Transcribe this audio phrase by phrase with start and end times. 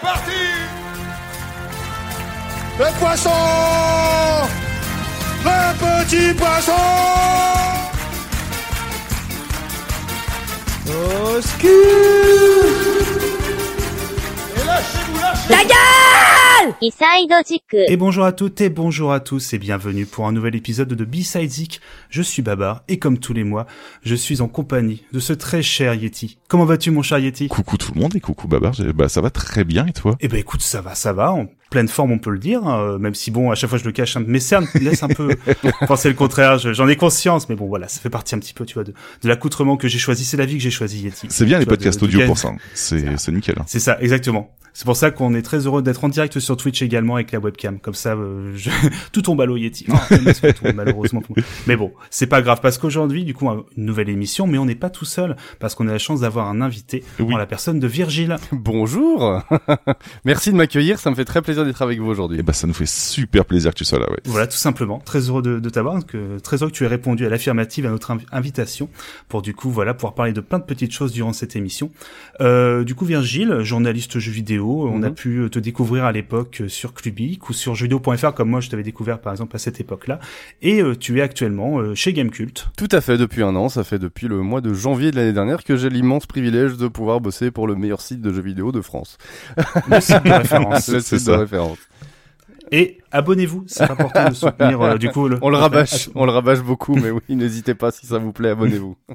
[0.00, 0.30] C'est parti.
[2.78, 3.30] Le poisson.
[5.44, 6.72] Le petit poisson.
[10.88, 11.66] Au ski
[14.56, 15.48] Et lâchez-vous, lâchez-vous.
[15.48, 15.99] Ta gueule
[17.88, 21.04] Et bonjour à toutes et bonjour à tous et bienvenue pour un nouvel épisode de
[21.06, 21.80] B-Side Zik.
[22.10, 23.66] Je suis Babar et comme tous les mois,
[24.02, 26.38] je suis en compagnie de ce très cher Yeti.
[26.48, 27.48] Comment vas-tu mon cher Yeti?
[27.48, 30.16] Coucou tout le monde et coucou Babar, bah ça va très bien et toi?
[30.20, 31.34] Eh ben écoute, ça va, ça va,
[31.70, 33.92] pleine forme on peut le dire, hein, même si bon, à chaque fois je le
[33.92, 34.20] cache, un...
[34.20, 35.36] mes cernes me laissent un peu
[35.86, 38.54] penser le contraire, je- j'en ai conscience, mais bon voilà, ça fait partie un petit
[38.54, 41.00] peu, tu vois, de, de l'accoutrement que j'ai choisi, c'est la vie que j'ai choisi
[41.02, 41.26] Yeti.
[41.30, 42.56] C'est bien les vois, podcasts de- audio pour ça, hein.
[42.74, 43.54] c'est c'est nickel.
[43.58, 43.64] hein.
[43.66, 44.54] C'est ça, exactement.
[44.72, 47.40] C'est pour ça qu'on est très heureux d'être en direct sur Twitch également avec la
[47.40, 47.80] webcam.
[47.80, 48.70] Comme ça, euh, je...
[49.12, 49.84] tout tombe à l'eau Yeti.
[50.24, 51.20] Mais c'est tout, malheureusement.
[51.22, 51.44] pour moi.
[51.66, 54.76] Mais bon, c'est pas grave parce qu'aujourd'hui, du coup, une nouvelle émission, mais on n'est
[54.76, 57.34] pas tout seul parce qu'on a la chance d'avoir un invité Oui.
[57.34, 58.36] en la personne de Virgile.
[58.52, 59.42] Bonjour
[60.24, 62.42] Merci de m'accueillir, ça me fait très plaisir d'être avec vous Et aujourd'hui.
[62.42, 64.18] bah ça nous fait super plaisir que tu sois là, ouais.
[64.24, 64.98] Voilà, tout simplement.
[65.04, 67.90] Très heureux de, de t'avoir, que très heureux que tu aies répondu à l'affirmative à
[67.90, 68.88] notre invi- invitation
[69.28, 71.90] pour du coup, voilà, pouvoir parler de plein de petites choses durant cette émission.
[72.40, 75.14] Euh, du coup, Virgile, journaliste jeux vidéo, on a Mhm.
[75.14, 79.20] pu te découvrir à l'époque sur Clubic ou sur jeuxvideo.fr comme moi je t'avais découvert
[79.20, 80.20] par exemple à cette époque-là.
[80.62, 82.68] Et euh, tu es actuellement euh, chez Gamecult.
[82.76, 85.32] Tout à fait, depuis un an, ça fait depuis le mois de janvier de l'année
[85.32, 88.72] dernière que j'ai l'immense privilège de pouvoir bosser pour le meilleur site de jeux vidéo
[88.72, 89.18] de France.
[89.88, 90.88] Le site de référence.
[90.88, 91.38] le c'est site de ça.
[91.38, 91.49] référence.
[92.72, 95.38] Et abonnez-vous, c'est important de soutenir euh, du coup le.
[95.42, 98.50] On le rabâche, on le rabâche beaucoup, mais oui, n'hésitez pas si ça vous plaît,
[98.50, 98.96] abonnez-vous.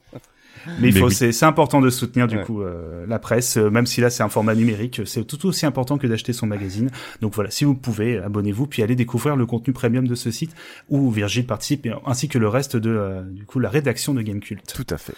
[0.79, 1.13] Mais oui.
[1.13, 2.43] c'est, important de soutenir du Ouais.
[2.43, 5.65] coup euh, la presse, euh, même si là c'est un format numérique, c'est tout aussi
[5.67, 6.89] important que d'acheter son magazine.
[7.21, 10.55] Donc voilà, si vous pouvez, abonnez-vous puis allez découvrir le contenu premium de ce site
[10.89, 14.23] où Virgile participe, et- ainsi que le reste de euh, du coup la rédaction de
[14.23, 14.63] Gamecult.
[14.73, 15.13] Tout à fait.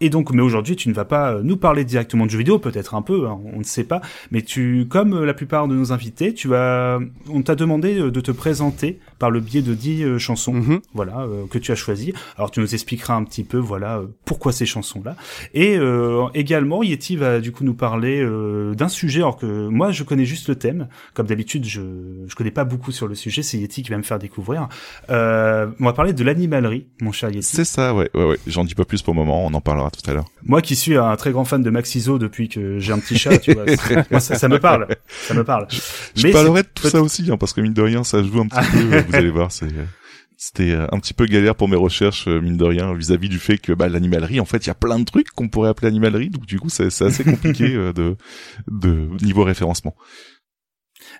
[0.00, 2.58] Et donc, mais aujourd'hui, tu ne vas pas euh, nous parler directement de jeux vidéo,
[2.58, 4.00] peut-être un peu, hein, on ne sait pas,
[4.32, 6.98] mais tu, comme euh, la plupart de nos invités, tu vas,
[7.30, 10.80] on t'a demandé euh, de te présenter par le biais de 10 euh, chansons, Mhm.
[10.94, 12.12] voilà, euh, que tu as choisies.
[12.36, 15.14] Alors, tu nous expliqueras un petit peu, voilà, pourquoi ces chansons-là.
[15.54, 19.92] Et euh, également, Yeti va du coup nous parler euh, d'un sujet, alors que moi,
[19.92, 20.88] je connais juste le thème.
[21.14, 21.80] Comme d'habitude, je
[22.26, 23.42] je connais pas beaucoup sur le sujet.
[23.42, 24.68] C'est Yeti qui va me faire découvrir.
[25.10, 27.44] Euh, on va parler de l'animalerie, mon cher Yeti.
[27.56, 28.38] C'est ça, ouais, ouais, ouais.
[28.48, 30.26] J'en dis pas plus pour le moment, on en parlera tout à l'heure.
[30.44, 33.18] Moi qui suis un très grand fan de Max Iso depuis que j'ai un petit
[33.18, 33.64] chat, tu vois,
[34.10, 35.66] moi, ça, ça me parle, ça me parle.
[36.14, 38.40] Je Mais parlerai de tout ça aussi, hein, parce que mine de rien, ça joue
[38.40, 39.68] un petit peu, vous allez voir, c'est...
[40.36, 43.38] C'était euh, un petit peu galère pour mes recherches, euh, mine de rien, vis-à-vis du
[43.38, 45.88] fait que bah, l'animalerie, en fait, il y a plein de trucs qu'on pourrait appeler
[45.88, 48.16] animalerie, donc du coup, c'est c'est assez compliqué euh, de,
[48.68, 49.94] de niveau référencement.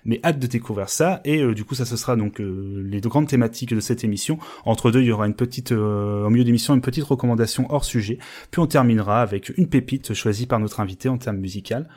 [0.05, 3.01] Mais hâte de découvrir ça et euh, du coup ça ce sera donc euh, les
[3.01, 4.37] deux grandes thématiques de cette émission.
[4.63, 7.85] Entre deux il y aura une petite euh, au milieu d'émission une petite recommandation hors
[7.85, 8.19] sujet.
[8.51, 11.87] Puis on terminera avec une pépite choisie par notre invité en termes musical.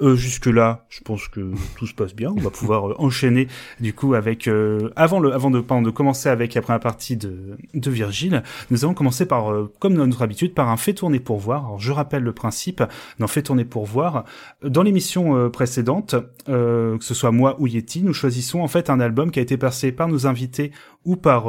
[0.00, 2.32] Euh, jusque là, je pense que tout se passe bien.
[2.36, 3.48] On va pouvoir euh, enchaîner
[3.80, 7.16] du coup avec euh, avant le avant de pardon, de commencer avec la première partie
[7.16, 8.42] de de Virgile.
[8.70, 11.64] Nous allons commencer par euh, comme notre habitude par un fait tourner pour voir.
[11.64, 12.82] Alors je rappelle le principe
[13.18, 14.24] d'un fait tourner pour voir.
[14.62, 16.14] Dans l'émission euh, précédente,
[16.46, 19.56] que ce soit moi ou Yeti, nous choisissons en fait un album qui a été
[19.56, 20.70] passé par nos invités
[21.04, 21.44] ou par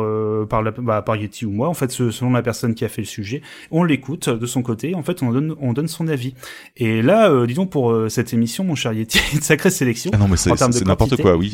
[0.48, 3.02] par, la, bah, par Yeti ou moi, en fait selon la personne qui a fait
[3.02, 3.42] le sujet.
[3.72, 6.34] On l'écoute de son côté, en fait on donne on donne son avis.
[6.78, 10.12] Et là, disons pour cette émission, mon cher Yeti, une sacrée sélection.
[10.14, 10.52] Ah non, mais c'est
[10.86, 11.54] n'importe quoi, oui.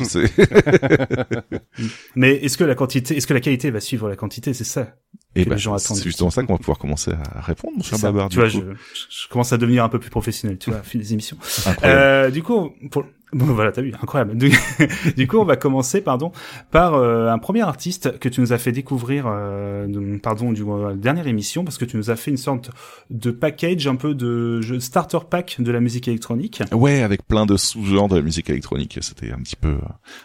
[2.16, 4.54] Mais est-ce que la quantité, est-ce que la qualité va suivre la quantité?
[4.54, 4.94] C'est ça.
[5.34, 5.98] Et que bah, les gens attendent.
[5.98, 7.98] c'est justement ça qu'on va pouvoir commencer à répondre, mon cher.
[7.98, 10.82] Babar, tu vois, je, je commence à devenir un peu plus professionnel, tu vois, au
[10.82, 11.36] fil des émissions.
[11.84, 13.04] Euh, du coup, pour...
[13.46, 14.36] bon, voilà, t'as vu, incroyable.
[15.16, 16.32] Du, coup, on va commencer, pardon,
[16.70, 20.94] par euh, un premier artiste que tu nous as fait découvrir, euh, pardon, du euh,
[20.94, 22.70] dernière émission, parce que tu nous as fait une sorte
[23.10, 26.62] de package, un peu de starter pack de la musique électronique.
[26.72, 28.98] Ouais, avec plein de sous-genres de la musique électronique.
[29.02, 29.76] C'était un petit peu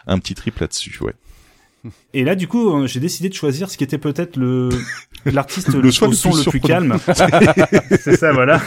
[0.08, 1.14] un petit trip là-dessus, ouais.
[2.14, 4.70] Et là, du coup, euh, j'ai décidé de choisir ce qui était peut-être le
[5.26, 6.98] l'artiste Le le, choix au le son plus le plus calme.
[8.00, 8.62] C'est ça, voilà.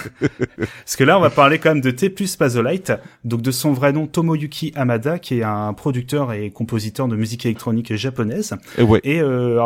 [0.59, 2.93] Parce que là, on va parler quand même de T plus Pazolite,
[3.25, 7.45] donc de son vrai nom Tomoyuki Hamada, qui est un producteur et compositeur de musique
[7.47, 8.55] électronique japonaise.
[8.79, 9.01] Et ouais.
[9.05, 9.61] Et euh,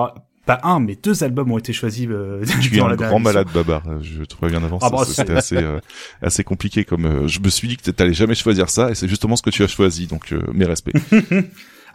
[0.48, 2.06] pas un, mais deux albums ont été choisis.
[2.08, 3.82] Euh, Tu es un la grand malade, Babar.
[4.00, 4.80] Je te préviens d'avance.
[4.82, 5.78] Ah bah, C'était assez, euh,
[6.22, 6.86] assez compliqué.
[6.86, 9.42] Comme euh, je me suis dit que t'allais jamais choisir ça, et c'est justement ce
[9.42, 10.06] que tu as choisi.
[10.06, 10.94] Donc euh, mes respects.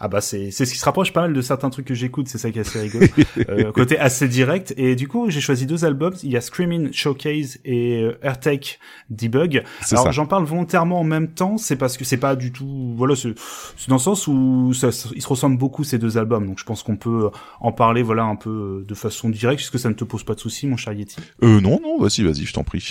[0.06, 2.28] Ah bah c'est c'est ce qui se rapproche pas mal de certains trucs que j'écoute,
[2.28, 3.06] c'est ça qui est assez rigolo.
[3.50, 4.74] euh, côté assez direct.
[4.76, 6.14] Et du coup, j'ai choisi deux albums.
[6.24, 8.80] Il y a Screaming Showcase et euh, Airtech
[9.10, 9.64] Debug.
[9.92, 12.94] Alors j'en parle volontairement en même temps, c'est parce que c'est pas du tout.
[12.98, 13.34] Voilà, c'est
[13.78, 16.46] c'est dans le sens où ça, ils se ressemblent beaucoup ces deux albums.
[16.48, 17.30] Donc je pense qu'on peut
[17.62, 18.50] en parler, voilà, un peu
[18.82, 21.16] euh, de façon directe, puisque ça ne te pose pas de soucis, mon cher Yeti.
[21.44, 22.84] Euh, non, non, vas-y, vas-y, je t'en prie.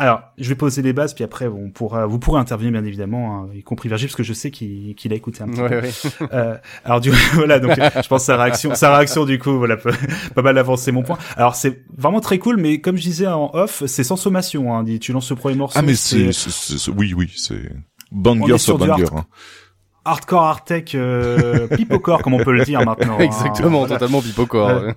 [0.00, 3.44] Alors, je vais poser les bases, puis après, on pourra, vous pourrez intervenir bien évidemment,
[3.44, 5.68] hein, y compris Virgile, parce que je sais qu'il qu'il a écouté un petit Ouais,
[5.68, 5.86] peu.
[5.86, 6.28] ouais.
[6.32, 6.47] Euh,
[6.84, 9.92] alors du voilà, donc je pense sa réaction, sa réaction du coup, voilà, peut
[10.34, 11.18] pas mal avancer mon point.
[11.36, 14.74] Alors c'est vraiment très cool, mais comme je disais en off, c'est sans sommation.
[14.74, 15.78] Hein, tu lances ce premier morceau.
[15.78, 16.30] Ah, mais c'est,
[16.96, 17.70] oui, oui, c'est
[18.10, 19.04] banger sur banger.
[19.14, 19.26] hein.
[20.08, 23.14] Hardcore, hardtech, euh, pipocore, comme on peut le dire maintenant.
[23.18, 23.22] hein.
[23.22, 23.94] Exactement, Voilà.
[23.94, 24.68] totalement pipocore.
[24.68, 24.92] Euh,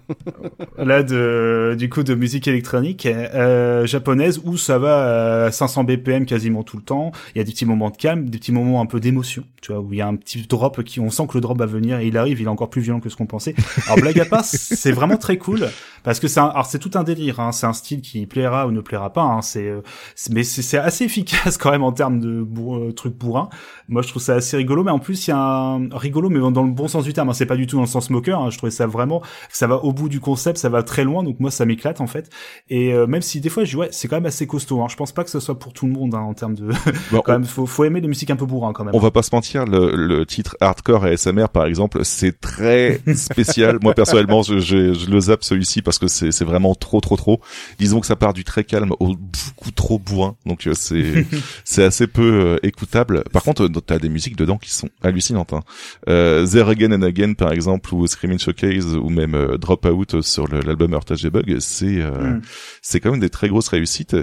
[0.78, 6.25] là de du coup de musique électronique euh, japonaise où ça va à 500 BPM
[6.25, 7.12] quasiment tout le temps.
[7.36, 9.72] Il y a des petits moments de calme, des petits moments un peu d'émotion, tu
[9.72, 11.66] vois, où il y a un petit drop qui on sent que le drop va
[11.66, 13.56] venir et il arrive, il est encore plus violent que ce qu'on pensait.
[13.86, 15.68] Alors blague à part, c'est vraiment très cool
[16.04, 18.72] parce que c'est alors c'est tout un délire, hein, c'est un style qui plaira ou
[18.72, 19.81] ne plaira pas, hein, c'est euh,
[20.16, 23.50] c'est- mais c'est assez efficace quand même en termes de bourr- euh, trucs bourrin.
[23.90, 26.39] Moi je trouve ça assez rigolo, mais en plus il y a un rigolo mais
[26.51, 28.39] dans le bon sens du terme, hein, c'est pas du tout dans le sens moqueur.
[28.42, 29.21] hein, je trouvais ça vraiment
[29.51, 32.07] ça va au bout du concept, ça va très loin, donc moi ça m'éclate en
[32.07, 32.30] fait.
[32.69, 34.81] Et euh, même si des fois je dis ouais, c'est quand même assez costaud.
[34.81, 34.88] Hein.
[34.89, 36.69] Je pense pas que ce soit pour tout le monde en termes de.
[37.12, 38.94] Bon, quand même, faut, faut aimer les musiques un peu bourrin quand même.
[38.95, 43.80] On va pas se mentir, le, le titre hardcore ASMR par exemple, c'est très spécial.
[43.81, 47.42] Moi personnellement, je, je, je le zappe celui-ci parce que c'est vraiment trop trop trop.
[47.80, 51.25] Disons que ça part du très calme au beaucoup trop bourrin, donc euh, c'est
[51.65, 52.21] c'est assez peu
[52.62, 53.24] euh, écoutable.
[53.31, 55.54] Par contre, t'as des musiques dedans qui sont hallucinantes.
[55.54, 55.62] Hein.
[56.10, 60.22] Euh, There Again and Again par exemple, ou Screaming Showcase, ou même euh, Drop Out
[60.22, 62.42] sur l'album Heritage Bug, c'est euh, Mm.
[62.82, 64.16] c'est quand même des très grosses réussites.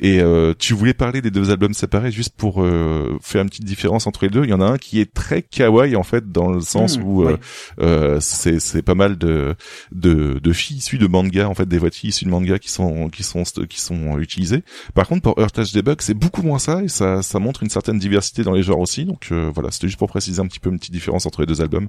[0.00, 3.64] Et euh, tu voulais parler des deux albums séparés juste pour euh, faire une petite
[3.64, 4.44] différence entre les deux.
[4.44, 7.02] Il y en a un qui est très kawaii en fait dans le sens Mm,
[7.04, 7.36] où euh,
[7.80, 9.54] euh, c'est c'est pas mal de
[9.92, 12.58] de de filles issues de manga en fait des voix de filles issues de manga
[12.58, 14.62] qui sont qui sont qui sont utilisées.
[14.94, 17.98] Par contre pour Earth Debug c'est beaucoup moins ça et ça ça montre une certaine
[17.98, 19.04] diversité dans les genres aussi.
[19.04, 21.46] Donc euh, voilà c'était juste pour préciser un petit peu une petite différence entre les
[21.46, 21.88] deux albums.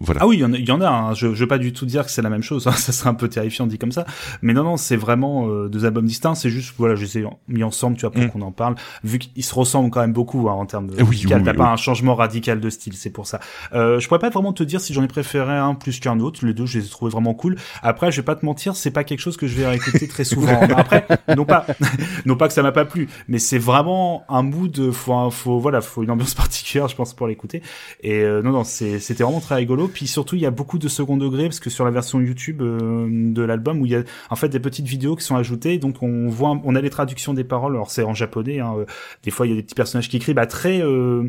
[0.00, 0.20] Voilà.
[0.22, 1.14] Ah oui, il y en a, y en a hein.
[1.14, 2.72] je, je veux pas du tout dire que c'est la même chose, hein.
[2.76, 4.06] ça serait un peu terrifiant dit comme ça.
[4.42, 6.34] Mais non, non, c'est vraiment euh, deux albums distincts.
[6.36, 8.30] C'est juste, voilà, je les ai mis ensemble, tu vois, pour Mm.
[8.30, 8.74] qu'on en parle.
[9.04, 11.50] Vu qu'ils se ressemblent quand même beaucoup hein, en termes de Oui, musical, oui, t'as
[11.52, 13.40] oui, pas un changement radical de style, c'est pour ça.
[13.72, 16.44] Euh, je pourrais pas vraiment te dire si j'en ai préféré un plus qu'un autre.
[16.46, 17.56] Les deux, je les ai trouvés vraiment cool.
[17.82, 20.24] Après, je vais pas te mentir, c'est pas quelque chose que je vais réécouter très
[20.24, 20.60] souvent.
[20.76, 21.06] Après,
[21.36, 21.66] non pas,
[22.24, 24.90] non pas que ça m'a pas plu, mais c'est vraiment un mood.
[24.92, 27.62] Faut, un- faut, voilà, faut une ambiance particulière, je pense, pour l'écouter.
[28.02, 29.87] Et euh, non, non, c'était vraiment très rigolo.
[29.88, 32.62] Puis surtout, il y a beaucoup de second degré parce que sur la version YouTube
[32.62, 35.78] euh, de l'album, où il y a en fait des petites vidéos qui sont ajoutées,
[35.78, 37.74] donc on voit, on a les traductions des paroles.
[37.74, 38.60] Alors c'est en japonais.
[38.60, 38.84] Hein, euh,
[39.22, 41.28] des fois, il y a des petits personnages qui écrivent, bah, très euh,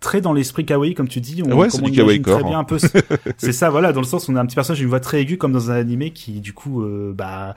[0.00, 2.22] très dans l'esprit kawaii comme tu dis on, Ouais, comme c'est on du kawaii imagine
[2.22, 2.60] très core, bien hein.
[2.62, 2.78] un peu
[3.38, 5.20] c'est ça voilà dans le sens où on a un petit personnage une voix très
[5.20, 7.54] aiguë comme dans un animé qui du coup euh, bah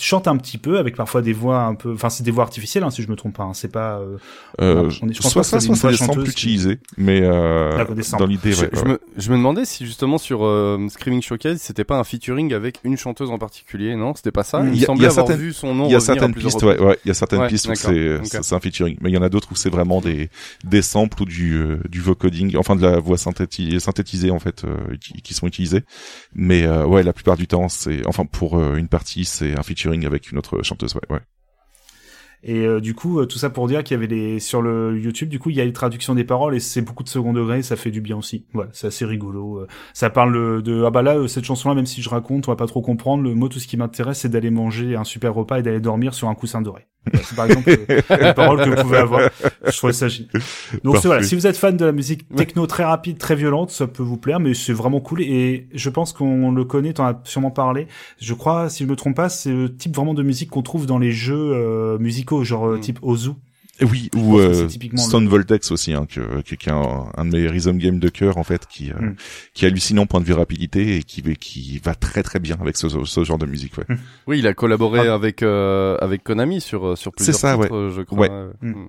[0.00, 2.82] chante un petit peu avec parfois des voix un peu enfin c'est des voix artificielles
[2.84, 4.16] hein, si je me trompe pas hein, c'est pas euh,
[4.60, 7.20] Euh, Non, on est- je pense soit pas ça, c'est soit des samples utilisés, mais
[7.22, 7.84] euh,
[8.18, 8.88] dans l'idée, Je, ouais, je ouais.
[8.88, 12.78] me, je me demandais si justement sur euh, Screaming Showcase, c'était pas un featuring avec
[12.84, 14.14] une chanteuse en particulier, non?
[14.14, 14.62] C'était pas ça?
[14.64, 16.34] Il Il y semblait y a avoir certaines- vu son nom Il y a certaines
[16.34, 19.22] pistes, ouais, il y a certaines pistes où c'est un featuring, mais il y en
[19.22, 20.30] a d'autres où c'est vraiment des
[20.64, 24.96] des samples ou du du vocoding, enfin de la voix synthétisée, synthétisée en fait, euh,
[25.00, 25.82] qui, qui sont utilisés.
[26.34, 29.62] Mais euh, ouais, la plupart du temps, c'est enfin pour euh, une partie, c'est un
[29.62, 31.20] featuring avec une autre chanteuse, ouais, ouais.
[32.48, 34.96] Et euh, du coup, euh, tout ça pour dire qu'il y avait les sur le
[34.96, 37.32] YouTube, du coup, il y a les traductions des paroles et c'est beaucoup de second
[37.32, 38.44] degré, ça fait du bien aussi.
[38.52, 39.58] Voilà, c'est assez rigolo.
[39.58, 39.66] euh.
[39.94, 42.56] Ça parle de ah bah là euh, cette chanson-là, même si je raconte, on va
[42.56, 43.24] pas trop comprendre.
[43.24, 46.14] Le mot, tout ce qui m'intéresse, c'est d'aller manger un super repas et d'aller dormir
[46.14, 46.86] sur un coussin doré.
[47.22, 49.30] C'est par exemple euh, les paroles que vous pouvez avoir.
[49.64, 50.30] Je trouvais ça génial.
[50.82, 53.86] Donc voilà, si vous êtes fan de la musique techno très rapide, très violente, ça
[53.86, 57.20] peut vous plaire, mais c'est vraiment cool et je pense qu'on le connaît, t'en as
[57.24, 57.86] sûrement parlé.
[58.20, 60.86] Je crois, si je me trompe pas, c'est le type vraiment de musique qu'on trouve
[60.86, 62.80] dans les jeux euh, musicaux, genre euh, Mm.
[62.80, 63.30] type Ozu.
[63.78, 67.24] Et oui, ou euh, Stone le- Voltex aussi, hein, que, qui, qui est un, un
[67.26, 69.16] de mes rhythm games de cœur en fait, qui euh, Mm.
[69.52, 72.78] qui est hallucinant point de vue rapidité et qui qui va très très bien avec
[72.78, 73.84] ce, ce genre de musique, ouais.
[74.26, 75.14] Oui, il a collaboré Ah.
[75.14, 78.18] avec euh, avec Konami sur euh, sur plusieurs ça, titres, euh, je crois.
[78.20, 78.30] Ouais.
[78.30, 78.86] euh, Mm.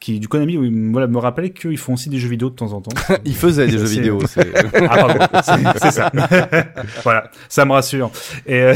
[0.00, 2.72] Qui du Konami oui, voilà me rappelait qu'ils font aussi des jeux vidéo de temps
[2.72, 2.90] en temps.
[3.24, 4.18] Il faisait des jeux vidéo.
[4.26, 4.52] c'est-
[4.88, 6.10] ah pardon, c'est c'est ça.
[7.02, 8.10] voilà, ça me rassure.
[8.46, 8.74] Et euh,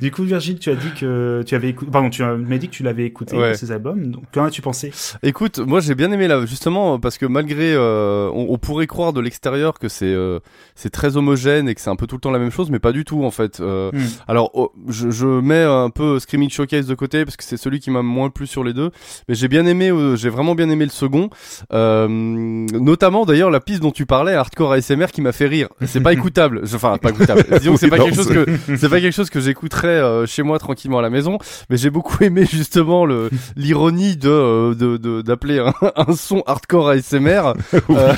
[0.00, 2.74] du coup Virgile, tu as dit que tu avais écouté pardon, tu m'as dit que
[2.74, 3.54] tu l'avais écouté Ouais.
[3.54, 4.10] ces albums.
[4.10, 4.92] Donc qu'en as-tu pensé?
[5.22, 9.12] Écoute, moi j'ai bien aimé là, justement parce que malgré, euh, on, on pourrait croire
[9.12, 10.40] de l'extérieur que c'est euh,
[10.74, 12.78] c'est très homogène et que c'est un peu tout le temps la même chose, mais
[12.78, 13.60] pas du tout en fait.
[13.60, 14.04] Euh, Hmm.
[14.26, 17.80] Alors, oh, je, je mets un peu Screaming Showcase de côté parce que c'est celui
[17.80, 18.90] qui m'a moins plu sur les deux.
[19.28, 21.30] Mais j'ai bien aimé, euh, j'ai vraiment bien aimé le second,
[21.72, 25.68] euh, notamment d'ailleurs la piste dont tu parlais, hardcore ASMR, qui m'a fait rire.
[25.86, 27.44] C'est pas écoutable, enfin pas écoutable.
[27.60, 28.46] Disons c'est pas quelque chose que
[28.76, 31.38] c'est pas quelque chose que j'écouterais euh, chez moi tranquillement à la maison,
[31.70, 36.42] mais j'ai beaucoup aimé justement le l'ironie de euh, de de- d'appeler un, un son
[36.46, 37.52] hardcore ASMR
[37.90, 38.12] euh,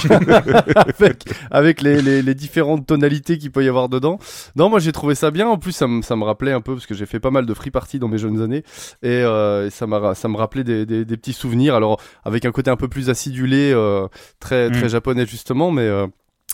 [0.76, 4.19] avec avec les, les les différentes tonalités qu'il peut y avoir dedans.
[4.57, 5.49] Non, moi j'ai trouvé ça bien.
[5.49, 7.47] En plus, ça me ça me rappelait un peu parce que j'ai fait pas mal
[7.47, 8.64] de free party dans mes jeunes années
[9.02, 11.75] et, et ça m'a ça me rappelait des, des des petits souvenirs.
[11.75, 11.89] Alors
[12.25, 14.06] avec un côté un peu plus acidulé, euh,
[14.38, 14.88] très très Mm.
[14.90, 16.06] japonais justement, mais euh,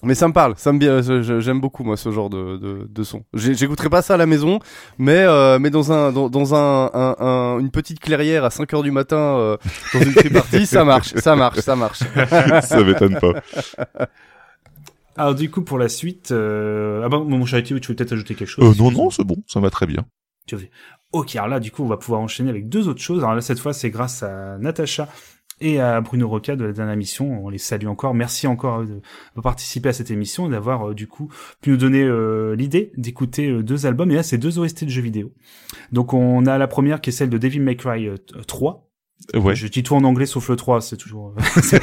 [0.02, 3.24] mais ça me parle, ça me j'aime beaucoup moi ce genre de de, de son.
[3.32, 4.58] J'écouterai pas ça à la maison,
[4.98, 8.74] mais euh, mais dans un dans, dans un, un, un- une petite clairière à 5
[8.74, 9.56] heures du matin euh,
[9.94, 12.00] dans une party, ça marche, ça marche, ça marche.
[12.62, 13.32] ça m'étonne pas.
[15.16, 17.00] Alors du coup pour la suite, euh...
[17.04, 19.36] ah bon mon charité, tu veux peut-être ajouter quelque chose Euh, non, non, c'est bon,
[19.46, 20.04] ça va très bien.
[21.16, 23.20] Ok, alors là, du coup, on va pouvoir enchaîner avec deux autres choses.
[23.20, 25.08] Alors là, cette fois, c'est grâce à Natacha
[25.62, 27.42] et à Bruno Roca de la dernière émission.
[27.42, 28.12] On les salue encore.
[28.12, 29.00] Merci encore de,
[29.42, 31.32] participer à cette émission et d'avoir, euh, du coup,
[31.62, 34.10] pu nous donner euh, l'idée d'écouter euh, deux albums.
[34.10, 35.32] Et là, c'est deux OST de jeux vidéo.
[35.90, 38.85] Donc, on a la première qui est celle de Devil May Cry euh, 3.
[39.34, 39.54] Ouais.
[39.54, 41.34] Je dis tout en anglais sauf le 3, c'est toujours...
[41.62, 41.80] c'est-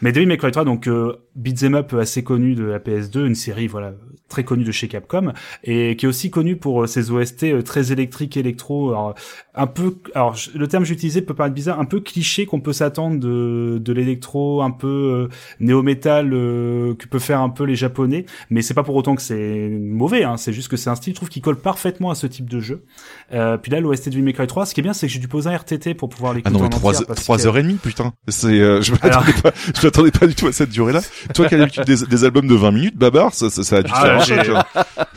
[0.00, 3.34] mais Devil May Cry 3, donc euh, beat'em up assez connu de la PS2, une
[3.34, 3.92] série voilà
[4.28, 5.32] très connue de chez Capcom
[5.64, 9.14] et qui est aussi connue pour euh, ses OST euh, très électriques, électro, alors,
[9.54, 12.60] un peu, alors le terme que j'ai utilisé peut paraître bizarre, un peu cliché qu'on
[12.60, 17.64] peut s'attendre de de l'électro, un peu euh, néo-metal euh, que peut faire un peu
[17.64, 20.90] les japonais, mais c'est pas pour autant que c'est mauvais, hein, c'est juste que c'est
[20.90, 22.84] un style, je trouve, qui colle parfaitement à ce type de jeu.
[23.32, 25.12] Euh, puis là, l'OST de Devil May Cry 3, ce qui est bien, c'est que
[25.12, 25.52] j'ai dû poser un
[25.94, 27.74] Pour pouvoir Ah l'écouter non, mais en trois, entière, parce trois que- heures et demie,
[27.82, 28.12] putain.
[28.28, 31.00] C'est, euh, je Alors- m'attendais pas, je m'attendais pas du tout à cette durée-là.
[31.34, 33.82] Toi qui as l'habitude des, des albums de 20 minutes, Babar, ça, ça, ça a
[33.82, 34.64] dû te Ah, faire j'ai- hein.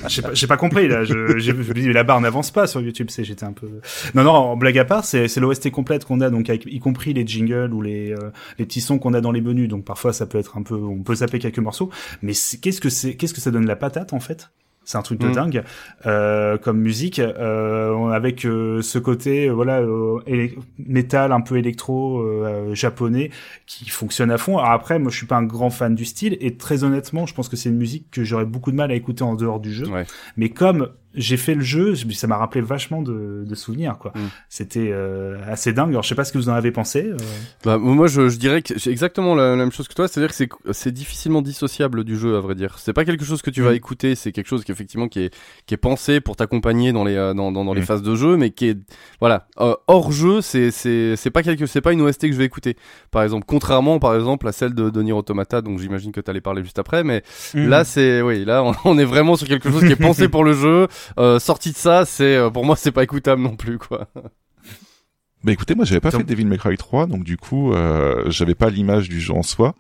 [0.07, 1.03] J'ai pas, pas compris là.
[1.03, 3.07] Je, je la barre n'avance pas sur YouTube.
[3.09, 3.67] C'est, j'étais un peu.
[4.15, 4.31] Non, non.
[4.31, 7.25] En blague à part, c'est, c'est l'OST complète qu'on a, donc avec, y compris les
[7.27, 9.67] jingles ou les, euh, les petits sons qu'on a dans les menus.
[9.69, 11.89] Donc parfois, ça peut être un peu, on peut zapper quelques morceaux.
[12.21, 14.49] Mais qu'est-ce que c'est, qu'est-ce que ça donne la patate en fait?
[14.85, 15.31] C'est un truc de Mm.
[15.33, 15.63] dingue
[16.05, 20.19] euh, comme musique, euh, avec euh, ce côté, euh, voilà, euh,
[20.77, 23.31] métal un peu électro euh, japonais
[23.65, 24.57] qui fonctionne à fond.
[24.57, 27.33] Alors après, moi, je suis pas un grand fan du style et très honnêtement, je
[27.33, 29.71] pense que c'est une musique que j'aurais beaucoup de mal à écouter en dehors du
[29.73, 29.87] jeu.
[29.87, 30.05] Ouais.
[30.37, 34.11] Mais comme j'ai fait le jeu, je- ça m'a rappelé vachement de, de souvenirs, quoi.
[34.15, 34.19] Mm.
[34.49, 35.89] C'était euh, assez dingue.
[35.89, 37.09] Alors, je sais pas ce que vous en avez pensé.
[37.11, 37.17] euh.
[37.63, 40.29] Bah, moi, je, je dirais que j'ai exactement la, la même chose que toi, c'est-à-dire
[40.29, 42.77] que c'est, c'est difficilement dissociable du jeu, à vrai dire.
[42.79, 43.75] C'est pas quelque chose que tu vas Mm.
[43.75, 47.15] écouter, c'est quelque chose qui effectivement qui est, qui est pensé pour t'accompagner dans les,
[47.15, 47.85] euh, dans, dans, dans les Mm.
[47.85, 48.77] phases de jeu, mais qui est,
[49.19, 52.37] voilà, euh, hors jeu, c'est, c'est, c'est pas quelque, c'est pas une OST que je
[52.37, 52.75] vais écouter.
[53.11, 56.41] Par exemple, contrairement, par exemple, à celle de, de Nier Automata, donc j'imagine que t'allais
[56.41, 59.81] parler juste après, mais Là, c'est oui, là, on, on est vraiment sur quelque chose
[59.81, 60.87] qui est pensé pour le jeu.
[61.19, 64.07] Euh, sorti de ça, c'est euh, pour moi, c'est pas écoutable non plus, quoi.
[65.43, 68.55] Bah écoutez, moi j'avais pas fait Devil May Cry 3, donc du coup euh, j'avais
[68.55, 69.75] pas l'image du jeu en soi.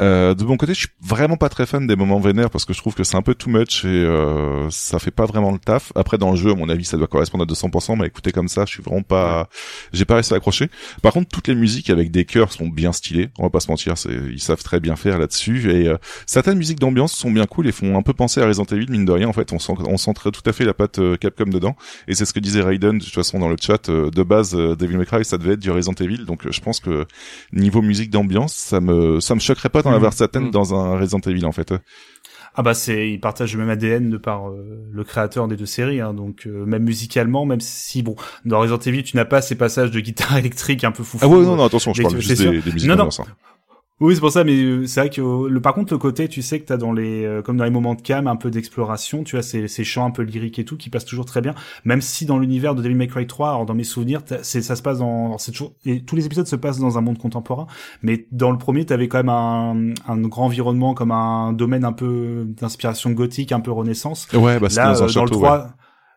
[0.00, 2.72] Euh, de mon côté, je suis vraiment pas très fan des moments vénères parce que
[2.72, 5.58] je trouve que c'est un peu too much et euh, ça fait pas vraiment le
[5.58, 5.92] taf.
[5.94, 8.48] Après dans le jeu, à mon avis, ça doit correspondre à 200%, mais écoutez comme
[8.48, 9.48] ça, je suis vraiment pas,
[9.92, 10.68] j'ai pas réussi à accrocher.
[11.02, 13.30] Par contre, toutes les musiques avec des chœurs sont bien stylées.
[13.38, 15.96] On va pas se mentir, ils savent très bien faire là-dessus et euh,
[16.26, 19.04] certaines musiques d'ambiance sont bien cool et font un peu penser à Resident Evil mine
[19.04, 19.28] de rien.
[19.28, 21.76] En fait, on sent on sent tout à fait la patte euh, Capcom dedans
[22.08, 24.54] et c'est ce que disait Raiden de toute façon dans le chat euh, de base
[24.54, 27.06] euh, Devil May Cry ça devait être du Resident Evil donc je pense que
[27.52, 30.50] niveau musique d'ambiance ça me ça me choquerait pas d'en avoir certaines Mhm.
[30.50, 31.72] dans un Resident Evil en fait
[32.56, 35.66] Ah bah c'est, ils partagent le même ADN de par euh, le créateur des deux
[35.66, 38.14] séries, hein, donc euh, même musicalement, même si bon,
[38.44, 41.18] dans Resident Evil, tu n'as pas ces passages de guitare électrique un peu fou.
[41.20, 43.08] ah ouais non non attention je mais parle juste des musiques Non, non.
[44.00, 46.26] Oui, c'est pour ça, mais euh, c'est vrai que euh, le, par contre, le côté,
[46.26, 48.50] tu sais que t'as dans les, euh, comme dans les moments de calme, un peu
[48.50, 51.40] d'exploration, tu vois, ces, ces chants un peu lyriques et tout, qui passent toujours très
[51.40, 54.62] bien, même si dans l'univers de Devil May Cry 3, alors dans mes souvenirs, c'est,
[54.62, 57.18] ça se passe dans, c'est toujours, et tous les épisodes se passent dans un monde
[57.18, 57.68] contemporain,
[58.02, 61.92] mais dans le premier, t'avais quand même un, un grand environnement, comme un domaine un
[61.92, 64.26] peu d'inspiration gothique, un peu renaissance.
[64.32, 65.58] ouais bah Là, dans un euh, dans le ouais.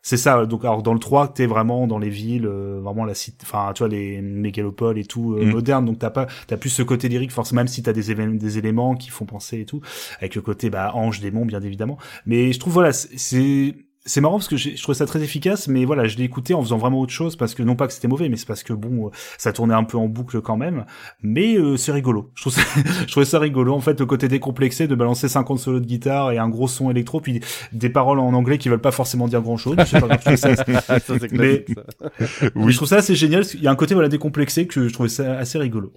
[0.07, 0.45] 3, c'est ça.
[0.45, 3.71] Donc, alors dans le 3, t'es vraiment dans les villes, euh, vraiment la cité, enfin,
[3.73, 5.51] tu vois, les mégalopoles et tout euh, Mm.
[5.51, 5.85] moderne.
[5.85, 8.95] Donc t'as pas, t'as plus ce côté lyrique, forcément, même si t'as des, des éléments
[8.95, 9.81] qui font penser et tout,
[10.19, 11.97] avec le côté bah ange, démon, bien évidemment.
[12.25, 13.75] Mais je trouve voilà, c'est-
[14.07, 16.61] c'est marrant parce que je trouvais ça très efficace, mais voilà, je l'ai écouté en
[16.63, 18.73] faisant vraiment autre chose parce que non pas que c'était mauvais, mais c'est parce que
[18.73, 20.85] bon, euh, ça tournait un peu en boucle quand même.
[21.21, 22.31] Mais euh, c'est rigolo.
[22.35, 22.61] Je trouve ça,
[23.05, 26.31] je trouvais ça rigolo en fait le côté décomplexé de balancer 50 solos de guitare
[26.31, 27.41] et un gros son électro puis
[27.73, 29.75] des paroles en anglais qui veulent pas forcément dire grand chose.
[29.85, 31.65] C'est pas grave, je ça- Ça, Mais-
[32.55, 33.45] mais je trouve ça assez génial.
[33.45, 35.91] qu'il y a un côté voilà décomplexé que je trouvais ça assez rigolo.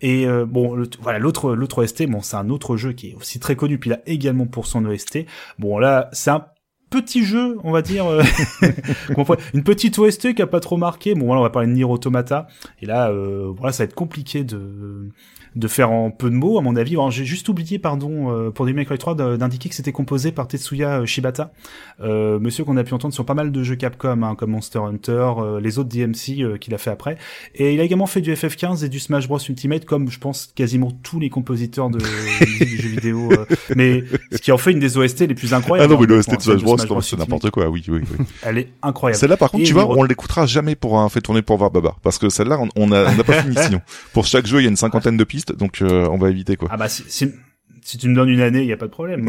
[0.00, 3.14] Et euh, bon, le- voilà l'autre l'autre OST, bon c'est un autre jeu qui est
[3.14, 3.78] aussi très connu.
[3.78, 5.26] Puis là également pour son OST.
[5.58, 6.44] Bon là c'est un
[6.90, 8.22] petit jeu, on va dire, euh,
[9.54, 11.14] une petite OST qui a pas trop marqué.
[11.14, 12.48] Bon, voilà, on va parler de Nier Automata.
[12.82, 15.08] Et là, euh, voilà, ça va être compliqué de
[15.56, 16.96] de faire en peu de mots, à mon avis.
[17.10, 21.00] J'ai juste oublié, pardon, euh, pour Devil May 3, d'indiquer que c'était composé par Tetsuya
[21.00, 21.52] euh, Shibata,
[22.00, 24.80] euh, monsieur qu'on a pu entendre sur pas mal de jeux Capcom, hein, comme Monster
[24.80, 27.16] Hunter, euh, les autres DMC qu'il a fait après.
[27.54, 30.50] Et il a également fait du FF15 et du Smash Bros Ultimate, comme je pense
[30.54, 33.30] quasiment tous les compositeurs de, de jeux vidéo.
[33.74, 35.92] mais ce qui en fait une des OST les plus incroyables.
[35.92, 38.26] Ah non, mais l'OST de Smash Bros, c'est n'importe quoi, oui, oui, oui.
[38.42, 39.18] Elle est incroyable.
[39.18, 41.96] Celle-là, par contre, tu vois, on l'écoutera jamais pour un fait tourner pour voir Baba,
[42.02, 43.80] parce que celle-là, on a, on n'a pas fini sinon.
[44.12, 46.68] Pour chaque jeu, il y a une cinquantaine de pistes, donc on va éviter quoi.
[46.70, 49.28] Ah bah si, si, tu me donnes une année, il y a pas de problème.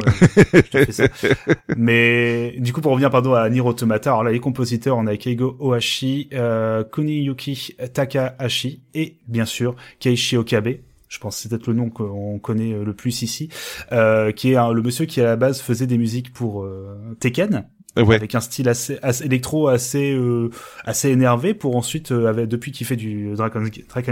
[1.77, 5.17] Mais du coup, pour revenir pardon à Nier Automata, alors là les compositeurs, on a
[5.17, 10.77] Keigo Ohashi, euh, Kuniyuki Takahashi et bien sûr Keiichi Okabe.
[11.07, 13.49] Je pense que c'est peut-être le nom qu'on connaît le plus ici,
[13.91, 17.65] euh, qui est le monsieur qui à la base faisait des musiques pour euh, Tekken,
[17.97, 18.15] Ouais.
[18.15, 20.49] avec un style assez, assez électro assez euh,
[20.85, 23.61] assez énervé pour ensuite euh, avec, depuis qu'il fait du Dragon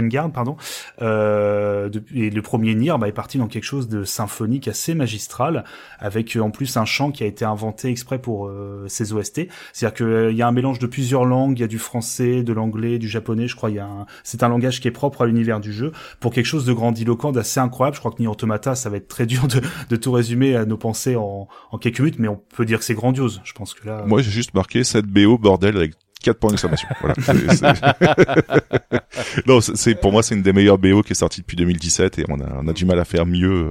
[0.02, 0.58] Guard pardon
[1.00, 4.94] euh, depuis, et le premier Nier bah, est parti dans quelque chose de symphonique assez
[4.94, 5.64] magistral
[5.98, 9.48] avec euh, en plus un chant qui a été inventé exprès pour euh, ces OST
[9.72, 12.42] c'est-à-dire que il y a un mélange de plusieurs langues il y a du français
[12.42, 14.04] de l'anglais du japonais je crois il y a un...
[14.24, 17.32] c'est un langage qui est propre à l'univers du jeu pour quelque chose de grandiloquent
[17.32, 17.94] d'assez incroyable.
[17.94, 20.66] Je crois que Nier Automata ça va être très dur de, de tout résumer à
[20.66, 23.69] nos pensées en, en quelques minutes mais on peut dire que c'est grandiose je pense
[24.06, 26.88] moi, j'ai juste marqué cette BO bordel avec 4 points d'exclamation.
[27.00, 27.14] voilà.
[29.46, 32.24] non, c'est pour moi c'est une des meilleures BO qui est sortie depuis 2017 et
[32.28, 33.70] on a on a du mal à faire mieux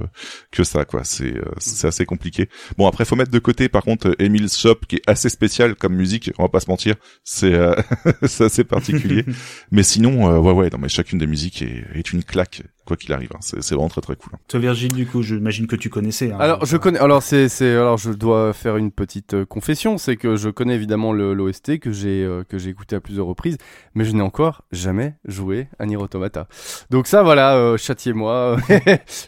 [0.50, 1.04] que ça quoi.
[1.04, 2.48] C'est euh, c'est assez compliqué.
[2.76, 5.94] Bon après faut mettre de côté par contre Emile Shop qui est assez spécial comme
[5.94, 6.30] musique.
[6.38, 7.74] On va pas se mentir, c'est euh,
[8.24, 9.24] c'est assez particulier.
[9.70, 13.12] mais sinon ouais ouais non mais chacune des musiques est, est une claque quoi qu'il
[13.12, 13.30] arrive.
[13.32, 13.38] Hein.
[13.40, 14.32] C'est vraiment très très cool.
[14.34, 14.38] Hein.
[14.48, 16.32] Toi Virgile, du coup, j'imagine que tu connaissais.
[16.32, 16.98] Hein, alors je connais.
[16.98, 20.74] Alors c'est c'est alors je dois faire une petite euh, confession, c'est que je connais
[20.74, 23.58] évidemment l'OST que j'ai euh, que j'ai écouté à plusieurs reprises,
[23.94, 26.48] mais je n'ai encore jamais joué à Nier Automata.
[26.90, 28.56] Donc ça voilà, euh, châtiez-moi.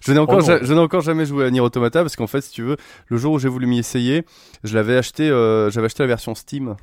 [0.05, 2.41] je n'ai encore oh je n'ai encore jamais joué à Nier Automata parce qu'en fait
[2.41, 2.77] si tu veux,
[3.07, 4.25] le jour où j'ai voulu m'y essayer,
[4.65, 5.29] je l'avais acheté
[5.71, 6.75] j'avais acheté la version Steam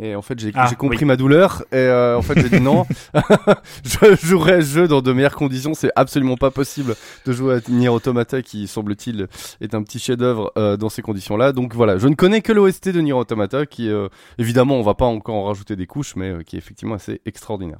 [0.00, 1.64] et en fait, j'ai ah, compris ma douleur.
[1.72, 2.86] Et euh, en fait, j'ai dit non.
[3.84, 5.74] je jouerai ce jeu dans de meilleures conditions.
[5.74, 6.94] C'est absolument pas possible
[7.26, 9.26] de jouer à Nier Automata, qui semble-t-il
[9.60, 11.52] est un petit chef-d'œuvre euh, dans ces conditions-là.
[11.52, 14.94] Donc voilà, je ne connais que l'OST de Nier Automata, qui euh, évidemment, on va
[14.94, 17.78] pas encore en rajouter des couches, mais qui est effectivement assez extraordinaire.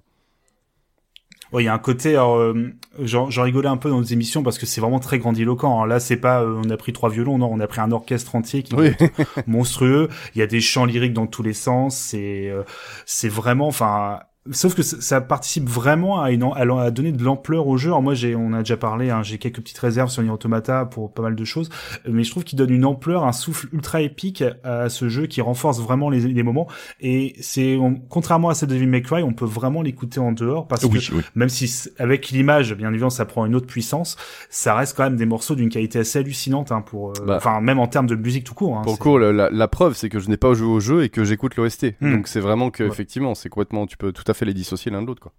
[1.53, 2.55] Ouais, il y a un côté, alors,
[3.01, 5.83] j'en rigolais un peu dans nos émissions parce que c'est vraiment très grandiloquent.
[5.83, 5.87] Hein.
[5.87, 8.35] Là, c'est pas, euh, on a pris trois violons, non, on a pris un orchestre
[8.35, 8.97] entier qui est
[9.47, 10.09] monstrueux.
[10.35, 11.97] Il y a des chants lyriques dans tous les sens.
[11.97, 12.65] C'est, euh,
[13.07, 14.21] c'est vraiment, enfin,
[14.53, 17.91] Sauf que ça participe vraiment à, une, à donner de l'ampleur au jeu.
[17.91, 20.85] Alors moi, j'ai, on a déjà parlé, hein, j'ai quelques petites réserves sur Nier Automata
[20.85, 21.69] pour pas mal de choses,
[22.09, 25.41] mais je trouve qu'il donne une ampleur, un souffle ultra épique à ce jeu qui
[25.41, 26.69] renforce vraiment les, les moments.
[27.01, 30.87] Et c'est, contrairement à cette Devil May Cry, on peut vraiment l'écouter en dehors parce
[30.87, 30.99] que
[31.35, 34.17] même si avec l'image, bien évidemment, ça prend une autre puissance,
[34.51, 37.37] ça reste quand même des morceaux d'une qualité assez hallucinante hein, pour, euh, bah.
[37.37, 38.77] enfin même en termes de musique tout court.
[38.77, 41.09] Hein, pour court, la, la, preuve, c'est que je n'ai pas joué au jeu et
[41.09, 41.95] que j'écoute l'OST.
[42.01, 42.17] Hmm.
[42.17, 45.03] Donc c'est vraiment que effectivement, c'est complètement, tu peux tout à fait les dissocier l'un
[45.03, 45.33] de l'autre, quoi.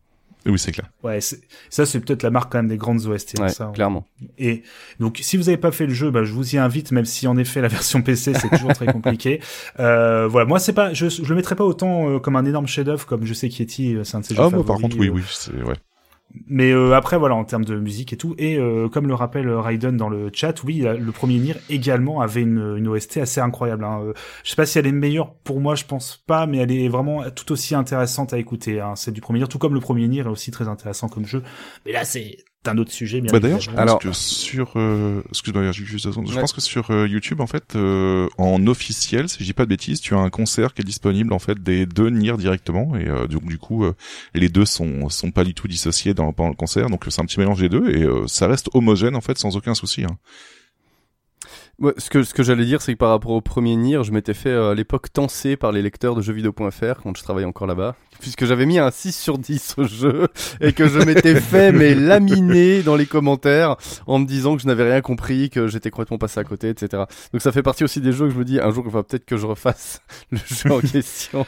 [0.46, 0.90] Oui, c'est clair.
[1.04, 3.40] Ouais, ça c'est peut-être la marque quand même des grandes OST.
[3.42, 4.06] Hein, ça, clairement.
[4.38, 4.64] Et
[5.00, 7.28] donc, si vous n'avez pas fait le jeu, bah, je vous y invite, même si
[7.28, 9.42] en effet la version PC c'est toujours très compliqué.
[9.80, 12.68] Euh, voilà, moi c'est pas, je, je le mettrais pas autant euh, comme un énorme
[12.68, 14.68] chef-d'œuvre comme je sais qu'Yeti, euh, c'est un de ses jeux ah, favoris.
[14.68, 15.76] par contre, oui, oui, c'est ouais.
[16.48, 19.50] Mais euh, après voilà en termes de musique et tout et euh, comme le rappelle
[19.50, 23.84] Raiden dans le chat, oui le premier Nier également avait une, une OST assez incroyable.
[23.84, 24.02] Hein.
[24.04, 24.14] Euh,
[24.44, 26.88] je sais pas si elle est meilleure pour moi, je pense pas, mais elle est
[26.88, 28.80] vraiment tout aussi intéressante à écouter.
[28.80, 28.96] Hein.
[28.96, 31.42] C'est du premier Nier, tout comme le premier Nier est aussi très intéressant comme jeu.
[31.86, 35.72] Mais là c'est un autre sujet bien bah d'ailleurs je pense que sur euh, excuse-moi
[35.72, 39.54] juste je pense que sur euh, YouTube en fait euh, en officiel si je dis
[39.54, 42.36] pas de bêtises tu as un concert qui est disponible en fait des deux Nier
[42.38, 42.96] directement.
[42.96, 43.86] Et euh, donc du coup
[44.34, 46.90] les deux sont sont pas du tout dissociés dans pendant le concert.
[46.90, 47.90] Donc c'est un petit mélange des deux.
[47.90, 50.18] Et ça reste homogène en fait sans aucun souci hein.
[51.82, 54.12] Ouais, ce que, ce que j'allais dire, c'est que par rapport au premier Nier, je
[54.12, 57.96] m'étais fait à l'époque tenser par les lecteurs de jeuxvideo.fr quand je travaillais encore là-bas,
[58.20, 60.28] puisque j'avais mis un 6 sur 10 au jeu
[60.62, 64.68] et que je m'étais fait mais laminer dans les commentaires en me disant que je
[64.68, 67.04] n'avais rien compris, que j'étais complètement passé à côté, etc.
[67.32, 69.26] Donc ça fait partie aussi des jeux que je me dis un jour va peut-être
[69.26, 71.46] que je refasse le jeu en question.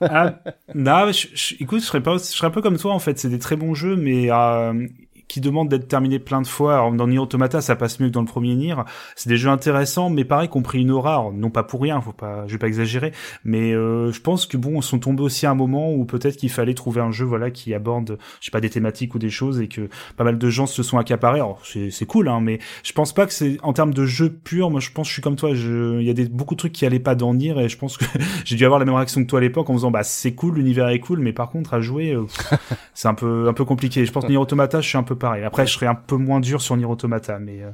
[0.00, 0.40] ah,
[0.74, 3.16] non, je, écoute, je serais pas, je serais un peu comme toi en fait.
[3.18, 4.88] C'est des très bons jeux, mais euh,
[5.28, 6.74] qui demandent d'être terminés plein de fois.
[6.74, 8.74] Alors, dans Nier Automata, ça passe mieux que dans le premier Nier.
[9.16, 11.12] C'est des jeux intéressants, mais pareil, qui ont pris une aura.
[11.12, 13.12] Alors, non pas pour rien, faut pas, je vais pas exagérer,
[13.44, 16.36] mais euh, je pense que bon, ils sont tombés aussi à un moment où peut-être
[16.36, 19.30] qu'il fallait trouver un jeu, voilà, qui aborde, je sais pas, des thématiques ou des
[19.30, 21.40] choses, et que pas mal de gens se sont accaparés.
[21.40, 24.70] Alors, c'est cool, hein, mais je pense pas que c'est en termes de jeu pur.
[24.70, 25.50] Moi, je pense, je suis comme toi.
[25.50, 27.96] Il y a des beaucoup de trucs qui allaient pas dans Nier, et je pense
[27.96, 28.04] que
[28.44, 30.56] j'ai dû avoir la même réaction que toi à l'époque en faisant, bah, c'est cool,
[30.56, 32.26] l'univers est cool, mais par contre, à jouer, euh,
[32.94, 34.04] c'est un peu, un peu compliqué.
[34.04, 35.44] Je pense que Nier Automata, je suis un peu pareil.
[35.44, 37.70] Après, je serais un peu moins dur sur Nier Automata, mais euh,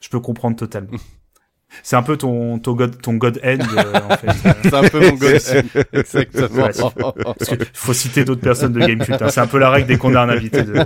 [0.00, 0.98] je peux comprendre totalement.
[1.82, 4.52] C'est un peu ton, ton God, ton God End, euh, en fait.
[4.62, 5.80] C'est un peu mon God End.
[5.92, 7.12] Exactement.
[7.38, 9.20] parce que faut citer d'autres personnes de Gamecult.
[9.20, 9.28] Hein.
[9.28, 10.84] C'est un peu la règle dès qu'on a un invité de,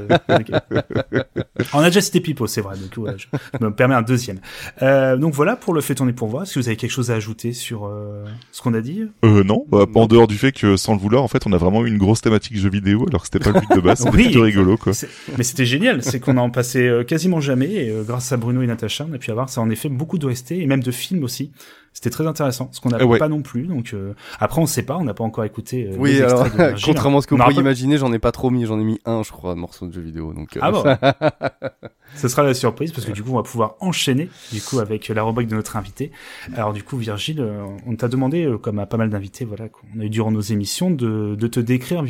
[1.73, 2.77] On a déjà cité Pipo, c'est vrai.
[2.77, 3.27] Donc, ouais, je,
[3.64, 4.40] me permets un deuxième.
[4.83, 6.44] Euh, donc voilà pour le fait tourner pour voir.
[6.44, 9.05] Est-ce que vous avez quelque chose à ajouter sur euh, ce qu'on a dit?
[9.25, 11.59] Euh, Non, bah, en dehors du fait que sans le vouloir, en fait, on a
[11.59, 13.99] vraiment eu une grosse thématique jeu vidéo, alors que c'était pas le but de base.
[13.99, 14.92] C'était oui, rigolo, quoi.
[15.37, 16.03] Mais c'était génial.
[16.03, 17.73] C'est qu'on en passait euh, quasiment jamais.
[17.73, 20.18] Et, euh, grâce à Bruno et Natacha, on a pu avoir ça en effet beaucoup
[20.18, 21.53] d'OST et même de films aussi.
[21.94, 23.68] C'était très intéressant, ce qu'on n'a pas non plus.
[23.68, 25.90] Donc euh, après, on sait pas, on n'a pas encore écouté.
[25.92, 26.48] Euh, oui, alors
[26.85, 28.98] contrairement à ce que vous pourriez imaginer, j'en ai pas trop mis, j'en ai mis
[29.04, 30.33] un, je crois, morceau de jeu vidéo.
[30.33, 30.85] Donc euh, ah bon.
[32.16, 35.09] Ce sera la surprise parce que du coup, on va pouvoir enchaîner du coup avec
[35.09, 36.12] la rubrique de notre invité.
[36.54, 37.44] Alors du coup, Virgile,
[37.87, 40.92] on t'a demandé, comme à pas mal d'invités, voilà, qu'on a eu durant nos émissions,
[40.92, 42.04] de, de te décrire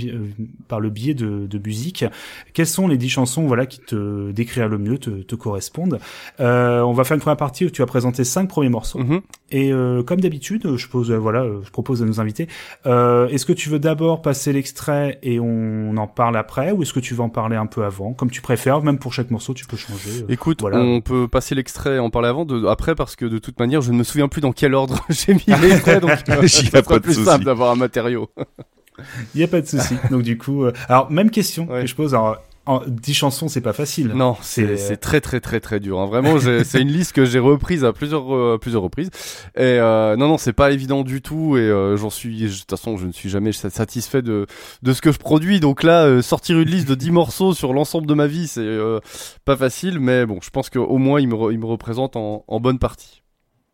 [0.68, 2.04] par le biais de, de musique,
[2.52, 5.98] quelles sont les dix chansons, voilà, qui te décrivent le mieux, te, te correspondent?
[6.38, 9.00] on va faire une première partie où tu as présenté cinq premiers morceaux.
[9.00, 9.20] Mm-hmm.
[9.52, 9.73] Et euh,
[10.06, 12.48] comme d'habitude, je pose, euh, voilà, euh, je propose à nos invités.
[12.84, 17.00] est-ce que tu veux d'abord passer l'extrait et on en parle après, ou est-ce que
[17.00, 19.66] tu veux en parler un peu avant, comme tu préfères Même pour chaque morceau, tu
[19.66, 20.24] peux changer.
[20.28, 23.58] Écoute, on peut passer l'extrait et en parler avant, de, après, parce que de toute
[23.58, 26.10] manière, je ne me souviens plus dans quel ordre j'ai mis l'extrait, donc
[26.46, 28.30] c'est pas plus simple d'avoir un matériau.
[29.34, 29.96] Il n'y a pas de souci.
[30.10, 32.14] Donc du coup, alors même question que je pose.
[32.14, 34.08] Alors, en 10 chansons, c'est pas facile.
[34.14, 36.00] Non, c'est très très très très dur.
[36.00, 36.06] Hein.
[36.06, 39.10] Vraiment, c'est une liste que j'ai reprise à plusieurs euh, plusieurs reprises.
[39.56, 41.56] Et euh, non non, c'est pas évident du tout.
[41.56, 44.46] Et euh, j'en suis, de toute façon, je ne suis jamais satisfait de
[44.82, 45.60] de ce que je produis.
[45.60, 48.60] Donc là, euh, sortir une liste de 10 morceaux sur l'ensemble de ma vie, c'est
[48.60, 49.00] euh,
[49.44, 50.00] pas facile.
[50.00, 53.23] Mais bon, je pense qu'au moins, il me il me représente en, en bonne partie.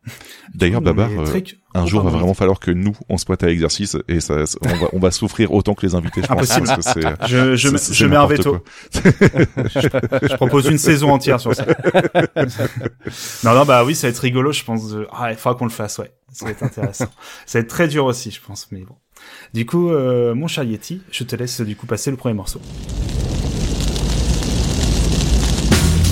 [0.54, 1.40] D'ailleurs, Babar, euh,
[1.74, 4.44] un jour, il va vraiment falloir que nous, on se pointe à l'exercice et ça,
[4.62, 6.22] on, va, on va souffrir autant que les invités.
[6.22, 6.66] Je Impossible.
[6.66, 8.58] Pense, parce que je, je, je mets un veto.
[8.94, 11.66] je, propose une saison entière sur ça.
[13.44, 14.88] non, non, bah oui, ça va être rigolo, je pense.
[14.88, 15.06] De...
[15.12, 16.10] Ah, il faudra qu'on le fasse, ouais.
[16.32, 17.08] Ça va être intéressant.
[17.46, 18.96] ça va être très dur aussi, je pense, mais bon.
[19.52, 22.60] Du coup, euh, mon cher Yeti, je te laisse du coup passer le premier morceau.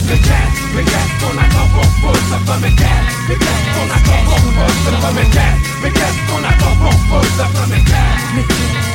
[0.09, 1.85] Mais qu'est-ce qu'on attend pour
[3.37, 3.95] qu'est-ce qu'on
[5.91, 5.91] pour
[6.33, 7.23] qu'on attend pour
[8.35, 8.88] Mais qu'est-ce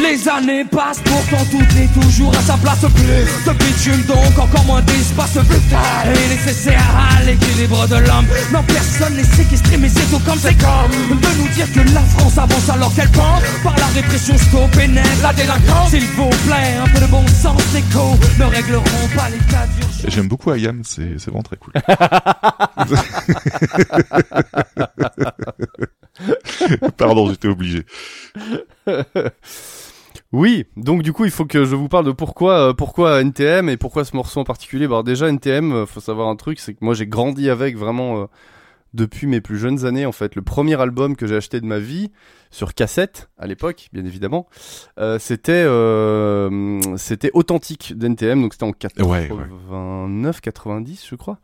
[0.00, 2.80] les années passent, pourtant tout est toujours à sa place.
[2.80, 5.36] Plus de bitume donc encore moins d'espace.
[5.36, 8.26] Vital Et nécessaire à l'équilibre de l'homme.
[8.52, 12.00] Non personne n'est séquestré mais c'est tout comme c'est comme De nous dire que la
[12.00, 13.42] France avance alors qu'elle pense.
[13.62, 15.90] Par la répression stop pénètre la délinquance.
[15.90, 20.04] S'il vous plaît un peu de bon sens écho Ne régleront pas les cas d'urgence.
[20.08, 21.72] J'aime beaucoup Ayam, c'est vraiment très cool.
[26.96, 27.84] Pardon, j'étais obligé.
[30.32, 33.68] Oui, donc du coup, il faut que je vous parle de pourquoi euh, pourquoi NTM
[33.68, 34.86] et pourquoi ce morceau en particulier.
[34.86, 37.76] Bah, alors déjà NTM, euh, faut savoir un truc, c'est que moi j'ai grandi avec
[37.76, 38.26] vraiment euh,
[38.94, 40.36] depuis mes plus jeunes années en fait.
[40.36, 42.12] Le premier album que j'ai acheté de ma vie
[42.52, 44.48] sur cassette à l'époque, bien évidemment,
[45.18, 45.66] c'était
[46.96, 51.38] c'était authentique d'NTM, donc c'était en 89 90 je crois.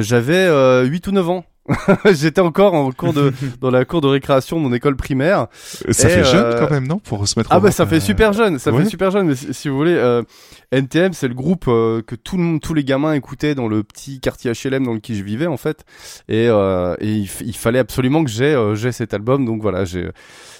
[0.00, 1.44] j'avais 8 ou 9 ans
[2.12, 5.46] J'étais encore en cours de dans la cour de récréation de mon école primaire.
[5.90, 7.50] Ça fait jeune euh, quand même, non Pour se mettre.
[7.52, 9.28] Ah bah ça fait super jeune, ça fait super jeune.
[9.28, 10.22] Mais si, vous voulez, euh,
[10.72, 14.20] NTM c'est le groupe euh, que tout le, tous les gamins écoutaient dans le petit
[14.20, 15.84] quartier HLM dans lequel je vivais en fait.
[16.28, 16.50] Et, et
[17.00, 19.46] il, il, fallait absolument que j'ai j'ai cet album.
[19.46, 20.10] Donc voilà, j'ai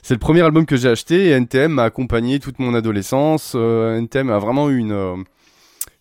[0.02, 1.26] c'est le premier album que j'ai acheté.
[1.26, 3.54] Et NTM m'a accompagné toute mon adolescence.
[3.54, 5.24] NTM a vraiment eu une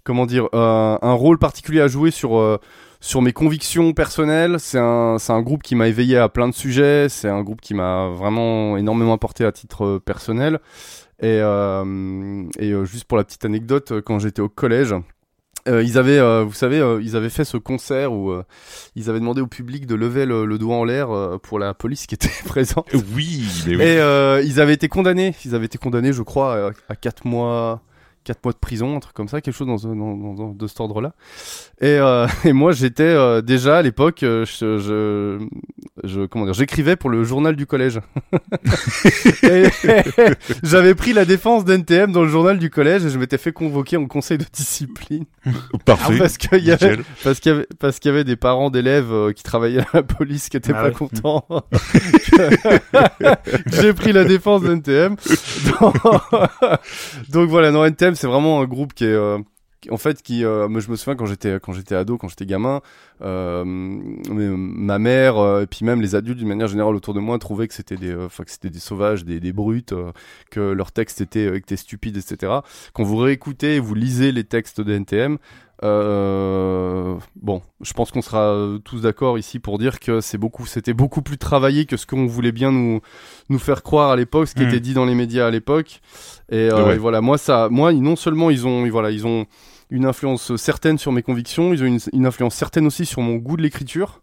[0.06, 2.60] comment dire un rôle particulier à jouer sur
[3.04, 6.54] sur mes convictions personnelles, c'est un, c'est un groupe qui m'a éveillé à plein de
[6.54, 10.62] sujets, c'est un groupe qui m'a vraiment énormément apporté à titre euh, personnel.
[11.20, 14.96] Et, euh, et euh, juste pour la petite anecdote, quand j'étais au collège,
[15.68, 18.34] euh, ils avaient, euh, vous savez, euh, ils avaient fait ce concert où
[18.96, 21.10] ils avaient demandé au public de lever le, doigt en l'air
[21.42, 22.88] pour la police qui était présente.
[22.94, 23.84] Oui, mais oui.
[23.84, 25.36] Et ils avaient été condamnés.
[25.44, 27.82] Ils avaient été condamnés, je crois, à, à 4 mois,
[28.24, 30.68] 4 mois de prison, un truc comme ça, quelque chose dans, dans, dans, dans- de
[30.68, 31.14] cet ordre-là.
[31.82, 35.40] Et, euh, et moi, j'étais euh, déjà à l'époque, euh, je, je,
[36.04, 38.00] je- comment dire, j'écrivais pour le journal du collège.
[40.64, 43.98] J'avais pris la défense d'NTM dans le journal du collège et je m'étais fait convoquer
[43.98, 45.26] en conseil de discipline
[45.86, 46.18] Parfait.
[46.18, 47.06] parce qu'il y avait Nickel.
[47.24, 49.88] parce qu'il y avait parce qu'il y avait des parents d'élèves euh, qui travaillaient à
[49.96, 50.92] la police qui étaient Ah pas ouais.
[50.94, 51.46] contents.
[53.68, 55.16] J'ai pris la défense de NTM.
[55.80, 55.96] Donc,
[57.30, 59.40] donc voilà, non NTM c'est vraiment un groupe qui est euh,
[59.90, 62.82] en fait qui euh, je me souviens quand j'étais quand j'étais ado quand j'étais gamin
[63.22, 67.68] euh, ma mère et puis même les adultes d'une manière générale autour de moi trouvaient
[67.68, 69.94] que c'était des que c'était des sauvages des, des brutes
[70.52, 72.54] que leur texte était euh, était stupide etc
[72.94, 75.38] quand vous réécoutez vous lisez les textes de NTM
[75.84, 80.66] euh, bon, je pense qu'on sera euh, tous d'accord ici pour dire que c'est beaucoup,
[80.66, 83.02] c'était beaucoup plus travaillé que ce qu'on voulait bien nous
[83.50, 84.68] nous faire croire à l'époque, ce qui Mm.
[84.70, 86.02] était dit dans les médias à l'époque.
[86.52, 86.96] Et, euh, Ouais.
[86.96, 89.46] et voilà, moi ça, moi non seulement ils ont, voilà, ils ont
[89.90, 93.36] une influence certaine sur mes convictions, ils ont une, une influence certaine aussi sur mon
[93.36, 94.22] goût de l'écriture.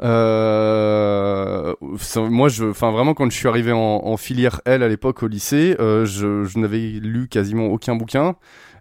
[0.00, 4.88] Euh, ça- moi, je, enfin vraiment, quand je suis arrivé en, en filière L à
[4.88, 8.36] l'époque au lycée, je, je n'avais lu quasiment aucun bouquin.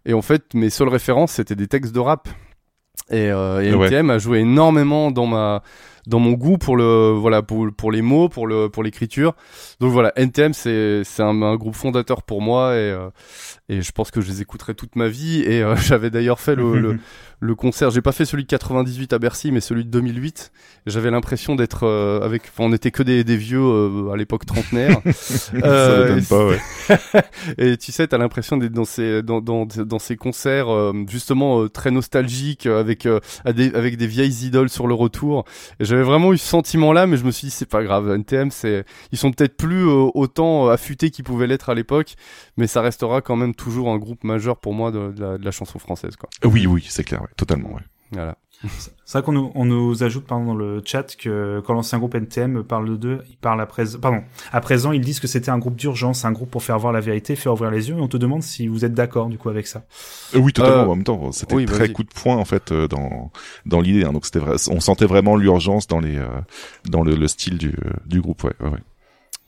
[0.08, 2.28] Et en fait, mes seules références, c'était des textes de rap.
[3.12, 3.88] Et, euh, et Ouais.
[3.88, 5.62] NTM a joué énormément dans ma
[6.08, 9.36] dans mon goût pour le voilà pour pour les mots pour le pour l'écriture.
[9.80, 13.10] Donc voilà NTM c'est c'est un, un groupe fondateur pour moi et euh,
[13.70, 15.42] et je pense que je les écouterai toute ma vie.
[15.42, 16.98] Et euh, j'avais d'ailleurs fait le, le
[17.40, 17.92] le concert.
[17.92, 20.52] J'ai pas fait celui de 98 à Bercy mais celui de 2008
[20.88, 24.46] j'avais l'impression d'être euh, avec enfin on était que des des vieux euh, à l'époque
[24.46, 25.02] trentenaire
[25.64, 26.60] Euh, et pas, ouais.
[27.58, 31.62] et tu sais, t'as l'impression d'être dans ces dans dans dans ces concerts euh, justement
[31.62, 35.46] euh, très nostalgiques avec euh, à des- avec des vieilles idoles sur le retour.
[35.80, 38.12] Et j'avais vraiment eu ce sentiment-là, mais je me suis dit c'est pas grave.
[38.12, 42.14] NTM, c'est ils sont peut-être plus euh, autant euh, affûtés qu'ils pouvaient l'être à l'époque,
[42.56, 45.44] mais ça restera quand même toujours un groupe majeur pour moi de, de la, de
[45.46, 46.30] la chanson française, quoi.
[46.44, 47.82] Oui, oui, c'est clair, ouais, totalement, ouais.
[48.12, 48.38] Voilà.
[49.06, 52.16] C'est vrai qu'on nous, on nous ajoute pardon, dans le chat que quand l'ancien groupe
[52.16, 55.60] NTM parle d'eux, ils parlent à présent, pardon, à présent ils disent que c'était un
[55.60, 58.08] groupe d'urgence, un groupe pour faire voir la vérité, faire ouvrir les yeux, et on
[58.08, 59.84] te demande si vous êtes d'accord du coup avec ça.
[60.36, 60.82] Euh, Oui, totalement.
[60.82, 63.32] Euh, En même temps, c'était oui, très coup de poing en fait euh, dans
[63.66, 64.04] dans l'idée.
[64.06, 66.28] Hein, donc c'était vrai, on sentait vraiment l'urgence dans les euh,
[66.90, 68.44] dans le, le style du du groupe.
[68.44, 68.80] Ouais, ouais, ouais.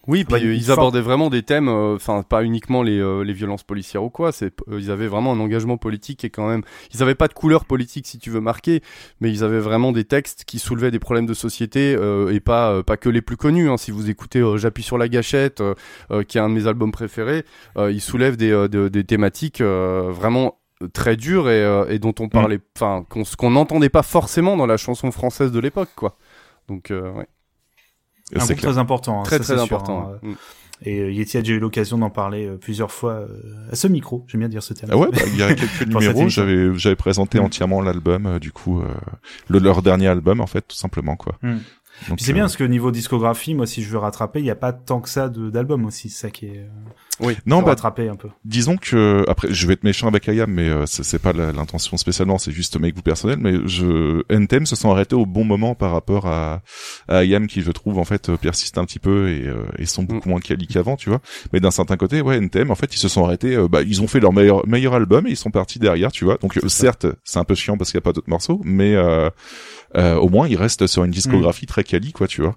[0.10, 3.34] Oui, puis ils forme- abordaient vraiment des thèmes, euh, enfin pas uniquement les, euh, les
[3.34, 4.32] violences policières ou quoi.
[4.32, 7.34] C'est, euh, ils avaient vraiment un engagement politique et quand même, ils avaient pas de
[7.34, 8.82] couleur politique si tu veux marquer,
[9.22, 11.92] mais ils avaient vraiment des textes qui soulevaient des problèmes de société
[12.32, 13.70] et pas pas que les plus connus.
[13.70, 13.78] Hein.
[13.78, 15.62] Si vous écoutez J'appuie sur la gâchette,
[16.28, 17.46] qui est un de mes albums préférés,
[17.78, 20.58] euh, il soulève des, de- des thématiques vraiment
[20.94, 23.06] très dures et, et dont on parlait, enfin
[23.38, 26.18] qu'on n'entendait pas forcément dans la chanson française de l'époque, quoi.
[26.68, 27.28] Donc ouais,
[28.36, 28.72] Un C'est groupe clair.
[28.72, 29.20] très important.
[29.20, 30.12] hein, très ça, très c'est sûr, important.
[30.14, 30.20] hein.
[30.22, 30.34] Mm.
[30.86, 33.28] Et euh, Yeti a déjà eu l'occasion d'en parler euh, plusieurs fois euh,
[33.70, 34.24] à ce micro.
[34.30, 34.90] J'aime bien dire ce terme.
[34.94, 36.30] Ah ouais, bah, il y a quelques numéros.
[36.30, 37.44] J'avais j'avais présenté Mm.
[37.44, 38.26] entièrement l'album.
[38.26, 38.86] euh, du coup, euh,
[39.50, 41.36] le, leur dernier album en fait, tout simplement quoi.
[41.42, 41.58] Mm.
[42.08, 44.44] Donc, Puis c'est euh, bien parce que niveau discographie, moi si je veux rattraper, il
[44.44, 46.60] n'y a pas tant que ça de- d'albums aussi, c'est ça qui est.
[46.60, 46.68] euh,
[47.20, 47.36] Oui.
[47.46, 48.30] Non, bah rattraper un peu.
[48.46, 51.98] disons que après je vais être méchant avec Ayam mais euh, c'est c'est pas l'intention
[51.98, 55.76] spécialement c'est juste mes goûts personnels mais je NTM se sont arrêtés au bon moment
[55.76, 56.62] par rapport à,
[57.10, 59.86] à Ayam qui je trouve en fait euh, persiste un petit peu et, euh, et
[59.86, 61.20] sont beaucoup moins quali qu'avant tu vois
[61.52, 64.02] mais d'un certain côté ouais NTM en fait ils se sont arrêtés euh, bah ils
[64.02, 66.70] ont fait leur meilleur meilleur album et ils sont partis derrière tu vois donc euh,
[66.70, 68.96] certes c'est un peu chiant parce qu'il y a pas d'autres morceaux mais
[69.98, 72.56] euh, au moins ils restent sur une discographie très quali quoi tu vois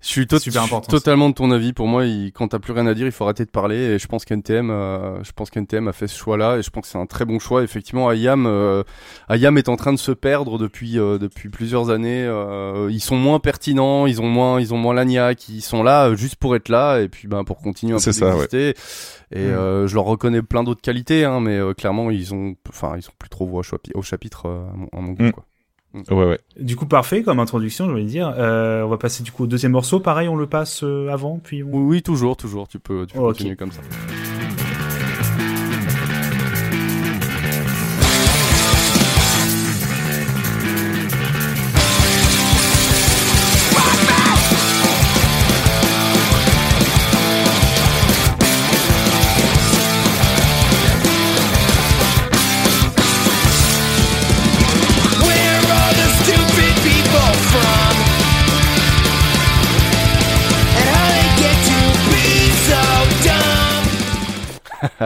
[0.00, 1.72] Je suis, tot- Super je suis important, totalement de ton avis.
[1.72, 3.76] Pour moi, il, quand t'as plus rien à dire, il faut arrêter de parler.
[3.76, 6.82] Et je pense qu'NTM, euh, je pense qu'NTM a fait ce choix-là, et je pense
[6.82, 7.62] que c'est un très bon choix.
[7.62, 8.82] Effectivement, Ayam, euh,
[9.30, 12.22] Ayam est en train de se perdre depuis euh, depuis plusieurs années.
[12.22, 16.08] Euh, ils sont moins pertinents, ils ont moins ils ont moins l'agnac, ils sont là
[16.10, 18.74] euh, juste pour être là, et puis ben pour continuer peu ça, d'exister.
[19.34, 19.52] Et Mm.
[19.52, 23.02] euh, je leur reconnais plein d'autres qualités, hein, mais euh, clairement ils ont, enfin ils
[23.02, 25.22] sont plus trop voix au chapi- au chapitre euh, à mon, à mon goût.
[25.24, 25.32] Mm.
[25.32, 25.44] Quoi.
[25.94, 28.34] Ouais ouais Du coup, parfait comme introduction, je voulais dire.
[28.36, 30.00] Euh, on va passer du coup au deuxième morceau.
[30.00, 31.68] Pareil, on le passe euh, avant, puis on...
[31.68, 32.68] Oui, oui, toujours, toujours.
[32.68, 33.80] Tu peux, tu peux continuer comme ça.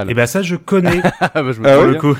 [0.09, 1.87] Et ben ça je connais Ah, bah, je me Ah pour souviens.
[1.87, 2.16] le coup.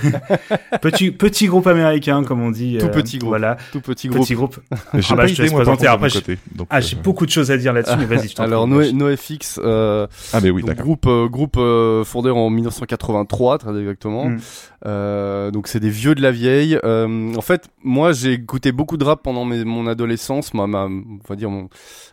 [0.81, 2.79] petit petit groupe américain comme on dit.
[2.79, 3.29] Tout euh, petit groupe.
[3.31, 4.23] Voilà, Tout petit groupe.
[4.23, 4.59] petit groupe.
[4.95, 6.39] J'ai Ah bah, pas je te laisse présenter, après, côté.
[6.55, 8.29] Donc, Ah euh, j'ai beaucoup de choses à dire là-dessus, mais vas-y.
[8.29, 8.67] je t'en Alors.
[8.67, 10.85] No- NoFX, euh, Ah, mais oui, donc, d'accord.
[10.85, 14.27] groupe euh, groupe euh, fondé en 1983 très exactement.
[14.31, 14.39] Mm.
[14.87, 16.79] Euh, donc c'est des vieux de la vieille.
[16.85, 20.85] Euh, en fait, moi j'ai écouté beaucoup de rap pendant mes- mon adolescence, ma, ma
[20.85, 21.69] on va dire mon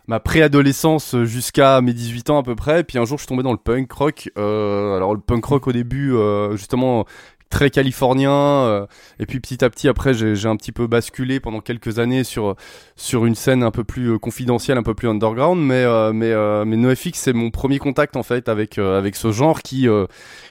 [0.08, 2.80] ma préadolescence jusqu'à mes 18 ans à peu près.
[2.80, 4.30] Et puis un jour je suis tombé dans le punk rock.
[4.38, 7.06] Euh, alors le punk rock au début euh, justement
[7.50, 8.86] très californien euh,
[9.20, 12.56] et puis petit à petit après j'ai un petit peu basculé pendant quelques années sur
[12.96, 16.32] sur une scène un peu plus euh, confidentielle un peu plus underground mais euh, mais
[16.32, 19.88] euh, mais NoFX c'est mon premier contact en fait avec avec ce genre qui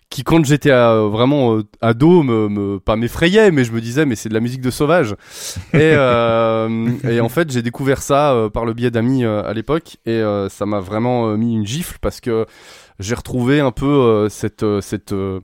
[0.08, 4.28] qui quand j'étais vraiment ado me, me pas m'effrayait mais je me disais mais c'est
[4.28, 5.16] de la musique de sauvage.
[5.72, 5.90] Et
[7.10, 10.80] et en fait j'ai découvert ça par le biais d'amis à l'époque et ça m'a
[10.80, 12.46] vraiment mis une gifle parce que
[13.00, 15.40] j'ai retrouvé un peu euh, cette euh, cette euh,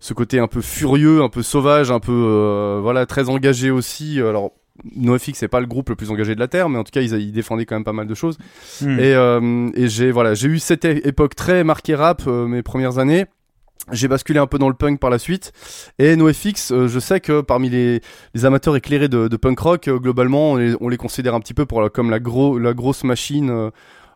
[0.00, 4.20] ce côté un peu furieux, un peu sauvage, un peu voilà très engagé aussi.
[4.20, 4.52] Alors
[4.96, 7.00] NoFX c'est pas le groupe le plus engagé de la terre, mais en tout cas
[7.00, 8.36] ils, ils défendaient quand même pas mal de choses.
[8.82, 8.98] Hmm.
[8.98, 12.98] Et, euh, et j'ai voilà j'ai eu cette époque très marquée rap euh, mes premières
[12.98, 13.26] années.
[13.92, 15.52] J'ai basculé un peu dans le punk par la suite.
[15.98, 18.00] Et NoFX, euh, je sais que parmi les,
[18.34, 21.52] les amateurs éclairés de, de punk rock, globalement, on les, on les considère un petit
[21.52, 23.70] peu pour la- comme la, gros, la grosse machine.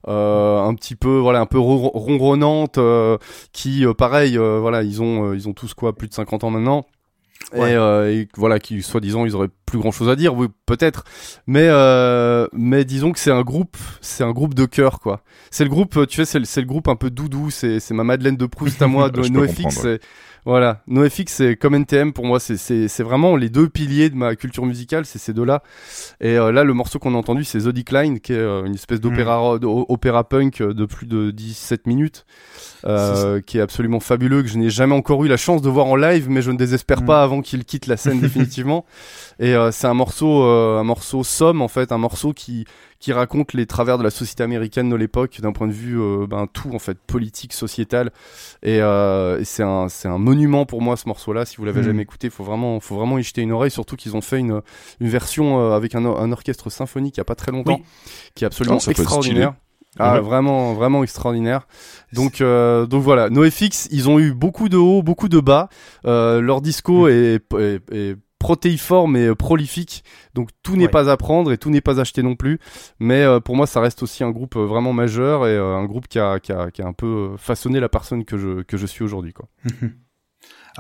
[0.06, 3.18] Euh, un petit peu voilà un peu ron- ronronnante euh,
[3.52, 6.86] qui euh, pareil voilà ils ont ils ont tous quoi plus de 50 ans maintenant.
[7.54, 7.72] Ouais.
[7.72, 11.04] et, et voilà qui soi-disant ils auraient plus grand chose à dire oui peut-être.
[11.46, 11.68] Mais
[12.52, 15.22] mais disons que c'est un groupe c'est un groupe de cœur quoi.
[15.50, 18.04] C'est le groupe tu sais c'est le, le groupe un peu doudou c'est c'est ma
[18.04, 19.86] Madeleine de Proust à moi de NoFX
[20.44, 20.82] voilà.
[20.86, 22.38] NoFX c'est comme NTM pour moi.
[22.40, 25.62] C'est vraiment les deux piliers de ma culture musicale c'est ces deux là
[26.20, 28.74] et euh, là le morceau qu'on a entendu c'est The Decline qui est euh, une
[28.74, 32.24] espèce d'opéra d'o- opéra punk de plus de 17 minutes
[32.86, 35.86] euh, qui est absolument fabuleux que je n'ai jamais encore eu la chance de voir
[35.86, 37.06] en live mais je ne désespère Mm.
[37.06, 38.84] pas avant qu'il quitte la scène définitivement.
[39.38, 42.64] Et euh, c'est un morceau un morceau somme en fait un morceau qui
[43.00, 46.26] qui raconte les travers de la société américaine de l'époque d'un point de vue euh,
[46.28, 48.10] ben tout en fait politique sociétal
[48.62, 51.64] et, euh, et c'est un c'est un monument pour moi ce morceau là si vous
[51.64, 51.84] l'avez Mm.
[51.84, 54.62] jamais écouté faut vraiment faut vraiment y jeter une oreille surtout qu'ils ont fait une
[55.00, 57.84] une version euh, avec un, un orchestre symphonique il y a pas très longtemps Oui.
[58.34, 59.54] qui est absolument Oh, être extraordinaire
[59.98, 60.20] ah, Ouais.
[60.20, 61.66] vraiment, vraiment extraordinaire.
[62.12, 65.68] Donc, euh, donc voilà, NoFX, ils ont eu beaucoup de hauts, beaucoup de bas.
[66.04, 70.90] Euh, leur disco est, est, est protéiforme et prolifique, donc tout n'est Ouais.
[70.90, 72.58] pas à prendre et tout n'est pas acheté non plus.
[73.00, 75.84] Mais euh, pour moi, ça reste aussi un groupe euh, vraiment majeur et euh, un
[75.84, 78.62] groupe qui a, qui, a, qui a un peu euh, façonné la personne que je,
[78.62, 79.32] que je suis aujourd'hui.
[79.32, 79.48] Quoi.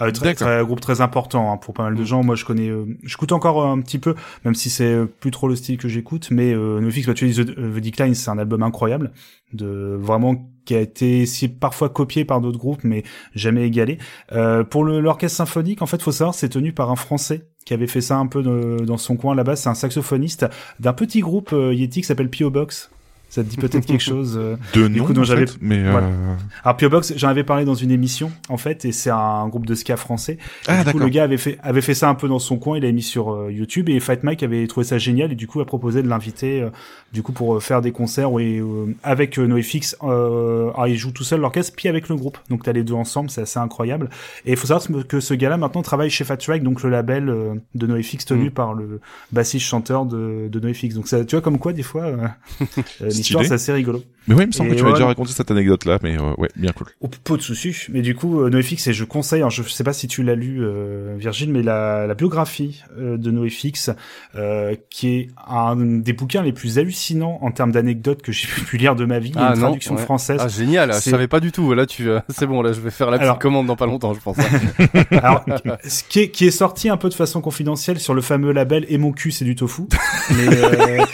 [0.00, 2.22] Ah, très, très- un groupe très important hein, pour pas mal de gens.
[2.22, 5.30] Moi, je connais, euh, j'écoute encore euh, un petit peu, même si c'est euh, plus
[5.30, 6.28] trop le style que j'écoute.
[6.30, 9.12] Mais euh, NoFX, bah, tu dis The, The Decline, c'est un album incroyable,
[9.52, 13.02] de vraiment qui a été si parfois copié par d'autres groupes, mais
[13.34, 13.98] jamais égalé.
[14.32, 17.74] Euh, pour le- l'orchestre symphonique, en fait, faut savoir, c'est tenu par un Français qui
[17.74, 19.56] avait fait ça un peu de- dans son coin là-bas.
[19.56, 20.46] C'est un saxophoniste
[20.80, 22.50] d'un petit groupe euh, Yeti qui s'appelle P.O.
[22.50, 22.90] Box.
[23.30, 26.06] Ça te dit peut-être quelque chose euh, De Du nom, coup, dont j'avais- mais Voilà.
[26.06, 26.88] euh, Alors P.O.
[26.88, 29.96] Box, j'en avais parlé dans une émission en fait, et c'est un groupe de ska
[29.98, 30.38] français.
[30.66, 31.00] Ah, du coup, d'accord.
[31.02, 33.02] le gars avait fait avait fait ça un peu dans son coin, il l'a mis
[33.02, 36.02] sur euh, YouTube et Fight Mike avait trouvé ça génial et du coup a proposé
[36.02, 36.70] de l'inviter euh,
[37.12, 39.96] du coup pour euh, faire des concerts et euh, avec euh, NoFX.
[40.04, 42.94] Euh, alors il joue tout seul l'orchestre puis avec le groupe, donc t'as les deux
[42.94, 44.08] ensemble, c'est assez incroyable.
[44.46, 47.28] Et il faut savoir que ce gars-là maintenant travaille chez Fat Track, donc le label
[47.28, 48.50] euh, de NoFX tenu Mm.
[48.52, 49.00] par le
[49.32, 50.94] bassiste chanteur de, de NoFX.
[50.94, 52.12] Donc ça, tu vois comme quoi des fois
[53.24, 54.02] c'est assez rigolo.
[54.28, 54.94] Mais ouais, il me semble Et que tu m'as ouais.
[54.94, 56.86] déjà raconté cette anecdote-là, mais euh, ouais, bien cool.
[57.00, 57.74] Oh, pas de souci.
[57.90, 60.34] Mais du coup, euh, NoFX, et je conseille, alors je sais pas si tu l'as
[60.34, 63.90] lu, euh, Virgile, mais la, la biographie euh, de NoFX,
[64.36, 68.76] euh, qui est un des bouquins les plus hallucinants en termes d'anecdotes que j'ai pu
[68.76, 69.30] lire de ma vie.
[69.30, 70.02] Il y a Ah, une non, traduction ouais.
[70.02, 70.40] française.
[70.42, 71.72] Ah génial, je savais pas du tout.
[71.74, 73.86] Là, tu, euh, c'est bon, là, je vais faire la petite Alors- commande dans pas
[73.86, 74.36] longtemps, je pense.
[75.10, 75.44] Alors,
[75.84, 78.84] ce qui est, qui est sorti un peu de façon confidentielle sur le fameux label
[78.88, 79.82] Et mon cul, c'est du tofu.
[80.30, 81.04] Mais, euh,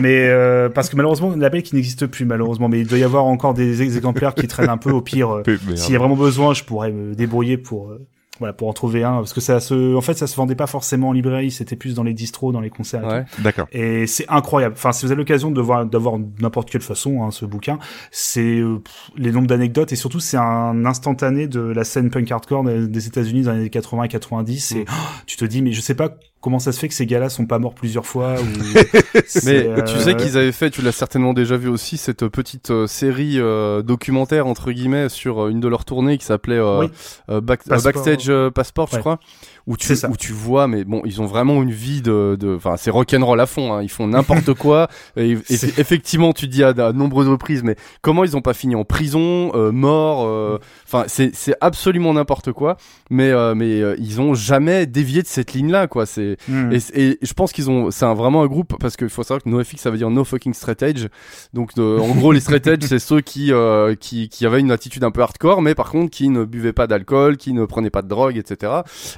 [0.00, 2.45] mais euh, parce que malheureusement, un label qui n'existe plus, malheureusement.
[2.68, 5.30] Mais il doit y avoir encore des ex- exemplaires qui traînent un peu au pire.
[5.30, 5.42] euh.
[5.76, 8.06] S'il y a vraiment besoin, je pourrais me débrouiller pour euh,
[8.38, 10.66] voilà pour en trouver un parce que ça se en fait ça se vendait pas
[10.66, 13.02] forcément en librairie, c'était plus dans les distros, dans les concerts.
[13.04, 13.24] et Ouais.
[13.38, 13.66] D'accord.
[13.72, 14.74] et c'est incroyable.
[14.76, 17.78] Enfin, si vous avez l'occasion de voir, d'avoir n'importe quelle façon hein, ce bouquin,
[18.10, 18.82] c'est euh,
[19.16, 23.06] les nombres d'anecdotes et surtout c'est un instantané de la scène punk hardcore des des
[23.06, 24.72] États-Unis dans les années 80 et 90.
[24.72, 24.84] Et Mm.
[24.86, 24.92] oh,
[25.24, 26.10] tu te dis, mais je sais pas
[26.46, 28.36] comment ça se fait que ces gars-là sont pas morts plusieurs fois.
[28.40, 28.44] Ou...
[28.76, 32.28] Mais C'est, tu euh, sais qu'ils avaient fait, tu l'as certainement déjà vu aussi, cette
[32.28, 36.54] petite euh, série euh, documentaire entre guillemets sur euh, une de leurs tournées qui s'appelait
[36.54, 36.86] euh, Oui.
[37.30, 37.92] euh, Back- euh, Passport.
[38.04, 39.18] Backstage euh, Passport, je crois,
[39.66, 42.76] où tu où tu vois mais bon ils ont vraiment une vie de de enfin
[42.76, 46.72] c'est rock'n'roll à fond hein, ils font n'importe quoi et, effectivement tu dis à, à
[46.72, 51.04] de nombreuses reprises mais comment ils ont pas fini en prison euh, morts euh, enfin
[51.08, 52.76] c'est c'est absolument n'importe quoi
[53.10, 56.72] mais euh, mais euh, ils ont jamais dévié de cette ligne là quoi c'est Hmm.
[56.72, 59.42] et, et je pense qu'ils ont, c'est un, vraiment un groupe parce qu'il faut savoir
[59.42, 61.06] que NoFX ça veut dire no fucking straight edge.
[61.52, 65.02] Donc en gros les straight edge c'est ceux qui, euh, qui qui avaient une attitude
[65.04, 68.02] un peu hardcore, mais par contre qui ne buvaient pas d'alcool, qui ne prenaient pas
[68.02, 68.72] de drogue, etc.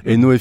[0.05, 0.38] Et NoFX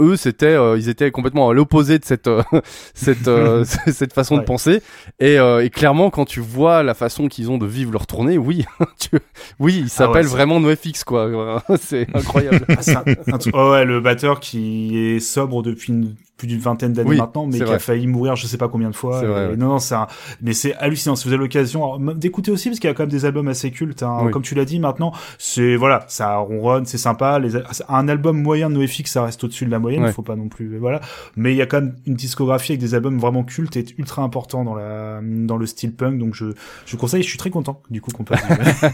[0.00, 2.42] eux c'était, euh, ils étaient complètement à l'opposé de cette euh,
[2.94, 4.82] cette euh, cette façon de penser.
[5.18, 8.38] Et, euh, et clairement quand tu vois la façon qu'ils ont de vivre leur tournée,
[8.38, 8.64] oui,
[8.98, 9.10] tu,
[9.58, 11.62] oui ils s'appellent c'est- vraiment NoFX quoi.
[11.80, 12.64] c'est incroyable.
[12.68, 16.94] Ah, un- un oh ouais, le batteur qui est sobre depuis une- plus d'une vingtaine
[16.94, 17.74] d'années Oui, maintenant, mais qui vrai.
[17.74, 19.20] a failli mourir je sais pas combien de fois.
[19.20, 19.56] C'est vrai, Et ouais.
[19.56, 20.06] Non, non, c'est un...
[20.40, 21.14] mais c'est hallucinant.
[21.14, 23.70] Si vous avez l'occasion d'écouter aussi, parce qu'il y a quand même des albums assez
[23.70, 24.02] cultes.
[24.02, 24.20] Hein.
[24.24, 24.30] Oui.
[24.30, 27.38] Comme tu l'as dit, maintenant, c'est voilà, ça ronronne, c'est sympa.
[27.38, 27.50] Les...
[27.88, 30.02] Un album moyen de NoFX, ça reste au-dessus de la moyenne.
[30.02, 30.12] Ouais.
[30.12, 31.02] Faut pas non plus, voilà.
[31.36, 34.22] Mais il y a quand même une discographie avec des albums vraiment cultes et ultra
[34.22, 36.18] importants dans la dans le style punk.
[36.18, 36.46] Donc je
[36.86, 37.22] je conseille.
[37.22, 38.40] Je suis très content du coup qu'on passe.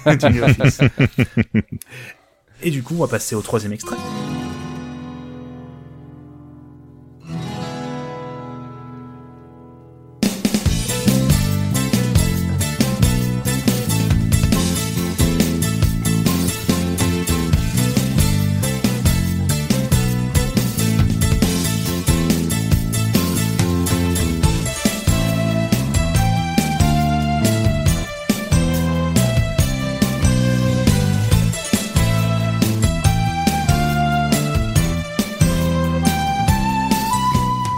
[2.62, 3.96] Et du coup, on va passer au troisième extrait.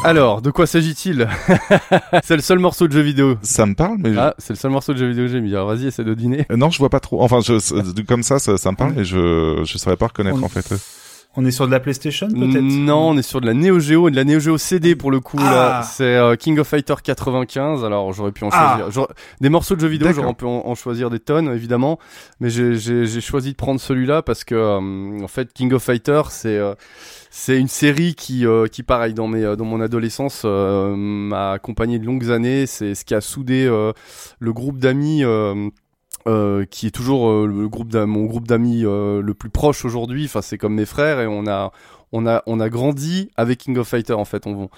[0.08, 1.28] Alors, de quoi s'agit-il
[2.24, 3.36] C'est le seul morceau de jeu vidéo.
[3.42, 5.40] Ça me parle, mais je- Ah, c'est le seul morceau de jeu vidéo que j'ai
[5.42, 5.50] mis.
[5.54, 6.46] Alors vas-y, essaie de deviner.
[6.50, 7.20] Euh, non, je vois pas trop.
[7.22, 10.38] Enfin, je, c'est- comme ça, ça, ça me parle, mais je je saurais pas reconnaître
[10.40, 10.72] On- en fait.
[11.40, 14.08] On est sur de la PlayStation peut-être Non, on est sur de la Neo Geo
[14.08, 15.36] et de la Neo Geo CD pour le coup.
[15.38, 15.78] là.
[15.78, 15.82] Ah.
[15.84, 17.84] C'est euh, King of Fighter 95.
[17.84, 18.70] Alors j'aurais pu en Ah.
[18.76, 18.90] choisir.
[18.90, 22.00] j'aurais- Des morceaux de jeux vidéo, j'aurais pu en, en choisir des tonnes évidemment.
[22.40, 25.82] Mais j'ai- j'ai j'ai choisi de prendre celui-là parce que euh, en fait King of
[25.84, 26.74] Fighter c'est euh,
[27.30, 32.30] c'est une série qui qui pareil dans mes dans mon adolescence m'a accompagné de longues
[32.32, 32.66] années.
[32.66, 33.66] C'est ce qui a soudé
[34.40, 35.22] le groupe d'amis.
[36.28, 40.26] Euh, qui est toujours euh, le groupe mon groupe d'amis euh, le plus proche aujourd'hui.
[40.26, 41.72] Enfin, c'est comme mes frères et on a
[42.12, 44.46] on a on a grandi avec King of Fighter en fait.
[44.46, 44.68] On,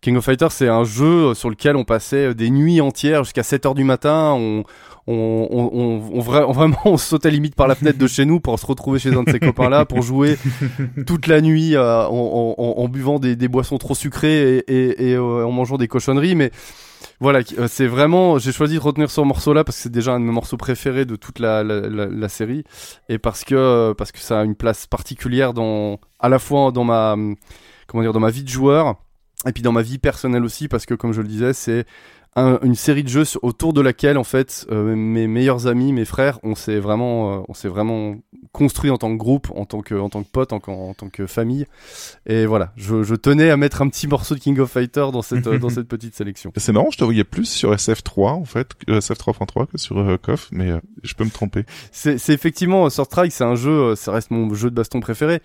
[0.00, 3.66] King of Fighter, c'est un jeu sur lequel on passait des nuits entières jusqu'à 7
[3.66, 4.32] heures du matin.
[4.36, 4.64] On
[5.06, 8.38] on, on, on, on vra- vraiment on sautait limite par la fenêtre de chez nous
[8.38, 10.36] pour se retrouver chez un de ces copains là pour jouer
[11.06, 15.10] toute la nuit en, en, en- en buvant des, des boissons trop sucrées et, et,
[15.12, 16.50] et, en mangeant des cochonneries mais
[17.20, 18.38] voilà, euh, c'est vraiment.
[18.38, 21.04] J'ai choisi de retenir ce morceau-là parce que c'est déjà un de mes morceaux préférés
[21.04, 22.64] de toute la série
[23.08, 26.72] et parce que euh, parce que ça a une place particulière dans à la fois
[26.72, 27.36] dans ma hum,
[27.86, 28.96] comment dire dans ma vie de joueur
[29.46, 31.86] et puis dans ma vie personnelle aussi parce que comme je le disais c'est
[32.36, 36.04] un- une série de jeux autour de laquelle en fait euh, mes meilleurs amis, mes
[36.04, 38.14] frères, on s'est vraiment, euh, on s'est vraiment
[38.52, 41.08] construit en tant que groupe, en tant que, en tant que pote, en, en tant
[41.08, 41.66] que famille.
[42.26, 45.22] Et voilà, je, je tenais à mettre un petit morceau de King of Fighter dans
[45.22, 46.52] cette, euh, dans cette petite sélection.
[46.56, 50.16] C'est marrant, je te voyais plus sur SF3 en fait, que- SF3.3 que sur euh,
[50.16, 51.64] KOF, mais euh, je peux me tromper.
[51.92, 55.00] C'est effectivement euh, Sword Strike, c'est un jeu, euh, ça reste mon jeu de baston
[55.00, 55.40] préféré.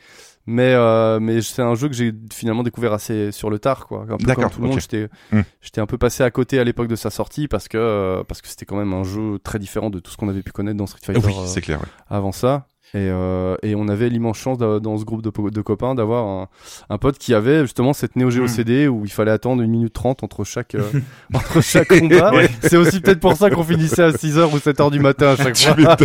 [0.47, 4.05] Mais euh, mais c'est un jeu que j'ai finalement découvert assez sur le tard quoi.
[4.09, 5.41] Un peu comme tout le monde, j'étais Hmm.
[5.61, 8.41] j'étais un peu passé à côté à l'époque de sa sortie parce que euh, parce
[8.41, 10.77] que c'était quand même un jeu très différent de tout ce qu'on avait pu connaître
[10.77, 11.79] dans Street Fighter oui, euh, c'est clair.
[11.79, 11.87] ouais.
[12.09, 12.67] avant ça.
[12.93, 16.47] Et, euh, et on avait l'immense chance d'a- dans ce groupe de, copains d'avoir un,
[16.89, 18.47] un pote qui avait justement cette Neo Geo Hmm.
[18.47, 20.83] CD où il fallait attendre une minute trente entre chaque, euh,
[21.33, 22.31] entre chaque combat.
[22.33, 22.49] Ouais.
[22.61, 25.57] C'est aussi peut-être pour ça qu'on finissait à 6h ou 7h du matin à chaque
[25.75, 25.75] fois.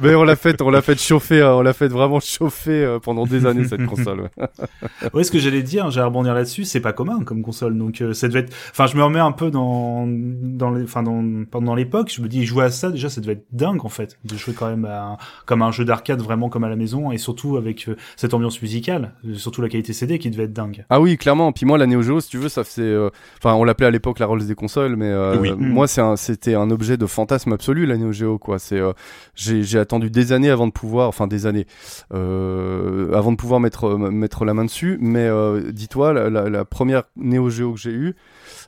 [0.00, 2.98] Mais on l'a fait, on l'a fait chauffer, euh, on l'a fait vraiment chauffer euh,
[2.98, 4.22] pendant des années cette console.
[4.22, 5.08] ouais.
[5.12, 8.12] Ouais, ce que j'allais dire, j'allais rebondir là-dessus, c'est pas commun comme console, donc euh,
[8.14, 8.52] ça devait être.
[8.70, 12.28] Enfin, je me remets un peu dans dans les, enfin dans pendant l'époque, je me
[12.28, 14.84] dis jouer à ça déjà, ça devait être dingue en fait, de jouer quand même
[14.84, 15.16] à un-
[15.46, 18.60] comme un jeu d'arcade vraiment comme à la maison et surtout avec euh, cette ambiance
[18.62, 20.84] musicale, surtout la qualité CD qui devait être dingue.
[20.90, 21.52] Ah oui, clairement.
[21.52, 22.82] Puis moi, la Neo Geo, si tu veux, ça faisait.
[22.82, 25.52] euh, Enfin, on l'appelait à l'époque la Rolls des consoles, mais euh, Oui.
[25.58, 28.58] moi, c'est un, c'était un objet de fantasme absolu, la Neo Geo, quoi.
[28.58, 28.92] C'est, euh,
[29.34, 31.66] j'ai, attendu des années avant de pouvoir, enfin des années,
[32.12, 34.98] euh, avant de pouvoir mettre mettre la main dessus.
[35.00, 38.14] Mais euh, dis-toi, la, la, la première Neo Geo que j'ai eue,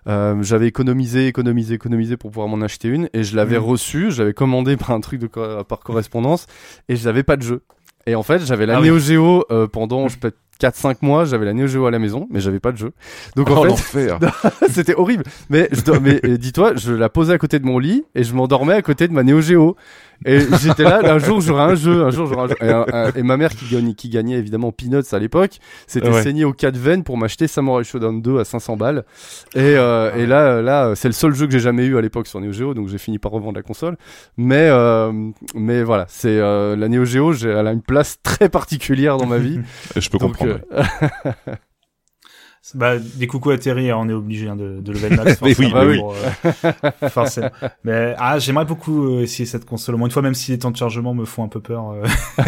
[0.09, 3.65] euh, j'avais économisé, économisé, économisé pour pouvoir m'en acheter une, et je l'avais Mhm.
[3.65, 6.47] reçue, je l'avais commandé par un truc de co- par correspondance,
[6.89, 7.63] et je n'avais pas de jeu.
[8.07, 8.89] Et en fait, j'avais la Ah oui.
[8.89, 10.31] Neo Geo euh, pendant je sais pas,
[10.61, 12.93] 4-5 mois, j'avais la Neo Geo à la maison, mais j'avais pas de jeu.
[13.35, 14.11] Donc en Oh, fait,
[14.71, 15.25] c'était horrible.
[15.51, 18.73] Mais, je mais dis-toi, je la posais à côté de mon lit et je m'endormais
[18.75, 19.77] à côté de ma Neo Geo.
[20.25, 23.13] Et j'étais là, un jour j'aurai un jeu, un jour j'aurai un jeu.
[23.17, 26.23] Et, ma mère qui gagnait, qui gagnait évidemment Peanuts à l'époque, s'était Ouais.
[26.23, 29.05] saignée aux quatre veines pour m'acheter Samurai Shodown 2 à 500 balles.
[29.55, 32.01] Et, euh, et là, euh, là, c'est le seul jeu que j'ai jamais eu à
[32.01, 33.97] l'époque sur Neo Geo, donc j'ai fini par revendre la console.
[34.37, 35.13] Mais, euh,
[35.55, 39.39] mais voilà, c'est euh, la Neo Geo, elle a une place très particulière dans ma
[39.39, 39.61] vie.
[39.97, 40.61] Je peux Donc, comprendre.
[42.75, 45.49] Bah, des coucous à Terry, hein, on est obligé hein, de, de level max Mais
[45.49, 45.75] oui, forcément.
[45.75, 45.99] bah oui.
[45.99, 46.15] pour,
[47.03, 47.51] euh, forcément.
[47.85, 50.59] Mais ah, j'aimerais beaucoup euh, essayer cette console au moins une fois, même si les
[50.59, 51.91] temps de chargement me font un peu peur.
[51.91, 52.05] euh.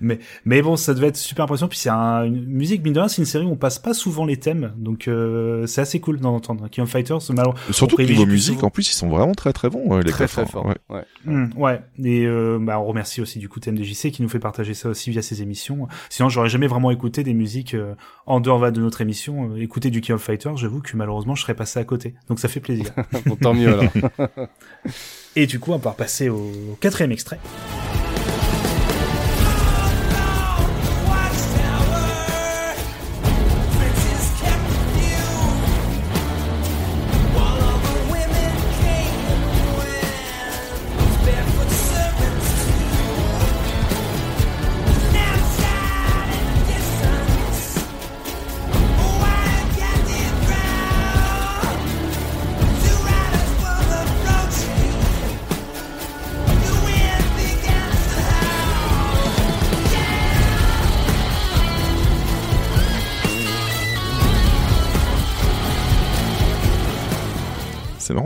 [0.00, 1.68] mais mais bon, ça devait être super impressionnant.
[1.68, 3.94] Puis c'est un, une musique mine de rien, c'est une série où on passe pas
[3.94, 6.68] souvent les thèmes, donc euh, c'est assez cool d'en entendre.
[6.70, 7.60] King of Fighters, malheureusement.
[7.70, 8.68] Surtout que niveau musique, souvent.
[8.68, 10.66] en plus, ils sont vraiment très très bons, les très très fort.
[10.66, 10.76] ouais.
[10.88, 11.04] Ouais.
[11.56, 14.88] Ouais, et euh, bah, on remercie aussi du coup TMDJC qui nous fait partager ça
[14.88, 15.86] aussi via ses émissions.
[16.08, 17.94] Sinon, j'aurais jamais vraiment écouté des musiques euh,
[18.26, 19.49] en dehors va, de notre émission.
[19.50, 22.14] Euh, écouter du King of Fighters, j'avoue que malheureusement, je serais passé à côté.
[22.28, 22.86] Donc ça fait plaisir.
[23.26, 23.84] Bon, tant mieux alors.
[25.36, 27.38] et du coup, on va passer au quatrième extrait.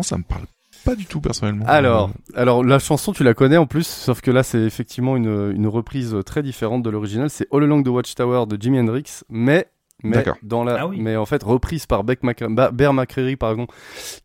[0.05, 0.45] Ça me parle
[0.85, 1.65] pas du tout personnellement.
[1.67, 5.53] Alors, alors la chanson tu la connais en plus, sauf que là c'est effectivement une,
[5.57, 7.31] une reprise très différente de l'original.
[7.31, 9.67] C'est All Along the Watchtower de Jimi Hendrix, mais
[10.03, 10.99] mais dans la, Ah oui.
[11.01, 12.45] mais en fait reprise par Beck Mac-
[12.75, 13.67] Bear McCreary pardon,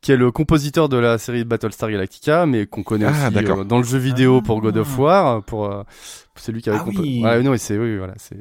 [0.02, 3.64] qui est le compositeur de la série Battlestar Galactica, mais qu'on connaît Ah, aussi euh,
[3.64, 4.46] dans le jeu vidéo Ah.
[4.46, 5.84] pour God of War, pour euh,
[6.36, 7.04] c'est lui qui avait Ah composé.
[7.08, 7.24] oui.
[7.24, 8.36] Ouais, non, et c'est oui, voilà, c'est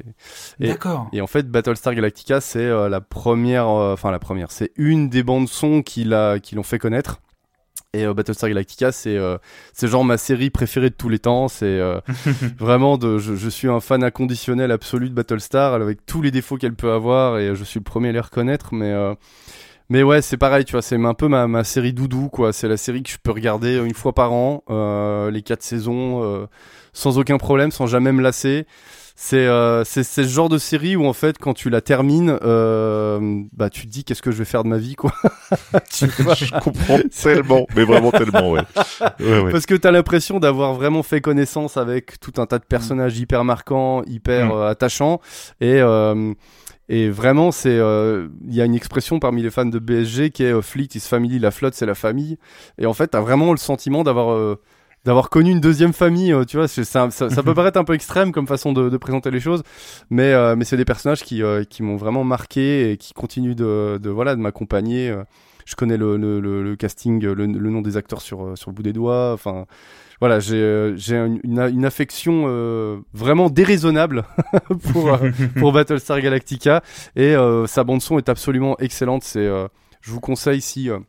[0.59, 1.09] D'accord.
[1.12, 5.09] et en fait, Battlestar Galactica, c'est euh, la première, euh, enfin la première, c'est une
[5.09, 7.20] des bandes son qui l'a, qui l'ont fait connaître.
[7.95, 9.39] Et euh, Battlestar Galactica, c'est euh,
[9.80, 11.49] genre ma série préférée de tous les temps.
[11.49, 12.01] C'est euh,
[12.59, 16.59] vraiment de, je, je suis un fan inconditionnel absolu de Battlestar, avec tous les défauts
[16.59, 18.74] qu'elle peut avoir, et je suis le premier à les reconnaître.
[18.74, 19.14] Mais euh,
[19.91, 22.53] mais ouais, c'est pareil, tu vois, c'est un peu ma, ma série doudou, quoi.
[22.53, 26.22] C'est la série que je peux regarder une fois par an, euh, les quatre saisons,
[26.22, 26.47] euh,
[26.93, 28.66] sans aucun problème, sans jamais me lasser.
[29.21, 33.43] C'est euh, c'est ce genre de série où en fait quand tu la termines, euh,
[33.53, 35.12] bah tu te dis qu'est-ce que je vais faire de ma vie quoi.
[35.91, 38.61] Tu vois je comprends tellement, mais vraiment tellement, ouais.
[39.19, 39.51] Ouais, ouais.
[39.51, 43.43] Parce que t'as l'impression d'avoir vraiment fait connaissance avec tout un tas de personnages hyper
[43.43, 44.53] marquants, hyper Mm.
[44.53, 45.21] euh, attachants
[45.61, 46.33] et euh,
[46.89, 50.45] et vraiment c'est euh, il y a une expression parmi les fans de BSG qui
[50.45, 52.39] est euh, Fleet is family, la flotte c'est la famille
[52.79, 54.61] et en fait t'as vraiment le sentiment d'avoir euh,
[55.05, 57.85] d'avoir connu une deuxième famille, euh, tu vois, c'est- ça, ça, ça peut paraître un
[57.85, 59.63] peu extrême comme façon de, de présenter les choses,
[60.11, 63.55] mais euh, mais c'est des personnages qui euh, qui m'ont vraiment marqué et qui continuent
[63.55, 65.11] de, de voilà de m'accompagner.
[65.11, 65.23] euh.
[65.67, 68.71] Je connais le, le, le, le casting, le, le nom des acteurs sur euh, sur
[68.71, 69.33] le bout des doigts.
[69.35, 69.67] Enfin,
[70.19, 74.25] voilà, j'ai j'ai une, une, affection euh, vraiment déraisonnable
[74.93, 75.19] pour
[75.59, 76.83] pour Battlestar Galactica
[77.17, 79.25] et euh, sa bande son est absolument excellente.
[79.25, 79.69] C'est, euh,
[80.01, 81.01] je vous conseille si euh,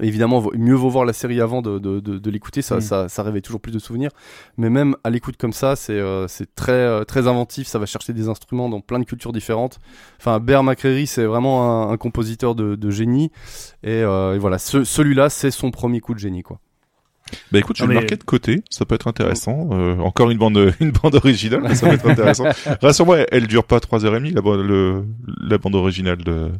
[0.00, 2.80] Évidemment, mieux vaut voir la série avant de, de, de, de l'écouter, ça, Mm.
[2.80, 4.10] ça, ça réveille toujours plus de souvenirs.
[4.56, 6.26] Mais même à l'écoute comme ça, c'est euh,
[6.56, 9.78] très, euh, très inventif, ça va chercher des instruments dans plein de cultures différentes.
[10.18, 13.30] Enfin, Bear McCreary, c'est vraiment un, un compositeur de, de génie.
[13.82, 16.58] Et, euh, et voilà, ce- celui-là, c'est son premier coup de génie, quoi.
[17.50, 19.70] Bah écoute, je vais le marquer de côté, ça peut être intéressant.
[19.72, 22.44] Euh, encore une bande, une bande originale, mais ça peut être intéressant.
[22.82, 25.04] Rassure-moi, elle, dure pas trois heures et demie, la, bande- le,
[25.48, 26.50] la bande originale de.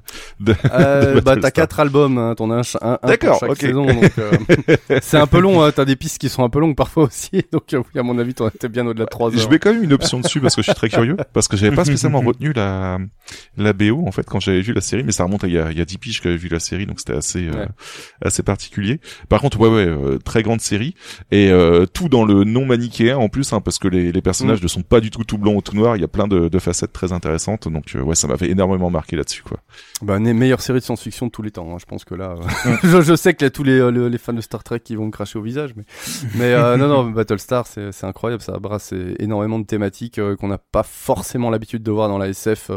[0.40, 0.54] de...
[0.72, 3.56] Euh, de bah, t'as quatre albums, hein, t'en as un, un, un pour D'accord, chaque
[3.56, 4.32] saison, donc euh,
[5.02, 5.62] c'est un peu long.
[5.62, 8.02] Hein, t'as des pistes qui sont un peu longues parfois aussi, donc euh, oui, à
[8.02, 9.38] mon avis, t'en étais bien au-delà de trois heures.
[9.38, 11.56] Je mets quand même une option dessus parce que je suis très curieux, parce que
[11.56, 12.98] j'avais pas spécialement retenu la
[13.56, 15.58] la BO en fait quand j'avais vu la série, mais ça remonte à il y
[15.58, 17.52] a il y a 10 piges que j'avais vu la série, donc c'était assez euh,
[17.54, 17.68] Ouais.
[18.24, 19.00] assez particulier.
[19.28, 20.94] Par contre, ouais ouais, très grande série
[21.30, 24.60] et euh, tout dans le non manichéen en plus, hein, parce que les les personnages
[24.60, 24.64] Mm.
[24.64, 25.96] ne sont pas du tout tout blancs ou tout noirs.
[25.96, 28.90] Il y a plein de, de facettes très intéressantes, donc euh, ouais, ça m'avait énormément
[28.90, 29.58] marqué là-dessus quoi.
[30.02, 31.72] Bah, une meilleures séries de science-fiction de tous les temps.
[31.72, 31.78] hein.
[31.78, 32.34] Je pense que là,
[32.66, 34.80] euh, je, je sais qu'il y a tous les, euh, les fans de Star Trek
[34.80, 35.84] qui vont me cracher au visage, mais,
[36.34, 38.42] mais non, non, Battlestar, c'est c'est incroyable.
[38.42, 42.70] Ça brasse énormément de thématiques qu'on n'a pas forcément l'habitude de voir dans la SF,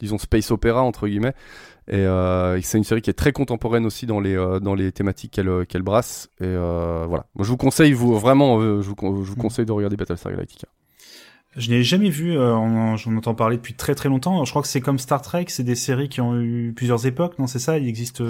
[0.00, 1.34] disons space opéra entre guillemets.
[1.88, 4.90] Et, euh, c'est une série qui est très contemporaine aussi dans les euh, dans les
[4.92, 6.28] thématiques qu'elle euh, qu'elle brasse.
[6.40, 7.26] Et euh, voilà.
[7.34, 10.66] Moi, je vous conseille, vous vraiment, je, vous, je vous conseille de regarder Battlestar Galactica.
[11.56, 14.44] Je n'ai jamais vu, on- j'en entends parler depuis très très longtemps.
[14.44, 17.38] Je crois que c'est comme Star Trek, c'est des séries qui ont eu plusieurs époques,
[17.38, 17.78] non C'est ça?
[17.78, 18.22] Il existe.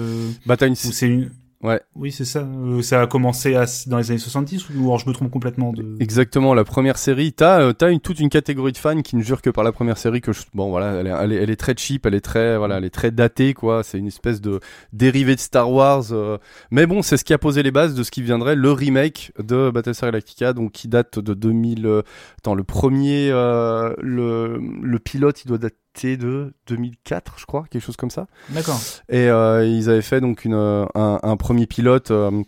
[0.45, 1.31] Bah t'as une, une.
[1.65, 1.81] Ouais.
[1.95, 2.39] Oui, c'est ça.
[2.41, 5.73] Euh, ça a commencé à- dans les années 70 ou alors je me trompe complètement
[5.73, 5.95] de.
[5.99, 9.21] Exactement, la première série, t'as euh, t'as une toute une catégorie de fans qui ne
[9.23, 11.49] jurent que par la première série que je, bon voilà, elle est, elle est, elle
[11.49, 14.41] est très cheap, elle est très voilà, elle est très datée quoi, c'est une espèce
[14.41, 14.59] de
[14.93, 16.37] dérivé de Star Wars euh,
[16.71, 19.31] mais bon, c'est ce qui a posé les bases de ce qui viendrait le remake
[19.39, 22.01] de Battlestar Galactica donc qui date de 2000 euh,
[22.37, 27.81] attends, le premier euh, le le pilote, il doit dater de 2004, je crois, quelque
[27.81, 28.27] chose comme ça.
[28.49, 28.79] D'accord.
[29.09, 32.43] Et euh, ils avaient fait donc une, euh, un, un premier pilote euh,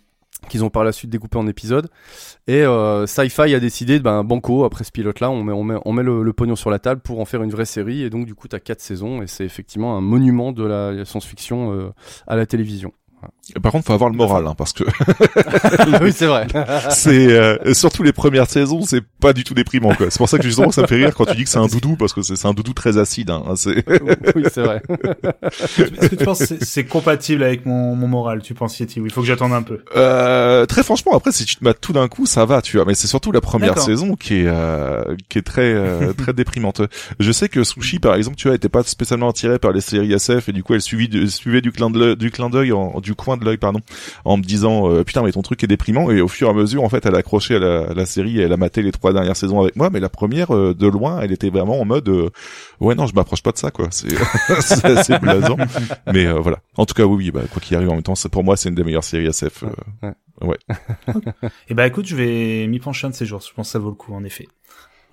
[0.50, 1.90] qu'ils ont par la suite découpé en épisodes.
[2.48, 5.94] Et euh, Sci-Fi a décidé, ben banco, après ce pilote-là, on met, on met, on
[5.94, 8.04] met le, le pognon sur la table pour en faire une vraie série.
[8.04, 11.94] Et donc du coup, t'as quatre saisons et c'est effectivement un monument de la science-fiction
[12.28, 12.92] à la télévision.
[13.62, 14.84] Par contre, faut avoir le moral, hein, parce que
[16.02, 16.48] oui, c'est vrai.
[16.90, 19.94] c'est euh, surtout les premières saisons, c'est pas du tout déprimant.
[19.96, 20.08] quoi.
[20.10, 21.68] C'est pour ça que justement ça me fait rire quand tu dis que c'est un
[21.68, 23.30] doudou, parce que c'est c'est un doudou très acide.
[23.30, 23.44] Hein.
[23.56, 23.84] C'est
[24.36, 24.82] oui, c'est vrai.
[25.44, 29.02] Est-ce que tu penses que c'est- c'est compatible avec mon, mon moral Tu penses Yeti?
[29.04, 31.94] Il faut que j'attende un peu Euh, très franchement, après, si tu te mets tout
[31.94, 32.86] d'un coup, ça va, tu vois.
[32.86, 33.84] Mais c'est surtout la première D'accord.
[33.86, 36.82] saison qui est euh, qui est très euh, très déprimante.
[37.20, 40.14] Je sais que Sushi, par exemple, tu vois, était pas spécialement attirée par les séries
[40.14, 42.72] SF et du coup, elle suivait du, suivait du clin de l'œil- du clin d'œil,
[42.72, 43.80] en- du coin de l'œil, pardon,
[44.26, 46.10] en me disant euh, putain, mais ton truc est déprimant.
[46.12, 48.06] Et au fur et à mesure, en fait, elle a accroché à la, à la
[48.06, 49.90] série et elle a maté les trois dernières saisons avec moi.
[49.90, 52.30] Mais la première, euh, de loin, elle était vraiment en mode euh,
[52.80, 53.88] ouais, non, je m'approche pas de ça, quoi.
[53.92, 54.10] C'est
[54.62, 55.58] c'est assez blasant.
[56.14, 56.60] Mais euh, voilà.
[56.76, 58.58] En tout cas, oui, oui, bah, quoi qu'il arrive, en même temps, c'est pour moi,
[58.58, 59.64] c'est une des meilleures séries SF.
[60.04, 60.12] euh,
[61.70, 63.42] Eh ben écoute, je vais m'y pencher un de ces jours.
[63.42, 64.48] Je pense que ça vaut le coup, en effet.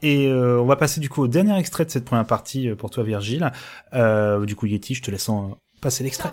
[0.03, 2.75] Et euh, on va passer du coup au dernier extrait de cette première partie euh,
[2.77, 3.51] pour toi, Virgile.
[3.95, 6.31] Euh, du coup, Yeti, je te laisse en passer l'extrait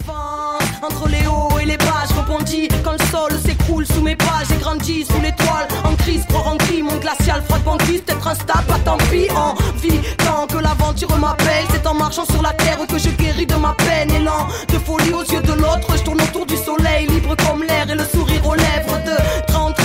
[0.81, 2.03] entre les hauts et les bas.
[2.09, 4.41] Je rebondis quand le sol s'écroule sous mes pas.
[4.49, 8.65] J'ai grandi sous l'étoile, en crise, croire en qui Mon glacial froid bandit, être instable,
[8.67, 9.27] pas tant pis.
[9.31, 13.45] En vie, tant que l'aventure m'appelle, c'est en marchant sur la terre que je guéris
[13.45, 14.11] de ma peine.
[14.11, 17.89] Élan de folie aux yeux de l'autre, je tourne autour du soleil, libre comme l'air
[17.89, 19.80] et le sourire aux lèvres de 30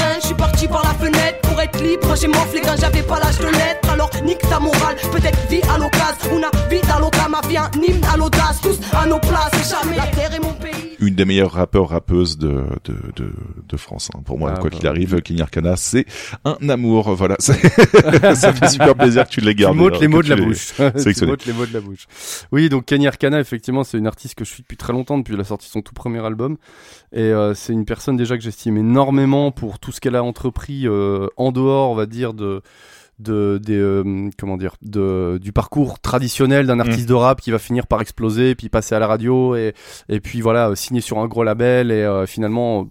[0.64, 2.16] par la fenêtre pour être libre.
[2.16, 3.90] J'ai m'enflé quand j'avais pas l'âge de l'être.
[3.92, 6.36] Alors nique ta morale, peut-être vie à l'occasion.
[6.36, 8.61] Una vie à l'occasion, ma vie un hymne à l'audace.
[8.62, 9.96] Tous à nos places, jamais.
[9.96, 13.30] La terre est mon pays une des meilleures rappeurs rappeuses de de de,
[13.68, 14.20] de France hein.
[14.24, 14.76] pour moi Ah, quoi bah.
[14.76, 16.07] qu'il arrive Kenny Arcana c'est
[16.44, 20.07] un amour voilà ça fait super plaisir que tu l'aies Tu gardé hein, les que
[20.07, 20.72] mots de tu la bouche.
[20.74, 22.07] Tu les mots de la bouche.
[22.53, 25.36] Oui, donc Kenny Arcana, effectivement, c'est une artiste que je suis depuis très longtemps, depuis
[25.36, 26.57] la sortie de son tout premier album.
[27.12, 30.86] Et euh, c'est une personne déjà que j'estime énormément pour tout ce qu'elle a entrepris
[30.86, 32.62] euh, en dehors, on va dire, de
[33.18, 37.58] de des euh, comment dire de du parcours traditionnel d'un artiste de rap qui va
[37.58, 39.72] finir par exploser puis passer à la radio et
[40.08, 42.88] et puis voilà euh, signer sur un gros label et euh, finalement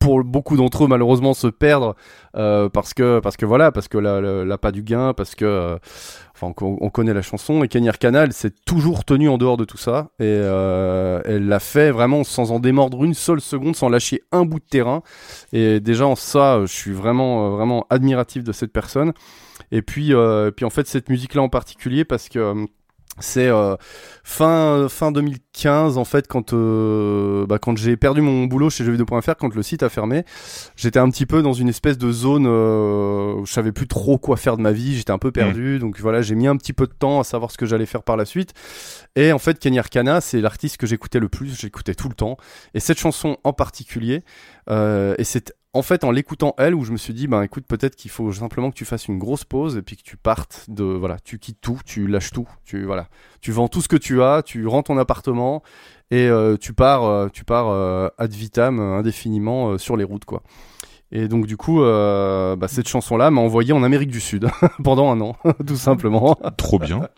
[0.00, 1.94] pour beaucoup d'entre eux malheureusement se perdre
[2.36, 5.34] euh, parce que parce que voilà parce que la, la, la pas du gain parce
[5.36, 5.78] que euh,
[6.34, 9.56] enfin on, on connaît la chanson et Kenny Arcana elle s'est toujours tenue en dehors
[9.56, 13.76] de tout ça et euh, elle l'a fait vraiment sans en démordre une seule seconde
[13.76, 15.02] sans lâcher un bout de terrain.
[15.52, 19.12] Et déjà en ça je suis vraiment vraiment admiratif de cette personne
[19.72, 22.66] et puis euh, puis en fait cette musique là en particulier parce que euh,
[23.20, 23.76] c'est euh,
[24.22, 29.34] fin fin 2015 en fait quand euh, bah, quand j'ai perdu mon boulot chez jeuxvideo.fr
[29.36, 30.24] quand le site a fermé
[30.76, 34.18] j'étais un petit peu dans une espèce de zone euh, où je savais plus trop
[34.18, 35.78] quoi faire de ma vie j'étais un peu perdu.
[35.78, 38.02] Donc voilà j'ai mis un petit peu de temps à savoir ce que j'allais faire
[38.02, 38.54] par la suite.
[39.16, 42.36] Et en fait Kenny Arcana c'est l'artiste que j'écoutais le plus j'écoutais tout le temps.
[42.74, 44.22] Et cette chanson en particulier
[44.70, 47.64] euh, et c'est en fait en l'écoutant elle où je me suis dit ben écoute
[47.66, 50.64] peut-être qu'il faut simplement que tu fasses une grosse pause et puis que tu partes
[50.68, 53.08] de voilà tu quittes tout tu lâches tout tu voilà.
[53.40, 55.62] Tu vends tout ce que tu as tu rends ton appartement
[56.10, 60.42] et euh, tu pars euh, tu pars euh, ad vitam indéfiniment sur les routes quoi.
[61.12, 64.48] Et donc du coup bah, cette chanson là m'a envoyé en Amérique du Sud
[64.84, 66.36] pendant un an tout simplement.
[66.56, 67.08] Trop bien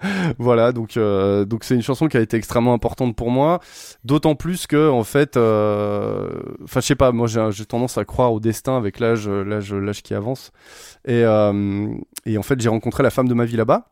[0.38, 3.60] voilà, donc euh, donc c'est une chanson qui a été extrêmement importante pour moi,
[4.04, 6.30] d'autant plus que en fait, euh,
[6.64, 10.02] enfin je sais pas, moi j'ai tendance à croire au destin avec l'âge l'âge l'âge
[10.02, 10.52] qui avance,
[11.06, 11.88] et euh,
[12.24, 13.88] et en fait j'ai rencontré la femme de ma vie là-bas.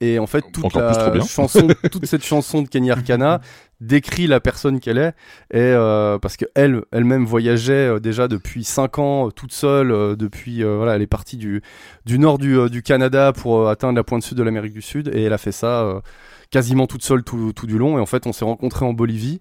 [0.00, 1.66] Et en fait, toute plus, chanson,
[2.04, 3.40] cette chanson de Kenny Arcana
[3.80, 5.08] décrit la personne qu'elle est,
[5.52, 10.16] et euh, parce que elle, elle-même voyageait euh, déjà depuis cinq ans, euh, toute seule,
[10.16, 11.62] depuis euh, voilà, elle est partie du
[12.06, 15.24] du nord du, du Canada pour atteindre la pointe sud de l'Amérique du Sud, et
[15.24, 16.00] elle a fait ça euh,
[16.50, 17.98] quasiment toute seule tout, tout du long.
[17.98, 19.40] Et en fait, on s'est rencontrés en Bolivie,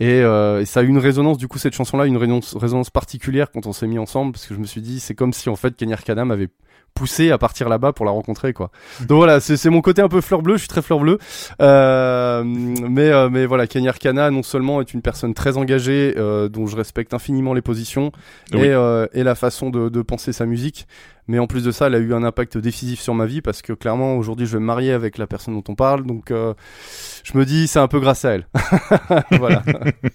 [0.00, 1.36] et, et ça a eu une résonance.
[1.36, 4.54] Du coup, cette chanson-là, une résonance, résonance particulière quand on s'est mis ensemble, parce que
[4.54, 6.48] je me suis dit, c'est comme si en fait Kenny Arcana m'avait
[6.94, 8.70] poussé à partir là-bas pour la rencontrer quoi.
[9.00, 11.18] Donc voilà, c'est mon côté un peu fleur bleue, je suis très fleur bleue.
[11.62, 16.48] Euh, mais euh, mais voilà, Kenny Arcana non seulement est une personne très engagée euh,
[16.48, 18.10] dont je respecte infiniment les positions
[18.52, 18.60] Oui.
[18.62, 20.86] et euh, et la façon de de penser sa musique,
[21.28, 23.62] mais en plus de ça, elle a eu un impact décisif sur ma vie parce
[23.62, 26.54] que clairement aujourd'hui, je vais me marier avec la personne dont on parle, donc euh,
[27.22, 28.48] je me dis c'est un peu grâce à elle.
[29.38, 29.62] voilà.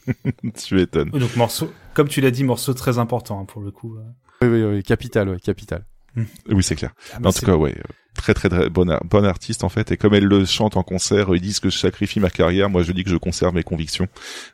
[0.66, 1.12] tu m'étonnes.
[1.14, 3.96] Oui, Donc morceau, comme tu l'as dit, morceau très important hein, pour le coup.
[4.42, 5.86] Oui oui oui, capital, ouais, capital.
[6.16, 6.94] Oui, c'est clair.
[7.14, 7.82] Ah, Mais en tout cas, ouais, euh,
[8.16, 9.92] très très très bonne, ar- bonne artiste en fait.
[9.92, 12.70] Et comme elle le chante en concert, ils disent que je sacrifie ma carrière.
[12.70, 14.08] Moi, je dis que je conserve mes convictions.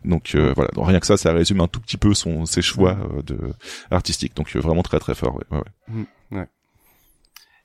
[0.05, 2.62] Donc euh, voilà, Donc, rien que ça, ça résume un tout petit peu son ses
[2.62, 3.38] choix euh, de
[3.91, 4.36] artistiques.
[4.36, 5.36] Donc euh, vraiment très très fort.
[5.36, 6.03] Ouais, ouais,
[6.39, 6.47] ouais.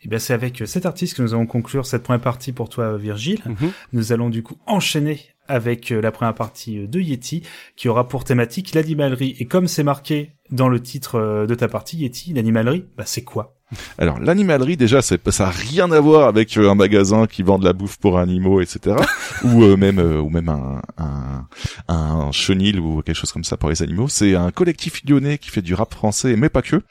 [0.02, 2.68] Eh bien, c'est avec euh, cet artiste que nous allons conclure cette première partie pour
[2.68, 3.40] toi, Virgile.
[3.46, 3.72] Mhm.
[3.94, 7.42] Nous allons du coup enchaîner avec euh, la première partie euh, de Yeti,
[7.76, 9.34] qui aura pour thématique l'animalerie.
[9.38, 13.24] Et comme c'est marqué dans le titre euh, de ta partie, Yeti, l'animalerie, bah c'est
[13.24, 13.56] quoi?
[13.98, 17.64] Alors l'animalerie déjà, ça a rien à voir avec euh, un magasin qui vend de
[17.64, 18.96] la bouffe pour animaux, etc.
[19.44, 21.46] ou euh, même euh, ou même un, un
[21.88, 24.08] un chenil ou quelque chose comme ça pour les animaux.
[24.08, 26.82] C'est un collectif lyonnais qui fait du rap français, mais pas que.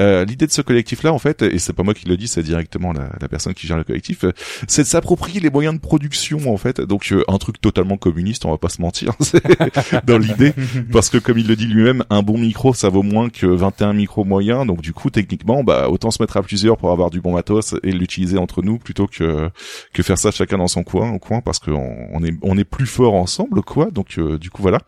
[0.00, 2.42] Euh, L'idée de ce collectif-là, en fait, et c'est pas moi qui le dis, c'est
[2.42, 4.24] directement la, la personne qui gère le collectif,
[4.68, 6.80] c'est de s'approprier les moyens de production, en fait.
[6.80, 9.14] Donc un truc totalement communiste, on va pas se mentir,
[10.06, 10.52] dans l'idée,
[10.92, 13.94] parce que comme il le dit lui-même, un bon micro, ça vaut moins que 21
[13.94, 14.66] micros moyens.
[14.66, 17.74] Donc du coup, techniquement, bah autant se mettre à plusieurs pour avoir du bon matos
[17.82, 19.50] et l'utiliser entre nous plutôt que
[19.92, 22.64] que faire ça chacun dans son coin, au coin, parce qu'on on est on est
[22.64, 23.90] plus fort ensemble, quoi.
[23.90, 24.78] Donc euh, du coup voilà.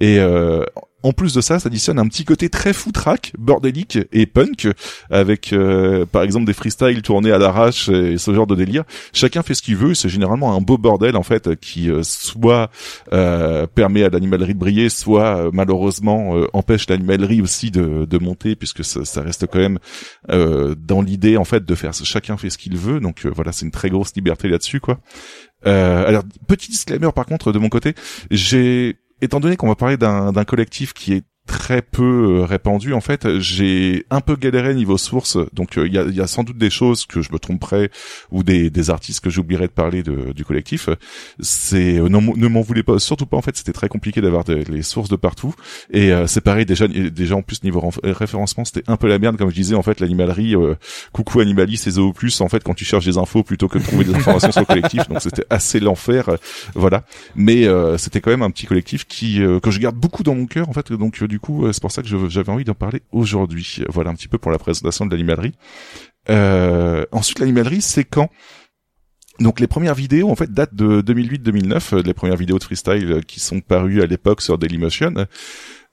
[0.00, 0.64] Et euh,
[1.02, 4.68] en plus de ça, ça additionne un petit côté très foutraque, bordélique et punk,
[5.10, 8.82] avec euh, par exemple des freestyles tournés à l'arrache et ce genre de délire.
[9.12, 12.70] Chacun fait ce qu'il veut, c'est généralement un beau bordel en fait qui euh, soit
[13.12, 18.18] euh, permet à l'animalerie de briller, soit euh, malheureusement euh, empêche l'animalerie aussi de, de
[18.18, 19.78] monter, puisque ça, ça reste quand même
[20.30, 22.98] euh, dans l'idée en fait de faire chacun fait ce qu'il veut.
[22.98, 24.98] Donc voilà, c'est une très grosse liberté là-dessus quoi.
[25.64, 27.94] Alors petit disclaimer par contre de mon côté,
[28.30, 33.00] j'ai étant donné qu'on va parler d'un collectif qui est très peu euh, répandu en
[33.00, 36.44] fait j'ai un peu galéré niveau source donc euh, il y, a, y a sans
[36.44, 37.90] doute des choses que je me tromperais
[38.30, 40.88] ou des, des artistes que j'oublierais de parler de, du collectif.
[41.40, 44.44] C'est euh, non, ne m'en voulez pas surtout pas en fait c'était très compliqué d'avoir
[44.48, 45.54] les sources de partout.
[45.90, 49.36] Et euh, c'est pareil déjà déjà en plus niveau référencement c'était un peu la merde
[49.36, 50.74] comme je disais en fait l'animalerie euh,
[51.12, 53.84] coucou animalis et zoo plus en fait quand tu cherches des infos plutôt que de
[53.84, 55.08] trouver des informations sur le collectif.
[55.08, 56.30] Donc c'était assez l'enfer
[56.74, 57.04] voilà.
[57.34, 60.46] Mais euh, c'était quand même un petit collectif qui que je garde beaucoup dans mon
[60.46, 62.74] cœur en fait donc euh, du coup euh, c'est pour ça que j'avais envie d'en
[62.74, 65.52] parler aujourd'hui voilà un petit peu pour la présentation de l'animalerie
[66.28, 68.28] euh, ensuite l'animalerie c'est quand?
[69.40, 73.12] Donc les premières vidéos en fait datent de 2008-2009, euh, les premières vidéos de freestyle
[73.12, 75.26] euh, qui sont parues à l'époque sur Dailymotion.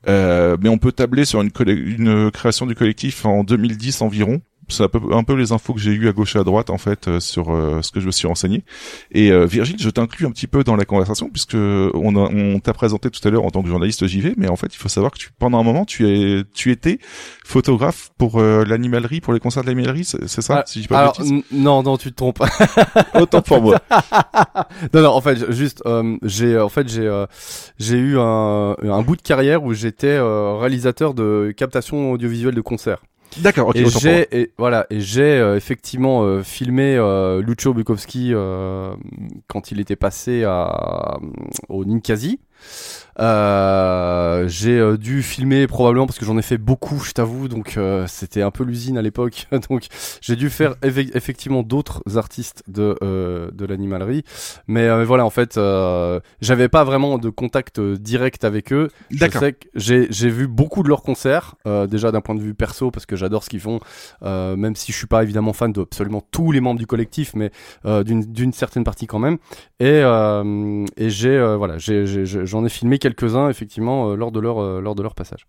[0.08, 4.42] Euh, mais on peut tabler sur une, une création du collectif en 2010 environ.
[4.68, 6.70] C'est un peu, un peu les infos que j'ai eues à gauche et à droite
[6.70, 8.64] en fait euh, sur euh, ce que je me suis renseigné.
[9.12, 12.60] Et euh, Virgile, je t'inclus un petit peu dans la conversation puisque on, a- on
[12.60, 14.90] t'a présenté tout à l'heure en tant que journaliste JV, mais en fait il faut
[14.90, 17.00] savoir que tu, pendant un moment tu es, tu étais
[17.44, 21.00] photographe pour euh, l'animalerie, pour les concerts de l'animalerie, c'est c'est ça Ah, Si pas
[21.00, 22.44] Alors n- non non tu te trompes.
[23.20, 23.80] Autant pour moi.
[24.94, 27.26] non non en fait juste euh, j'ai en fait j'ai euh,
[27.80, 32.62] j'ai eu un, un bout de carrière où j'étais euh, réalisateur de captation audiovisuelle de
[32.62, 33.04] concerts.
[33.38, 38.32] D'accord, ok, et j'ai et voilà et j'ai euh, effectivement euh, filmé euh, Lucio Bukowski
[38.34, 38.96] euh,
[39.48, 41.18] quand il était passé à
[41.70, 42.40] au Ninkasi.
[43.20, 47.78] Euh, j'ai euh, dû filmer probablement parce que j'en ai fait beaucoup, je t'avoue, donc
[47.78, 49.48] euh, c'était un peu l'usine à l'époque.
[49.70, 49.88] donc
[50.22, 54.24] j'ai dû faire effe- effectivement d'autres artistes de euh, de l'animalerie,
[54.68, 55.60] mais voilà en fait,
[56.42, 58.90] j'avais pas vraiment de contact direct avec eux.
[59.12, 59.44] D'accord.
[59.76, 61.56] j'ai j'ai vu beaucoup de leurs concerts,
[61.90, 63.80] déjà d'un point de vue perso parce que j'adore ce qu'ils font,
[64.22, 67.52] même si je suis pas évidemment fan de absolument tous les membres du collectif, mais
[67.86, 69.38] d'une d'une certaine partie quand même.
[69.80, 70.02] Et
[70.98, 75.04] et j'ai voilà, j'en ai filmé quelques-uns effectivement euh, lors de leur euh, lors de
[75.04, 75.46] leur passage.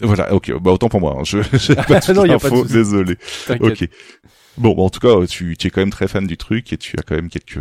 [0.00, 1.16] Voilà, ok, bah autant pour moi.
[1.18, 1.24] hein.
[1.24, 3.16] Je j'ai pas toute Non, y a pas de désolé.
[3.60, 3.86] Ok.
[4.58, 6.76] Bon, bah, en tout cas, tu, tu es quand même très fan du truc et
[6.76, 7.60] tu as quand même quelques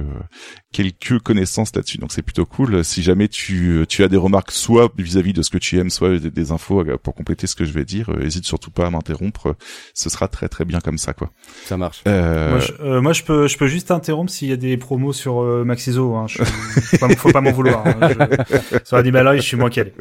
[0.72, 2.84] quelques connaissances là-dessus, donc c'est plutôt cool.
[2.84, 6.20] Si jamais tu tu as des remarques, soit vis-à-vis de ce que tu aimes, soit
[6.20, 8.86] des, des infos euh, pour compléter ce que je vais dire, euh, hésite surtout pas
[8.88, 9.56] à m'interrompre.
[9.94, 11.32] Ce sera très très bien comme ça, quoi.
[11.66, 12.02] Ça marche.
[12.08, 14.76] Euh, Moi, je, euh, moi, je peux, je peux juste interrompre s'il y a des
[14.78, 16.16] promos sur euh, Maxizo.
[16.16, 16.26] Hein.
[16.28, 17.86] Je, faut pas, faut pas m'en vouloir.
[17.88, 18.10] Hein.
[18.10, 19.94] Je- sur Animalerie, je suis moins calé.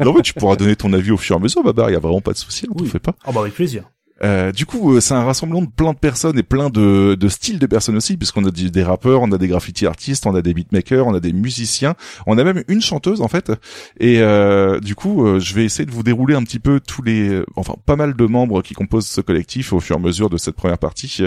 [0.00, 1.90] non, mais tu pourras donner ton avis au fur et à mesure, Babar.
[1.90, 2.90] Il y a vraiment pas de souci, on t'en Oui.
[2.90, 3.14] fait pas.
[3.26, 3.84] Oh bah avec plaisir.
[4.22, 7.28] Euh, du coup, euh, c'est un rassemblement de plein de personnes et plein de, de
[7.28, 10.42] styles de personnes aussi, puisqu'on a des, rappeurs, on a des graffiti artistes, on a
[10.42, 11.94] des beatmakers, on a des musiciens,
[12.26, 13.52] on a même une chanteuse en fait.
[14.00, 17.02] Et euh, du coup, euh, je vais essayer de vous dérouler un petit peu tous
[17.02, 20.30] les, enfin pas mal de membres qui composent ce collectif au fur et à mesure
[20.30, 21.22] de cette première partie.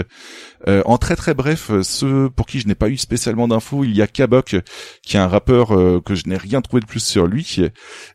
[0.68, 3.96] Euh, en très très bref, ceux pour qui je n'ai pas eu spécialement d'infos, il
[3.96, 4.56] y a Kabok,
[5.02, 7.58] qui est un rappeur euh, que je n'ai rien trouvé de plus sur lui,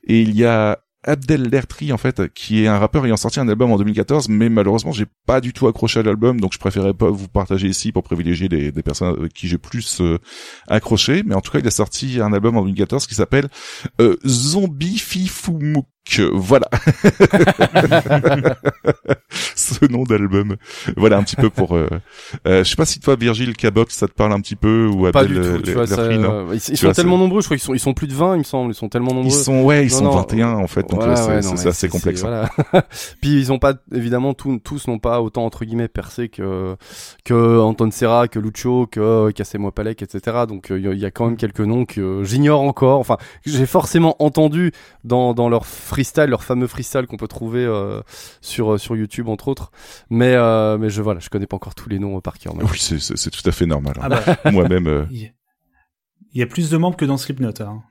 [0.08, 3.48] et il y a Abdel Lertri en fait, qui est un rappeur ayant sorti un
[3.48, 6.94] album en 2014, mais malheureusement j'ai pas du tout accroché à l'album, donc je préférais
[6.94, 10.20] pas vous partager ici pour privilégier des, personnes qui j'ai plus euh,
[10.68, 11.24] accroché.
[11.26, 13.48] Mais en tout cas, il a sorti un album en 2014 qui s'appelle
[14.00, 15.88] euh, Zombie Fifoumouk.
[16.34, 16.68] Voilà.
[19.56, 20.56] Ce nom d'album.
[20.96, 21.76] Voilà un petit peu pour.
[21.76, 21.88] Euh,
[22.48, 25.10] euh, je sais pas si toi, Virgile Cabox, ça te parle un petit peu ou
[25.12, 25.48] Pas Abdel du tout.
[25.56, 27.42] euh, Tu vois, ça, non euh, ils, sont vois, tellement nombreux.
[27.42, 28.72] Je crois qu'ils sont, ils sont plus de 20, il me semble.
[28.72, 29.30] Ils sont tellement nombreux.
[29.30, 31.68] Ils sont ouais, ils Non, sont non, 21 en fait, donc Ouais, euh, c'est ouais,
[31.68, 32.24] assez complexe.
[32.24, 32.48] hein.
[32.72, 32.86] voilà.
[33.22, 36.76] Puis ils ont pas, évidemment, tous, tous n'ont pas autant entre guillemets percé que
[37.26, 40.38] que Anton Serra, que Lucho, que Cassemo Palek, etc.
[40.48, 43.00] Donc euh, il y a- quand même quelques noms que j'ignore encore.
[43.00, 44.72] Enfin, j'ai forcément entendu
[45.04, 45.66] dans dans leur
[45.98, 48.02] freestyle, leur fameux freestyle qu'on peut trouver euh,
[48.42, 49.72] sur euh, sur YouTube entre autres.
[50.12, 52.56] Mais euh, mais je voilà, je connais pas encore tous les noms euh, par cœur.
[52.56, 53.96] mais- Oui, c'est tout à fait normal.
[53.98, 54.02] hein.
[54.04, 54.88] Ah bah, Moi-même.
[54.88, 55.30] euh, il y a-
[56.34, 57.50] il y a plus de membres que dans Slipknot.
[57.62, 57.82] Hein.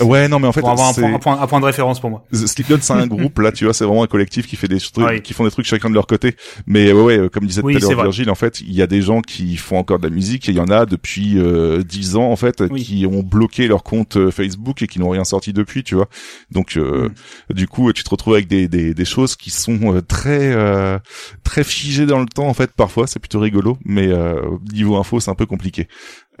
[0.00, 2.00] Ouais, non, mais en fait, pour avoir un point, un, point, un point de référence
[2.00, 2.24] pour moi.
[2.32, 5.06] Slipknot, c'est un groupe là, tu vois, c'est vraiment un collectif qui fait des trucs,
[5.08, 5.22] Oui.
[5.22, 6.34] qui font des trucs chacun de leur côté.
[6.66, 8.02] Mais ouais, ouais, euh, comme disait Oui, tout à l'heure.
[8.02, 10.52] Virgile, en fait, il y a des gens qui font encore de la musique et
[10.52, 12.82] il y en a depuis euh, 10 ans en fait Oui.
[12.82, 16.08] qui ont bloqué leur compte euh, Facebook et qui n'ont rien sorti depuis, tu vois.
[16.50, 17.08] Donc euh,
[17.50, 20.98] du coup, tu te retrouves avec des des, des choses qui sont euh, très euh,
[21.44, 22.72] très figées dans le temps en fait.
[22.72, 24.40] Parfois, c'est plutôt rigolo, mais euh,
[24.72, 25.86] niveau info, c'est un peu compliqué.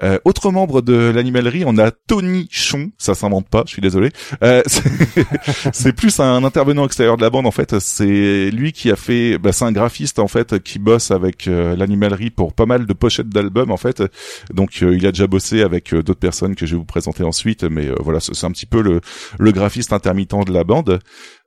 [0.02, 4.10] Euh, autre membre de l'animalerie, on a Tony Chon, ça s'invente pas, je suis désolé.
[4.42, 4.60] Euh,
[5.72, 7.78] c'est- plus un intervenant extérieur de la bande en fait.
[7.78, 11.76] C'est lui qui a fait, bah, c'est un graphiste en fait qui bosse avec euh,
[11.76, 14.02] l'animalerie pour pas mal de pochettes d'albums en fait.
[14.52, 17.22] Donc euh, il a déjà bossé avec euh, d'autres personnes que je vais vous présenter
[17.22, 19.00] ensuite, mais voilà, c'est un petit peu le,
[19.38, 20.98] le graphiste intermittent de la bande.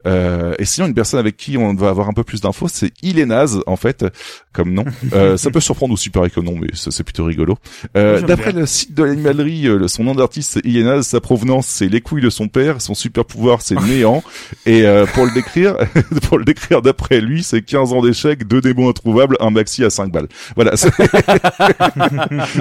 [0.06, 2.92] Euh, et sinon, une personne avec qui on va avoir un peu plus d'infos, c'est
[3.02, 4.06] Ilénaz, en fait,
[4.54, 4.86] comme nom.
[5.14, 7.58] Euh, ça peut surprendre aussi pareil comme nom, mais ça, c'est plutôt rigolo.
[7.96, 11.88] Euh, D'après le site de l'animalerie, euh, son nom d'artiste c'est Ilénaz, sa provenance c'est
[11.88, 14.24] les couilles de son père, son super pouvoir c'est néant.
[14.66, 15.76] Et euh, pour le décrire,
[16.24, 19.90] pour le décrire d'après lui, c'est 15 ans d'échecs, deux démons introuvables, un maxi à
[19.90, 20.28] 5 balles.
[20.56, 20.74] Voilà.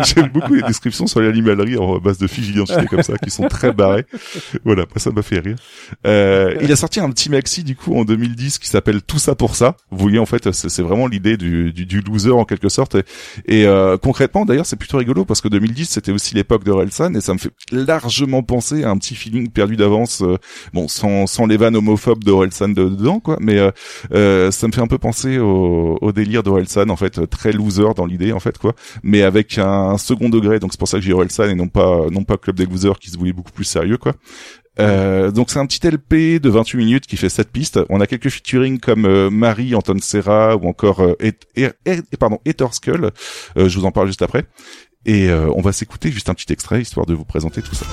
[0.05, 3.49] J'aime beaucoup les descriptions sur l'animalerie en base de fiches d'identité comme ça, qui sont
[3.49, 4.07] très barrées.
[4.64, 5.57] Voilà, ça m'a fait rire.
[6.07, 9.35] Euh, il a sorti un petit maxi du coup en 2010 qui s'appelle Tout ça
[9.35, 9.77] pour ça.
[9.91, 12.97] Vous voyez en fait, c'est vraiment l'idée du, du, du loser en quelque sorte.
[13.47, 17.14] Et, euh, concrètement, d'ailleurs, c'est plutôt rigolo parce que 2010 c'était aussi l'époque de Relsan
[17.14, 20.22] et ça me fait largement penser à un petit feeling perdu d'avance.
[20.22, 20.37] euh,
[20.72, 23.70] bon, sans, sans les vannes homophobes de Relsan de- dedans quoi, mais euh,
[24.12, 27.53] euh, ça me fait un peu penser au, au délire de Relsan en fait, très
[27.53, 30.59] loser dans l'idée en fait quoi, mais avec un second degré.
[30.61, 32.99] Donc c'est pour ça que j'ai Relsan et non pas non pas Club des losers
[32.99, 34.12] qui se voulait beaucoup plus sérieux quoi.
[34.79, 37.81] Euh, donc c'est un petit LP de 28 minutes qui fait 7 pistes.
[37.89, 41.33] On a quelques featuring comme euh, Marie, Anton Serra ou encore euh, Et-
[41.87, 43.11] Et- pardon, Ether Skull.
[43.57, 44.45] Euh, je vous en parle juste après.
[45.07, 47.87] Et euh, on va s'écouter juste un petit extrait histoire de vous présenter tout ça.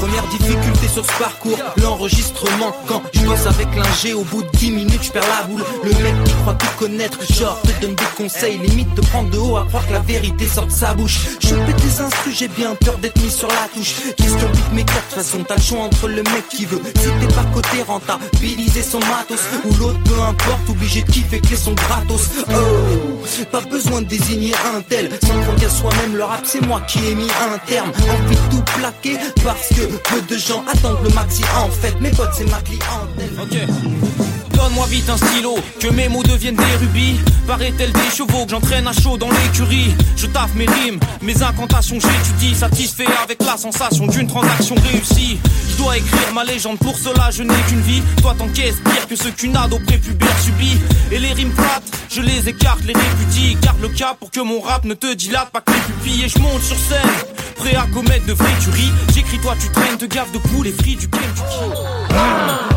[0.00, 2.74] Première difficulté sur ce parcours, l'enregistrement.
[2.88, 5.62] Quand je bosse avec l'ingé, au bout de 10 minutes, je perds la boule.
[5.84, 9.36] Le mec qui croit tout connaître, genre te donne des conseils, limite te prendre de
[9.36, 11.18] haut à croire que la vérité sort de sa bouche.
[11.40, 13.94] Je pète des instrus, j'ai bien peur d'être mis sur la touche.
[14.16, 16.80] Question vite mes quatre façons, t'as le choix entre le mec qui veut.
[16.96, 21.56] Si t'es pas côté rentabiliser son matos, ou l'autre, peu importe, obligé de kiffer que
[21.56, 22.30] son gratos.
[22.48, 26.80] Oh, pas besoin de désigner un tel, sans qu'on qu'à soi-même le rap, c'est moi
[26.88, 27.90] qui ai mis un terme.
[27.90, 31.42] Envie de tout plaquer, parce que peu de gens attendent le maxi.
[31.56, 33.30] En fait, mes potes, c'est ma clientèle.
[33.40, 34.49] Ok.
[34.60, 37.18] Donne-moi vite un stylo, que mes mots deviennent des rubis.
[37.46, 39.94] Paraît-elle des chevaux que j'entraîne à chaud dans l'écurie.
[40.16, 42.54] Je taffe mes rimes, mes incantations, j'étudie.
[42.54, 45.38] Satisfait avec la sensation d'une transaction réussie.
[45.70, 48.02] Je dois écrire ma légende, pour cela je n'ai qu'une vie.
[48.20, 50.78] Toi t'encaisses pire que ce qu'une ado prépubère subit.
[51.10, 53.56] Et les rimes plates, je les écarte, les répudie.
[53.62, 56.24] Garde le cap pour que mon rap ne te dilate pas que les pupilles.
[56.24, 57.10] Et je monte sur scène,
[57.56, 58.92] prêt à commettre de vraies tueries.
[59.14, 61.70] J'écris toi tu traînes, te gaves de coups, les fruits du Kentucky.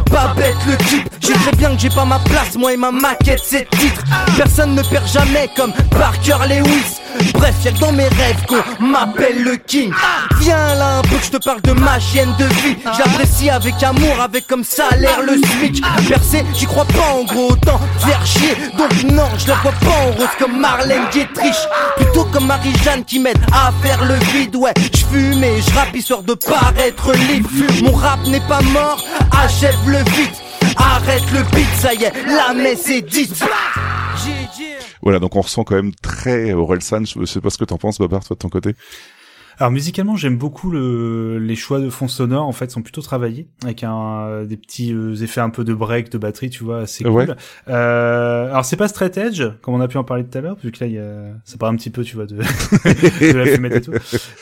[0.09, 3.69] Pas bête le type, j'ai bien j'ai pas ma place, moi et ma maquette c'est
[3.71, 4.03] titre.
[4.37, 6.99] Personne ne perd jamais comme Parker Lewis.
[7.33, 9.91] Bref, y'a dans mes rêves qu'on m'appelle le king.
[10.39, 12.75] Viens là un peu que je te parle de ma chienne de vie.
[12.97, 15.81] J'apprécie avec amour, avec comme salaire le switch.
[16.07, 18.55] Percé, j'y crois pas en gros, autant faire chier.
[18.77, 21.55] Donc non, je la vois pas en rose comme Marlène Dietrich.
[21.97, 24.55] Plutôt comme Marie-Jeanne qui m'aide à faire le vide.
[24.55, 27.49] Ouais, je fume et je rappe histoire de paraître libre.
[27.83, 30.41] Mon rap n'est pas mort, achève le vite.
[30.77, 33.43] Arrête le beat, ça y est, la messe est dite.
[35.01, 37.03] Voilà, donc on ressent quand même très Orelsan.
[37.05, 38.73] Je sais pas ce que t'en penses, Babar, toi de ton côté.
[39.59, 42.47] Alors musicalement, j'aime beaucoup le, les choix de fond sonore.
[42.47, 46.11] En fait, sont plutôt travaillés avec un des petits euh, effets un peu de break,
[46.11, 47.35] de batterie, tu vois, assez cool.
[47.67, 50.57] Euh, alors c'est pas straight edge, comme on a pu en parler tout à l'heure,
[50.63, 53.37] vu que là, il y a, ça parle un petit peu, tu vois, de, de
[53.37, 53.93] la fumette et tout.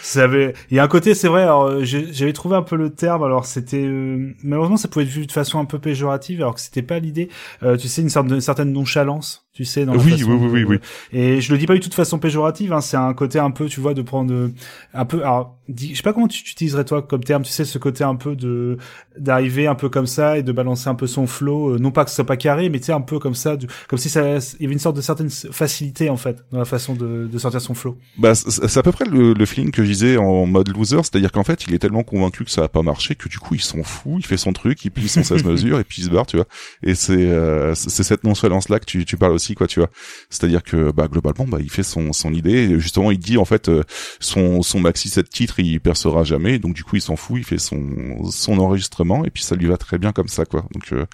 [0.01, 1.43] Ça avait, il y a un côté, c'est vrai.
[1.43, 3.24] Alors j'avais trouvé un peu le terme.
[3.24, 6.62] Alors c'était euh, malheureusement, ça pouvait être vu de façon un peu péjorative, alors que
[6.62, 7.30] c'était pas l'idée.
[7.64, 10.33] Euh, tu sais, une sorte de une certaine nonchalance tu sais dans la oui, oui,
[10.33, 10.79] oui, oui,
[11.11, 13.51] et je le dis pas du tout de façon péjorative hein, c'est un côté un
[13.51, 14.49] peu tu vois de prendre
[14.93, 17.78] un peu alors je sais pas comment tu utiliserais toi comme terme tu sais ce
[17.78, 18.78] côté un peu de
[19.17, 22.03] d'arriver un peu comme ça et de balancer un peu son flow euh, non pas
[22.03, 23.57] que ce soit pas carré mais tu sais un peu comme ça
[23.88, 26.65] comme si ça il y avait une sorte de certaine facilité en fait dans la
[26.65, 27.97] façon de, de sortir son flow.
[28.17, 31.32] Bah c'est à peu près le, le feeling que je disais en mode loser c'est-à-dire
[31.32, 33.61] qu'en fait il est tellement convaincu que ça a pas marché que du coup il
[33.61, 36.09] s'en fout il fait son truc il plie son 16 mesures et puis il se
[36.09, 36.47] barre tu vois.
[36.84, 39.89] Et c'est euh, c'est cette nonchalance là que tu tu parles aussi quoi tu vois.
[40.30, 43.45] C'est-à-dire que bah globalement bah il fait son son idée et justement il dit en
[43.45, 43.84] fait euh,
[44.19, 45.30] son son maxi set
[45.62, 49.30] il percera jamais donc du coup il s'en fout il fait son son enregistrement et
[49.30, 50.66] puis ça lui va très bien comme ça quoi.
[50.91, 51.05] Euh,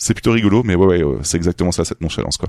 [0.00, 2.48] c'est plutôt rigolo mais ouais ouais euh, c'est exactement ça cette nonchalance quoi.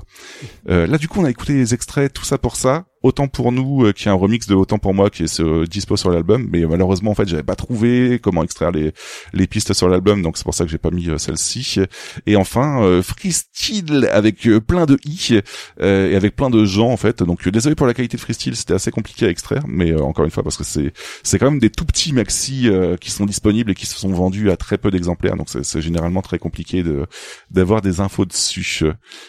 [0.66, 2.86] Là du coup on a écouté les extraits tout ça pour ça.
[3.02, 5.66] Autant pour nous euh, qui est un remix de autant pour moi qui est euh,
[5.66, 6.48] dispo sur l'album.
[6.52, 8.92] Mais malheureusement en fait j'avais pas trouvé comment extraire les
[9.32, 11.80] les pistes sur l'album donc c'est pour ça que j'ai pas mis euh, celle-ci.
[12.26, 15.40] Et enfin euh, freestyle avec plein de i
[15.80, 17.22] et avec plein de gens en fait.
[17.24, 20.30] Donc désolé pour la qualité de freestyle c'était assez compliqué à extraire mais encore une
[20.30, 20.92] fois parce que c'est
[21.24, 22.68] c'est quand même des tout petits maxi
[23.00, 25.36] qui sont disponibles et qui se sont vendus à très peu d'exemplaires.
[25.36, 27.06] Donc c'est généralement très compliqué de
[27.52, 28.84] d'avoir des infos dessus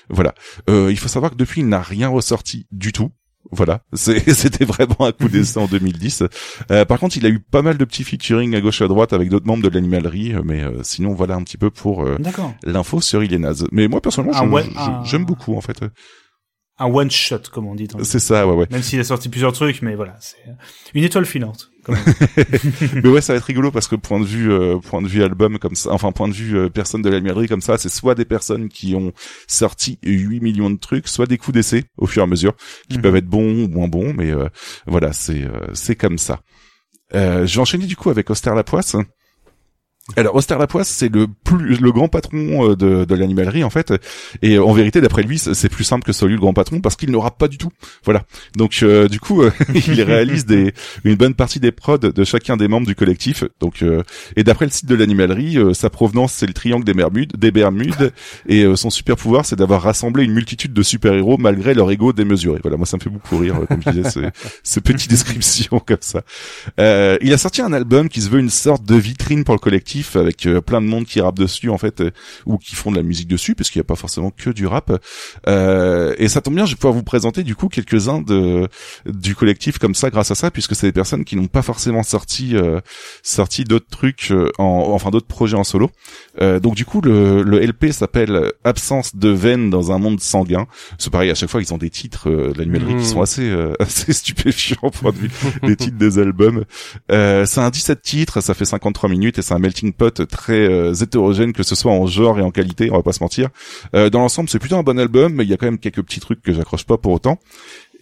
[0.09, 0.33] voilà
[0.67, 3.11] il faut savoir que depuis il n'a rien ressorti du tout
[3.51, 6.23] voilà, c'était vraiment un coup d'essai en 2010.
[6.71, 8.87] Euh, par contre, il a eu pas mal de petits featuring à gauche et à
[8.87, 12.05] droite avec d'autres membres de l'animalerie, euh, mais euh, sinon voilà un petit peu pour
[12.63, 13.65] l'info sur Ilénaz.
[13.71, 15.83] Mais moi personnellement, j'aime beaucoup en fait
[16.79, 17.87] un one shot comme on dit.
[18.01, 18.67] C'est ça, ouais, ouais.
[18.71, 20.37] Même s'il a sorti plusieurs trucs, mais voilà, c'est
[20.93, 21.69] une étoile filante.
[23.03, 25.23] Mais ouais, ça va être rigolo parce que point de vue, euh, point de vue
[25.23, 27.89] album comme ça, enfin point de vue euh, personne de la mairie comme ça, c'est
[27.89, 29.11] soit des personnes qui ont
[29.47, 32.53] sorti 8 millions de trucs, soit des coups d'essai au fur et à mesure,
[32.89, 33.01] qui mhm.
[33.01, 34.47] peuvent être bons ou moins bons, mais euh,
[34.87, 36.41] voilà, c'est c'est comme ça.
[37.13, 38.95] je vais enchaîner du coup avec Auster Lapoisse.
[40.17, 43.93] Alors Oster Lapoisse, c'est le plus le grand patron euh, de, de l'animalerie en fait,
[44.41, 46.81] et euh, en vérité, d'après lui, c'est plus simple que soit lui le grand patron
[46.81, 47.69] parce qu'il n'aura pas du tout.
[48.03, 48.23] Voilà.
[48.57, 49.43] Donc euh, du coup,
[49.73, 50.73] il réalise des
[51.05, 53.45] une bonne partie des prods de chacun des membres du collectif.
[53.61, 53.81] Donc
[54.35, 58.11] et d'après le site de l'animalerie, sa provenance c'est le triangle des Bermudes, des Bermudes,
[58.45, 62.11] et son super pouvoir c'est d'avoir rassemblé une multitude de super héros malgré leur ego
[62.11, 62.59] démesuré.
[62.61, 64.27] Voilà, moi ça me fait beaucoup rire comme je disais ces,
[64.63, 66.23] ces petites descriptions comme ça.
[66.77, 69.92] il a sorti un album qui se veut une sorte de vitrine pour le collectif
[70.15, 72.11] avec euh, plein de monde qui rappe dessus en fait euh,
[72.45, 74.65] ou qui font de la musique dessus parce qu'il n'y a pas forcément que du
[74.65, 74.91] rap.
[75.47, 78.67] Euh, et ça tombe bien je vais pouvoir vous présenter du coup quelques-uns de
[79.05, 82.03] du collectif comme ça grâce à ça puisque c'est des personnes qui n'ont pas forcément
[82.03, 82.55] sorti
[83.21, 85.89] sorti d'autres trucs en enfin d'autres projets en solo.
[86.39, 90.67] Donc du coup le, le LP s'appelle Absence de veine dans un monde sanguin.
[90.97, 93.03] C'est pareil à chaque fois ils ont des titres de l'animalerie qui mmh.
[93.03, 96.65] sont assez assez stupéfiants pour des titres des albums.
[97.09, 100.93] C'est un 17 titres ça fait 53 minutes et c'est un melting pot très euh,
[100.93, 103.49] hétérogène que ce soit en genre et en qualité, on va pas se mentir.
[103.95, 106.03] Euh, dans l'ensemble, c'est plutôt un bon album, mais il y a quand même quelques
[106.03, 107.39] petits trucs que j'accroche pas pour autant.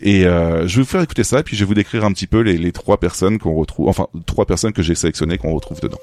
[0.02, 2.12] Et euh, je vais vous faire écouter ça, et puis je vais vous décrire un
[2.12, 5.54] petit peu les, les trois personnes qu'on retrouve, enfin trois personnes que j'ai sélectionnées qu'on
[5.54, 6.00] retrouve dedans.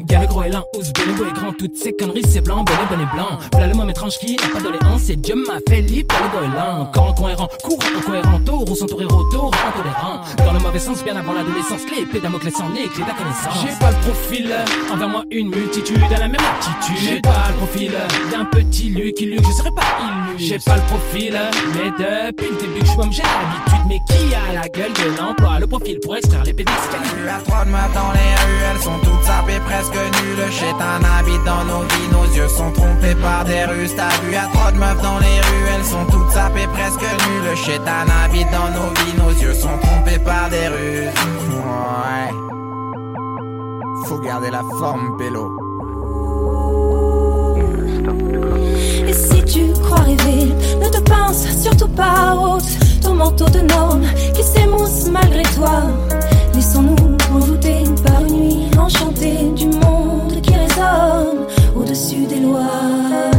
[0.00, 3.08] Gars, gros et lent, ose beau et grand, toutes ces conneries, c'est blanc, bonnet, bonnet
[3.14, 3.38] blanc.
[3.52, 6.46] Voilà le moment étrange qui n'a pas de léance, c'est Dieu m'a fait libre, le
[6.46, 6.82] et lent.
[6.82, 10.20] Encore incohérent, courant, incohérent, taureau, sans tour retour, intolérant.
[10.38, 13.14] Dans le mauvais sens, bien avant l'adolescence, les épées Damoclès en les clés de la
[13.14, 13.54] connaissance.
[13.62, 14.54] J'ai pas le profil,
[14.92, 16.96] envers moi une multitude à la même attitude.
[17.00, 17.92] J'ai pas le profil
[18.30, 20.38] d'un petit Luc qui Luc, je serais pas illu.
[20.38, 21.38] J'ai pas le profil,
[21.74, 23.86] mais depuis le début que je j'ai l'habitude.
[23.88, 26.72] Mais qui a la gueule de l'emploi, le profil pour extraire les pédés
[27.28, 28.28] à trois de dans les
[28.70, 30.44] elles sont toutes sapées, presque nulles.
[30.80, 33.88] un habite dans nos vies, nos yeux sont trompés par des rues.
[33.96, 37.80] T'as vu à trop de meufs dans les rues, elles sont toutes sapées, presque nulles.
[37.86, 41.08] un habite dans nos vies, nos yeux sont trompés par des rues.
[41.64, 42.30] Ouais.
[44.06, 45.56] Faut garder la forme, pélo.
[49.06, 53.00] Et si tu crois rêver, ne te pense surtout pas haute.
[53.02, 55.82] Ton manteau de normes qui s'émousse malgré toi.
[56.54, 57.07] Laissons-nous
[57.38, 63.37] envoûtés par une nuit enchantée du monde qui résonne au-dessus des lois.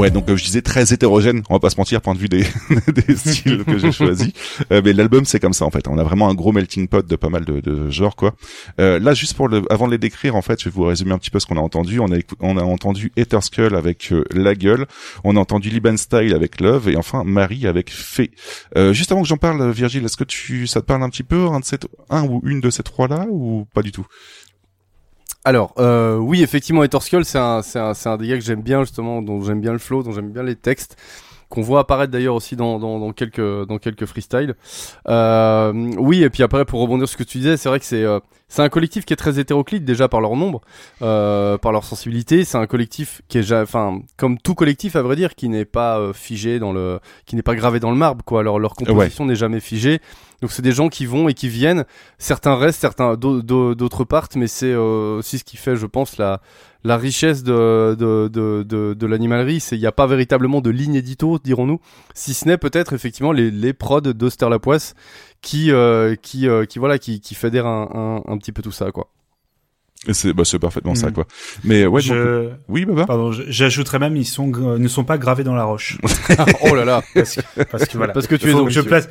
[0.00, 2.30] Ouais, donc euh, je disais très hétérogène, on va pas se mentir, point de vue
[2.30, 2.46] des,
[2.88, 4.32] des styles que j'ai choisis.
[4.72, 7.06] Euh, mais l'album c'est comme ça en fait, on a vraiment un gros melting pot
[7.06, 8.34] de pas mal de, de genres quoi.
[8.80, 11.12] Euh, là juste pour le, avant de les décrire en fait, je vais vous résumer
[11.12, 12.00] un petit peu ce qu'on a entendu.
[12.00, 14.86] On a on a entendu Ether Skull avec euh, La Gueule,
[15.22, 18.30] on a entendu Liban Style avec Love et enfin Marie avec Fée.
[18.78, 21.24] Euh, juste avant que j'en parle, Virgile, est-ce que tu ça te parle un petit
[21.24, 21.76] peu un de ces
[22.08, 24.06] un ou une de ces trois là ou pas du tout?
[25.44, 29.22] Alors, euh, oui, effectivement, Skull, c'est un, c'est un, un gars que j'aime bien justement,
[29.22, 30.96] dont j'aime bien le flow, dont j'aime bien les textes,
[31.50, 34.54] qu'on voit apparaître d'ailleurs aussi dans, dans, dans quelques, dans quelques freestyles.
[35.08, 37.84] Euh, oui, et puis après, pour rebondir sur ce que tu disais, c'est vrai que
[37.84, 40.60] c'est, euh, c'est un collectif qui est très hétéroclite déjà par leur nombre,
[41.02, 42.44] euh, par leur sensibilité.
[42.44, 45.98] C'est un collectif qui est, enfin, comme tout collectif à vrai dire, qui n'est pas
[45.98, 48.42] euh, figé dans le, qui n'est pas gravé dans le marbre, quoi.
[48.42, 50.00] Leur, leur composition n'est jamais figée.
[50.40, 51.84] Donc c'est des gens qui vont et qui viennent.
[52.16, 55.84] Certains restent, certains d'au- d'au- d'autres partent, mais c'est euh, aussi ce qui fait, je
[55.86, 56.40] pense, la
[56.84, 59.60] la richesse de de de de, l'animalerie.
[59.60, 61.80] C'est il n'y a pas véritablement de ligne édito, dirons-nous,
[62.14, 64.94] si ce n'est peut-être effectivement les les prods d'Auster Lapoisse
[65.42, 68.72] qui euh, qui euh, qui voilà qui qui fédèrent un, un un petit peu tout
[68.72, 69.08] ça quoi.
[70.08, 71.12] Et C'est bah, c'est parfaitement ça Mhm.
[71.12, 71.26] quoi.
[71.62, 72.48] Mais ouais, donc- Je...
[72.68, 73.04] oui Baba.
[73.04, 75.98] Pardon, j'ajouterais même, ils sont, gra- ne sont pas gravés dans la roche.
[76.62, 77.02] oh là là.
[77.14, 78.12] Parce que, parce que voilà.
[78.14, 79.08] Parce que tu Il es que je place.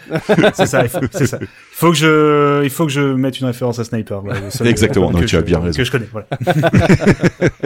[0.56, 1.38] c'est ça, il faut, c'est ça.
[1.42, 4.24] Il faut que je, il faut que je mette une référence à Sniper.
[4.66, 5.78] Exactement, non, que tu as je- bien raison.
[5.78, 6.28] Que je connais, voilà.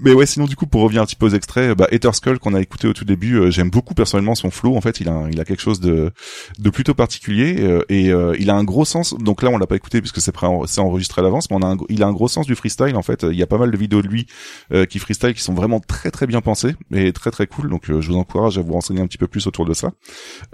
[0.00, 2.38] Mais ouais, sinon du coup pour revenir un petit peu aux extraits, bah Ether Skull
[2.38, 4.76] qu'on a écouté au tout début, euh, j'aime beaucoup personnellement son flow.
[4.76, 6.10] En fait, il a un- il a quelque chose de
[6.58, 9.14] de plutôt particulier euh, et euh, il a un gros sens.
[9.18, 10.32] Donc là, on l'a pas écouté puisque c'est
[10.66, 12.96] c'est enregistré à l'avance, mais on a un, il a un gros sens du freestyle.
[12.96, 14.26] En fait, il y a pas mal de vidéos de lui
[14.72, 17.70] euh, qui freestyle qui sont vraiment très très bien pensées et très très cool.
[17.70, 19.90] Donc euh, je vous encourage à vous renseigner un petit peu plus autour de ça.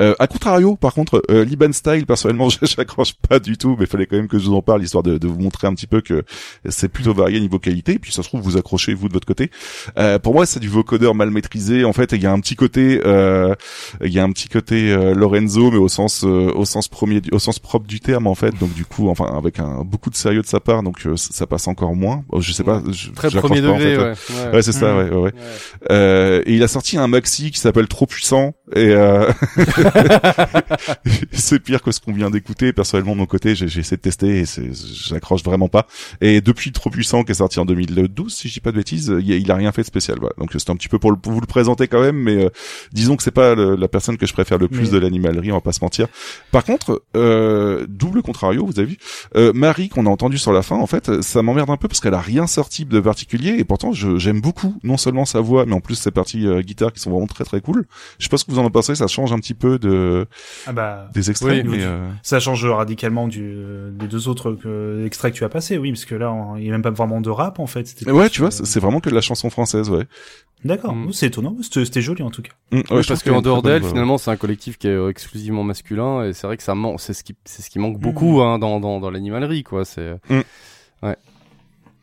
[0.01, 4.07] Euh, à contrario, par contre, euh, Liban Style, personnellement, j'accroche pas du tout, mais fallait
[4.07, 6.01] quand même que je vous en parle histoire de, de vous montrer un petit peu
[6.01, 6.24] que
[6.68, 7.92] c'est plutôt varié niveau qualité.
[7.92, 9.51] Et puis ça se trouve vous accrochez vous de votre côté.
[9.98, 11.84] Euh, pour moi, c'est du vocodeur mal maîtrisé.
[11.84, 13.55] En fait, il y a un petit côté, euh,
[14.05, 17.38] il y a un petit côté euh, Lorenzo, mais au sens, au sens premier, au
[17.38, 18.57] sens propre du terme en fait.
[18.59, 21.47] Donc du coup, enfin avec un beaucoup de sérieux de sa part, donc euh, ça
[21.47, 22.22] passe encore moins.
[22.28, 23.99] Oh, Je sais pas, je, Très premier pas, en degré, fait.
[23.99, 24.45] ouais.
[24.49, 24.55] ouais.
[24.55, 24.99] Ouais, c'est ça, Mhm.
[24.99, 25.32] ouais, ouais, ouais.
[25.91, 29.30] Euh, et il a sorti un maxi qui s'appelle Trop puissant et euh...
[31.32, 32.72] c'est pire que ce qu'on vient d'écouter.
[32.72, 34.45] Personnellement, de mon côté, j'ai essayé de tester et
[35.09, 35.86] j'accroche vraiment pas.
[36.20, 39.12] Et depuis Trop puissant qui est sorti en 2012, si je dis pas de bêtises,
[39.20, 40.18] il, a- il a rien fait de spécial.
[40.20, 40.34] Voilà.
[40.38, 42.49] Donc c'est un petit peu pour, le- pour vous le présenter quand même, mais euh,
[42.93, 45.51] disons que c'est pas le- la personne que je préfère le plus Mais- de l'animalerie,
[45.53, 46.07] on va pas se mentir.
[46.53, 48.99] Par contre, euh, double contrario, vous avez vu,
[49.36, 52.01] euh, Marie qu'on a entendu sur la fin, en fait, ça m'emmerde un peu parce
[52.01, 55.64] qu'elle a rien sorti de particulier et pourtant je- j'aime beaucoup non seulement sa voix,
[55.66, 57.87] mais en plus ses parties euh, guitare qui sont vraiment très très cool.
[58.18, 60.26] Je sais pas ce que vous en pensez, ça change un petit peu de
[60.66, 63.55] Ah bah, des extraits, Oui, mais euh, ça change radicalement du,
[63.93, 66.64] des deux autres que, extraits que tu as passés, oui, parce que là, on- il
[66.64, 67.87] y a même pas vraiment de rap, en fait.
[67.87, 70.07] C'était ouais, tu vois, euh, c'est c'est vraiment que de la chanson française, ouais.
[70.64, 71.12] D'accord, Mm.
[71.12, 72.51] c'est étonnant, c'était joli en tout cas.
[72.72, 76.33] Mm, ouais, parce qu'en dehors d'elle, finalement, c'est un collectif qui est exclusivement masculin et
[76.35, 78.78] c'est vrai que ça manque, c'est ce qui, c'est ce qui manque beaucoup hein, dans,
[78.81, 79.85] dans, dans l'animalerie, quoi.
[79.87, 80.16] C'est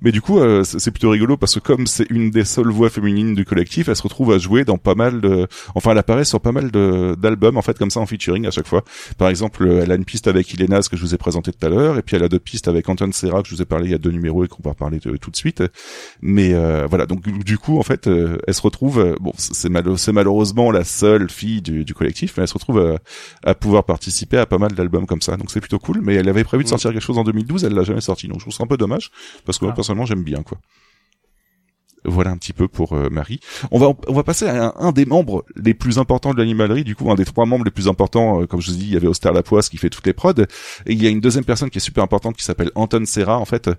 [0.00, 2.90] Mais du coup, euh, c'est plutôt rigolo parce que comme c'est une des seules voix
[2.90, 6.24] féminines du collectif, elle se retrouve à jouer dans pas mal de, enfin, elle apparaît
[6.24, 8.84] sur pas mal de d'albums en fait comme ça en featuring à chaque fois.
[9.16, 11.52] Par exemple, euh, elle a une piste avec Ilena, ce que je vous ai présenté
[11.52, 13.62] tout à l'heure, et puis elle a d'autres pistes avec Anton Serra que je vous
[13.62, 15.62] ai parlé il y a deux numéros et qu'on va parler de- tout de suite.
[16.22, 19.68] Mais euh, voilà, donc du- coup, en fait, euh, elle se retrouve, euh, bon, c'est
[20.12, 22.98] malheureusement la seule fille du, du collectif, mais elle se retrouve
[23.44, 25.36] à pouvoir participer à pas mal d'albums comme ça.
[25.36, 26.00] Donc c'est plutôt cool.
[26.02, 26.70] Mais elle avait prévu de Mm.
[26.70, 28.28] sortir quelque chose en 2012, elle l'a jamais sorti.
[28.28, 29.10] Donc je trouve ça un peu dommage
[29.44, 29.72] parce que Ah.
[30.06, 30.58] J'aime bien quoi.
[32.04, 33.40] Voilà un petit peu pour euh, Marie.
[33.70, 36.84] On va on va passer à un, des membres les plus importants de l'animalerie.
[36.84, 38.92] Du coup, un des trois membres les plus importants, euh, comme je vous dit, il
[38.92, 40.32] y avait Auster Lapoisse qui fait toutes les prods.
[40.86, 43.38] Et il y a une deuxième personne qui est super importante qui s'appelle Anton Serra
[43.38, 43.70] en fait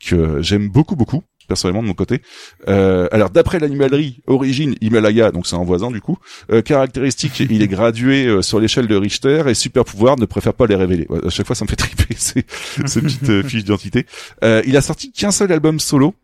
[0.00, 2.22] que j'aime beaucoup beaucoup personnellement de mon côté.
[2.68, 6.18] Euh, alors d'après l'animalerie, origine Himalaya, donc c'est un voisin du coup.
[6.52, 10.54] Euh, caractéristique, il est gradué euh, sur l'échelle de Richter et super pouvoir ne préfère
[10.54, 11.06] pas les révéler.
[11.24, 12.44] À chaque fois, ça me fait triper ces,
[12.86, 14.06] ces petites euh, fiches d'identité.
[14.42, 16.14] Il a sorti qu'un seul album solo.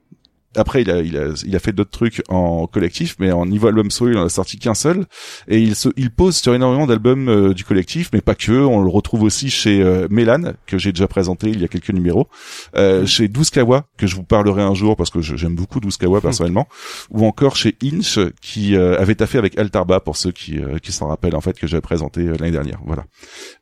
[0.57, 3.68] Après, il a, il a, il a fait d'autres trucs en collectif, mais en niveau
[3.68, 5.07] album solo, il en a sorti qu'un seul.
[5.48, 8.53] Et il se, il pose sur énormément d'albums euh, du collectif, mais pas que.
[8.53, 11.90] On le retrouve aussi chez euh, Mélan, que j'ai déjà présenté il y a quelques
[11.90, 12.28] numéros,
[12.76, 16.68] euh, chez Douskawa, que je vous parlerai un jour parce que j'aime beaucoup Douskawa personnellement,
[17.11, 20.92] ou encore chez Inch, qui euh, avait taffé avec Altarba pour ceux qui, euh, qui
[20.92, 22.80] s'en rappellent en fait que j'avais présenté l'année dernière.
[22.84, 23.05] Voilà.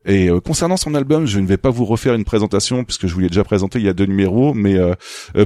[0.04, 3.14] Et euh, concernant son album, je ne vais pas vous refaire une présentation puisque je
[3.14, 4.76] vous l'ai déjà présenté il y a deux numéros, mais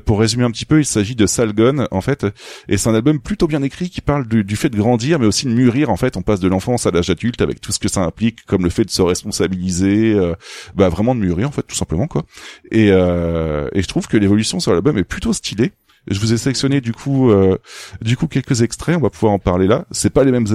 [0.05, 2.27] pour résumer un petit peu, il s'agit de Salgon en fait,
[2.69, 5.27] et c'est un album plutôt bien écrit qui parle du, du fait de grandir, mais
[5.27, 6.17] aussi de mûrir en fait.
[6.17, 8.71] On passe de l'enfance à l'âge adulte avec tout ce que ça implique, comme le
[8.71, 10.35] fait de se responsabiliser, euh,
[10.75, 12.25] bah vraiment de mûrir en fait tout simplement quoi.
[12.71, 15.73] Et, euh, et je trouve que l'évolution sur l'album est plutôt stylée.
[16.11, 17.57] Je vous ai sélectionné du coup, euh,
[18.03, 18.97] du coup quelques extraits.
[18.97, 19.87] On va pouvoir en parler là.
[19.91, 20.47] C'est pas les mêmes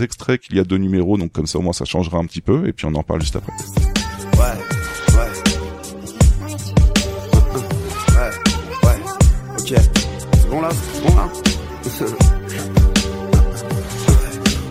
[0.00, 2.40] extraits qu'il y a deux numéros, donc comme ça au moins ça changera un petit
[2.40, 2.66] peu.
[2.68, 3.52] Et puis on en parle juste après.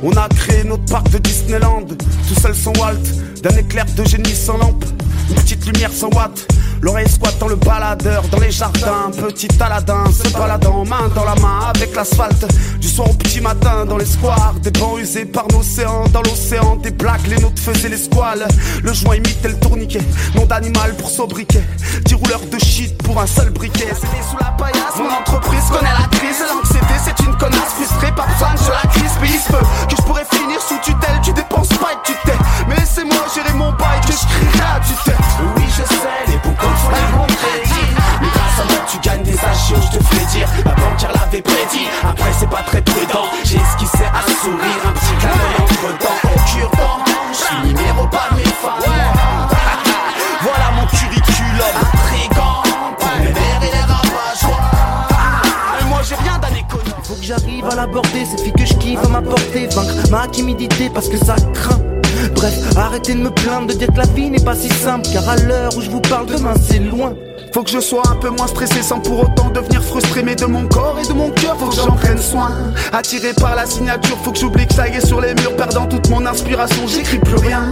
[0.04, 2.96] On a créé notre parc de Disneyland, tout seul sans Walt,
[3.44, 4.86] d'un éclair de génie sans lampe,
[5.30, 6.48] une petite lumière sans watt.
[6.82, 11.36] L'oreille squatte dans le baladeur, dans les jardins, petit Aladin, se baladant main dans la
[11.36, 12.45] main avec l'asphalte.
[12.79, 16.77] Du soir au petit matin, dans les squares, des bancs usés par l'océan, dans l'océan,
[16.77, 18.47] des blagues, les nôtres faisaient les squales.
[18.84, 20.01] Le joint imitait le tourniquet,
[20.36, 21.63] nom d'animal pour sobriquet,
[22.05, 23.93] dix rouleurs de shit pour un seul briquet.
[23.93, 28.53] Sous la paillasse, mon entreprise connaît la crise, l'anxiété c'est une connasse frustrée par besoin
[28.53, 31.69] de la crise, mais il se peut que je pourrais finir sous tutelle, tu dépenses
[31.69, 32.38] pas et tu t'es.
[32.67, 35.17] Mais laissez-moi gérer mon bail, que je crierai à tutelle.
[35.57, 37.88] Oui, je sais, les bons les.
[38.22, 40.47] Mais grâce à moi, tu gagnes des agios, je te ferai dire.
[40.65, 41.88] Ma banquière l'avait prédit.
[42.03, 43.25] Après, c'est pas très prudent.
[43.43, 46.20] J'ai esquissé à sourire, un petit d'œil entre dents.
[46.24, 47.00] Au cure-dent,
[47.32, 48.79] je suis numéro pas de mes fans.
[50.43, 52.63] Voilà mon curriculum intrigant.
[52.97, 53.91] Pour mes mères et les
[55.87, 57.04] moi, j'ai rien d'un économe.
[57.04, 60.89] Faut que j'arrive à l'aborder, cette fille que je kiffe à m'apporter Vaincre ma timidité
[60.89, 64.43] parce que ça craint Bref, arrêtez de me plaindre de dire que la vie n'est
[64.43, 67.14] pas si simple Car à l'heure où je vous parle demain c'est loin.
[67.54, 70.46] Faut que je sois un peu moins stressé sans pour autant devenir frustré Mais de
[70.46, 72.52] mon corps et de mon cœur faut que j'en prenne soin.
[72.93, 75.88] Attiré par la signature faut que j'oublie que ça y est sur les murs Perdant
[75.88, 77.64] toute mon inspiration j'écris plus rien.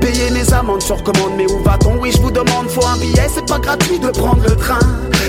[0.00, 1.98] Payer mes amendes sur commande mais où va-t-on?
[2.00, 4.78] Oui je vous demande faut un billet c'est pas gratuit de prendre le train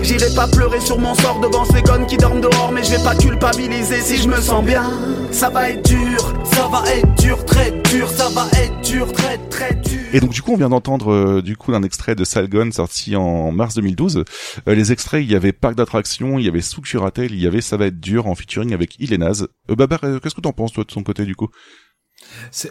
[0.04, 3.04] J'irai pas pleurer sur mon sort devant ces connes qui dorment dehors Mais je vais
[3.04, 4.84] pas culpabiliser si je me sens bien
[5.32, 9.38] Ça va être dur, ça va être dur, très dur Ça va être dur, très
[9.50, 12.24] très dur Et donc du coup on vient d'entendre euh, du coup un extrait de
[12.24, 14.24] Salgon sorti en mars 2012.
[14.68, 17.62] Euh, les extraits il y avait Parc d'attractions, il y avait Curatel, il y avait
[17.62, 19.48] Ça va être dur en featuring avec Ilénaz.
[19.70, 21.50] Euh, Babar, euh, qu'est-ce que t'en penses toi de ton côté du coup?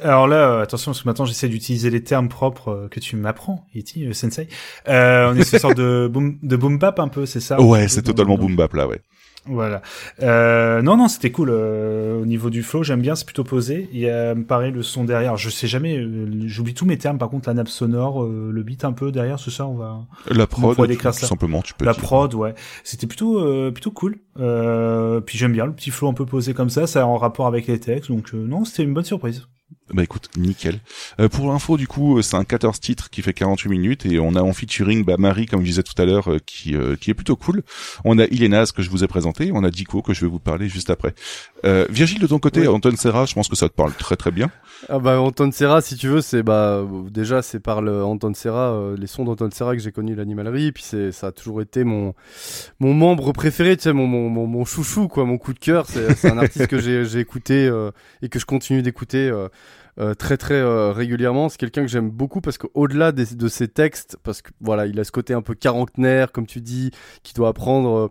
[0.02, 3.16] Alors là, euh, attention, parce que maintenant j'essaie d'utiliser les termes propres euh, que tu
[3.16, 4.48] m'apprends, Iti, euh, Sensei.
[4.89, 7.60] Euh, on est sur une sorte de boom, de boom bap un peu, c'est ça?
[7.60, 9.01] Ouais, c'est totalement boom bap là, ouais.
[9.47, 9.81] Voilà.
[10.23, 11.48] Euh, non, non, c'était cool.
[11.51, 13.89] euh, au niveau du flow, j'aime bien, c'est plutôt posé.
[13.93, 15.36] Il y a, me paraît, le son derrière.
[15.36, 17.16] Je sais jamais, euh, j'oublie tous mes termes.
[17.19, 20.01] Par contre, la nappe sonore, euh, le beat un peu derrière, ce ça, on va.
[20.28, 22.02] La Comment on prod, pourrait tout, simplement, tu peux La dire.
[22.02, 22.55] prod, ouais.
[22.85, 24.19] C'était plutôt, euh, plutôt cool.
[24.39, 26.86] Euh, puis j'aime bien le petit flow un peu posé comme ça.
[26.86, 28.10] Ça a en rapport avec les textes.
[28.10, 29.47] Donc, euh, non, c'était une bonne surprise.
[29.93, 30.81] Bah écoute, nickel.
[31.19, 34.19] Euh, pour l'info, du coup, euh, c'est un 14 titres qui fait 48 minutes et
[34.19, 36.94] on a en featuring bah, Marie, comme je disais tout à l'heure, euh, qui euh,
[36.97, 37.62] qui est plutôt cool.
[38.05, 40.39] On a Ilénaz que je vous ai présenté, on a Dico que je vais vous
[40.39, 41.15] parler juste après.
[41.65, 42.69] Euh, Virgile, de ton côté, Oui.
[42.69, 44.51] Anton Serra, je pense que ça te parle très très bien.
[44.89, 48.73] Ah bah Anton Serra, si tu veux, c'est bah déjà c'est par le Anton Serra,
[48.74, 51.82] euh, les sons d'Anton Serra que j'ai connu l'animalerie, puis c'est ça a toujours été
[51.82, 52.15] mon
[52.78, 55.86] mon membre préféré, tu sais mon mon, mon, mon chouchou quoi, mon coup de cœur.
[55.86, 57.90] C'est un artiste que j'ai écouté euh,
[58.23, 59.32] et que je continue d'écouter.
[59.99, 64.16] Euh, très très euh, régulièrement, c'est quelqu'un que j'aime beaucoup parce qu'au-delà de ses textes,
[64.23, 66.91] parce que voilà, il a ce côté un peu quarantenaire, comme tu dis,
[67.23, 68.09] qui doit apprendre, euh,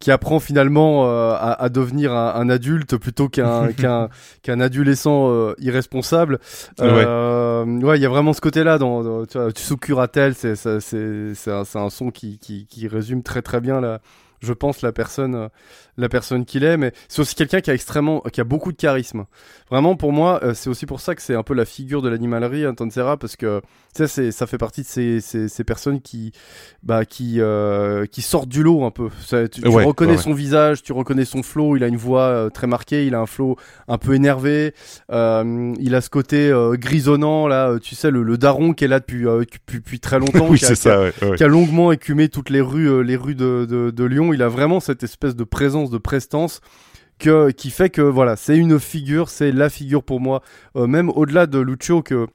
[0.00, 4.08] qui apprend finalement euh, à, à devenir un, un adulte plutôt qu'un qu'un
[4.42, 6.40] qu'un adolescent euh, irresponsable.
[6.80, 10.56] Euh, ouais, il y a vraiment ce côté-là dans, dans tu vois, sous curatelle, c'est
[10.56, 10.80] c'est
[11.34, 14.00] c'est un, un son qui, qui qui résume très très bien la
[14.40, 15.50] je pense la personne
[15.96, 18.76] la personne qu'il est mais c'est aussi quelqu'un qui a extrêmement qui a beaucoup de
[18.76, 19.24] charisme.
[19.70, 22.08] Vraiment pour moi, euh, c'est aussi pour ça que c'est un peu la figure de
[22.08, 23.60] l'animalerie Serra parce que
[23.94, 26.32] sais c'est ça fait partie de ces ces, ces personnes qui
[26.82, 29.08] bah qui euh, qui sortent du lot un peu.
[29.20, 30.22] Ça, tu, tu Ouais, reconnais ouais, ouais.
[30.22, 33.20] son visage, tu reconnais son flow, il a une voix euh, très marquée, il a
[33.20, 33.56] un flow
[33.88, 34.74] un peu énervé,
[35.10, 39.22] il a ce côté grisonnant là, tu sais le, le daron qui est là depuis
[39.22, 41.36] depuis, depuis très longtemps, oui, qui a- c'est qui a- ça, ouais, ouais.
[41.36, 44.32] qui a longuement écumé toutes les rues, les rues de, de, de Lyon.
[44.32, 46.60] Il a vraiment cette espèce de présence, de prestance
[47.56, 50.42] qui fait que voilà, c'est une figure, c'est la figure pour moi,
[50.76, 52.26] euh, même au-delà de Lucio que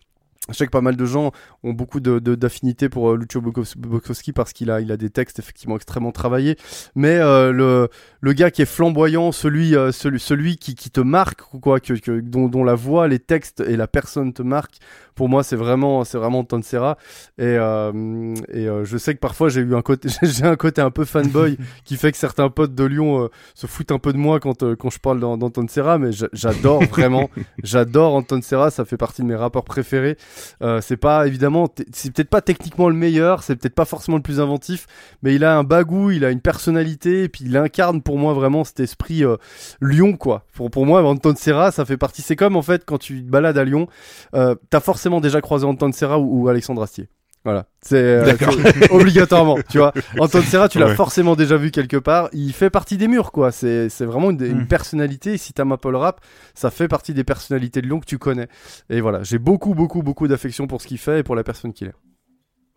[0.49, 1.31] je sais que pas mal de gens
[1.63, 4.97] ont beaucoup de, de- d'affinité pour euh, Lucio Bukowski Bukowski parce qu'il a, il a
[4.97, 6.55] des textes effectivement extrêmement travaillés.
[6.95, 7.89] Mais euh, le,
[8.21, 11.93] le gars qui est flamboyant, celui, euh, celui, celui qui, qui te marque, quoi, que,
[11.93, 14.77] que, dont, dont la voix, les textes et la personne te marquent,
[15.15, 16.97] pour moi c'est vraiment, c'est vraiment Anton Serra.
[17.39, 20.91] Et, euh, et je sais que parfois j'ai eu un côté, j'ai un côté un
[20.91, 24.39] peu fanboy qui fait que certains potes de Lyon se foutent un peu de moi
[24.39, 27.29] quand, quand je parle d'An- d'Anton Serra, mais j'a- j'adore vraiment,
[27.63, 30.17] j'adore Anton Serra, ça fait partie de mes rappeurs préférés.
[30.61, 34.23] Euh, c'est pas évidemment, c'est peut-être pas techniquement le meilleur, c'est peut-être pas forcément le
[34.23, 34.87] plus inventif,
[35.21, 38.33] mais il a un bagou, il a une personnalité, et puis il incarne pour moi
[38.33, 39.37] vraiment cet esprit euh,
[39.81, 40.45] Lyon quoi.
[40.53, 42.21] Pour, pour moi, Anton Serra, ça fait partie.
[42.21, 43.87] C'est comme en fait quand tu te balades à Lyon,
[44.33, 47.09] euh, t'as forcément déjà croisé Anton Serra ou, ou Alexandre Astier.
[47.45, 48.33] Voilà, c'est euh,
[48.89, 49.93] obligatoirement, tu vois.
[50.19, 50.95] Anton Serra, tu l'as Ouais.
[50.95, 52.27] forcément déjà vu quelque part.
[52.33, 53.51] Il fait partie des murs, quoi.
[53.51, 54.67] C'est c'est vraiment une, une Mm.
[54.67, 55.37] personnalité.
[55.37, 56.21] Si t'aimes un peu le rap,
[56.55, 58.47] ça fait partie des personnalités de Lyon que tu connais.
[58.89, 61.71] Et voilà, j'ai beaucoup, beaucoup, beaucoup d'affection pour ce qu'il fait et pour la personne
[61.71, 61.93] qu'il est.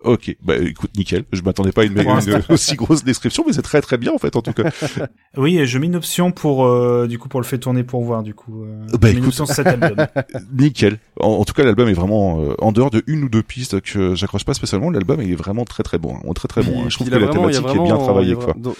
[0.04, 1.24] Ok, bah écoute, nickel.
[1.32, 4.18] Je m'attendais pas à une, une aussi grosse description, mais c'est très très bien en
[4.18, 4.70] fait en tout cas.
[5.36, 8.02] Oui, et je mets une option pour euh, du coup pour le fait tourner pour
[8.04, 8.62] voir du coup.
[8.64, 9.26] Euh, Bah, écoute.
[9.26, 9.96] option sur cet album.
[10.56, 10.98] nickel.
[11.18, 13.80] En, en tout cas, l'album est vraiment euh, en dehors de une ou deux pistes
[13.80, 14.90] que j'accroche pas spécialement.
[14.90, 16.82] L'album est vraiment très très bon, hein, très très bon.
[16.82, 16.86] Hein.
[16.88, 18.54] Je trouve que la vraiment- thématique est bien vraiment- travaillée quoi.
[18.56, 18.74] Dans,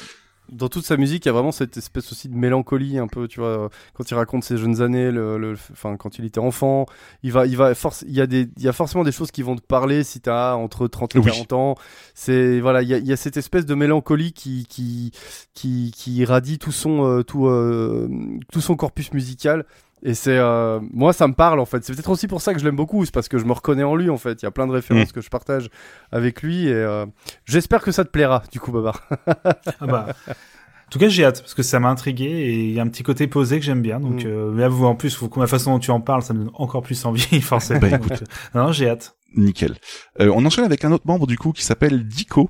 [0.51, 3.29] dans toute sa musique, il y a vraiment cette espèce aussi de mélancolie un peu,
[3.29, 6.87] tu vois, quand il raconte ses jeunes années, le, le- enfin quand il était enfant,
[7.23, 9.31] il va, il va force, il y a des, il y a forcément des choses
[9.31, 11.25] qui vont te parler si t'as entre 30 et Oui.
[11.27, 11.75] 40 ans.
[12.15, 15.12] C'est voilà, il y a, il y a cette espèce de mélancolie qui, qui,
[15.55, 18.09] qui, qui irradie tout son, euh, tout, euh,
[18.53, 19.65] tout son corpus musical.
[20.03, 21.85] Et c'est euh, moi ça me parle en fait.
[21.85, 23.83] C'est peut-être aussi pour ça que je l'aime beaucoup, c'est parce que je me reconnais
[23.85, 24.41] en lui en fait.
[24.43, 25.70] Il y a plein de références que je partage
[26.12, 27.07] avec lui et euh,
[27.47, 29.03] j'espère que ça te plaira du coup Babar.
[29.81, 30.07] Ah bah.
[30.29, 32.89] En tout cas, j'ai hâte parce que ça m'a intrigué et il y a un
[32.89, 34.01] petit côté posé que j'aime bien.
[34.01, 34.27] Donc, Mm.
[34.27, 36.45] euh, mais là, vous, en plus, vous, la façon dont tu en parles, ça me
[36.45, 37.81] donne encore plus envie, forcément.
[37.81, 38.16] Bah, Donc, euh,
[38.55, 39.15] non, non, j'ai hâte.
[39.37, 39.75] Nickel.
[40.23, 42.49] Euh, on enchaîne avec un autre membre du coup qui s'appelle Dico.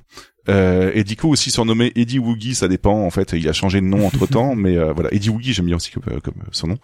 [0.48, 3.86] Euh, et Dico aussi surnommé Eddie Woogie, ça dépend en fait, il a changé de
[3.86, 6.68] nom entre temps, mais euh, voilà, Eddie Woogie j'aime bien aussi comme, euh, comme son
[6.68, 6.78] nom.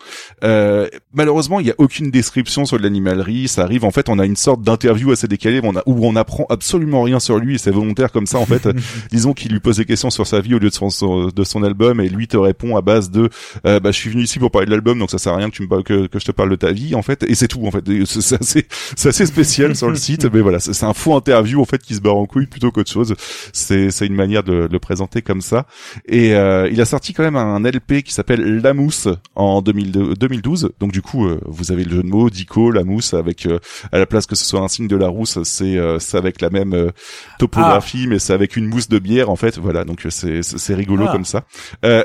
[0.45, 4.19] Euh, malheureusement, il y a aucune description sur de l'animalerie, ça arrive en fait, on
[4.19, 7.39] a une sorte d'interview assez décalée où on, a, où on apprend absolument rien sur
[7.39, 8.69] lui et c'est volontaire comme ça en fait.
[9.11, 10.89] Disons qu'il lui pose des questions sur sa vie au lieu de son,
[11.29, 13.31] de son album et lui te répond à base de
[13.67, 15.51] euh, bah je suis venu ici pour parler de l'album donc ça sert à rien
[15.51, 17.49] que tu me que, que je te parle de ta vie en fait et c'est
[17.49, 17.85] tout en fait.
[18.05, 18.67] C'est assez
[18.97, 21.83] c'est assez spécial sur le site mais voilà c'est c'est un faux interview en fait
[21.83, 23.15] qui se barre en couille plutôt qu'autre chose.
[23.57, 25.65] C'est c'est une manière de, de le présenter comme ça
[26.09, 29.07] et euh, il a sorti quand même un LP qui s'appelle La Mousse
[29.37, 32.83] en 2002 2012 donc du coup euh, vous avez le jeu de mots Dico La
[32.83, 33.61] Mousse avec euh,
[33.93, 36.41] à la place que ce soit un signe de la rousse c'est euh, c'est avec
[36.41, 36.91] la même euh,
[37.39, 41.05] topographie mais c'est avec une mousse de bière en fait voilà donc c'est c'est rigolo
[41.09, 41.13] Ah.
[41.13, 41.45] comme ça
[41.85, 42.03] euh,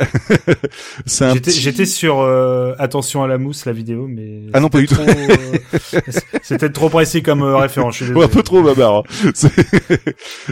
[1.08, 4.44] c'est un J'étais petit- j'étais sur euh, attention à la mousse, la vidéo, mais.
[4.54, 4.96] Ah non, pas du tout.
[6.44, 7.98] c'était trop, précis comme référence.
[7.98, 8.98] Je suis Ouais, un peu trop babar.
[8.98, 9.04] hein.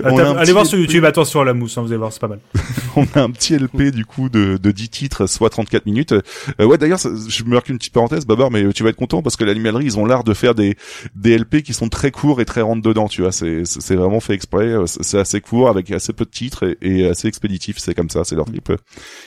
[0.04, 0.87] Ah, Allez petit voir sur.
[0.88, 2.40] YouTube, attention à la mousse, hein, vous allez voir, c'est pas mal.
[2.96, 6.14] on a un petit LP du coup de, de 10 titres, soit 34 minutes.
[6.60, 9.22] Euh, ouais, d'ailleurs, je me marque une petite parenthèse, Babar, mais tu vas être content
[9.22, 10.76] parce que l'animalerie, ils ont l'art de faire des
[11.16, 13.08] des LP qui sont très courts et très rentre dedans.
[13.08, 14.68] Tu vois, c'est c'est vraiment fait exprès.
[14.68, 17.78] euh, C'est assez court avec assez peu de titres et, et assez expéditif.
[17.78, 18.72] C'est comme ça, c'est leur trip.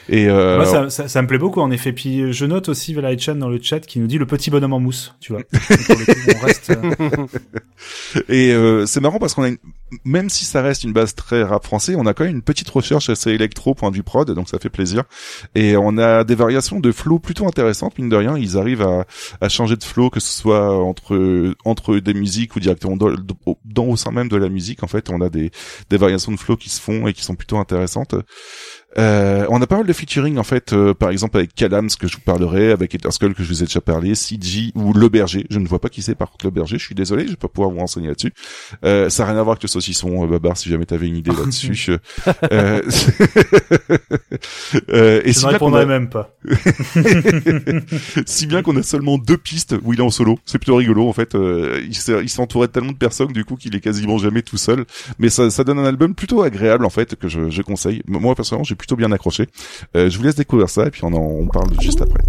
[0.09, 1.93] Et euh, Moi, ça, ça, ça me plaît beaucoup, en effet.
[1.93, 4.73] Puis, je note aussi Vela Chan dans le chat qui nous dit le petit bonhomme
[4.73, 5.43] en mousse, tu vois.
[5.53, 5.97] Pour
[6.43, 7.27] on reste, euh,
[8.29, 9.59] Et euh, c'est marrant parce qu'on a une...
[10.05, 12.69] même si ça reste une base très rap français, on a quand même une petite
[12.69, 15.05] recherche assez électro point de vue prod, donc ça fait plaisir.
[15.55, 18.37] Et on a des variations de flow plutôt intéressantes, mine de rien.
[18.37, 18.87] Ils arrivent
[19.41, 20.75] à, changer de flow, que ce soit
[21.65, 23.11] entre des musiques ou directement dans,
[23.65, 24.83] dans au sein même de la musique.
[24.83, 25.51] En fait, on a des
[25.89, 28.15] des variations de flow qui se font et qui sont plutôt intéressantes.
[28.99, 32.09] Euh, on a pas mal de featuring en fait, euh, par exemple avec Calams que
[32.09, 35.47] je vous parlerai, avec Eterskull que je vous ai déjà parlé, CG ou Le Berger.
[35.49, 36.79] Je ne vois pas qui c'est par contre Le Berger.
[36.79, 38.33] Je suis désolé, je vais pas pouvoir vous renseigner là-dessus.
[38.85, 40.57] Euh, ça n'a rien à voir avec le saucisson, euh, Babar.
[40.57, 41.91] Si jamais t'avais une idée là-dessus.
[42.53, 42.83] euh,
[44.91, 46.35] euh, et je si ne bien qu'on répondrai a, même pas.
[48.27, 50.39] si bien qu'on a seulement deux pistes où il est en solo.
[50.47, 51.35] C'est plutôt rigolo en fait.
[51.35, 54.19] Euh, il s'est il s'est entouré de tellement de personnes du coup qu'il est quasiment
[54.19, 54.85] jamais tout seul.
[55.19, 58.03] Mais ça, ça donne un album plutôt agréable en fait que je, je conseille.
[58.09, 59.47] Moi personnellement j'ai plutôt bien accroché.
[59.97, 62.23] Euh, je vous laisse découvrir ça et puis on en parle juste après.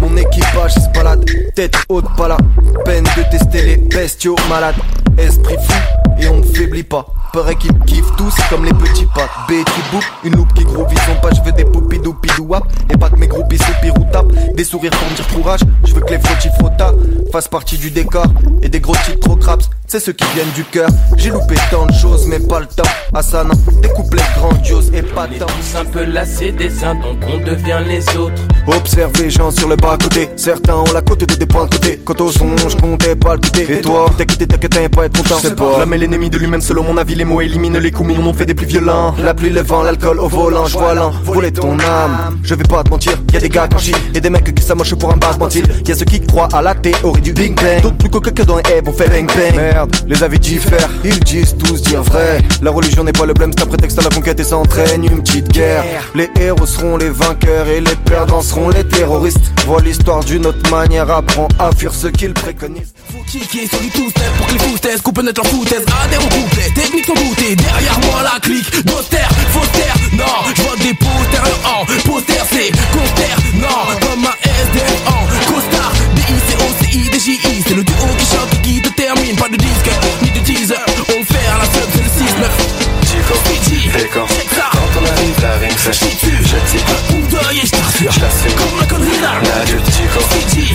[0.00, 1.24] Mon équipage se balade,
[1.56, 2.36] tête haute, pas la
[2.84, 4.76] peine de tester les bestiaux malades.
[5.16, 7.06] Esprit fou, et on ne faiblit pas.
[7.32, 9.30] Paraît qu'ils kiffent tous comme les petits pattes.
[9.48, 11.34] B qui boupe, une loupe qui groovit son pas.
[11.34, 14.32] Je veux des poupidou pidouap, et pas que mes groupies soupirent ou tapent.
[14.54, 15.60] Des sourires pour me dire courage.
[15.84, 16.92] Je veux que les frottis frotta
[17.30, 18.26] fassent partie du décor.
[18.62, 20.88] Et des gros titres trop craps, c'est ceux qui viennent du cœur.
[21.16, 22.82] J'ai loupé tant de choses, mais pas le temps.
[23.14, 25.46] Asana, des couplets grandioses et pas tant.
[25.78, 28.42] un peu lassé des uns, donc on devient les autres.
[28.66, 30.28] Observe les gens sur le bas côté.
[30.36, 32.00] Certains ont la côte de des points de côté.
[32.04, 33.78] Quant au son, je comptais pas le quitter.
[33.78, 35.38] Et toi, t'as quitté, t'inquiète, t'as pas être content.
[35.40, 35.84] C'est pas.
[35.98, 37.14] Est l'ennemi de lui-même, selon mon avis.
[37.14, 39.14] Les mots éliminent les coups, mais on fait des plus violents.
[39.22, 40.66] La pluie, le vent, l'alcool au volant.
[40.66, 42.38] Je vois l'un voler ton âme.
[42.42, 43.94] Je vais pas te mentir, y a des gars qui chient.
[44.14, 45.64] Et des mecs qui s'amochent pour un bas mentir.
[45.86, 47.82] Y a ceux qui croient à la théorie du Big Bang.
[47.82, 49.56] D'autres plus coquins que dans les on fait bang bang.
[49.56, 50.90] Merde, les avis diffèrent.
[51.04, 52.40] Ils disent tous dire vrai.
[52.62, 55.22] La religion n'est pas le blême, c'est un prétexte à la conquête et s'entraîne une
[55.22, 55.84] petite guerre.
[56.14, 59.52] Les héros seront les vainqueurs et les perdants seront les terroristes.
[59.66, 62.94] Vois l'histoire d'une autre manière, apprends à fuir ce qu'ils préconisent.
[63.12, 67.06] Faut kicker sur du two-step pour que les foutaises coupent foutaise adhère au complet, technique
[67.06, 72.38] sans goûter Derrière moi la clique, d'austère, faustère Non, je vois des posters en poster
[72.50, 73.68] c'est conster Non,
[74.00, 75.92] comme un SDN en costard.
[76.14, 79.90] D-I-C-O-C-I, D-J-I C'est le duo qui chante qui te termine Pas de disque,
[80.22, 80.74] ni de teaser.
[81.08, 82.97] On fait à la sub, c'est le
[83.28, 88.12] Décor, quand on arrive la rime sèche Je dis pas où d'œil et je t'arfure
[88.12, 89.32] Je la fais comme ma connerie là.
[89.42, 89.90] La gueule du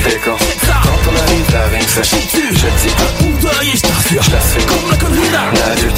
[0.04, 4.22] décor, quand on arrive la rime sèche Je dis pas où d'œil et je t'arfure
[4.22, 5.52] Je la fais comme ma connerie là.
[5.54, 5.92] La gueule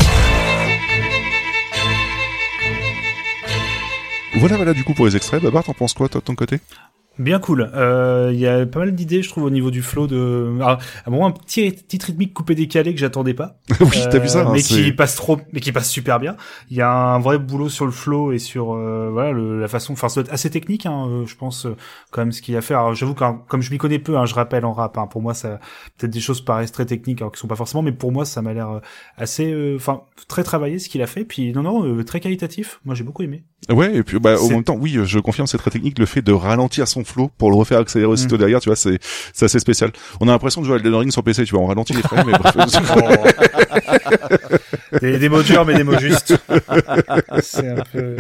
[4.36, 6.60] Voilà, voilà, du coup, pour les extraits, Babar, t'en penses quoi, toi, de ton côté?
[7.18, 7.70] Bien cool.
[7.74, 10.52] Euh, Il y a pas mal d'idées, je trouve, au niveau du flow de.
[10.58, 13.58] Alors, à un un petit petit rythmique coupé décalé que j'attendais pas.
[13.80, 16.36] oui, t'as vu ça hein, Mais qui passe trop, mais qui passe super bien.
[16.70, 19.68] Il y a un vrai boulot sur le flow et sur euh, voilà le- la
[19.68, 19.94] façon.
[19.94, 21.76] Enfin, ça doit être assez technique, hein, euh, je pense, euh,
[22.12, 22.74] quand même ce qu'il a fait.
[22.74, 24.98] Alors, j'avoue que comme je m'y connais peu, hein, je rappelle en rap.
[24.98, 25.60] Hein, pour moi, ça
[25.98, 27.82] peut-être des choses paraissent très techniques, alors qu'ils sont pas forcément.
[27.82, 28.80] Mais pour moi, ça m'a l'air euh,
[29.18, 31.24] assez, euh, enfin, très travaillé ce qu'il a fait.
[31.24, 32.82] Puis non, non, euh, très qualitatif.
[32.84, 33.46] Moi, j'ai beaucoup aimé.
[33.70, 36.22] Ouais, et puis bah, au même temps, oui, je confirme, c'est très technique le fait
[36.22, 39.00] de ralentir son flow pour le refaire accélérer aussitôt derrière, tu vois, c'est
[39.34, 39.92] c'est assez spécial.
[40.20, 42.02] On a l'impression de jouer à Elden Ring sur PC, tu vois, on ralentit les
[42.02, 42.56] frames, mais bref.
[45.02, 46.36] Des, des mots durs, mais des mots justes.
[47.42, 48.16] C'est un peu.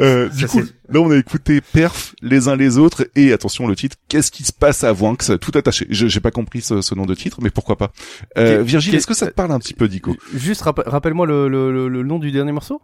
[0.00, 3.66] Euh, du Ça, coup, là, on a écouté Perf les uns les autres et attention
[3.66, 3.96] le titre.
[4.08, 5.86] Qu'est-ce qui se passe à Wanks Tout attaché.
[5.90, 7.90] Je j'ai pas compris ce, ce nom de titre, mais pourquoi pas.
[8.38, 10.14] Euh, Virgile, est-ce que ça te parle un petit peu, Dico?
[10.34, 12.80] Juste rappe- rappelle-moi le, le, le, le nom du dernier morceau.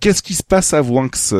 [0.00, 1.34] Qu'est-ce qui se passe à Wanks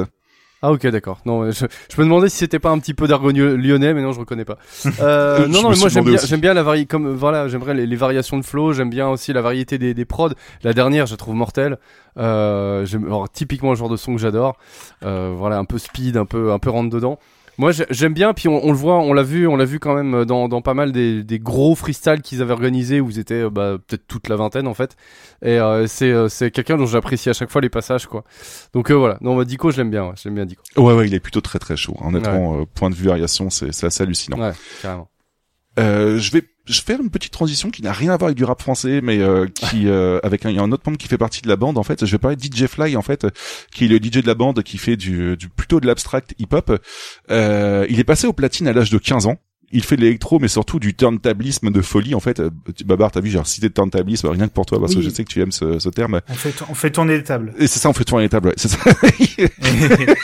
[0.60, 1.20] Ah ok d'accord.
[1.24, 4.12] Non, je, je me demandais si c'était pas un petit peu d'argot lyonnais, mais non,
[4.12, 4.58] je reconnais pas.
[5.00, 6.26] Euh, non, non, mais moi j'aime bien, aussi.
[6.26, 9.32] j'aime bien la variété, comme voilà, j'aimerais les, les variations de flow, j'aime bien aussi
[9.32, 10.30] la variété des, des prods.
[10.64, 11.78] La dernière, je la trouve mortelle.
[12.18, 14.56] Euh, alors, typiquement le genre de son que j'adore.
[15.04, 17.18] Euh, voilà, un peu speed, un peu, un peu rentre dedans.
[17.58, 19.80] Moi, j'ai- j'aime bien, puis on, on le voit, on l'a vu, on l'a vu
[19.80, 23.18] quand même dans, dans pas mal des, des gros freestyles qu'ils avaient organisés où ils
[23.18, 24.96] étaient euh, bah, peut-être toute la vingtaine en fait.
[25.42, 28.22] Et euh, c'est euh, c'est quelqu'un dont j'apprécie à chaque fois les passages quoi.
[28.74, 29.18] Donc euh, voilà.
[29.20, 30.62] Non, bah, Dico, je l'aime bien, ouais, j'aime bien Dico.
[30.76, 31.96] Ouais, ouais, il est plutôt très très chaud.
[32.00, 34.38] Honnêtement, euh, point de vue variation, c'est c'est assez hallucinant.
[34.40, 35.08] Ouais, carrément.
[35.78, 38.36] Euh, je vais je vais faire une petite transition qui n'a rien à voir avec
[38.36, 40.98] du rap français, mais euh, qui euh, avec un, il y a un autre membre
[40.98, 41.78] qui fait partie de la bande.
[41.78, 43.26] En fait, je vais parler de DJ Fly, en fait,
[43.72, 46.80] qui est le DJ de la bande, qui fait du, du plutôt de l'abstract hip-hop.
[47.30, 49.38] Euh, il est passé au platine à l'âge de 15 ans.
[49.70, 52.14] Il fait de l'électro, mais surtout du turntablisme de folie.
[52.14, 52.50] En fait, Euh,
[52.86, 55.24] Babar, t'as vu, j'ai cité de turntablisme rien que pour toi, parce que je sais
[55.24, 56.20] que tu aimes ce, ce terme.
[56.28, 57.52] On fait, on fait tourner les tables.
[57.58, 58.48] Et c'est ça, on fait tourner les tables.
[58.48, 58.78] Ouais, c'est ça.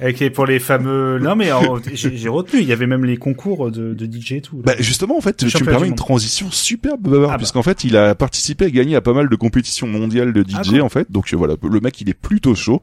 [0.00, 1.18] Avec pour les fameux.
[1.18, 1.50] Non, mais
[1.92, 2.60] j'ai retenu.
[2.60, 4.58] Il y avait même les concours de, de DJ et tout.
[4.64, 7.38] Bah justement en fait tu, me permets une transition superbe Babar Ah bah.
[7.38, 10.54] puisqu'en fait il a participé et gagné à pas mal de compétitions mondiales de DJ
[10.54, 10.80] Ah, cool.
[10.82, 12.82] en fait donc euh, voilà le mec il est plutôt chaud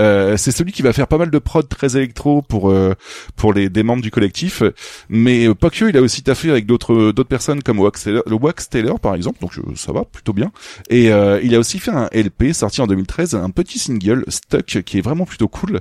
[0.00, 2.94] euh, c'est celui qui va faire pas mal de prod très électro pour euh,
[3.36, 4.62] pour les des membres du collectif.
[5.08, 8.34] Mais euh, pas il a aussi taffé avec d'autres d'autres personnes comme Wax Taylor, le
[8.34, 9.40] Wax Taylor par exemple.
[9.40, 10.52] Donc ça va plutôt bien.
[10.90, 14.82] Et euh, il a aussi fait un LP sorti en 2013 un petit single Stuck
[14.82, 15.80] qui est vraiment plutôt cool.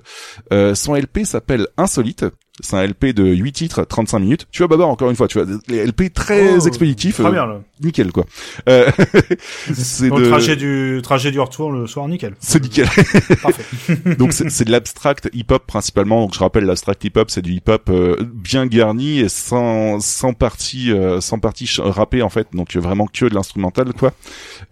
[0.52, 2.26] Euh, son LP s'appelle Insolite
[2.61, 4.47] c'est un LP de 8 titres, 35 minutes.
[4.51, 7.15] Tu vois, Babar, encore une fois, tu vois, les LP très Oh, expéditifs.
[7.15, 7.61] Très euh, bien, là.
[7.81, 8.25] nickel, quoi.
[8.69, 8.89] Euh,
[9.73, 10.27] c'est Au de...
[10.27, 12.35] trajet du, trajet du retour le soir, nickel.
[12.39, 12.85] C'est nickel.
[13.41, 14.15] Parfait.
[14.17, 16.21] donc c'est c'est de l'abstract hip-hop principalement.
[16.21, 20.91] Donc je rappelle, l'abstract hip-hop, c'est du hip-hop euh, bien garni et sans sans partie
[20.91, 22.47] euh, sans partie rappée en fait.
[22.53, 24.13] Donc euh, vraiment que de l'instrumental quoi.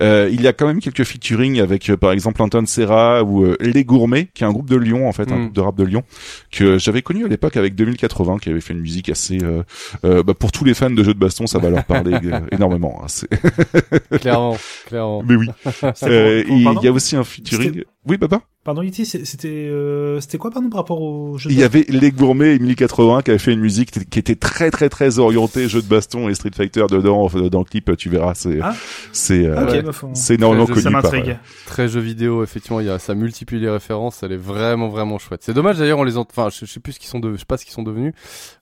[0.01, 3.43] Euh, il y a quand même quelques featuring avec euh, par exemple Anton Serra ou
[3.43, 5.41] euh, Les Gourmets, qui est un groupe de Lyon en fait, un Mm.
[5.41, 6.03] groupe de rap de Lyon
[6.51, 9.63] que j'avais connu à l'époque avec 2080, qui avait fait une musique assez euh,
[10.05, 12.39] euh, bah, pour tous les fans de jeux de baston, ça va leur parler euh,
[12.51, 13.01] énormément.
[13.03, 14.17] hein.
[14.19, 14.57] Clairement,
[14.87, 15.23] clairement.
[15.23, 15.47] Mais oui.
[16.03, 17.83] Euh, il y a aussi un featuring.
[18.07, 18.41] Oui, Baba.
[18.63, 21.63] Pardon, Yeti, c'est- c'était euh, c'était quoi, pardon, par rapport au jeu de Il y
[21.63, 25.17] avait Les Gourmets et 1080 qui avaient fait une musique qui était très très très
[25.19, 28.59] orientée jeu de baston et Street Fighter dedans euh, dans le clip tu verras c'est
[28.61, 28.75] Ah.
[29.11, 31.29] c'est euh, Ok, bah, faut- c'est énormément Ça connu par, m'intrigue.
[31.29, 31.35] euh,
[31.67, 35.17] Très jeu vidéo, effectivement, il y a, ça multiplie les références, elle est vraiment vraiment
[35.19, 35.41] chouette.
[35.43, 36.25] C'est dommage d'ailleurs, on les ent...
[36.29, 37.83] enfin, je, je sais plus ce qu'ils sont de, je sais pas ce qu'ils sont
[37.83, 38.13] devenus,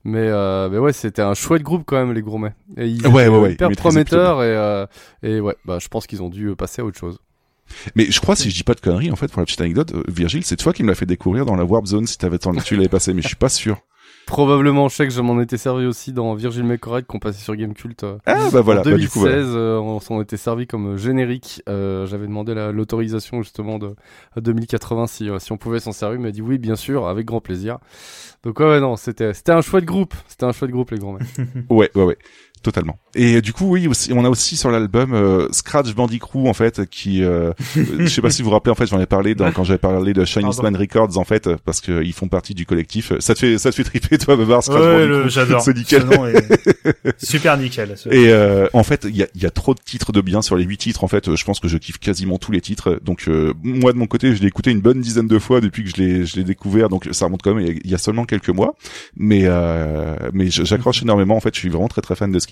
[0.05, 2.53] mais euh, mais ouais, c'était un chouette groupe quand même les gourmets.
[2.77, 4.85] Et ils Ouais, étaient ouais, ouais, hyper prometteurs et euh,
[5.23, 7.19] et ouais, bah je pense qu'ils ont dû passer à autre chose.
[7.95, 9.93] Mais je crois si je dis pas de conneries en fait pour la petite anecdote
[9.93, 12.37] euh, Virgile c'est toi qui me l'as fait découvrir dans la Warp Zone si t'avais
[12.39, 13.77] tant tu l'avais passé mais je suis pas sûr
[14.25, 17.55] Probablement, je sais que je m'en étais servi aussi dans Virgil McCorrect qu'on passait sur
[17.55, 18.03] Gamecult.
[18.03, 19.35] euh, ah bah voilà en bah, 2016, du coup voilà.
[19.37, 21.63] euh, on s'en était servi comme générique.
[21.67, 23.95] Euh, J'avais demandé la- l'autorisation justement de
[24.37, 26.19] à 2080 si, si on pouvait s'en servir.
[26.19, 27.79] Il m'a dit oui, bien sûr, avec grand plaisir.
[28.43, 30.13] Donc ouais, ouais, non, c'était c'était un chouette groupe.
[30.27, 31.23] C'était un chouette groupe les grands mecs.
[31.71, 32.17] ouais ouais ouais
[32.61, 36.53] totalement et du coup oui aussi, on a aussi sur l'album euh, Scratch Bandicoot en
[36.53, 39.36] fait qui euh, je sais pas si vous vous rappelez en fait j'en ai parlé
[39.36, 40.61] dans, quand j'avais parlé de Chinese.
[40.61, 43.72] Man Records en fait parce que ils font partie du collectif ça te fait ça
[43.72, 45.61] te fait triper toi Babar Scratch Ouais, Bandicoot le- j'adore.
[45.61, 47.94] c'est nickel est super nickel.
[47.98, 50.41] ce- Et euh, en fait, il y a, y a trop de titres de bien
[50.41, 51.03] sur les huit titres.
[51.03, 52.99] En fait, je pense que je kiffe quasiment tous les titres.
[53.03, 55.84] Donc euh, moi de mon côté, je l'ai écouté une bonne dizaine de fois depuis
[55.84, 56.90] que je l'ai je l'ai découvert.
[56.90, 58.76] Donc ça remonte quand même il y a- seulement quelques mois.
[59.15, 61.36] Mais euh, mais j'accroche énormément.
[61.36, 62.48] En fait, je suis vraiment très très fan de ce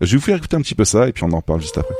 [0.00, 1.78] Je vais vous faire écouter un petit peu ça et puis on en parle juste
[1.78, 1.94] après.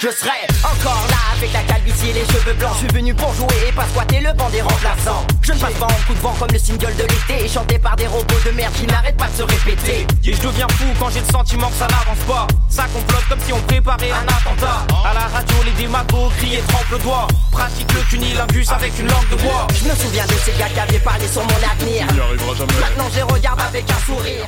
[0.00, 2.72] Je serai encore là avec la calvitie et les cheveux blancs.
[2.72, 5.26] Je suis venu pour jouer et pas squatter le banc des remplaçants.
[5.42, 7.46] Je ne passe pas en coup de vent comme le single de l'été.
[7.46, 10.06] Chanté par des robots de merde qui n'arrêtent pas de se répéter.
[10.24, 12.46] Et je deviens fou quand j'ai le sentiment que ça n'avance pas.
[12.70, 14.86] Ça complote comme si on préparait un attentat.
[15.04, 17.28] À la radio, les démagos crient et trempent le doigt.
[17.52, 19.66] Pratique le cunilingus avec une langue de bois.
[19.74, 22.06] Je me souviens de ces gars qui avaient parlé sur mon avenir.
[22.08, 22.80] Il n'y arrivera jamais.
[22.80, 24.46] Maintenant, je regarde avec un sourire.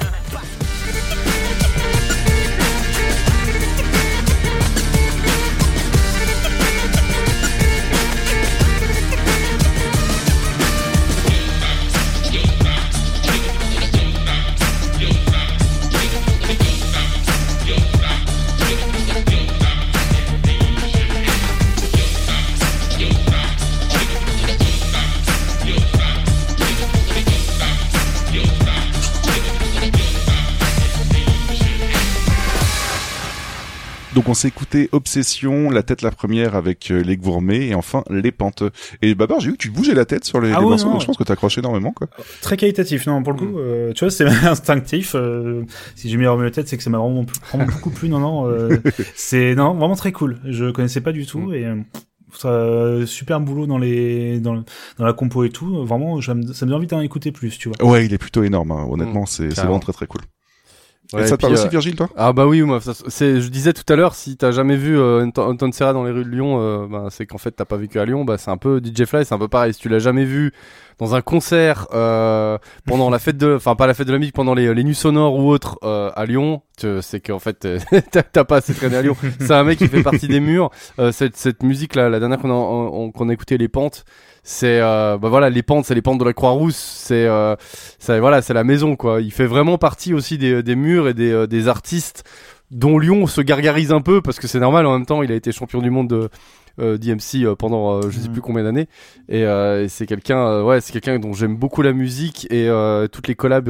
[34.22, 38.04] Donc on s'est écouté Obsession, la tête la première avec euh, les gourmets et enfin
[38.08, 38.62] les pentes.
[39.02, 40.92] Et Babar, j'ai vu que tu bougeais la tête sur les, Ah les morceaux, non.
[40.92, 42.06] donc je pense que t'accroches énormément quoi.
[42.40, 45.16] Très qualitatif, non, pour le coup, euh, tu vois, c'est instinctif.
[45.16, 45.64] euh,
[45.96, 48.08] si j'ai mis la tête, c'est que ça m'a vraiment, vraiment beaucoup plu.
[48.08, 48.78] Non, non, euh,
[49.16, 50.38] c'est non, vraiment très cool.
[50.44, 51.76] Je connaissais pas du tout et euh,
[52.32, 54.62] ça, super boulot dans les dans, le-
[54.98, 55.84] dans la compo et tout.
[55.84, 57.84] Vraiment, ça me, ça me donne envie d'en écouter plus, tu vois.
[57.84, 58.70] Ouais, il est plutôt énorme.
[58.70, 58.86] hein.
[58.88, 60.20] Honnêtement, c'est c'est vraiment très très cool.
[61.14, 62.08] Ouais, et ça te parle aussi, euh, Virgile, toi?
[62.16, 65.26] Ah bah oui, moi, ça- je disais tout à l'heure, si t'as jamais vu euh,
[65.36, 67.98] Anton Serra dans les rues de Lyon, euh, bah, c'est qu'en fait t'as pas vécu
[67.98, 68.24] à Lyon.
[68.24, 69.74] Bah c'est un peu DJ Fly, c'est un peu pareil.
[69.74, 70.52] Si tu l'as jamais vu
[70.98, 74.34] dans un concert euh, pendant la fête de, enfin pas la fête de la musique,
[74.34, 76.62] pendant les, les nuits sonores ou autres euh, à Lyon,
[77.00, 77.66] c'est qu'en fait
[78.32, 79.16] t'as pas assez traîné à Lyon.
[79.40, 80.70] C'est un mec qui fait partie des murs.
[80.98, 84.04] Euh, cette, cette musique là, la dernière qu'on a, on- qu'on a écouté les pentes.
[84.44, 86.76] C'est euh, bah voilà les pentes, c'est les pentes de la Croix-Rousse.
[86.76, 87.54] C'est euh,
[88.08, 89.20] voilà, c'est la maison quoi.
[89.20, 92.24] Il fait vraiment partie aussi des, des murs et des, euh, des artistes
[92.72, 95.22] dont Lyon se gargarise un peu parce que c'est normal en même temps.
[95.22, 96.28] Il a été champion du monde de
[96.80, 98.32] euh, d'IMC euh, pendant euh, je sais Mhm.
[98.32, 98.88] plus combien d'années
[99.28, 103.08] et, euh, et c'est quelqu'un ouais c'est quelqu'un dont j'aime beaucoup la musique et euh,
[103.08, 103.68] toutes les collabs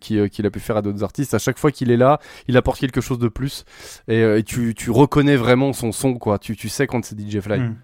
[0.00, 2.18] qui, qu'il a pu faire à d'autres artistes à chaque fois qu'il est là
[2.48, 3.64] il apporte quelque chose de plus
[4.08, 7.16] et, euh, et tu, tu reconnais vraiment son son quoi tu, tu sais quand c'est
[7.16, 7.76] DJ Fly Mm.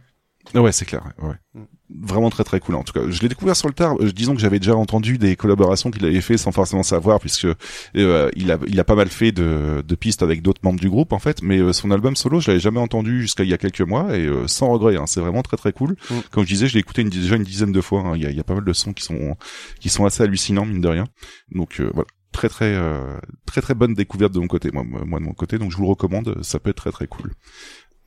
[0.55, 1.02] Ouais, c'est clair.
[1.23, 1.35] Ouais.
[1.55, 1.64] Mm.
[2.02, 2.74] Vraiment très très cool.
[2.74, 3.97] En tout cas, je l'ai découvert sur le tard.
[4.01, 7.47] Euh, disons que j'avais déjà entendu des collaborations qu'il avait fait sans forcément savoir, puisque
[7.97, 10.90] euh, il a il a pas mal fait de, de pistes avec d'autres membres du
[10.90, 11.43] groupe en fait.
[11.43, 14.16] Mais euh, son album solo, je l'avais jamais entendu jusqu'à il y a quelques mois
[14.16, 14.97] et euh, sans regret.
[14.97, 15.97] Hein, c'est vraiment très très cool.
[16.10, 16.14] Mm.
[16.31, 18.01] Comme je disais, je l'ai écouté une, déjà une dizaine de fois.
[18.01, 18.12] hein.
[18.16, 19.36] Il y, a, il y a pas mal de sons qui sont
[19.81, 21.05] qui sont assez hallucinants mine de rien.
[21.52, 22.06] Donc euh, voilà.
[22.32, 23.16] Très très euh,
[23.47, 25.85] très très bonne découverte de mon côté, moi, moi de mon côté, donc je vous
[25.85, 27.32] le recommande, ça peut être très très cool.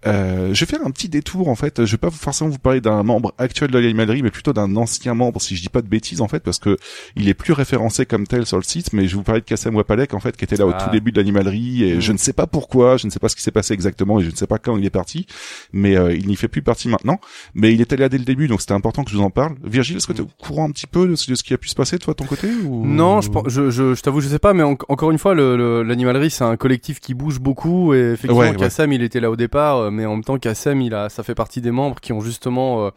[0.08, 1.84] Euh, je vais faire un petit détour en fait.
[1.86, 5.14] Je vais pas forcément vous parler d'un membre actuel de l'animalerie, mais plutôt d'un ancien
[5.14, 6.78] membre, si je dis pas de bêtises en fait, parce que
[7.18, 8.94] il est plus référencé comme tel sur le site.
[8.94, 10.82] Mais je vais vous parler de Kassem Wapalek en fait, qui était là au Ah.
[10.86, 11.84] tout début de l'animalerie.
[11.84, 12.02] Et Mm.
[12.02, 14.24] je ne sais pas pourquoi, je ne sais pas ce qui s'est passé exactement, et
[14.24, 15.28] je ne sais pas quand il est parti.
[15.74, 17.20] Mais euh, il n'y fait plus partie maintenant.
[17.54, 19.56] Mais il était là dès le début, donc c'était important que je vous en parle.
[19.66, 21.68] Virgile, est-ce que tu es au courant un petit peu de ce, qui a pu
[21.68, 22.86] se passer toi de ton côté ou...
[22.86, 25.58] Non, je, je, je, je t'avoue, je sais pas, mais en- encore une fois, le-
[25.58, 27.94] le- l'animalerie, c'est un collectif qui bouge beaucoup.
[27.94, 28.54] Et effectivement, Ouais,
[28.92, 31.36] il était là au départ, euh, mais en même temps, Kassem, il a, ça fait
[31.36, 32.90] partie des membres qui ont justement, euh,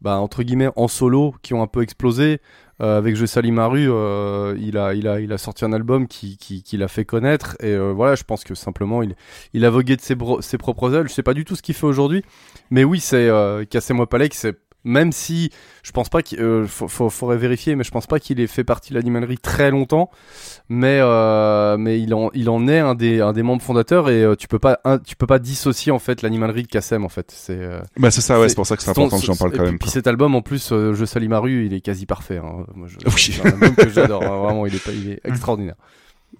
[0.00, 2.40] bah, entre guillemets, en solo, qui ont un peu explosé.
[2.80, 6.88] Euh, avec Je salis ma rue, euh, il a, sorti un album qui, qui, l'a
[6.88, 7.56] fait connaître.
[7.60, 9.02] Et euh, voilà, je pense que simplement,
[9.52, 11.08] il, a vogué de ses, ses propres ailes.
[11.08, 12.24] Je sais pas du tout ce qu'il fait aujourd'hui,
[12.70, 15.50] mais oui, c'est euh, Wapalek, c'est même si
[15.82, 18.90] je pense pas qu'il euh, faudrait vérifier, mais je pense pas qu'il ait fait partie
[18.90, 20.10] de l'animalerie très longtemps.
[20.68, 24.22] Mais euh, mais il en il en est un des un des membres fondateurs et
[24.22, 27.08] euh, tu peux pas un- tu peux pas dissocier en fait l'animalerie de Kassem en
[27.08, 27.30] fait.
[27.34, 27.58] C'est
[27.98, 29.56] Bah c'est ça, ouais, c'est- pour ça que c'est ton- important que j'en parle et
[29.56, 29.78] quand puis- même.
[29.78, 29.92] Puis quoi.
[29.94, 32.38] cet album en plus, Je salis ma rue, il est quasi parfait.
[32.38, 32.64] Hein.
[32.74, 33.12] Moi, je, Oui.
[33.36, 34.22] c'est un album que j'adore.
[34.22, 34.42] hein.
[34.44, 35.74] Vraiment, il est pas, il est extraordinaire.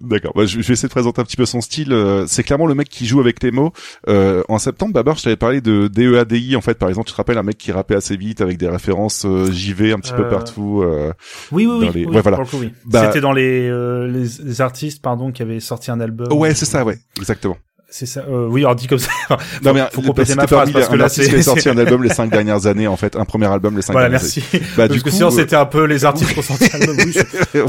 [0.01, 1.93] D'accord, bah, je vais essayer de présenter un petit peu son style.
[1.93, 3.71] Euh, C'est clairement le mec qui joue avec tes mots.
[4.09, 6.55] Euh, en septembre, Babar, je t'avais parlé de DEADI.
[6.55, 8.67] En fait, par exemple, tu te rappelles un mec qui rappait assez vite avec des
[8.67, 10.81] références euh, JV un petit peu Euh, partout.
[10.83, 11.13] euh,
[11.51, 11.89] Oui, oui, oui.
[11.93, 12.37] les- oui, ouais, voilà.
[12.37, 12.73] pour le coup, oui.
[12.85, 16.31] Bah- C'était dans les, euh, les, les artistes, pardon, qui avaient sorti un album.
[16.33, 17.57] Ouais, c'est ça, ouais, exactement.
[17.93, 18.21] C'est ça.
[18.29, 19.11] Euh, oui, alors dit comme ça.
[19.63, 22.01] Non mais faut compléter ma phrase parce que là, c'est qui a sorti un album
[22.03, 24.43] les cinq dernières années en fait, un premier album les cinq Voilà, dernières merci.
[24.53, 24.63] années.
[24.77, 26.69] Bah Parce du que coup, sinon, euh, c'était un peu les artistes qui ont sorti
[26.73, 26.95] un album.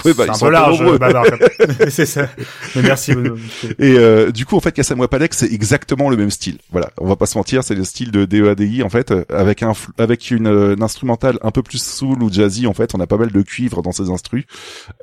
[0.05, 2.29] Oui, bah, ils un sont peu large, euh, c'est ça.
[2.77, 3.13] Mais merci.
[3.13, 3.35] euh,
[3.81, 6.59] Et euh, du coup, en fait, Kassam Wapalek, c'est exactement le même style.
[6.71, 9.73] Voilà, on va pas se mentir, c'est le style de DEADI en fait, avec un
[9.99, 12.95] avec une, euh, une instrumentale un peu plus soul ou jazzy en fait.
[12.95, 14.45] On a pas mal de cuivre dans ses instrus,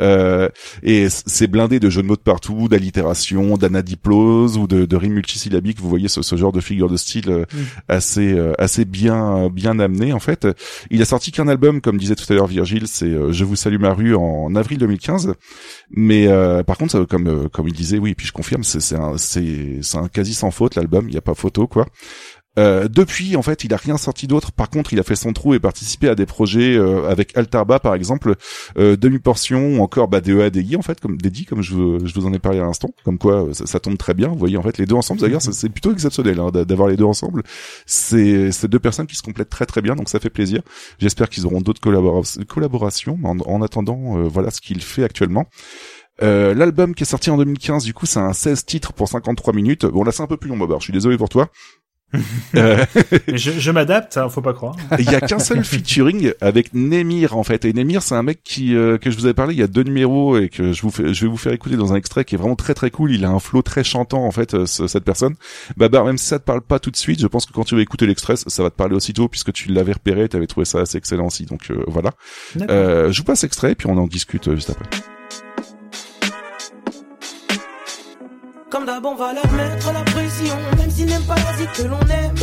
[0.02, 0.48] euh,
[0.82, 5.14] et c'est blindé de jeux de mots de partout, d'allitération, d'anadiplose ou de, de rimes
[5.14, 5.80] multisyllabiques.
[5.80, 7.58] Vous voyez ce, ce genre de figure de style euh, Mm.
[7.88, 10.48] assez euh, assez bien bien amené en fait.
[10.92, 13.56] Il a sorti qu'un album, comme disait tout à l'heure Virgile, c'est euh, Je vous
[13.56, 15.34] salue ma rue en avril 2015.
[15.92, 18.96] Mais euh, par contre, comme euh, comme il disait, oui, puis je confirme, c'est c'est
[18.96, 21.08] un c'est c'est un quasi sans faute l'album.
[21.10, 21.86] Il y a pas photo quoi.
[22.58, 24.52] Euh, depuis, en fait, il a rien sorti d'autre.
[24.52, 27.80] Par contre, il a fait son trou et participé à des projets euh, avec Altarba,
[27.80, 28.36] par exemple,
[28.78, 32.14] euh, demi-portion ou encore bah, DEA DI, en fait, comme Dédi, comme je, vous- je
[32.14, 32.90] vous en ai parlé à l'instant.
[33.06, 34.28] Comme quoi, euh, ça, ça tombe très bien.
[34.30, 36.90] Vous voyez, en fait, les deux ensemble, d'ailleurs, ça- c'est plutôt exceptionnel hein, d'a- d'avoir
[36.90, 37.44] les deux ensemble.
[37.86, 40.62] C'est deux personnes qui se complètent très très bien, donc ça fait plaisir.
[40.98, 43.18] J'espère qu'ils auront d'autres collabora- collaborations.
[43.22, 45.46] mais En, en attendant, euh, voilà ce qu'il fait actuellement.
[46.22, 49.54] Euh, L'album qui est sorti en 2015, du coup, c'est un 16 titres pour 53
[49.54, 49.86] minutes.
[49.86, 50.80] Bon, là, c'est un peu plus long, Bobar.
[50.80, 51.50] Je suis désolé pour toi.
[52.56, 52.84] Euh,
[53.28, 54.76] je, je m'adapte, hein, faut pas croire.
[54.98, 57.66] il y a qu'un seul featuring avec Nemir en fait.
[57.66, 59.68] Et Nemir c'est un mec qui euh, que je vous avais parlé il y a
[59.68, 62.26] deux numéros et que je vous fais, je vais vous faire écouter dans un extrait
[62.26, 63.12] qui est vraiment très très cool.
[63.12, 65.36] Il a un flow très chantant en fait euh, ce- cette personne.
[65.78, 67.76] Babar même si ça te parle pas tout de suite je pense que quand tu
[67.76, 70.66] vas écouter l'extrait ça va te parler aussitôt puisque tu l'avais repéré tu avais trouvé
[70.66, 71.46] ça assez excellent aussi.
[71.46, 72.12] Donc euh, voilà.
[72.70, 74.86] Euh, je vous passe extrait et puis on en discute juste après
[78.70, 81.84] Comme d'hab, on va leur mettre la pression, même s'ils n'aiment pas la vie que
[81.84, 82.36] l'on aime.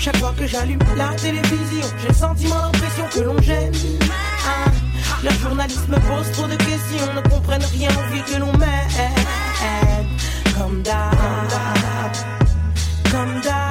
[0.00, 3.72] Chaque fois que j'allume la télévision, j'ai le sentiment, l'impression que l'on gêne.
[4.48, 4.68] Ah,
[5.22, 8.90] le journaliste me pose trop de questions, ne comprennent rien aux vies que l'on mène.
[10.58, 11.14] Comme d'hab,
[13.12, 13.69] comme d'hab.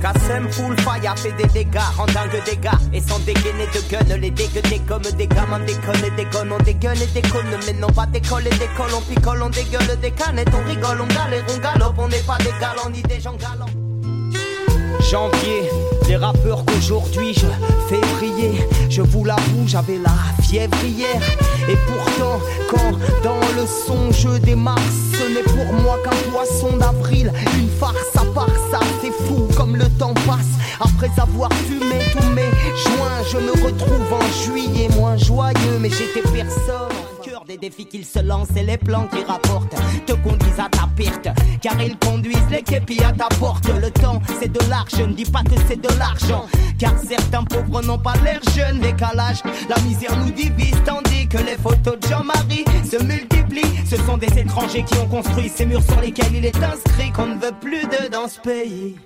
[0.00, 4.16] Kassem full fire fait des dégâts, rend dingue des gars Et sans dégainer de gun,
[4.16, 7.88] les dégueux des comme des gamins déconne et déconne On dégueule et déconne, mais non
[7.88, 11.58] pas décolle et décolle On picole, on dégueule des canettes, on rigole, on galère, on
[11.58, 13.66] galope On n'est pas des galants ni des gens galants
[15.10, 15.70] Janvier,
[16.06, 17.46] les rappeurs qu'aujourd'hui je
[17.88, 18.66] fais briller.
[18.90, 21.20] Je vous l'avoue, j'avais la fièvre hier.
[21.66, 22.92] Et pourtant, quand
[23.24, 24.76] dans le son je démarre,
[25.18, 27.32] ce n'est pour moi qu'un poisson d'avril.
[27.58, 30.54] Une farce à part ça, c'est fou comme le temps passe.
[30.80, 32.50] Après avoir fumé tous mes
[32.84, 35.78] joints, je me retrouve en juillet moins joyeux.
[35.80, 37.07] Mais j'étais personne.
[37.38, 40.88] Cœur des défis qu'ils se lancent et les plans qui rapportent te conduisent à ta
[40.96, 41.28] perte.
[41.60, 43.68] Car ils conduisent les képis à ta porte.
[43.80, 46.46] Le temps, c'est de l'argent, je ne dis pas que c'est de l'argent.
[46.78, 48.80] Car certains pauvres n'ont pas l'air jeunes.
[48.80, 50.74] Décalage, la misère nous divise.
[50.84, 53.86] Tandis que les photos de Jean-Marie se multiplient.
[53.88, 57.26] Ce sont des étrangers qui ont construit ces murs sur lesquels il est inscrit qu'on
[57.26, 58.96] ne veut plus de dans ce pays.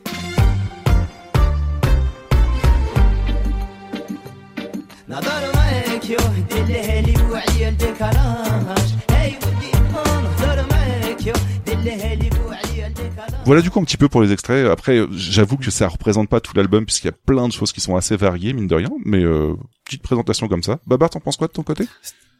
[5.11, 6.17] نظر معك يو
[6.51, 11.33] دلهلي وعيال décalage Hey ودي نظر معك يو
[11.67, 14.67] دلهلي وعيال décalage Voilà du coup un petit peu pour les extraits.
[14.67, 17.71] Après, euh, j'avoue que ça représente pas tout l'album puisqu'il y a plein de choses
[17.71, 18.89] qui sont assez variées mine de rien.
[19.05, 19.53] Mais euh,
[19.85, 20.79] petite présentation comme ça.
[20.85, 21.85] Babar, t'en penses quoi de ton côté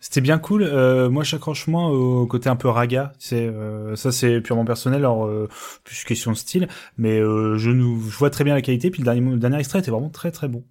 [0.01, 0.63] C'était bien cool.
[0.63, 3.13] Euh, moi, j'accroche moins au côté un peu raga.
[3.19, 4.99] C'est euh, ça, c'est purement personnel.
[4.99, 5.47] Alors, euh,
[5.85, 6.67] plus question de style,
[6.97, 8.91] mais euh, je, nous, je vois très bien la qualité.
[8.91, 10.63] Puis le dernier, le dernier extrait était vraiment très très bon.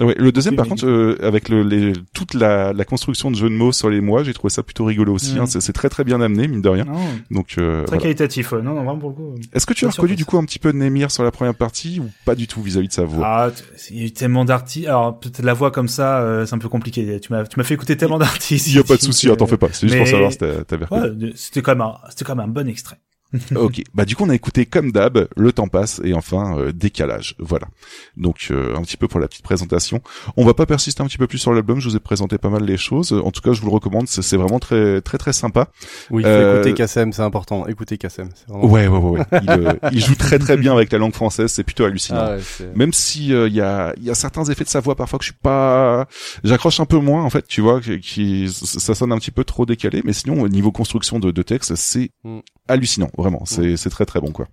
[0.00, 3.30] Ouais, le deuxième, Oui, par mais- contre, euh, avec le, les, toute la, la construction
[3.30, 5.38] de jeux de mots sur les mois, j'ai trouvé ça plutôt rigolo aussi.
[5.38, 5.46] Hein.
[5.46, 6.84] C'est très très bien amené, mine de rien.
[6.84, 6.98] Non,
[7.30, 8.02] Donc, euh, très voilà.
[8.02, 8.52] qualitatif.
[8.52, 9.32] Non, non, vraiment pour le coup.
[9.34, 11.54] euh, Est-ce que tu as reconnu du coup un petit peu Nemir sur la première
[11.54, 13.26] partie ou pas du tout vis-à-vis de sa voix?
[13.26, 13.50] Ah,
[13.90, 14.86] il y a eu tellement d'artistes.
[14.86, 17.18] Alors peut-être la voix comme ça, euh, c'est un peu compliqué.
[17.20, 18.66] Tu m'as, tu m'as fait écouter tellement d'artistes.
[18.68, 19.68] Il y a pas de souci, hein, t'en fais pas.
[19.72, 20.86] C'est juste Mais- pour savoir si t'as- t'avais.
[20.92, 22.96] Ouais, de- c'était quand même, c'était quand même un bon extrait.
[23.54, 26.72] ok, bah du coup on a écouté comme d'hab, le temps passe et enfin euh,
[26.72, 27.68] décalage, voilà.
[28.16, 30.00] Donc euh, un petit peu pour la petite présentation.
[30.36, 32.48] On va pas persister un petit peu plus sur l'album, je vous ai présenté pas
[32.48, 33.12] mal les choses.
[33.12, 35.68] En tout cas, je vous le recommande, c'est vraiment très très très sympa.
[36.10, 37.66] Oui, Euh, écouter Kassem, c'est important.
[37.66, 38.30] Écoutez Kassem.
[38.34, 39.18] c'est vraiment- Ouais, ouais, ouais.
[39.18, 39.40] ouais.
[39.42, 42.20] Il, euh, il joue très très bien avec la langue française, c'est plutôt hallucinant.
[42.20, 44.80] Ah ouais, Même si euh, il y a il y a certains effets de sa
[44.80, 46.06] voix parfois que je suis pas,
[46.44, 49.44] j'accroche un peu moins en fait, tu vois, qui, qui- ça sonne un petit peu
[49.44, 52.38] trop décalé, mais sinon au niveau construction de, de texte, c'est Mm.
[52.68, 54.48] hallucinant, vraiment, c'est c'est très très bon quoi.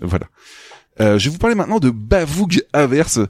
[0.00, 0.26] Voilà.
[1.00, 3.20] Euh, je vais vous parler maintenant de Bavoug Averse.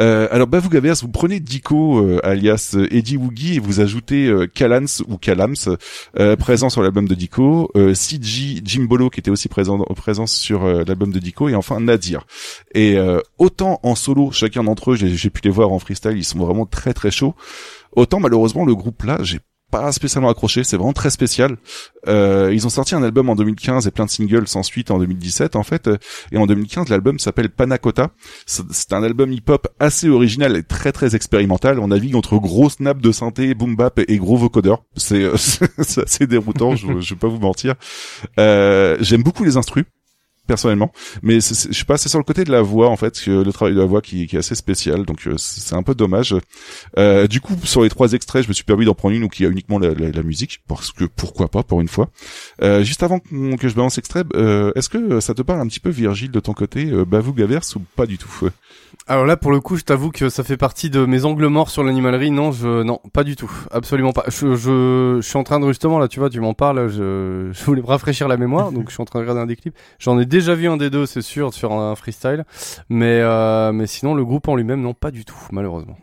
[0.00, 4.46] Euh, alors Bavoug Averse, vous prenez Dico euh, alias Eddie Woogie et vous ajoutez euh,
[4.46, 5.54] Calans ou Calams
[6.18, 10.64] euh, présent sur l'album de Dico, euh, CG Jimbolo qui était aussi présent présent sur
[10.64, 12.26] euh, l'album de Dico et enfin Nadir.
[12.74, 16.16] Et euh, autant en solo, chacun d'entre eux, j'ai j'ai pu les voir en freestyle,
[16.16, 17.34] ils sont vraiment très très chauds.
[17.92, 19.40] Autant malheureusement le groupe là, j'ai
[19.70, 21.56] pas spécialement accroché, c'est vraiment très spécial.
[22.08, 24.98] Euh, ils ont sorti un album en 2015 et plein de singles sans suite en
[24.98, 25.88] 2017 en fait.
[26.32, 28.10] Et en 2015, l'album s'appelle Panacota.
[28.46, 31.78] C'est un album hip-hop assez original et très très expérimental.
[31.78, 34.82] On navigue entre gros snap de synthé, boom bap et gros vocodeur.
[34.96, 37.74] C'est euh, c'est assez déroutant, je, je vais pas vous mentir.
[38.38, 39.84] Euh, J'aime beaucoup les instrus
[40.46, 40.92] personnellement.
[41.22, 43.52] Mais c'est- je sais pas, sur le côté de la voix en fait, que le
[43.52, 46.34] travail de la voix qui, qui est assez spécial, donc euh, c'est un peu dommage.
[46.98, 49.42] Euh, du coup, sur les trois extraits, je me suis permis d'en prendre une il
[49.42, 52.08] y a uniquement la, la- la musique, parce que pourquoi pas pour une fois.
[52.62, 55.80] Euh, juste avant que je balance l'extrait, euh, est-ce que ça te parle un petit
[55.80, 58.48] peu Virgile de ton côté, euh, Bavou Gavers ou pas du tout?
[59.06, 61.70] Alors là, pour le coup, je t'avoue que ça fait partie de mes angles morts
[61.70, 62.30] sur l'animalerie.
[62.30, 64.24] Non, je, non, pas du tout, absolument pas.
[64.28, 66.88] Je, je, je suis en train de justement là, tu vois, tu m'en parles.
[66.88, 69.56] Je, je voulais rafraîchir la mémoire, donc je suis en train de regarder un des
[69.56, 69.74] clips.
[69.98, 72.44] J'en ai déjà vu un des deux, c'est sûr, sur un freestyle.
[72.88, 75.98] Mais, euh, mais sinon, le groupe en lui-même, non, pas du tout, malheureusement.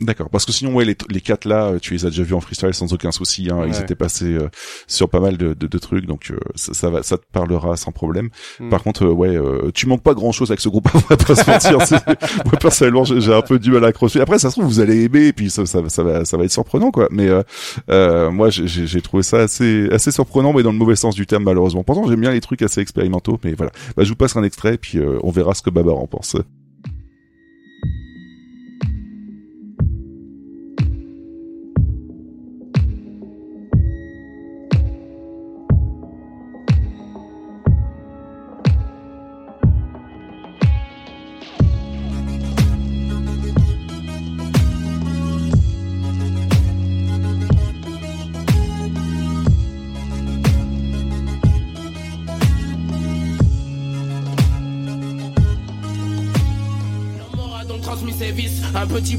[0.00, 2.34] D'accord, parce que sinon ouais les, les quatre là, euh, tu les as déjà vus
[2.34, 3.48] en freestyle sans aucun souci.
[3.50, 4.48] Hein, Ils étaient passés euh,
[4.86, 7.76] sur pas mal de, de, de trucs, donc euh, ça, ça va, ça te parlera
[7.76, 8.28] sans problème.
[8.60, 8.68] Hmm.
[8.70, 10.88] Par contre, euh, ouais, euh, tu manques pas grand chose avec ce groupe.
[10.94, 11.78] on va pas se mentir.
[12.44, 14.20] Moi personnellement, j'ai un peu du mal à accrocher.
[14.20, 16.36] Après, ça se trouve vous allez aimer, et puis ça, ça, va- ça va, ça
[16.36, 17.08] va être surprenant quoi.
[17.10, 17.42] Mais euh,
[17.90, 21.44] euh, moi, j'ai- trouvé ça assez, assez surprenant, mais dans le mauvais sens du terme
[21.44, 21.82] malheureusement.
[21.84, 23.72] Pourtant, j'aime bien les trucs assez expérimentaux, mais voilà.
[23.96, 26.36] Bah, je vous passe un extrait, puis euh, on verra ce que Babar en pense.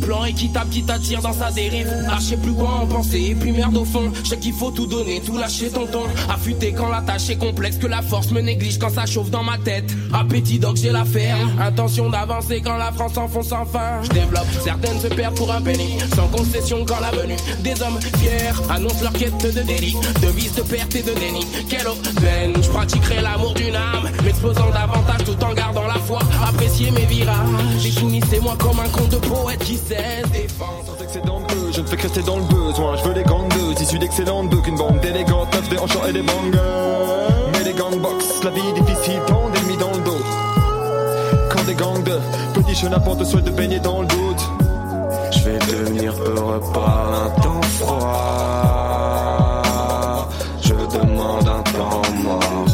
[0.10, 1.88] Plan équitable qui t'attire dans sa dérive.
[2.10, 3.28] Ah je plus quoi en penser.
[3.30, 6.74] Et puis merde au fond Je sais qu'il faut tout donner, tout lâcher tonton Affûté
[6.74, 9.60] quand la tâche est complexe Que la force me néglige quand ça chauffe dans ma
[9.60, 9.94] tête.
[10.12, 11.52] Appétit donc j'ai la ferme.
[11.62, 15.62] Intention d'avancer quand la France s'enfonce sans fin Je développe, certaines se perdent pour un
[15.62, 19.96] penny Sans concession quand la venue des hommes fiers Annonce leur quête de délit.
[20.24, 21.46] De vice, de perte et de déni.
[21.70, 24.10] Quelle aubaine Je pratiquerai l'amour d'une âme.
[24.24, 26.20] M'exposant davantage tout en gardant la foi.
[26.48, 27.84] Apprécier mes virages.
[27.84, 29.99] Définissez-moi comme un conte de poète qui sait
[30.58, 32.96] Sans excédent de je ne fais que rester dans le besoin.
[32.98, 36.14] Je veux des grandes deux, issues d'excellentes bœufs, qu'une bande d'élégante, neuf des enchants et
[36.14, 36.60] des bangers.
[37.54, 40.22] Mais les gangbox, la vie difficile, tant d'ennemis dans le dos.
[41.50, 42.20] Quand des gangs de
[42.54, 44.50] petits chenapans te souhaitent de baigner dans le doute.
[45.32, 48.12] Je vais devenir heureux par un temps froid.
[50.62, 52.66] Je demande un temps mort.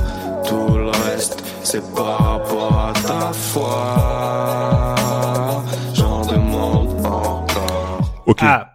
[0.48, 4.15] Tout le reste, c'est par rapport à ta foi.
[8.26, 8.32] Encore.
[8.32, 8.44] Ok.
[8.44, 8.75] Ah.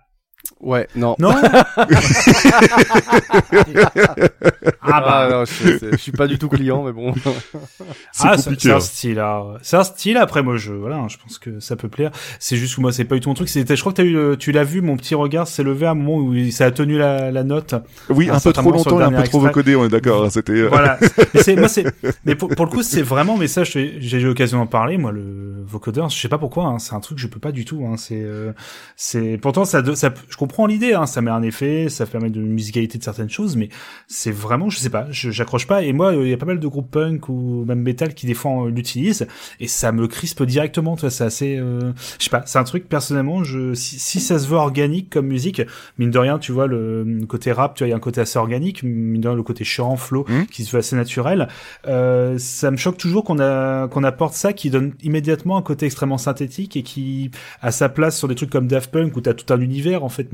[0.61, 1.17] Ouais, non.
[1.19, 1.35] Non
[4.83, 7.15] Ah bah non, je, suis pas du tout client, mais bon.
[8.21, 9.19] ah, c'est c'est un style.
[9.19, 9.59] alors.
[9.63, 10.17] C'est un style.
[10.17, 12.11] Après, moi, je voilà, je pense que ça peut plaire.
[12.39, 13.49] C'est juste que moi, c'est pas du tout mon truc.
[13.49, 15.87] C'était, je crois que t'as eu, le- tu l'as vu, mon petit regard s'est levé
[15.87, 17.75] à un moment où il- ça a tenu la, la note.
[18.09, 20.25] Oui, un peu trop longtemps et un peu trop vocodé, on est d'accord.
[20.25, 20.53] hein, C'était.
[20.53, 20.99] euh, Voilà.
[21.35, 21.85] Mais c'est, moi, c'est,
[22.25, 25.13] mais pour, pour le coup, c'est vraiment, mais ça, j'ai eu l'occasion d'en parler, moi,
[25.13, 27.65] le vocodeur, je sais pas pourquoi, hein, c'est un truc que je peux pas du
[27.65, 28.53] tout, hein, c'est, euh,
[28.97, 32.41] c'est, pourtant, ça, ça, je comprends l'idée, hein, ça met un effet, ça permet de
[32.41, 33.69] musicalité de certaines choses, mais
[34.07, 36.59] c'est vraiment, je sais pas, je- j'accroche pas, et moi, il y a pas mal
[36.61, 39.27] de groupes punk ou même metal qui, des fois, euh, l'utilisent,
[39.61, 42.65] et ça me crispe directement, tu vois, c'est assez, euh, je sais pas, c'est un
[42.65, 45.63] truc, personnellement, je, si, si ça se veut organique comme musique,
[45.99, 48.21] mine de rien, tu vois, le côté rap, tu vois, il y a un côté
[48.21, 51.49] assez organique, mine de rien, le côté chiant, flow, qui se veut assez naturel.
[51.87, 55.87] Euh, ça me choque toujours qu'on a qu'on apporte ça qui donne immédiatement un côté
[55.87, 57.31] extrêmement synthétique et qui
[57.63, 60.09] a sa place sur des trucs comme Daft Punk où t'as tout un univers en
[60.09, 60.33] fait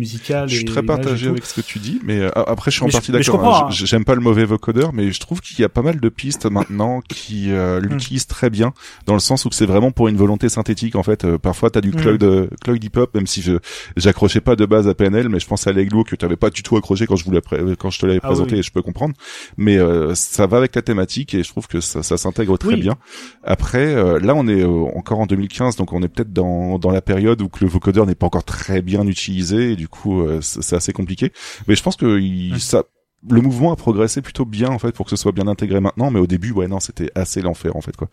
[0.48, 2.86] Je suis très partagé avec ce que tu dis, mais euh, après je suis en
[2.86, 3.44] Mais partie d'accord.
[3.44, 3.66] hein.
[3.66, 3.70] hein.
[3.70, 6.46] J'aime pas le mauvais vocodeur, mais je trouve qu'il y a pas mal de pistes
[6.46, 7.84] maintenant qui euh, Hmm.
[7.86, 8.72] l'utilisent très bien,
[9.06, 10.96] dans le sens où c'est vraiment pour une volonté synthétique.
[10.96, 11.96] En fait, Euh, parfois t'as du Mm.
[11.96, 13.52] Cloud, euh, Cloud hip hop, même si je
[13.96, 16.50] j'accrochais pas de base à PNL, mais je pense à l'Eglo que tu avais pas
[16.50, 17.40] du tout accroché quand je voulais
[17.78, 18.58] quand je te l'avais Ah présenté, oui.
[18.60, 19.14] et je peux comprendre.
[19.56, 22.74] Mais euh, ça va avec la thématique et je trouve que ça, ça s'intègre très
[22.74, 22.80] Oui.
[22.80, 22.96] bien.
[23.42, 26.90] Après, euh, là on est euh, encore en 2015, donc on est peut-être dans dans
[26.90, 29.95] la période où que le vocodeur n'est pas encore très bien utilisé et du coup
[30.06, 31.32] euh, c'est assez compliqué.
[31.68, 32.84] Mais je pense que il, ça
[33.28, 36.12] le mouvement a progressé plutôt bien en fait pour que ce soit bien intégré maintenant,
[36.12, 38.08] mais au début ouais non c'était assez l'enfer en fait quoi.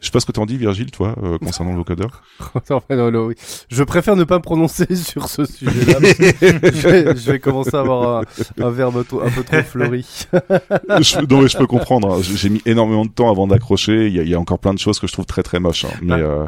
[0.00, 2.22] Je sais pas ce que t'en dis Virgile toi euh, concernant le vocodeur.
[2.70, 3.34] Non, non, non, oui.
[3.70, 5.94] Je préfère ne pas me prononcer sur ce sujet-là.
[6.00, 8.22] parce que je, vais, je vais commencer à avoir
[8.58, 10.04] un, un verbe un peu- trop fleuri.
[10.32, 12.12] je, non mais je peux comprendre.
[12.14, 12.20] hein.
[12.20, 14.08] J'ai mis énormément de temps avant d'accrocher.
[14.08, 15.60] Il y a, il y a encore plein de choses que je trouve très très
[15.60, 15.90] moches, hein.
[16.02, 16.46] mais Bah, euh,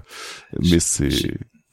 [0.61, 1.09] mais c'est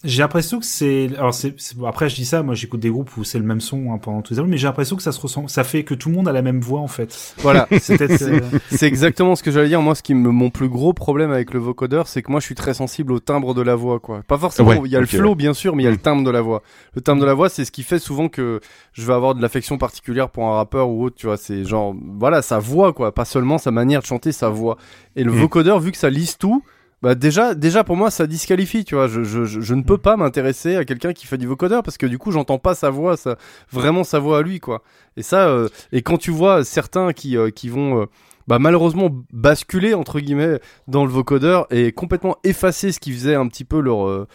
[0.03, 2.91] J'ai l'impression que c'est alors c'est c'est- bon, après je dis ça moi j'écoute des
[2.91, 5.01] groupes où c'est le même son hein, pendant tous les albums mais j'ai l'impression que
[5.01, 7.33] ça se ressent ça fait que tout le monde a la même voix en fait.
[7.39, 9.81] Voilà, c'est euh, c'est exactement ce que j'allais dire.
[9.81, 12.45] Moi, ce qui me, mon plus gros problème avec le vocodeur, c'est que moi, je
[12.45, 14.21] suis très sensible au timbre de la voix, quoi.
[14.27, 15.35] Pas forcément, Ouais, il y a le flow, ouais.
[15.35, 16.61] bien sûr, mais il y a le timbre de la voix.
[16.93, 18.59] Le timbre de la voix, c'est ce qui fait souvent que
[18.93, 21.37] je vais avoir de l'affection particulière pour un rappeur ou autre, tu vois.
[21.37, 23.11] C'est genre, voilà, sa voix, quoi.
[23.15, 24.77] Pas seulement sa manière de chanter, sa voix.
[25.15, 25.35] Et le Mm.
[25.39, 26.63] vocodeur, vu que ça lise tout,
[27.03, 29.07] bah déjà, déjà pour moi, ça disqualifie, tu vois.
[29.07, 31.97] Je, je, je, je ne peux pas m'intéresser à quelqu'un qui fait du vocodeur parce
[31.97, 33.37] que du coup, j'entends pas sa voix, ça,
[33.71, 34.81] vraiment sa voix à lui, quoi.
[35.15, 38.05] Et ça, euh, et quand tu vois certains qui, euh, qui vont, euh,
[38.47, 43.47] bah malheureusement basculer entre guillemets dans le vocodeur et complètement effacer ce qui faisait un
[43.47, 44.25] petit peu leur,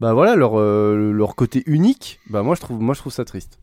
[0.00, 2.18] bah voilà, leur, leur côté unique.
[2.28, 3.60] Bah moi je trouve, moi je trouve ça triste.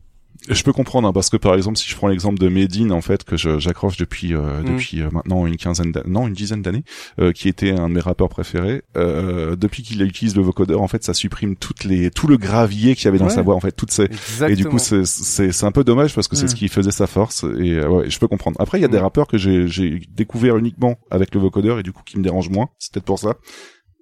[0.48, 3.00] Je peux comprendre hein, parce que par exemple si je prends l'exemple de Medine en
[3.00, 4.64] fait que j'accroche depuis euh, Mm.
[4.72, 6.84] depuis euh, maintenant une quinzaine d'années non une dizaine d'années
[7.18, 10.86] euh, qui était un de mes rappeurs préférés euh, depuis qu'il utilise le vocodeur en
[10.88, 13.30] fait ça supprime toutes les tout le gravier qu'il y avait dans Ouais.
[13.30, 14.08] sa voix en fait toutes ces
[14.48, 16.48] et du coup c'est c'est un peu dommage parce que c'est Mm.
[16.48, 18.88] ce qui faisait sa force et euh, ouais je peux comprendre après il y a
[18.88, 19.02] des Mm.
[19.02, 22.48] rappeurs que j'ai j'ai découvert uniquement avec le vocodeur et du coup qui me dérange
[22.48, 23.34] moins c'est peut-être pour ça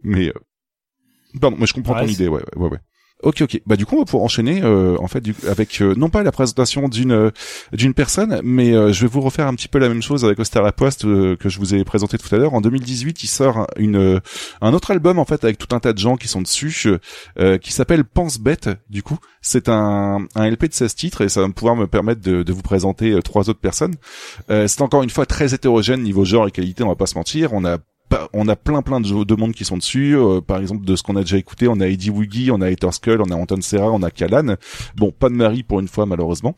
[0.04, 0.32] mais euh,
[1.40, 2.78] pardon mais je comprends Ouais, ton idée ouais ouais ouais, ouais.
[3.22, 3.62] Ok ok.
[3.66, 6.22] Bah du coup on va pouvoir enchaîner euh, en fait du, avec euh, non pas
[6.22, 7.30] la présentation d'une euh,
[7.72, 10.38] d'une personne mais euh, je vais vous refaire un petit peu la même chose avec
[10.38, 12.52] Ostara Post euh, que je vous ai présenté tout à l'heure.
[12.52, 14.20] En 2018 il sort un- une euh,
[14.60, 16.98] un autre album en fait avec tout un tas de gens qui sont dessus
[17.62, 18.68] qui s'appelle Pense Bête.
[18.90, 22.20] Du coup c'est un un LP de 16 titres et ça va pouvoir me permettre
[22.20, 23.94] de, de vous présenter trois autres personnes.
[24.48, 27.54] C'est encore une fois très hétérogène niveau genre et qualité on va pas se mentir.
[27.54, 27.78] On a
[28.32, 30.16] on a plein plein de, de monde qui sont dessus.
[30.16, 32.68] Euh, par exemple, de ce qu'on a déjà écouté, on a Eddie Wiggy, on a
[32.68, 34.56] Hater Skull, on a Anton Serra, on a Kalan.
[34.96, 36.54] Bon, pas de Marie pour une fois malheureusement.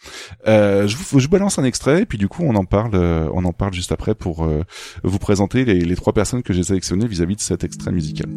[0.47, 3.53] Euh, je, balance un extrait et puis du coup on en parle, euh, on en
[3.53, 4.63] parle juste après pour euh,
[5.05, 8.29] vous présenter les trois personnes que j'ai sélectionnées vis-à-vis de cet extrait musical.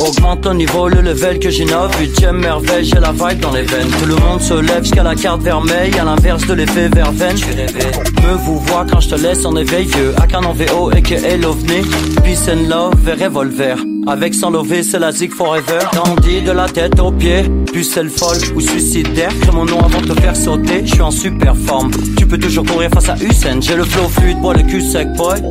[0.00, 1.94] Augmente ton niveau, le level que j'innove.
[2.00, 3.90] Huitième merveille, j'ai la vibe dans les veines.
[4.00, 5.92] Tout le monde se lève jusqu'à la carte vermeille.
[5.98, 7.36] À l'inverse de l'effet verveine.
[7.36, 10.14] Me vous vois quand je te laisse en éveil vieux.
[10.16, 11.82] Akan en VO et que l'OVNI
[12.24, 13.76] Peace and love et revolver.
[14.06, 15.80] Avec sans lever c'est la zig forever.
[15.92, 19.32] Grandi de la tête aux pieds Pucelle folle ou suicidaire.
[19.42, 21.90] Crée mon nom avant de te faire sauter Je suis en super forme.
[22.16, 23.60] Tu peux toujours courir face à Hussein.
[23.60, 25.42] J'ai le flow fluide, bois le cul sec boy.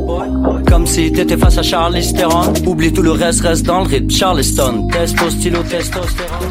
[0.66, 2.52] Comme si t'étais face à Charlie Theron.
[2.66, 4.10] Oublie tout le reste, reste dans le rythme
[4.40, 6.50] Charleston, testo, stylo, testostérone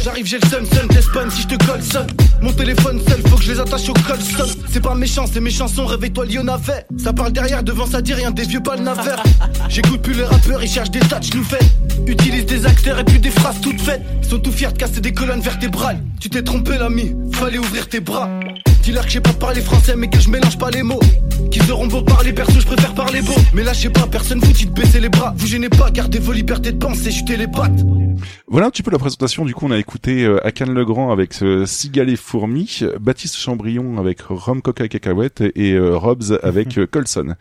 [0.00, 2.06] J'arrive, j'ai le seum, seum, t'espagne si je te colle seul.
[2.40, 3.00] Mon téléphone
[3.60, 4.46] au colson.
[4.72, 6.86] C'est pas méchant, c'est mes chansons, réveille-toi Lyonavet.
[6.96, 9.22] Ça parle derrière, devant ça dit rien, des vieux pas le navire.
[9.68, 11.60] J'écoute plus les rappeurs, ils cherchent des touch nous fait.
[12.06, 14.02] Utilise des acteurs et puis des phrases toutes faites.
[14.22, 16.00] Ils sont tout fiers de casser des colonnes vertébrales.
[16.20, 18.30] Tu t'es trompé, l'ami, fallait ouvrir tes bras.
[18.90, 20.98] Dis-leur que j'ai pas parlé français, mais que je mélange pas les mots.
[21.52, 23.36] Qu'ils seront beaux parler perso, je préfère parler beau.
[23.54, 25.32] Mais là, je sais pas, personne vous dit de baisser les bras.
[25.36, 27.84] Vous gênez pas, gardez vos libertés de penser, jutez les pattes.
[28.48, 29.44] Voilà un petit peu la présentation.
[29.44, 33.96] Du coup, on a écouté euh, Akan Legrand avec euh, Cigale et Fourmi, Baptiste Chambrion
[33.96, 37.36] avec Rome Coca et Cacahuète et euh, Robs avec euh, Colson.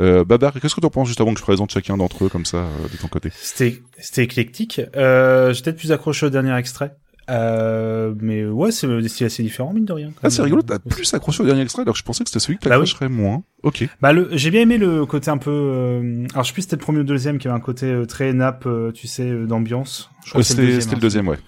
[0.00, 2.28] Euh, Babar, qu'est-ce que tu en penses juste avant que je présente chacun d'entre eux
[2.28, 3.30] comme ça euh, de ton côté?
[3.40, 4.82] C'était c'était éclectique.
[4.96, 6.94] Euh, peut-être plus accroché au dernier extrait.
[7.30, 10.10] Euh, mais ouais, c'est assez différents, mine de rien.
[10.22, 12.40] Ah, c'est rigolo, t'as plus accroché au dernier extrait alors que je pensais que c'était
[12.40, 12.84] celui que Bah oui.
[12.86, 13.42] t'accrocherais moins.
[13.62, 13.88] Ok.
[14.02, 15.50] Bah le, j'ai bien aimé le côté un peu.
[15.50, 17.60] euh, alors je sais plus si c'était le premier ou le deuxième qui avait un
[17.60, 20.10] côté euh, très nappe, euh, tu sais, d'ambiance.
[20.42, 20.96] C'était c'était hein.
[20.96, 21.38] le deuxième, ouais.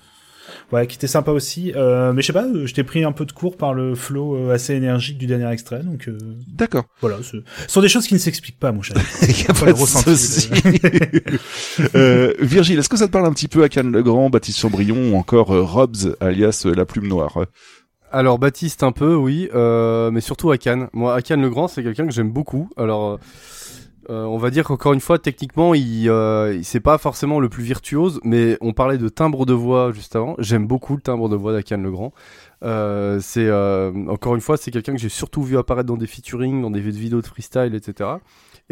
[0.73, 1.73] Ouais, qui était sympa aussi.
[1.77, 3.94] Euh, mais je sais pas, euh, je t'ai pris un peu de cours par le
[3.94, 6.09] flow euh, assez énergique du dernier extrait, donc.
[6.09, 6.16] Euh,
[6.49, 6.85] D'accord.
[7.03, 8.97] Voilà, ce ce sont des choses qui ne s'expliquent pas, mon cher.
[9.23, 9.78] Il y a pas le de
[10.16, 10.49] souci.
[11.94, 15.16] euh, Virgile, est-ce que ça te parle un petit peu Akan Legrand, Baptiste Chambrion ou
[15.16, 17.44] encore euh, Robs alias euh, la plume noire?
[18.11, 20.89] Alors Baptiste un peu, oui, euh, mais surtout Akan.
[20.94, 22.70] Moi, Akan le Grand, c'est quelqu'un que j'aime beaucoup.
[22.78, 23.19] Alors,
[24.10, 27.62] euh, on va dire qu'encore une fois, techniquement, il, euh, c'est pas forcément le plus
[27.62, 30.34] virtuose, mais on parlait de timbre de voix juste avant.
[30.38, 32.12] J'aime beaucoup le timbre de voix d'Akan le Grand.
[32.64, 36.06] Euh, c'est euh, encore une fois, c'est quelqu'un que j'ai surtout vu apparaître dans des
[36.06, 38.10] featuring, dans des vidéos de freestyle, etc.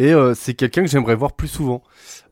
[0.00, 1.82] Et euh, c'est quelqu'un que j'aimerais voir plus souvent.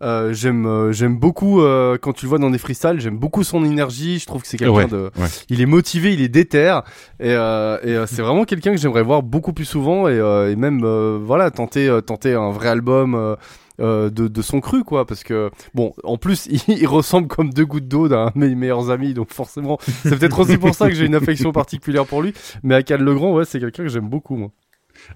[0.02, 3.44] Euh, j'aime euh, j'aime beaucoup euh, quand tu le vois dans des freestyles, j'aime beaucoup
[3.44, 4.18] son énergie.
[4.18, 5.26] Je trouve que c'est quelqu'un Ouais, de, ouais.
[5.50, 6.78] il est motivé, il est déter,
[7.20, 10.50] et, euh, et euh, c'est vraiment quelqu'un que j'aimerais voir beaucoup plus souvent et, euh,
[10.50, 13.36] et même euh, voilà tenter tenter un vrai album.
[13.78, 15.06] de, de son cru, quoi.
[15.06, 18.54] Parce que, bon, en plus, il, il ressemble comme deux gouttes d'eau d'un de mes
[18.56, 22.22] meilleurs amis, donc forcément, c'est peut-être aussi pour ça que j'ai une affection particulière pour
[22.22, 22.32] lui.
[22.64, 24.50] Mais Akal Legrand, ouais, c'est quelqu'un que j'aime beaucoup, moi.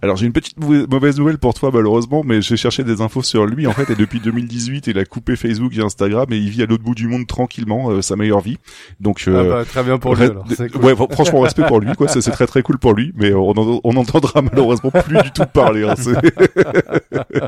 [0.01, 3.47] Alors j'ai une petite mauvaise nouvelle pour toi malheureusement, mais j'ai cherché des infos sur
[3.47, 6.63] lui en fait et depuis 2018 il a coupé Facebook et Instagram et il vit
[6.63, 8.57] à l'autre bout du monde tranquillement euh, sa meilleure vie.
[8.99, 10.85] Donc euh, Ah bah, très bien pour lui, alors, cool.
[10.85, 13.33] ouais fr- franchement respect pour lui quoi, c'est c'est très très cool pour lui, mais
[13.35, 15.85] on en- on n'entendra malheureusement plus du tout parler.
[15.85, 16.13] hein, c'est-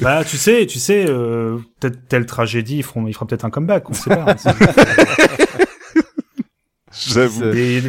[0.00, 3.50] Bah, tu sais, tu sais, euh, peut-être telle tragédie, ils feront, il fera peut-être un
[3.50, 4.26] comeback, on sait pas.
[4.28, 4.36] hein.
[6.92, 7.50] J'avoue.
[7.50, 7.82] Des,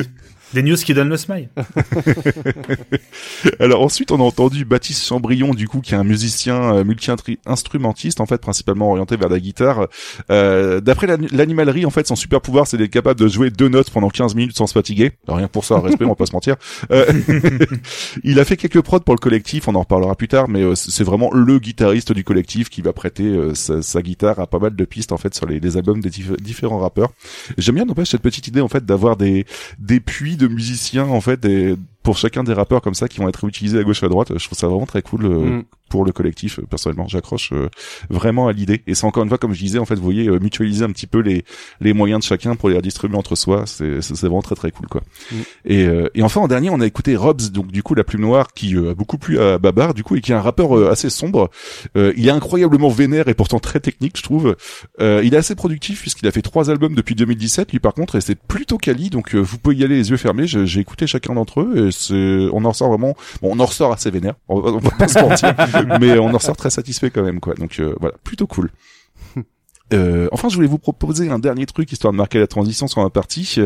[0.54, 1.50] des news qui donnent le smile.
[3.60, 8.22] Alors ensuite, on a entendu Baptiste Chambrion, du coup, qui est un musicien euh, multi-instrumentiste,
[8.22, 9.88] en fait, principalement orienté vers la guitare.
[10.32, 13.70] Euh, D'après l'ani- l'animalerie, en fait, son super pouvoir, c'est d'être capable de jouer deux
[13.70, 15.12] notes pendant 15 minutes sans se fatiguer.
[15.28, 16.56] Rien pour ça, respect, on va pas se mentir.
[16.92, 17.06] Euh,
[18.24, 20.76] il a fait quelques prods pour le collectif, on en reparlera plus tard, mais euh,
[20.76, 24.76] c'est vraiment le guitariste du collectif qui va prêter euh, sa, guitare à pas mal
[24.76, 27.12] de pistes, en fait, sur les, albums des dif- différents rappeurs.
[27.58, 29.46] J'aime bien, n'empêche, cette petite idée, en fait, d'avoir des,
[30.06, 33.80] puits musiciens, en fait, des, pour chacun des rappeurs comme ça qui vont être utilisés
[33.80, 34.38] à gauche et à droite.
[34.38, 35.64] Je trouve ça vraiment très cool euh, Mm.
[35.94, 36.58] Pour le collectif.
[36.58, 37.70] euh, Personnellement, j'accroche euh,
[38.10, 38.82] vraiment à l'idée.
[38.88, 40.90] Et c'est encore une fois, comme je disais, en fait, vous voyez, euh, mutualiser un
[40.92, 41.46] petit peu les
[41.82, 43.66] les moyens de chacun pour les redistribuer entre soi.
[43.68, 45.02] C'est c'est vraiment très très cool, quoi.
[45.32, 45.36] Mm.
[45.66, 48.22] Et euh, et enfin en dernier, on a écouté Robs, donc du coup la plume
[48.22, 50.76] noire, qui euh, a beaucoup plu à Babar, du coup, et qui est un rappeur
[50.76, 51.52] euh, assez sombre.
[51.96, 54.56] Euh, il est incroyablement vénère et pourtant très technique, je trouve.
[55.00, 58.16] Euh, il est assez productif puisqu'il a fait trois albums depuis 2017, lui par contre,
[58.16, 59.12] et c'est plutôt quali.
[59.12, 60.48] Donc euh, vous pouvez y aller les yeux fermés.
[60.48, 63.94] J'ai écouté chacun d'entre eux et c'est, on en ressort vraiment, bon, on en ressort
[63.94, 64.34] assez vénère.
[64.48, 65.54] On, on va pas se mentir,
[66.00, 67.54] mais on en ressort très satisfait quand même, quoi.
[67.56, 68.70] Donc euh, voilà, plutôt cool.
[69.94, 73.02] Euh, enfin, je voulais vous proposer un dernier truc histoire de marquer la transition sur
[73.02, 73.58] ma partie.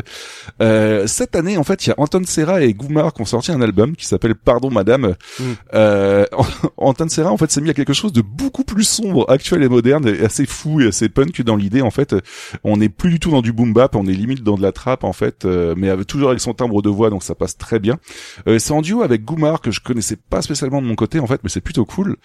[0.61, 3.51] Euh, cette année, en fait, il y a Anton Serra et Goumar qui ont sorti
[3.51, 5.15] un album qui s'appelle Pardon Madame.
[5.39, 5.43] Mm.
[5.73, 6.25] Euh,
[6.77, 9.69] Anton Serra, en fait, s'est mis à quelque chose de beaucoup plus sombre, actuel et
[9.69, 11.81] moderne, et assez fou et assez punk dans l'idée.
[11.81, 12.15] En fait,
[12.63, 14.71] on n'est plus du tout dans du boom bap, on est limite dans de la
[14.71, 17.57] trappe, en fait, euh, mais avec, toujours avec son timbre de voix, donc ça passe
[17.57, 17.97] très bien.
[18.47, 21.27] Euh, c'est en duo avec Goumar que je connaissais pas spécialement de mon côté, en
[21.27, 22.17] fait, mais c'est plutôt cool.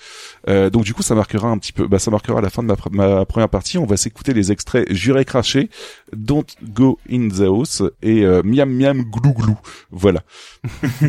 [0.48, 2.68] Euh, donc du coup, ça marquera un petit peu, bah, ça marquera la fin de
[2.68, 3.78] ma, pr- ma première partie.
[3.78, 5.70] On va s'écouter les extraits Juré craché,
[6.12, 9.56] Don't Go in the House et euh, Miam Miam Glou Glou.
[9.90, 10.22] Voilà.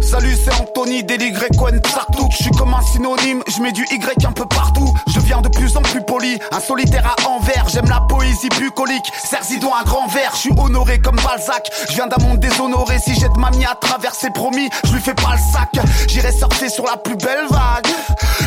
[0.00, 2.28] Salut, c'est Sartout.
[2.30, 4.94] Je suis comme un synonyme, je mets du Y un peu partout.
[5.08, 7.68] Je deviens de plus en plus poli, un solitaire à envers.
[7.68, 10.30] J'aime la poésie bucolique, Cerzidon un grand verre.
[10.34, 13.00] Je suis honoré comme Balzac, je viens d'un monde déshonoré.
[13.00, 15.84] Si j'aide mamie à traverser, promis, je lui fais pas le sac.
[16.06, 17.88] J'irai surfer sur la plus belle vague.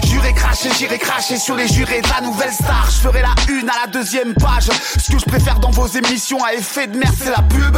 [0.06, 2.88] J'irai cracher, j'irai cracher sur les jurés de la nouvelle star.
[2.90, 4.70] Je ferai la une à la deuxième page.
[4.98, 7.78] Ce que je préfère dans vos émissions à effet de mer, c'est la pub.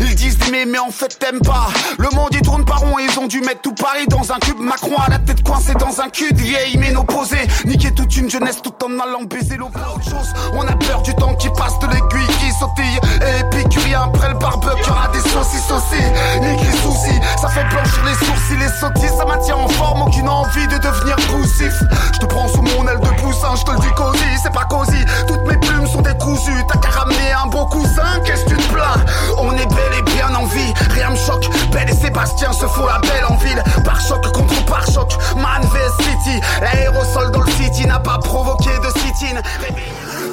[0.00, 1.68] Ils disent d'aimer, mais en fait t'aimes pas.
[1.98, 4.58] Le monde il tourne par rond ils ont dû mettre tout Paris dans un cube.
[4.58, 7.46] Macron à la tête coincée dans un cul de vieille ménopausée.
[7.66, 10.32] Niquer toute une jeunesse tout en allant baiser l'eau autre chose.
[10.54, 13.00] On a peur du temps qui passe, de l'aiguille qui sautille.
[13.20, 16.02] Et épicurien après le barbecue, y'aura des saucisses aussi.
[16.40, 19.16] Nique les soucis, ça fait blanchir les sourcils, les sottises.
[19.18, 21.74] Ça maintient en forme, aucune envie de devenir poussif.
[22.14, 24.64] Je te prends sous mon aile de poussin, je te le dis cosy, c'est pas
[24.64, 25.04] cosy.
[25.26, 28.72] Toutes mes plumes sont décousues, t'as qu'à ramener un beau cousin, qu'est-ce que tu te
[28.72, 29.04] plains?
[29.38, 31.46] On est bel et bien en vie, rien me choque.
[31.72, 33.62] Belle et Sébastien se font la belle en ville.
[33.84, 36.40] Par choc contre par choc, Man vs City.
[36.60, 39.40] L'aérosol dans le city n'a pas provoqué de sit-in.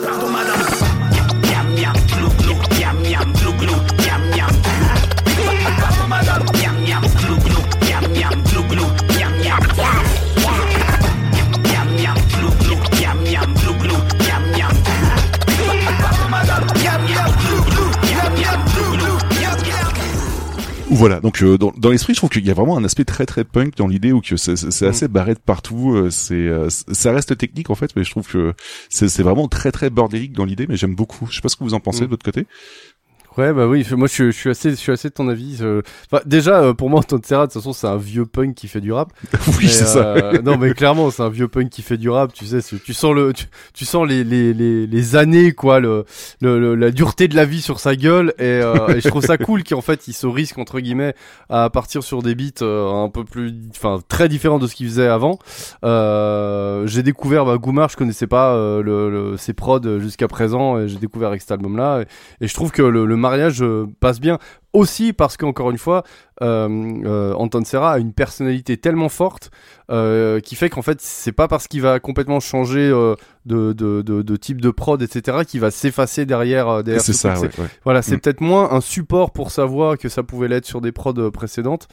[0.06, 0.62] Pardon madame.
[1.42, 3.76] Miam miam glou glou, miam miam glou glou,
[21.00, 23.26] Voilà, donc euh, dans, dans l'esprit, je trouve qu'il y a vraiment un aspect très
[23.26, 25.94] très punk dans l'idée où que c'est c'est- c'est assez barré de partout.
[25.96, 28.54] euh, C'est euh, ça reste technique en fait, mais je trouve que
[28.90, 30.66] c'est c'est vraiment très très bordélique dans l'idée.
[30.68, 31.28] Mais j'aime beaucoup.
[31.30, 32.06] Je sais pas ce que vous en pensez Mm.
[32.06, 32.46] de votre côté.
[33.40, 35.60] Ouais, bah oui, moi je, suis- je suis assez, je suis assez de ton avis.
[36.12, 38.68] Enfin, déjà, euh, pour moi, Anton Serra, de toute façon, c'est un vieux punk qui
[38.68, 39.14] fait du rap.
[39.60, 40.00] Oui, c'est ça.
[40.16, 42.34] euh, non, mais clairement, c'est un vieux punk qui fait du rap.
[42.34, 46.04] Tu sais, tu sens le, tu, tu sens les, les, les, les années, quoi, le,
[46.42, 48.34] le, le- la dureté de la vie sur sa gueule.
[48.40, 51.14] Et, euh, et je trouve ça cool qu'en fait, il se risque entre guillemets
[51.50, 54.88] à partir sur des beats euh, un peu plus, enfin, très différents de ce qu'il
[54.88, 55.40] faisait avant.
[56.86, 60.78] J'ai découvert bah, Goumar, je connaissais pas le, le- ses prods jusqu'à présent.
[60.80, 62.02] Et j'ai découvert avec cet album-là.
[62.02, 64.40] Et, et je trouve que le, le mariage euh, passe bien.
[64.74, 66.04] Aussi parce qu'encore une fois,
[66.42, 66.68] euh,
[67.06, 69.52] euh, Anton Serra a une personnalité tellement forte
[69.92, 73.16] euh, qui fait qu'en fait c'est pas parce qu'il va complètement changer euh,
[73.46, 77.14] de, de, de, de, type de prod etc qu'il va s'effacer derrière euh, derrière C'est
[77.14, 77.68] ce ça, ouais, C'est- ouais.
[77.84, 78.20] voilà c'est Mm.
[78.20, 81.88] peut-être moins un support pour sa voix que ça pouvait l'être sur des prods précédentes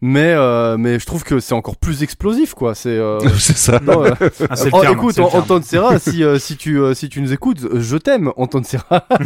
[0.00, 3.78] mais euh, mais je trouve que c'est encore plus explosif quoi c'est euh, C'est ça.
[3.84, 4.10] non, euh,
[4.50, 5.18] Ah, oh, terme, écoute.
[5.20, 9.06] Anton Serra si euh, si tu euh, si tu nous écoutes je t'aime Anton Serra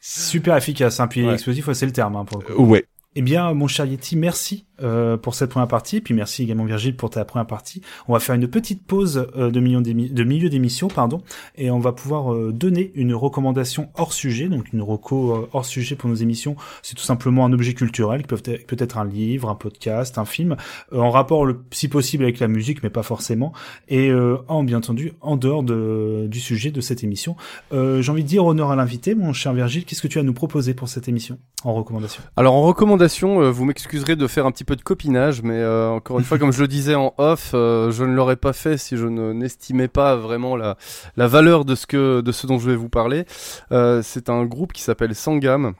[0.00, 1.34] Super efficace, hein, puis Ouais.
[1.34, 2.16] explosif, ouais, c'est le terme.
[2.16, 2.62] Hein, pour le coup.
[2.64, 2.84] Ouais.
[3.14, 6.96] Eh bien, mon cher Yeti, merci euh, pour cette première partie, puis merci également Virgile
[6.96, 7.82] pour ta première partie.
[8.06, 11.22] On va faire une petite pause euh, de, milieu d'émission, pardon,
[11.56, 15.64] et on va pouvoir euh, donner une recommandation hors sujet, donc une reco euh, hors
[15.64, 16.56] sujet pour nos émissions.
[16.82, 20.18] C'est tout simplement un objet culturel, qui peut être, peut être un livre, un podcast,
[20.18, 20.56] un film,
[20.92, 23.52] euh, en rapport si possible avec la musique, mais pas forcément,
[23.88, 27.36] et euh, en bien entendu en dehors de, du sujet de cette émission.
[27.72, 30.24] J'ai envie de dire honneur à l'invité, mon cher Virgile, qu'est-ce que tu as à
[30.24, 32.22] nous proposer pour cette émission en recommandation?
[32.36, 36.18] Alors en recommandation, vous m'excuserez de faire un petit peu de copinage, mais euh, encore
[36.18, 38.98] une fois, comme je le disais en off, euh, je ne l'aurais pas fait si
[38.98, 40.76] je ne n'estimais pas vraiment la,
[41.16, 43.24] la valeur de ce que de ce dont je vais vous parler.
[43.72, 45.72] Euh, c'est un groupe qui s'appelle Sangam,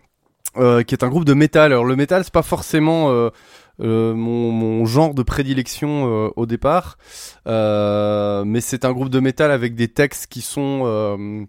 [0.55, 1.73] qui est un groupe de métal.
[1.73, 3.31] Alors le métal, c'est pas forcément
[3.79, 6.97] mon, genre de prédilection au départ,
[7.45, 11.47] mais c'est un groupe de métal avec des textes qui sont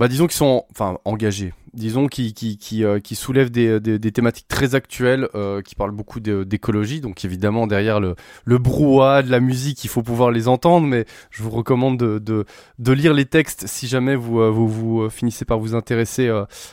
[0.00, 1.52] bah disons qu'ils sont enfin engagés.
[1.74, 5.90] Disons qui qui qui, euh, qui soulèvent des, des, thématiques très actuelles euh, qui parlent
[5.90, 7.02] beaucoup d'écologie.
[7.02, 8.14] Donc évidemment derrière le
[8.46, 10.86] le brouhaha de la musique il faut pouvoir les entendre.
[10.86, 12.46] Mais je vous recommande de
[12.78, 16.30] de, lire les textes si jamais vous euh, vous, vous finissez par vous intéresser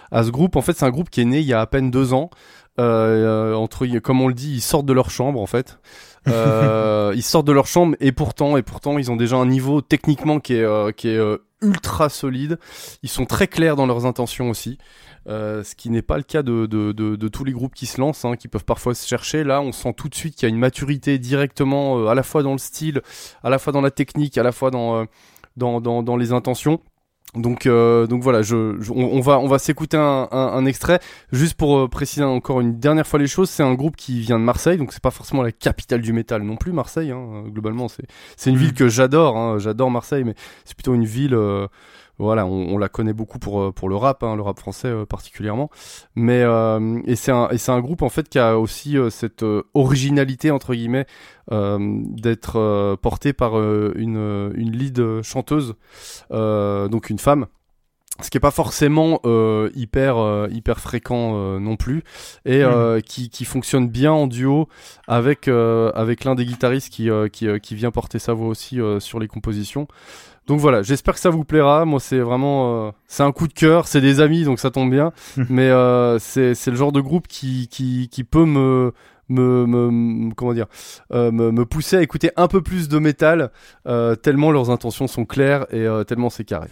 [0.09, 0.55] à ce groupe.
[0.55, 2.29] En fait c'est un groupe qui est né il y a à peine deux ans.
[2.77, 5.79] Entre comme on le dit ils sortent de leur chambre en fait
[6.27, 9.81] euh, ils sortent de leur chambre et pourtant et pourtant ils ont déjà un niveau
[9.81, 12.59] techniquement qui est euh, qui est euh, ultra solide.
[13.03, 14.77] Ils sont très clairs dans leurs intentions aussi.
[15.27, 17.85] Euh, ce qui n'est pas le cas de, de, de, de tous les groupes qui
[17.85, 19.43] se lancent, hein, qui peuvent parfois se chercher.
[19.43, 22.23] Là, on sent tout de suite qu'il y a une maturité directement, euh, à la
[22.23, 23.01] fois dans le style,
[23.43, 25.05] à la fois dans la technique, à la fois dans, euh,
[25.57, 26.79] dans, dans, dans les intentions.
[27.37, 30.65] Donc, euh, donc voilà, je, je- on, on va, on va s'écouter un, un, un
[30.65, 30.99] extrait.
[31.31, 34.39] Juste pour euh, préciser encore une dernière fois les choses, c'est un groupe qui vient
[34.39, 37.11] de Marseille, donc c'est pas forcément la capitale du métal non plus, Marseille.
[37.11, 38.03] Hein, globalement, c'est,
[38.35, 38.59] c'est une Mm.
[38.59, 39.37] ville que j'adore.
[39.37, 40.35] Hein, j'adore Marseille, mais
[40.65, 41.33] c'est plutôt une ville.
[41.33, 41.67] euh,
[42.19, 45.05] voilà, on, la connaît beaucoup pour euh, pour le rap, hein, le rap français euh,
[45.05, 45.69] particulièrement.
[46.15, 50.73] Mais euh, et c'est un un groupe en fait qui a aussi cette originalité entre
[50.73, 51.05] guillemets
[51.49, 55.75] d'être porté par une une lead chanteuse,
[56.31, 57.47] donc une femme
[58.21, 62.03] ce qui est pas forcément euh, hyper euh, hyper fréquent euh, non plus.
[62.45, 64.67] Et euh, qui, qui fonctionne bien en duo
[65.07, 69.27] avec avec l'un des guitaristes qui qui, qui vient porter sa voix aussi sur les
[69.27, 69.87] compositions.
[70.47, 71.83] Donc voilà j'espère que ça vous plaira.
[71.85, 75.11] Moi c'est vraiment c'est un coup de cœur c'est des amis donc ça tombe bien.
[75.49, 78.93] Mais euh, c'est le genre de groupe qui qui qui peut me
[79.29, 80.67] me, me, me- comment dire
[81.11, 83.51] euh, me, me pousser à écouter un peu plus de métal
[83.85, 86.69] euh, tellement leurs intentions sont claires et euh, tellement c'est carré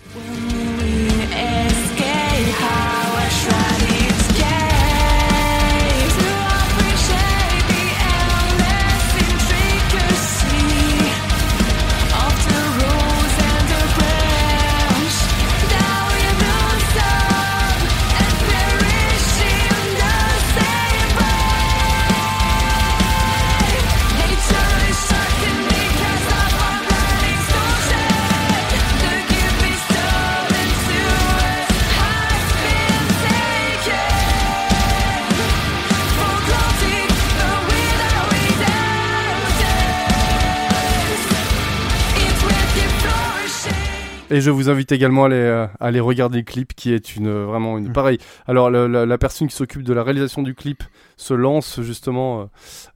[44.36, 47.16] Et je vous invite également à aller, euh, à aller regarder le clip qui est
[47.16, 48.18] une euh, vraiment une pareil.
[48.48, 50.84] Alors la, la personne qui s'occupe de la réalisation du clip
[51.16, 52.49] se lance justement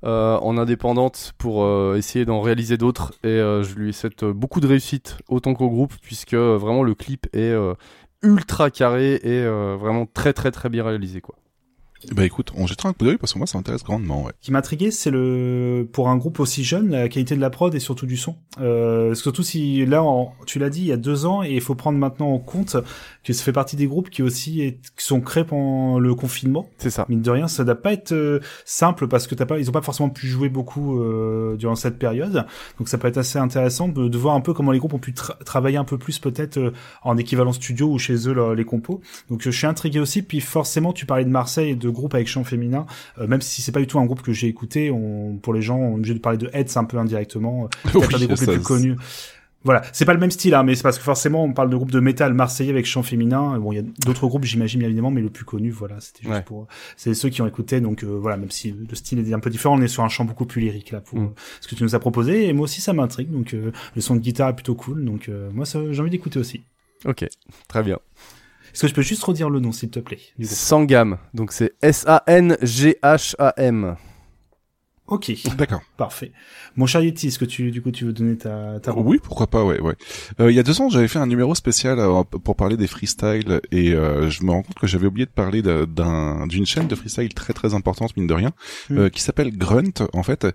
[0.04, 5.18] euh, en indépendante pour essayer d'en réaliser d'autres et je lui souhaite beaucoup de réussite
[5.30, 7.56] autant qu'au groupe puisque vraiment le clip est
[8.22, 9.46] ultra carré et
[9.78, 11.36] vraiment très très très bien réalisé quoi.
[12.14, 14.32] Bah écoute, on jettera un coup d'œil parce que moi ça m'intéresse grandement, ouais.
[14.42, 17.74] qui m'a intrigué, c'est le pour un groupe aussi jeune, la qualité de la prod
[17.76, 18.38] et surtout du son.
[18.62, 21.62] Euh, surtout si là, en- tu l'as dit, il y a deux ans, et il
[21.62, 22.78] faut prendre maintenant en compte
[23.24, 26.70] que ça fait partie des groupes qui aussi est- qui sont créés pendant le confinement.
[26.78, 27.06] C'est ça.
[27.10, 29.74] Mine de rien, ça doit pas être euh, simple parce que t'as pas, ils ont
[29.74, 32.46] pas forcément pu jouer beaucoup euh, durant cette période.
[32.78, 35.00] Donc ça peut être assez intéressant de, de voir un peu comment les groupes ont
[35.00, 36.72] pu tra- travailler un peu plus peut-être euh,
[37.04, 39.02] en équivalent studio ou chez eux là, les compos.
[39.30, 40.22] Donc je suis intrigué aussi.
[40.22, 42.86] Puis forcément, tu parlais de Marseille et de groupes avec chant féminin,
[43.20, 44.92] euh, même si c'est pas du tout un groupe que j'ai écouté.
[44.92, 47.66] On, pour les gens, on est obligé de parler de Head, c'est un peu indirectement.
[47.66, 48.96] Euh, peut-être Oui, un des groupes les plus c'est- connus.
[49.66, 51.76] Voilà, c'est pas le même style, hein, mais c'est parce que forcément on parle de
[51.76, 53.60] groupe de métal marseillais avec chant féminin.
[53.60, 56.34] Bon, il y a d'autres groupes, j'imagine évidemment, mais le plus connu, voilà, c'était juste
[56.34, 56.42] Ouais.
[56.44, 57.82] pour, c'est ceux qui ont écouté.
[57.82, 60.08] Donc euh, voilà, même si le style est un peu différent, on est sur un
[60.08, 61.34] chant beaucoup plus lyrique là pour Mm.
[61.60, 62.48] ce que tu nous as proposé.
[62.48, 63.32] Et moi aussi, ça m'intrigue.
[63.32, 65.04] Donc euh, le son de guitare est plutôt cool.
[65.04, 66.62] Donc euh, moi, j'ai envie d'écouter aussi.
[67.04, 67.26] Ok,
[67.68, 68.00] très bien.
[68.74, 73.96] Est-ce que je peux juste redire le nom, s'il te plaît Sangam, donc c'est S-A-N-G-H-A-M.
[75.10, 75.32] Ok.
[75.58, 75.82] D'accord.
[75.98, 76.32] Parfait.
[76.76, 79.48] Mon cher Yeti, est-ce que tu, du coup, tu veux donner ta, ta Oui, pourquoi
[79.48, 79.96] pas, ouais, ouais.
[80.40, 82.88] Euh, il y a deux ans, j'avais fait un numéro spécial euh, pour parler des
[82.88, 86.88] freestyles et euh, je me rends compte que j'avais oublié de parler d'un d'une chaîne
[86.88, 88.52] de freestyle très très importante mine de rien,
[88.92, 89.10] euh, Mm.
[89.10, 90.46] qui s'appelle Grunt en fait.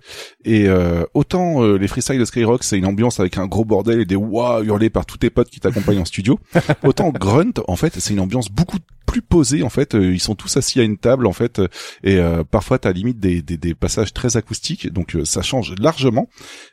[0.45, 4.01] Et euh, autant euh, les freestyles de Skyrock, c'est une ambiance avec un gros bordel
[4.01, 6.39] et des wouah hurlés par tous tes potes qui t'accompagnent en studio.
[6.85, 9.95] Autant Grunt, en fait, c'est une ambiance beaucoup plus posée en fait.
[9.95, 11.61] Euh, Ils sont tous assis à une table en fait
[12.03, 15.75] et euh, parfois t'as limite des, des, des passages très acoustiques, donc euh, ça change
[15.79, 16.29] largement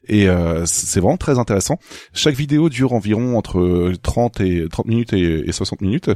[0.07, 1.77] et euh, c'est vraiment très intéressant.
[2.13, 6.09] Chaque vidéo dure environ entre euh, 30 et 30 minutes et, et 60 minutes.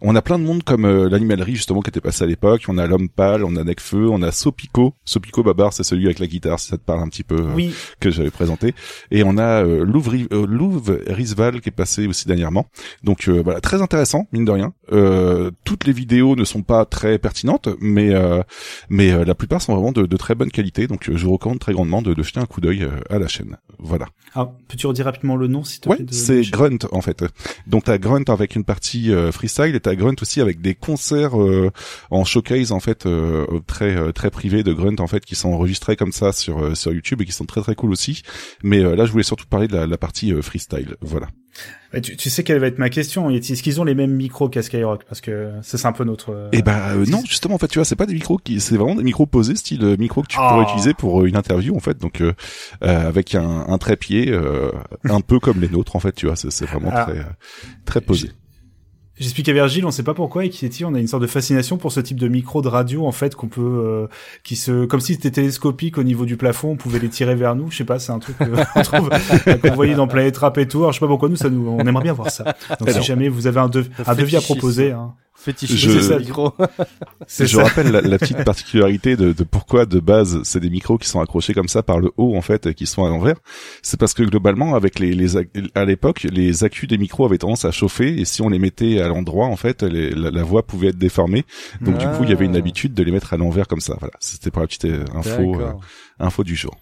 [0.00, 2.62] On a plein de monde comme euh, l'animalerie justement qui était passé à l'époque.
[2.68, 4.94] On a l'homme pâle, on a Necfeu, on a Sopico.
[5.04, 7.52] Sopico Babar, c'est celui avec la guitare, si ça te parle un petit peu euh,
[7.54, 7.74] Oui.
[8.00, 8.74] que j'avais présenté.
[9.10, 12.66] Et on a euh, euh, Louve Risval qui est passé aussi dernièrement.
[13.02, 14.72] Donc euh, voilà, très intéressant mine de rien.
[14.92, 18.42] Euh, toutes les vidéos ne sont pas très pertinentes, mais euh,
[18.88, 20.86] mais euh, la plupart sont vraiment de, de très bonne qualité.
[20.86, 23.18] Donc euh, je vous recommande très grandement de, de jeter un coup d'œil euh, à
[23.18, 23.56] la chaîne.
[23.78, 24.06] Voilà.
[24.34, 27.24] Ah, peux-tu redire rapidement le nom, s'il te plaît c'est Grunt en fait.
[27.66, 31.40] Donc t'as Grunt avec une partie euh, freestyle et t'as Grunt aussi avec des concerts
[31.40, 31.70] euh,
[32.10, 35.96] en showcase en fait euh, très très privés de Grunt en fait qui sont enregistrés
[35.96, 38.22] comme ça sur sur YouTube et qui sont très très cool aussi.
[38.62, 40.96] Mais euh, là je voulais surtout parler de la, la partie euh, freestyle.
[41.00, 41.28] Voilà.
[42.02, 43.28] Tu, tu sais quelle va être ma question.
[43.28, 45.04] Est-ce qu'ils ont les mêmes micros qu'à Skyrock?
[45.04, 46.30] Parce que c'est un peu notre...
[46.32, 48.60] euh, Et ben euh, non justement en fait tu vois c'est pas des micros qui
[48.60, 50.48] c'est vraiment des micros posés style euh, micro que tu Ah.
[50.50, 52.32] pourrais utiliser pour une interview en fait donc euh,
[52.80, 54.70] avec un, un trépied euh,
[55.04, 57.04] un peu comme les nôtres en fait tu vois c'est vraiment Ah.
[57.04, 57.26] très
[57.84, 58.30] très posé.
[59.22, 61.76] J'explique à Virgile, on sait pas pourquoi, et Yeti, on a une sorte de fascination
[61.76, 64.06] pour ce type de micro de radio, en fait, qu'on peut, euh,
[64.42, 67.54] qui se, comme si c'était télescopique au niveau du plafond, on pouvait les tirer vers
[67.54, 67.70] nous.
[67.70, 68.36] Je sais pas, c'est un truc
[68.74, 69.10] qu'on trouve,
[69.62, 70.78] qu'on voyait dans Planète Rap et tout.
[70.78, 72.42] Alors, je sais pas pourquoi nous, ça nous, on aimerait bien voir ça.
[72.80, 75.14] Donc, si jamais vous avez un, dev- un devis à proposer, hein.
[75.66, 76.52] Je- micro.
[77.26, 77.46] Ça.
[77.62, 81.20] rappelle la, la petite particularité de, de pourquoi de base c'est des micros qui sont
[81.20, 83.36] accrochés comme ça par le haut en fait et qui sont à l'envers.
[83.82, 85.36] C'est parce que globalement avec les, les
[85.74, 89.00] à l'époque les accus des micros avaient tendance à chauffer et si on les mettait
[89.00, 91.44] à l'endroit en fait les- la, la voix pouvait être déformée.
[91.80, 92.58] Donc du coup il y avait une Ah.
[92.58, 93.96] habitude de les mettre à l'envers comme ça.
[93.98, 95.72] Voilà, c'était pour la petite euh, info euh,
[96.18, 96.76] info du jour.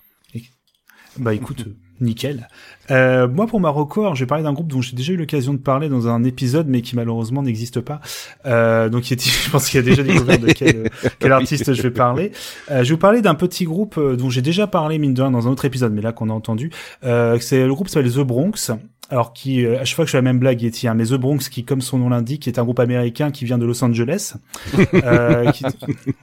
[1.18, 1.64] Bah écoute,
[2.00, 2.48] nickel.
[2.90, 5.52] Euh, moi pour Marocco, alors je vais parler d'un groupe dont j'ai déjà eu l'occasion
[5.52, 8.00] de parler dans un épisode, mais qui malheureusement n'existe pas.
[8.46, 11.90] Euh, donc je pense qu'il y a déjà découvert de quel, quel artiste je vais
[11.90, 12.32] parler.
[12.70, 15.22] Euh, je vais vous parler d'un petit groupe euh, dont j'ai déjà parlé mine de
[15.22, 16.70] rien dans un autre épisode, mais là qu'on a entendu.
[17.04, 18.72] Euh, c'est le groupe s'appelle The Bronx.
[19.10, 21.04] Alors qui, euh, à chaque fois que je fais la même blague, Yeti, hein, mais
[21.04, 23.82] The Bronx, qui comme son nom l'indique, est un groupe américain qui vient de Los
[23.84, 24.34] Angeles,
[24.94, 25.64] euh, qui,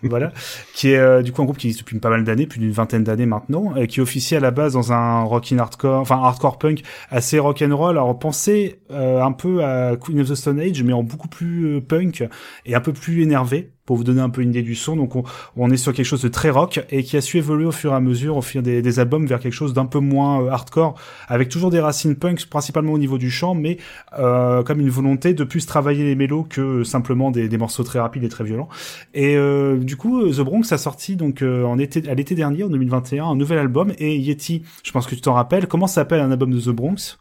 [0.04, 0.32] voilà,
[0.74, 2.72] qui est euh, du coup un groupe qui existe depuis pas mal d'années, plus d'une
[2.72, 6.16] vingtaine d'années maintenant, et qui officie à la base dans un rock in hardcore, enfin
[6.16, 7.98] hardcore punk assez rock and roll.
[7.98, 11.78] Alors pensez euh, un peu à Queen of the Stone Age, mais en beaucoup plus
[11.78, 12.24] euh, punk
[12.66, 14.96] et un peu plus énervé pour vous donner un peu une idée du son.
[14.96, 15.14] Donc
[15.56, 17.94] on, est sur quelque chose de très rock et qui a su évoluer au fur
[17.94, 20.50] et à mesure, au fil des, des albums, vers quelque chose d'un peu moins euh,
[20.50, 20.94] hardcore,
[21.28, 23.78] avec toujours des racines punk, principalement au niveau du chant, mais
[24.20, 28.24] euh, comme une volonté de plus travailler les mélos que simplement des, morceaux très rapides
[28.24, 28.70] et très violents.
[29.14, 32.36] Et euh, du coup, euh, The Bronx a sorti donc euh, en été, à l'été
[32.36, 33.94] dernier, en 2021, un nouvel album.
[33.98, 37.18] Et Yeti, je pense que tu t'en rappelles, comment s'appelle un album de The Bronx?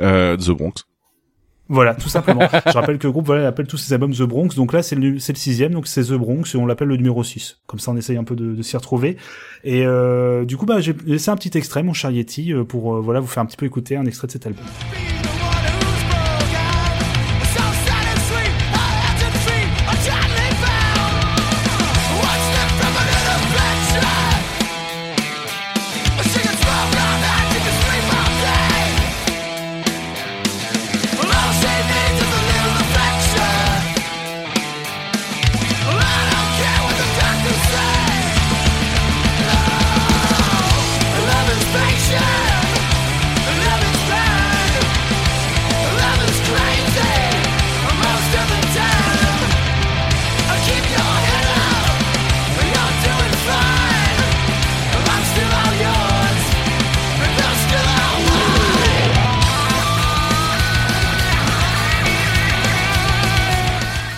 [0.00, 0.84] Euh, The Bronx.
[1.72, 2.42] Voilà, tout simplement.
[2.66, 4.50] je rappelle que le groupe voilà, appelle tous ses albums The Bronx.
[4.54, 6.96] Donc là, c'est le, c'est le sixième, donc c'est The Bronx et on l'appelle le
[6.96, 7.60] numéro 6.
[7.66, 9.16] Comme ça, on essaye un peu de, de s'y retrouver.
[9.64, 12.94] Et euh, du coup, bah, j'ai laissé un petit extrait, mon cher Yeti, euh, pour
[12.94, 14.64] euh, voilà vous faire un petit peu écouter un extrait de cet album.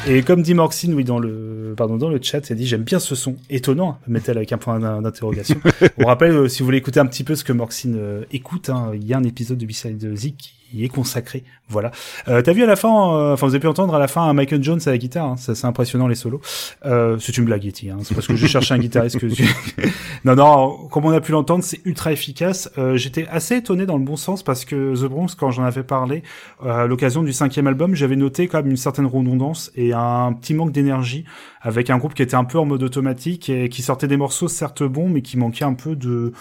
[0.07, 2.99] Et comme dit Morxine, oui, dans le, pardon, dans le chat, il dit j'aime bien
[2.99, 3.37] ce son.
[3.49, 5.57] Étonnant, mettez-le avec un point d'in- d'interrogation.
[5.99, 8.69] On rappelle, euh, si vous voulez écouter un petit peu ce que Morxine euh, écoute,
[8.69, 11.45] hein, il y a un épisode de B-Side Zik y est consacré.
[11.69, 11.91] Voilà.
[12.29, 14.23] Euh, T'as vu à la fin, euh, enfin vous avez pu entendre à la fin
[14.23, 15.27] un Michael Jones à la guitare.
[15.27, 16.41] Hein, c'est impressionnant les solos.
[16.85, 17.91] Euh, c'est une blague, Yeti.
[17.91, 19.27] Hein, c'est parce que j'ai cherché un guitariste que.
[20.25, 20.89] non, non.
[20.89, 22.71] Comme on a pu l'entendre, c'est ultra efficace.
[22.79, 25.83] Euh, J'étais assez étonné dans le bon sens parce que The Bronx, quand j'en avais
[25.83, 26.23] parlé
[26.65, 30.33] euh, à l'occasion du cinquième album, j'avais noté quand même une certaine redondance et un
[30.33, 31.25] petit manque d'énergie
[31.61, 34.49] avec un groupe qui était un peu en mode automatique et qui sortait des morceaux
[34.49, 36.33] certes bons, mais qui manquait un peu de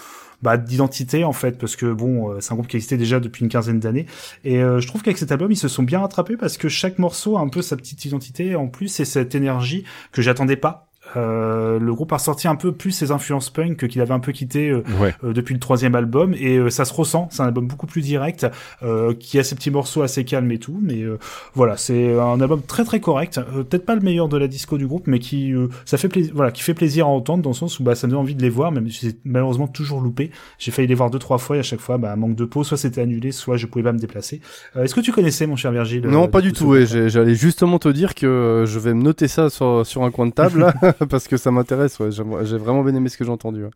[0.44, 3.42] bah, d'identité en fait parce que bon euh, c'est un groupe qui existait déjà depuis
[3.42, 4.04] une quinzaine d'années.
[4.44, 6.98] Et euh, je trouve qu'avec cet album ils se sont bien rattrapés parce que chaque
[6.98, 10.90] morceau a un peu sa petite identité en plus et cette énergie que j'attendais pas
[11.16, 14.32] euh, le groupe a ressorti un peu plus ses influences punk qu'il avait un peu
[14.32, 15.14] quitté euh, Ouais.
[15.22, 16.34] euh, depuis le troisième album.
[16.38, 17.28] Et euh, ça se ressent.
[17.30, 18.46] C'est un album beaucoup plus direct
[18.82, 20.78] euh, qui a ses petits morceaux assez calmes et tout.
[20.82, 21.18] Mais euh,
[21.54, 23.38] voilà c'est un album très très correct.
[23.38, 26.08] Euh, peut-être pas le meilleur de la disco du groupe mais qui euh, ça fait
[26.08, 28.20] plaisir voilà qui fait plaisir à entendre dans le sens où bah ça me donne
[28.20, 30.30] envie de les voir même si c'est malheureusement toujours loupé.
[30.58, 32.64] J'ai failli les voir deux trois fois et à chaque fois bah manque de peau.
[32.64, 34.40] Soit c'était annulé soit je pouvais pas me déplacer.
[34.76, 36.66] Euh, est-ce que tu connaissais mon cher Virgile Non, pas du tout.
[36.66, 40.26] Ouais, j'allais justement te dire que je vais me noter ça sur, sur un coin
[40.26, 40.72] de table
[41.08, 41.98] parce que ça m'intéresse.
[41.98, 43.64] Ouais, j'ai vraiment bien aimé ce que j'ai entendu.
[43.64, 43.70] ouais.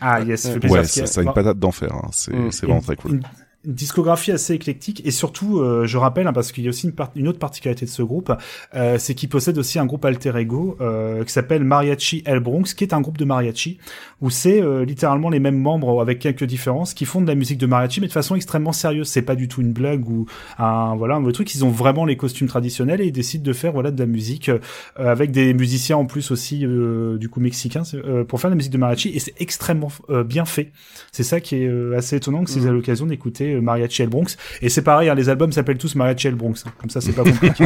[0.00, 0.46] Ah yes.
[0.68, 1.92] Ouais, ça, ça a une patate d'enfer.
[1.94, 2.08] Hein.
[2.12, 2.50] C'est Mm.
[2.50, 3.12] c'est vraiment très cool.
[3.12, 3.22] Une,
[3.64, 6.86] une discographie assez éclectique et surtout, euh, je rappelle, hein, parce qu'il y a aussi
[6.88, 8.32] une, une autre particularité de ce groupe,
[8.74, 12.74] euh, c'est qu'il possède aussi un groupe alter ego euh, qui s'appelle Mariachi El Bronx,
[12.74, 13.78] qui est un groupe de mariachi
[14.20, 17.58] où c'est euh, littéralement les mêmes membres avec quelques différences qui font de la musique
[17.58, 19.08] de mariachi mais de façon extrêmement sérieuse.
[19.08, 20.26] C'est pas du tout une blague ou
[20.58, 21.54] un voilà un truc.
[21.54, 24.48] Ils ont vraiment les costumes traditionnels et ils décident de faire voilà de la musique
[24.48, 24.58] euh,
[24.96, 28.56] avec des musiciens en plus aussi euh, du coup mexicains euh, pour faire de la
[28.56, 30.72] musique de mariachi et c'est extrêmement euh, bien fait.
[31.12, 32.68] C'est ça qui est euh, assez étonnant que c'est Mhm.
[32.68, 34.36] à l'occasion d'écouter euh, Mariachi El Bronx.
[34.60, 36.64] Et c'est pareil, hein, les albums s'appellent tous Mariachi El Bronx.
[36.66, 36.72] hein.
[36.80, 37.64] Comme ça, c'est pas compliqué.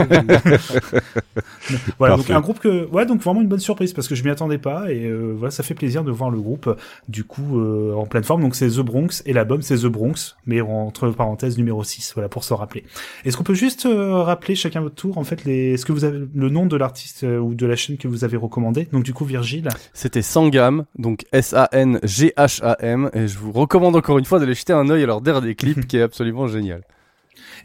[1.99, 4.31] voilà, donc un groupe que, ouais, donc vraiment une bonne surprise parce que je m'y
[4.31, 6.75] attendais pas et euh, voilà, ça fait plaisir de voir le groupe
[7.09, 8.43] du coup euh, en pleine forme.
[8.43, 12.29] Donc c'est The Bronx et l'album c'est The Bronx, mais entre parenthèses numéro 6, voilà
[12.29, 12.85] pour se rappeler.
[13.25, 16.05] Est-ce qu'on peut juste euh, rappeler chacun votre tour en fait les, est-ce que vous
[16.05, 19.13] avez le nom de l'artiste ou de la chaîne que vous avez recommandé Donc du
[19.13, 19.69] coup Virgile.
[19.93, 25.03] C'était Sangam, donc S-A-N-G-H-A-M, et je vous recommande encore une fois d'aller jeter un œil
[25.03, 26.83] à leur dernier clip qui est absolument génial.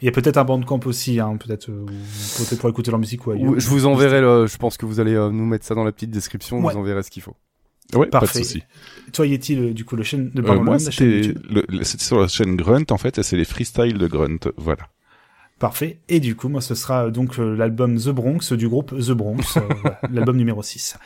[0.01, 1.85] Il y a peut-être un bandcamp aussi, hein, peut-être euh,
[2.59, 3.51] pour écouter leur musique ou ailleurs.
[3.51, 5.83] Ou- Je vous enverrai, le, je pense que vous allez euh, nous mettre ça dans
[5.83, 6.73] la petite description, Ouais.
[6.73, 7.35] vous enverrez ce qu'il faut.
[7.93, 8.63] Ouais, pas de souci.
[9.11, 11.33] Toi, y est-il euh, du coup le chaîne de Euh, moi, c'était
[11.83, 14.39] sur la chaîne Grunt en fait, et c'est les freestyles de Grunt.
[14.57, 14.87] Voilà.
[15.61, 15.99] Parfait.
[16.09, 19.11] Et du coup, moi, ce sera euh, donc euh, l'album The Bronx du groupe The
[19.11, 20.97] Bronx, euh, voilà, l'album numéro 6.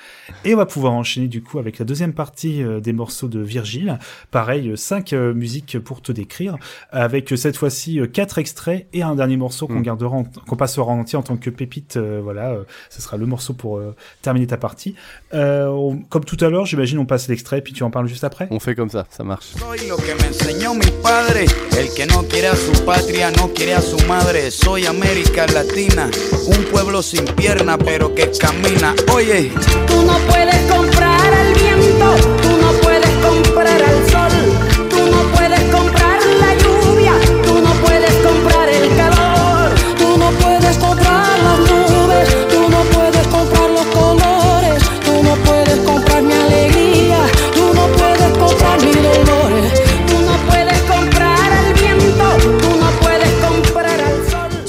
[0.46, 3.40] Et on va pouvoir enchaîner du coup avec la deuxième partie euh, des morceaux de
[3.42, 4.00] Virgile.
[4.32, 6.58] Pareil, cinq euh, musiques pour te décrire,
[6.92, 9.84] avec cette fois-ci euh, quatre extraits et un dernier morceau qu'on Mm.
[9.84, 11.98] gardera, en- qu'on passera en entier en tant que pépite.
[11.98, 14.96] euh, voilà, euh, ce sera le morceau pour euh, terminer ta partie.
[15.34, 18.24] Euh, on- comme tout à l'heure, j'imagine on passe l'extrait puis tu en parles juste
[18.24, 18.48] après.
[18.52, 19.48] On fait comme ça, ça marche.
[19.58, 21.44] Soy lo que me enseñó mi padre.
[21.78, 24.45] El que no quiere a su patria, no quiere a su madre.
[24.52, 26.10] Soy América Latina,
[26.46, 28.94] un pueblo sin pierna, pero que camina.
[29.12, 29.52] Oye,
[29.88, 34.05] Tú no puedes comprar al viento, tú no puedes comprar al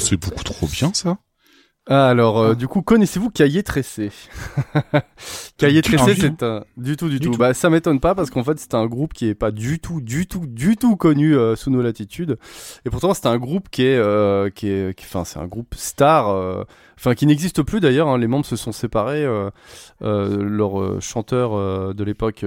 [0.09, 1.19] C'est beaucoup trop bien ça.
[1.89, 4.11] Ah, alors, euh, du coup, connaissez-vous Cahier Tressé?
[5.57, 6.65] Cahier Tressé, c'est un...
[6.77, 7.33] Du tout, du, Du tout.
[7.33, 7.39] tout.
[7.39, 10.01] Bah, ça m'étonne pas parce qu'en fait, c'est un groupe qui est pas du tout,
[10.01, 12.39] du tout, du tout connu euh, sous nos latitudes.
[12.85, 15.77] Et pourtant, c'est un groupe qui est, euh, qui est, qui- enfin, c'est un groupe
[15.77, 16.27] star,
[16.99, 18.09] enfin, qui n'existe plus d'ailleurs.
[18.09, 18.19] hein.
[18.19, 19.25] Les membres se sont séparés.
[20.01, 22.45] Leur chanteur de l'époque.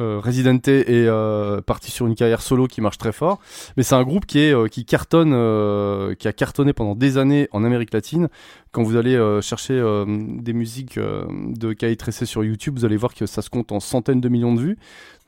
[0.00, 3.40] Euh, Residente est euh, parti sur une carrière solo qui marche très fort,
[3.76, 7.18] mais c'est un groupe qui est euh, qui cartonne, euh, qui a cartonné pendant des
[7.18, 8.28] années en Amérique latine.
[8.70, 13.14] Quand vous allez euh, chercher des musiques de Kai Tressé sur YouTube, vous allez voir
[13.14, 14.78] que ça se compte en centaines de millions de vues.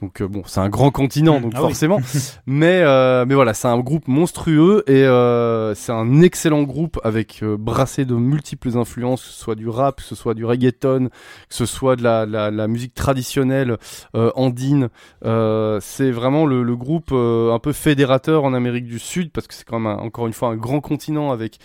[0.01, 1.69] Donc euh, bon, c'est un grand continent, donc Ah oui.
[1.69, 1.99] forcément.
[2.47, 7.45] mais euh, mais voilà, c'est un groupe monstrueux et euh, c'est un excellent groupe avec
[7.45, 11.09] brassé de multiples influences, que ce soit du rap, que ce soit du reggaeton,
[11.49, 13.77] que ce soit de la, la, la musique traditionnelle
[14.15, 14.89] andine.
[15.23, 19.65] C'est vraiment le, le groupe un peu fédérateur en Amérique du Sud parce que c'est
[19.67, 21.59] quand même un- encore une fois un grand continent avec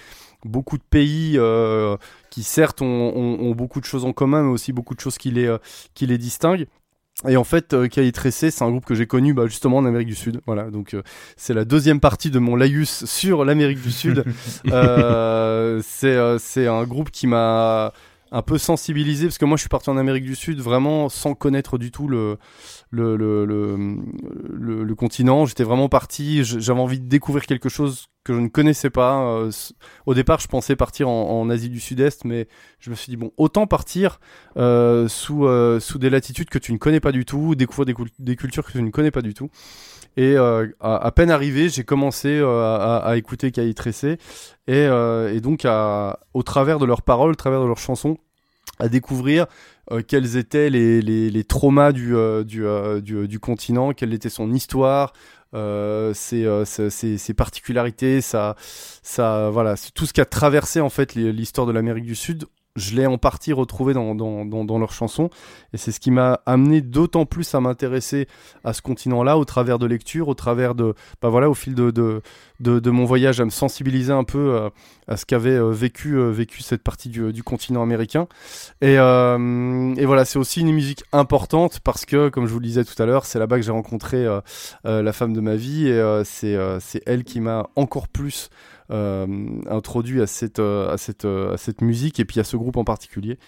[0.43, 1.97] beaucoup de pays euh,
[2.29, 5.17] qui certes ont, ont- ont beaucoup de choses en commun mais aussi beaucoup de choses
[5.17, 5.57] qui les, euh,
[5.95, 6.67] qui les distinguent.
[7.27, 10.09] Et en fait, euh, Tressé, c'est un groupe que j'ai connu bah, justement en Amérique
[10.09, 10.41] du Sud.
[10.45, 11.01] Voilà, donc euh,
[11.37, 14.23] c'est la deuxième partie de mon laïus sur l'Amérique du Sud.
[14.71, 17.93] Euh, c'est euh, c'est un groupe qui m'a
[18.31, 21.35] un peu sensibilisé parce que moi je suis parti en Amérique du Sud vraiment sans
[21.35, 22.37] connaître du tout le
[22.91, 25.45] le, le, le, continent.
[25.45, 26.43] J'étais vraiment parti.
[26.43, 29.21] J'avais envie de découvrir quelque chose que je ne connaissais pas.
[29.21, 29.51] Euh,
[30.05, 32.47] au départ, je pensais partir en, Asie du Sud-Est, mais
[32.79, 34.19] je me suis dit bon, autant partir
[34.57, 37.95] euh, sous euh, sous des latitudes que tu ne connais pas du tout, découvrir des,
[38.19, 39.49] des cultures que tu ne connais pas du tout.
[40.17, 44.17] Et à, peine arrivé, j'ai commencé à, écouter Caï Tressé
[44.65, 48.17] et, et donc à, au travers de leurs paroles, au travers de leurs chansons,
[48.79, 49.47] à découvrir
[49.91, 55.13] euh, quels étaient les, traumas du, euh, euh, du, continent, quelle était son histoire,
[55.53, 58.55] ses, particularités, ça,
[59.51, 62.45] voilà, tout ce qui a traversé en fait l'histoire de l'Amérique du Sud.
[62.75, 65.29] Je l'ai en partie retrouvé dans, dans, dans, leurs chansons
[65.71, 68.27] et c'est ce qui m'a amené d'autant plus à m'intéresser
[68.65, 71.89] à ce continent-là au travers de lectures, au travers de, bah voilà, au fil de,
[71.91, 72.21] de,
[72.59, 74.69] de, mon voyage, à me sensibiliser un peu euh,
[75.07, 78.27] à ce qu'avait euh, vécu, euh, vécu cette partie du, du continent américain.
[78.81, 82.83] Et, et voilà, c'est aussi une musique importante parce que, comme je vous le disais
[82.83, 84.27] tout à l'heure, c'est là-bas que j'ai rencontré
[84.83, 88.49] la femme de ma vie et c'est elle qui m'a encore plus
[88.89, 92.77] introduit à cette, euh, à, cette, euh, à cette musique et puis à ce groupe
[92.77, 93.39] en particulier.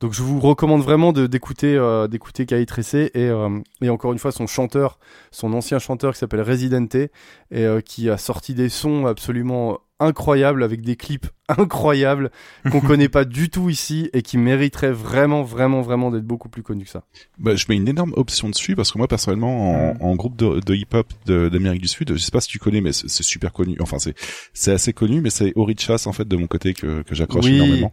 [0.00, 4.18] Donc je vous recommande vraiment d'écouter euh, d'écouter Kai Tressé et, euh, et encore une
[4.18, 4.98] fois son chanteur,
[5.30, 7.10] son ancien chanteur qui s'appelle Residente et
[7.54, 12.30] euh, qui a sorti des sons absolument incroyables avec des clips incroyables
[12.70, 16.62] qu'on connaît pas du tout ici et qui mériteraient vraiment vraiment vraiment d'être beaucoup plus
[16.62, 17.04] connus que ça.
[17.38, 20.60] Bah, je mets une énorme option dessus parce que moi personnellement en, en groupe de,
[20.60, 23.76] de hip-hop d'Amérique du Sud, je sais pas si tu connais mais c'est super connu.
[23.80, 24.14] Enfin c'est
[24.52, 27.56] c'est assez connu mais c'est Orichas en fait de mon côté que que j'accroche Oui,
[27.56, 27.92] énormément.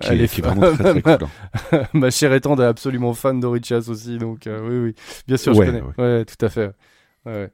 [0.00, 1.28] Qui elle est, est qui est vraiment très très cool.
[1.72, 1.82] hein.
[1.92, 4.94] Ma chère étende est absolument fan d'Orichas aussi, donc euh, oui, oui,
[5.28, 5.82] bien sûr, Ouais, je connais.
[5.98, 6.24] Ouais.
[6.24, 6.70] tout à fait.
[7.26, 7.50] Ouais.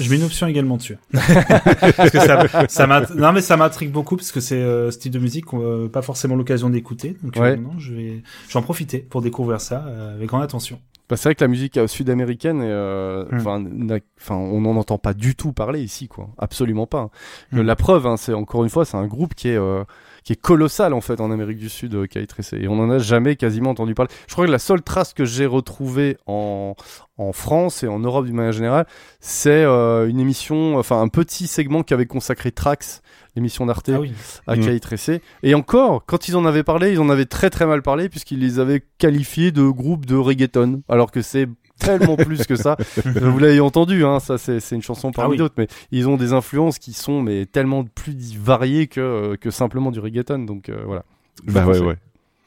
[0.00, 0.98] Je mets une option également dessus.
[1.12, 4.98] parce que ça, ça m'int- non mais ça m'intrigue beaucoup parce que c'est euh, ce
[4.98, 7.16] type de musique qu'on n'a pas forcément l'occasion d'écouter.
[7.22, 7.56] Donc euh, Ouais.
[7.56, 10.80] non, je vais, je vais en profiter pour découvrir ça euh, avec grande attention.
[11.08, 13.98] Bah, c'est vrai que la musique euh, sud-américaine, euh, Mm.
[14.20, 16.30] enfin, on n'en entend pas du tout parler ici, quoi.
[16.38, 17.10] Absolument pas.
[17.52, 17.58] Mm.
[17.58, 19.84] Euh, La preuve, hein, c'est encore une fois, c'est un groupe qui est euh,
[20.24, 22.58] qui est colossal en fait en Amérique du Sud, euh, Tressé.
[22.60, 24.10] Et on en a jamais quasiment entendu parler.
[24.26, 26.74] Je crois que la seule trace que j'ai retrouvée en
[27.18, 28.86] en France et en Europe d'une manière générale,
[29.20, 33.02] c'est euh, une émission, enfin un petit segment qui avait consacré Trax,
[33.36, 34.12] l'émission d'Arte, Ah oui.
[34.46, 34.80] à Mm.
[34.80, 35.20] Tressé.
[35.42, 38.40] Et encore, quand ils en avaient parlé, ils en avaient très très mal parlé puisqu'ils
[38.40, 41.48] les avaient qualifiés de groupe de reggaeton, alors que c'est
[41.84, 42.76] tellement plus que ça.
[43.04, 45.36] Vous l'avez entendu, hein, ça c'est une chanson parmi Ah oui.
[45.38, 49.50] d'autres, mais ils ont des influences qui sont mais tellement plus variées que euh, que
[49.50, 50.40] simplement du reggaeton.
[50.40, 51.04] Donc euh, voilà.
[51.44, 51.96] Bah ouais ouais.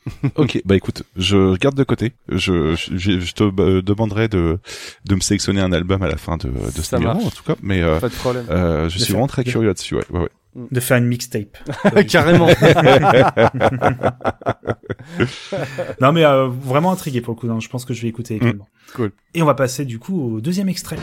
[0.35, 2.13] ok, bah écoute, je garde de côté.
[2.29, 4.59] Je, je, je te euh, demanderai de,
[5.05, 7.55] de me sélectionner un album à la fin de, de ce numéro, en tout cas.
[7.63, 8.45] Mais euh, Pas de problème.
[8.51, 9.95] euh, je suis vraiment très curieux là-dessus.
[9.95, 10.29] Ouais, ouais, ouais.
[10.71, 11.57] De faire une mixtape.
[12.09, 12.47] Carrément.
[16.01, 17.47] non mais euh, vraiment intrigué pour le coup.
[17.47, 18.67] non, je pense que je vais écouter également.
[18.93, 19.11] Cool.
[19.33, 20.97] Et on va passer du coup au deuxième extrait.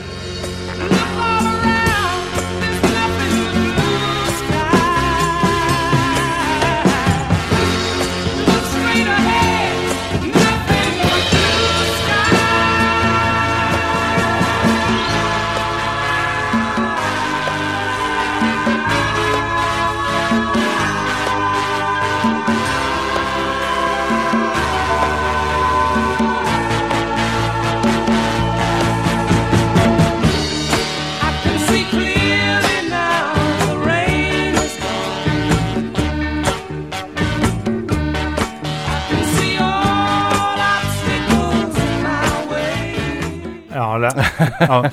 [44.02, 44.10] Là,
[44.58, 44.84] alors,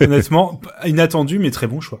[0.00, 2.00] honnêtement, inattendu mais très bon choix.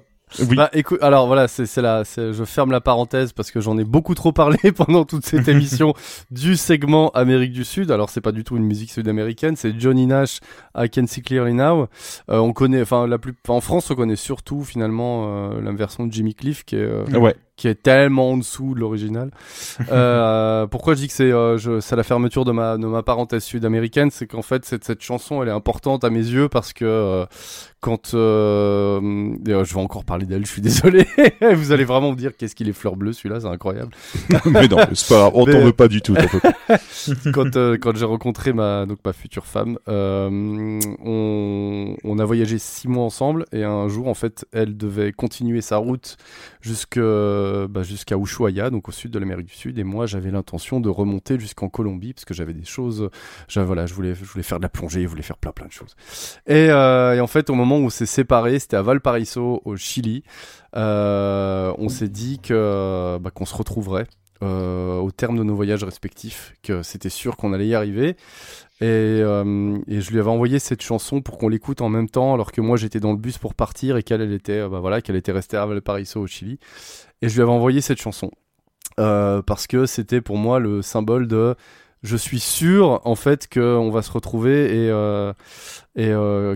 [0.56, 4.14] Bah, écoute, alors voilà, c'est c'est- je ferme la parenthèse parce que j'en ai beaucoup
[4.14, 5.92] trop parlé pendant toute cette émission
[6.30, 7.90] du segment Amérique du Sud.
[7.90, 10.40] Alors c'est pas du tout une musique sud-américaine, c'est Johnny Nash,
[10.74, 11.88] I Can See Clearly Now.
[12.30, 16.06] Euh, on connaît, enfin la plus, en France on connaît surtout finalement euh, la version
[16.06, 17.34] de Jimmy Cliff qui est, euh, Ouais.
[17.62, 19.30] Qui est tellement en dessous de l'original.
[19.92, 24.10] Euh, pourquoi je dis que c'est euh, la fermeture de ma de ma parenthèse sud-américaine,
[24.10, 27.24] c'est qu'en fait cette cette chanson elle est importante à mes yeux parce que euh,
[27.78, 29.00] quand euh,
[29.46, 31.06] je vais encore parler d'elle, je suis désolé.
[31.54, 33.92] Vous allez vraiment me dire qu'est-ce qu'il est fleur bleue celui-là, c'est incroyable.
[34.46, 36.16] mais non, c'est pas grave, on t'en veut pas du tout.
[37.32, 40.80] quand euh, quand j'ai rencontré ma donc ma future femme, on
[42.02, 45.76] on a voyagé six mois ensemble et un jour en fait elle devait continuer sa
[45.76, 46.16] route
[46.64, 50.88] bah, jusqu'à Ushuaia donc au sud de l'Amérique du Sud et moi j'avais l'intention de
[50.88, 53.08] remonter jusqu'en Colombie parce que j'avais des choses
[53.54, 55.72] voilà je voulais je voulais faire de la plongée je voulais faire plein plein de
[55.72, 55.96] choses
[56.46, 59.76] et, euh, et en fait au moment où on s'est séparés c'était à Valparaiso au
[59.76, 60.22] Chili
[60.76, 64.06] euh, on s'est dit que bah, qu'on se retrouverait
[64.42, 68.16] euh, au terme de nos voyages respectifs que c'était sûr qu'on allait y arriver.
[68.82, 72.34] Et, euh, et, je lui avais envoyé cette chanson pour qu'on l'écoute en même temps,
[72.34, 74.80] alors que moi j'étais dans le bus pour partir et qu'elle elle était, euh, bah
[74.80, 76.58] voilà, qu'elle était restée à Valparaiso au Chili.
[77.22, 78.32] Et je lui avais envoyé cette chanson
[78.98, 81.54] euh, parce que c'était pour moi le symbole de
[82.02, 84.88] je suis sûr en fait qu'on va se retrouver et,
[85.94, 86.12] et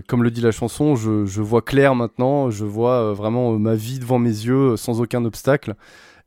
[0.09, 4.19] comme le dit la chanson, je, vois clair maintenant, je vois vraiment ma vie devant
[4.19, 5.75] mes yeux sans aucun obstacle.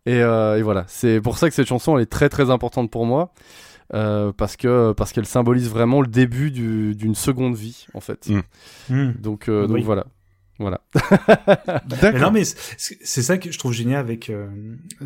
[0.06, 3.04] Et, et voilà, c'est pour ça que cette chanson elle est très très importante pour
[3.04, 3.34] moi.
[3.92, 8.28] Euh, parce que parce qu'elle symbolise vraiment le début du- d'une seconde vie en fait.
[8.88, 9.12] Mm.
[9.20, 9.82] Donc euh, donc Oui.
[9.82, 10.06] voilà.
[10.58, 10.82] Voilà.
[12.02, 14.46] Mais non, mais c'est c'est ça que je trouve génial avec, euh,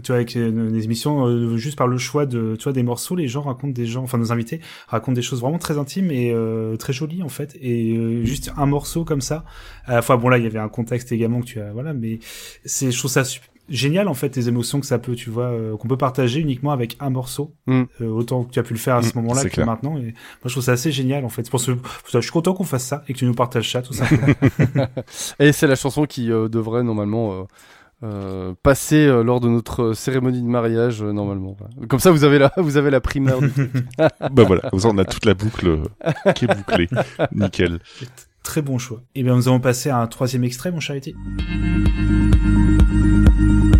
[0.02, 2.82] tu vois, avec euh, les émissions, euh, juste par le choix de, tu vois, des
[2.82, 6.10] morceaux, les gens racontent des gens, enfin nos invités racontent des choses vraiment très intimes
[6.10, 9.44] et euh, très jolies en fait, et euh, juste un morceau comme ça.
[9.84, 11.94] À la fois, bon là, il y avait un contexte également que tu as, voilà,
[11.94, 12.18] mais
[12.64, 15.46] c'est, je trouve ça su- génial en fait les émotions que ça peut, tu vois,
[15.46, 17.82] euh, qu'on peut partager uniquement avec un morceau, Mm.
[18.00, 19.66] euh, autant que tu as pu le faire à ce Mm, moment-là que clair.
[19.66, 19.96] maintenant.
[19.96, 20.12] Et moi,
[20.44, 21.48] je trouve ça assez génial en fait.
[21.50, 21.72] Pour ce,
[22.12, 24.26] je suis content qu'on fasse ça et que tu nous partages ça tout simplement.
[25.38, 27.46] Et c'est la chanson qui euh, devrait normalement
[28.62, 31.56] passer lors de notre cérémonie de mariage normalement.
[31.88, 33.72] Comme ça vous avez la vous avez la du truc.
[33.98, 35.78] bah voilà, on a toute la boucle
[36.34, 36.88] qui est bouclée.
[37.32, 37.78] Nickel.
[38.42, 39.00] Très bon choix.
[39.14, 40.80] Et bien, nous allons passer à un troisième extrait, mon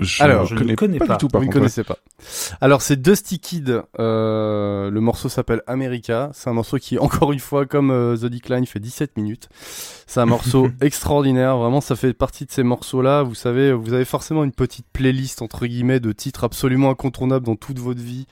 [0.00, 1.96] Je Alors, je ne connais pas du tout, par Vous ne contre, connaissez pas.
[2.60, 3.82] Alors, c'est Dusty Kid.
[3.98, 6.30] Euh, le morceau s'appelle America.
[6.32, 9.48] C'est un morceau qui, encore une fois, comme euh, The Decline, fait 17 minutes.
[10.08, 11.56] C'est un morceau extraordinaire.
[11.56, 13.22] Vraiment, ça fait partie de ces morceaux-là.
[13.24, 17.56] Vous savez, vous avez forcément une petite playlist, entre guillemets, de titres absolument incontournables dans
[17.56, 18.26] toute votre vie.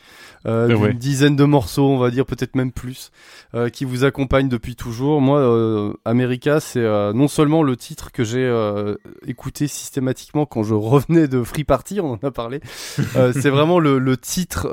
[0.47, 0.95] Euh, Eh ouais.
[0.95, 3.11] dizaine de morceaux, on va dire, peut-être même plus,
[3.55, 5.21] euh, qui vous accompagnent depuis toujours.
[5.21, 8.95] Moi, euh, America, c'est euh, non seulement le titre que j'ai euh,
[9.27, 12.61] écouté systématiquement quand je revenais de Free Party, on en a parlé.
[13.17, 14.69] Euh, c'est vraiment le, le titre.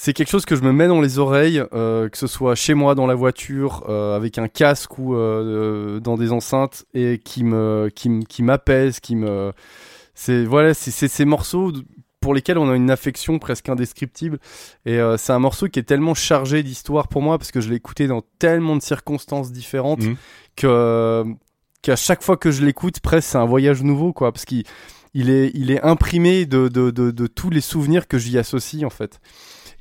[0.00, 2.74] C'est quelque chose que je me mets dans les oreilles, euh, que ce soit chez
[2.74, 7.42] moi dans la voiture, euh, avec un casque ou euh, dans des enceintes, et qui
[7.42, 9.52] me, qui, m'apaise, qui me,
[10.14, 11.72] c'est voilà, c'est ces morceaux
[12.20, 14.38] pour lesquels on a une affection presque indescriptible.
[14.86, 17.76] Et c'est un morceau qui est tellement chargé d'histoire pour moi parce que je l'ai
[17.76, 20.16] écouté dans tellement de circonstances différentes Mhm.
[20.54, 21.24] que
[21.82, 24.62] qu'à chaque fois que je l'écoute, presque c'est un voyage nouveau, quoi, parce qu'il
[25.14, 28.84] il est, il est imprimé de, de, de, de tous les souvenirs que j'y associe,
[28.84, 29.20] en fait.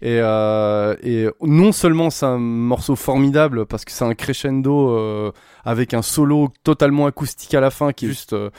[0.02, 5.32] Et, euh, et non seulement c'est un morceau formidable parce que c'est un crescendo euh,
[5.66, 8.52] avec un solo totalement acoustique à la fin qui est juste euh,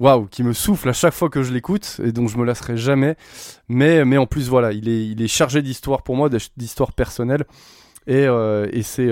[0.00, 2.76] waouh, qui me souffle à chaque fois que je l'écoute et dont je me lasserai
[2.76, 3.16] jamais.
[3.68, 6.92] Mais, mais en plus voilà, il est, il est chargé d'histoire pour moi, d'his- d'histoire
[6.92, 7.44] personnelle.
[8.06, 9.10] Et, euh, et c'est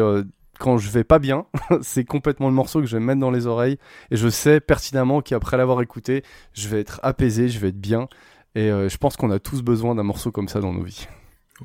[0.59, 1.47] quand je vais pas bien,
[1.82, 3.78] c'est complètement le morceau que je vais me mettre dans les oreilles.
[4.10, 6.22] Et je sais pertinemment qu'après l'avoir écouté,
[6.55, 8.09] je vais être apaisé, je vais être bien.
[8.55, 11.07] Et euh, je pense qu'on a tous besoin d'un morceau comme ça dans nos vies.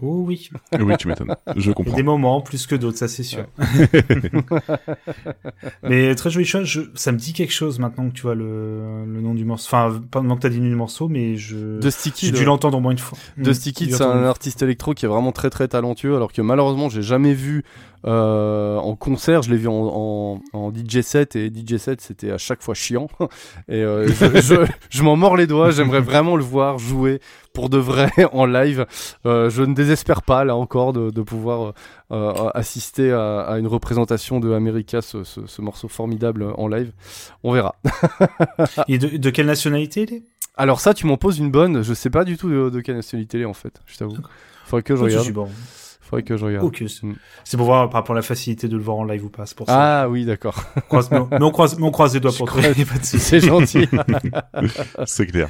[0.02, 0.50] Oh oui.
[0.80, 1.36] Oui, tu m'étonnes.
[1.56, 1.96] Je Il y a comprends.
[1.96, 3.46] des moments plus que d'autres, ça c'est sûr.
[5.84, 6.64] Mais très joli choix.
[6.64, 9.68] Je, ça me dit quelque chose maintenant que tu vois le, le nom du morceau.
[9.68, 11.80] Enfin, pas maintenant que t'as dit le nom du morceau, mais je.
[11.80, 13.18] Dusty Kid, J'ai dû l'entendre au moins une fois.
[13.38, 16.32] Dusty Mm, Kid, j'ai c'est un artiste électro qui est vraiment très très talentueux, alors
[16.34, 17.64] que malheureusement, j'ai jamais vu
[18.06, 19.42] euh, en concert.
[19.42, 22.74] Je l'ai vu en, en, en DJ set et DJ set, c'était à chaque fois
[22.76, 23.08] chiant.
[23.68, 24.56] Et euh, je, je,
[24.90, 25.72] je m'en mords les doigts.
[25.72, 27.20] J'aimerais vraiment le voir jouer
[27.58, 28.86] pour de vrai en live.
[29.26, 31.74] Euh, je ne désespère pas là encore de, de pouvoir
[32.12, 36.92] euh, assister à, à une représentation de America, ce, ce, ce morceau formidable en live.
[37.44, 37.74] On verra.
[38.88, 40.24] Et de, de quelle nationalité il est?
[40.56, 41.82] Alors ça, tu m'en poses une bonne.
[41.82, 43.82] Je sais pas du tout de, de quelle nationalité il est en fait.
[43.88, 44.18] Je t'avoue.
[44.66, 45.22] Faudrait que je regarde.
[45.24, 45.50] souci, bon.
[46.02, 46.64] Faudrait que je regarde.
[46.64, 47.16] Ok, c'est Mm.
[47.44, 49.48] c'est pour voir par rapport à la facilité de le voir en live ou pas.
[49.48, 50.02] C'est pour ça.
[50.04, 50.64] Ah oui, d'accord.
[50.92, 52.62] Mais, on, croise, mais on croise les doigts pour toi.
[53.02, 53.90] C'est gentil.
[55.08, 55.50] C'est clair.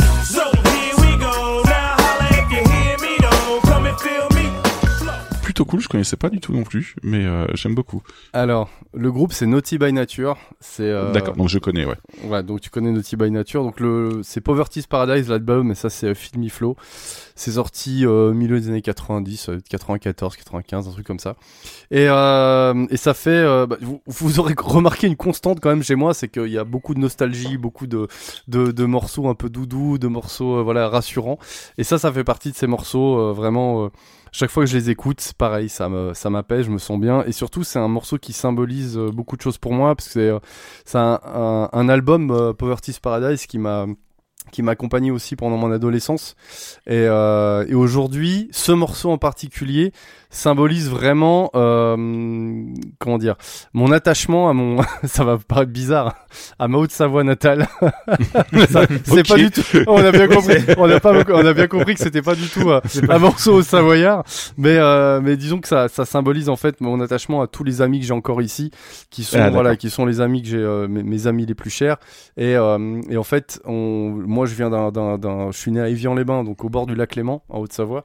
[0.23, 1.00] So here
[5.61, 5.81] plutôt cool.
[5.81, 8.01] Je connaissais pas du tout non plus, mais euh, j'aime beaucoup.
[8.33, 10.37] Alors, le groupe c'est Naughty by Nature.
[10.59, 11.97] C'est euh, D'accord, donc je connais, ouais.
[12.25, 13.63] Ouais, donc tu connais Naughty by Nature.
[13.63, 16.75] Donc le c'est Poverty's Paradise l'album, mais ça c'est euh, Filmy Flow.
[17.35, 21.35] C'est sorti euh, milieu des années 90, euh, 94, 95, un truc comme ça.
[21.89, 26.13] Et, et ça fait, bah, vous, vous aurez remarqué une constante quand même chez moi,
[26.13, 28.07] c'est qu'il y a beaucoup de nostalgie, beaucoup de,
[28.47, 31.39] de, de morceaux un peu doudou, de morceaux voilà rassurants.
[31.77, 33.91] Et ça, ça fait partie de ces morceaux vraiment.
[34.31, 37.23] Chaque fois que je les écoute, pareil, ça me, ça m'apaise, je me sens bien.
[37.25, 40.13] Et surtout, c'est un morceau qui symbolise euh, beaucoup de choses pour moi, parce que
[40.13, 40.39] c'est, euh,
[40.85, 43.87] c'est un, un, album euh, Poverty's Paradise qui m'a
[44.51, 46.35] qui m'a accompagné aussi pendant mon adolescence.
[46.87, 49.93] Et, et aujourd'hui, ce morceau en particulier
[50.31, 51.95] symbolise vraiment, euh,
[52.99, 53.35] comment dire,
[53.73, 56.15] mon attachement à mon, ça va paraître bizarre,
[56.57, 57.67] à ma Haute-Savoie natale.
[59.03, 61.93] C'est pas du tout, on a bien compris, on a pas, on a bien compris
[61.93, 64.23] que c'était pas du tout euh, un morceau au Savoyard,
[64.57, 67.81] mais euh, mais disons que ça, ça symbolise en fait mon attachement à tous les
[67.81, 68.71] amis que j'ai encore ici,
[69.09, 71.69] qui sont Ah, voilà, qui sont les amis que j'ai, mes, mes amis les plus
[71.69, 71.97] chers.
[72.37, 72.57] Et, et
[73.17, 76.85] en fait, on, moi je viens d'un, je suis né à Évian-les-Bains, donc au bord
[76.87, 78.03] du lac Léman, en Haute-Savoie,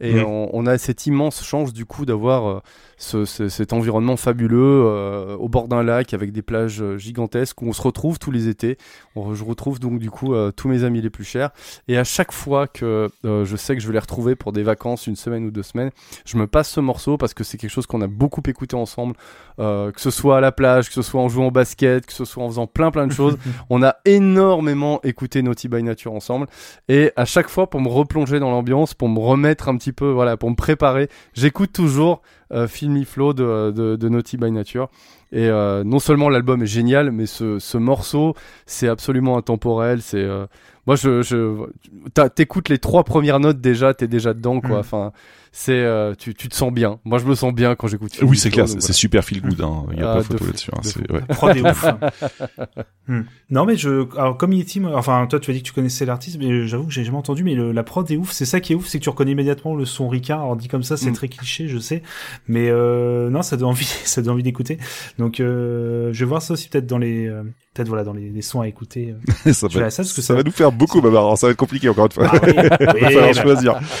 [0.00, 0.24] et Mhm.
[0.24, 1.42] on, on a cette immense
[1.72, 2.60] du coup d'avoir euh,
[2.96, 7.60] ce, ce- cet environnement fabuleux euh, au bord d'un lac avec des plages euh, gigantesques
[7.62, 8.78] où on se retrouve tous les étés.
[9.14, 11.50] On, je retrouve donc du coup euh, tous mes amis les plus chers.
[11.88, 14.62] Et à chaque fois que euh, je sais que je vais les retrouver pour des
[14.62, 15.90] vacances, une semaine ou deux semaines,
[16.24, 19.14] je me passe ce morceau parce que c'est quelque chose qu'on a beaucoup écouté ensemble,
[19.58, 22.24] que ce soit à la plage, que ce soit en jouant au basket, que ce
[22.24, 23.36] soit en faisant plein plein de choses.
[23.70, 26.46] on a énormément écouté Naughty by Nature ensemble.
[26.88, 30.10] Et à chaque fois, pour me replonger dans l'ambiance, pour me remettre un petit peu,
[30.10, 34.88] voilà, pour me préparer, j'écoute toujours euh, Filmy Flow de, de, de Naughty by Nature.
[35.32, 38.34] Et euh, non seulement l'album est génial, mais ce, ce morceau,
[38.66, 40.02] c'est absolument intemporel.
[40.02, 40.46] C'est euh,
[40.86, 41.66] moi, je, je
[42.14, 44.76] t'as- t'écoutes les trois premières notes déjà, t'es déjà dedans, quoi.
[44.76, 44.80] Mm.
[44.80, 45.12] Enfin,
[45.52, 46.98] c'est euh, tu, tu te sens bien.
[47.04, 48.18] Moi, je me sens bien quand j'écoute.
[48.22, 48.92] Oui, c'est clair, c'est voilà.
[48.94, 49.60] super feel good.
[49.62, 49.84] Hein.
[49.92, 50.70] Il y a Ah, pas de photo fou, là-dessus.
[50.74, 51.14] hein.
[51.14, 51.20] ouais.
[51.28, 51.84] La prod est ouf.
[51.84, 51.98] hein.
[53.08, 53.22] Hmm.
[53.50, 56.38] Non, mais je, alors comme Yeti, enfin toi tu as dit que tu connaissais l'artiste,
[56.40, 57.44] mais j'avoue que j'ai jamais entendu.
[57.44, 58.32] Mais le- la prod est ouf.
[58.32, 60.40] C'est ça qui est ouf, c'est que tu reconnais immédiatement le son Ricard.
[60.40, 61.14] Alors dit comme ça, c'est Mm.
[61.14, 62.02] très cliché, je sais,
[62.48, 64.78] mais euh, non, ça donne envie, ça donne envie d'écouter.
[65.20, 67.44] Donc euh, je vais voir ça aussi peut-être dans les, euh,
[67.76, 69.14] peut-être voilà dans les, les sons à écouter.
[69.46, 69.52] euh.
[69.52, 70.98] ça, va, verrai ça parce que ça va nous faire beaucoup.
[71.06, 72.26] Alors, ça va être compliqué encore une fois.
[72.32, 72.52] Ah oui,
[73.10, 73.80] Il va bah, choisir.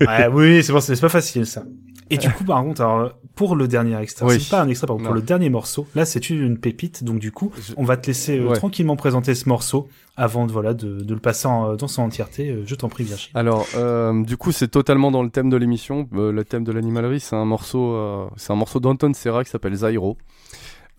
[0.00, 1.64] Ouais, oui, c'est bon, c'est c'est pas facile ça.
[2.10, 4.40] Et du coup, par contre, alors, pour le dernier extrait, Oui.
[4.40, 7.18] c'est pas un extrait, par contre, pour le dernier morceau, là, c'est une pépite, donc
[7.18, 8.56] du coup, on va te laisser euh, Ouais.
[8.56, 12.48] tranquillement présenter ce morceau avant de, voilà, de, de le passer en- dans son entièreté.
[12.48, 13.30] Euh, Je t'en prie, Virginie.
[13.34, 16.08] Alors, euh, du coup, c'est totalement dans le thème de l'émission.
[16.14, 19.50] Euh, le thème de l'animalerie, c'est un morceau, euh, c'est un morceau d'Anton Serra qui
[19.50, 20.16] s'appelle Zairo.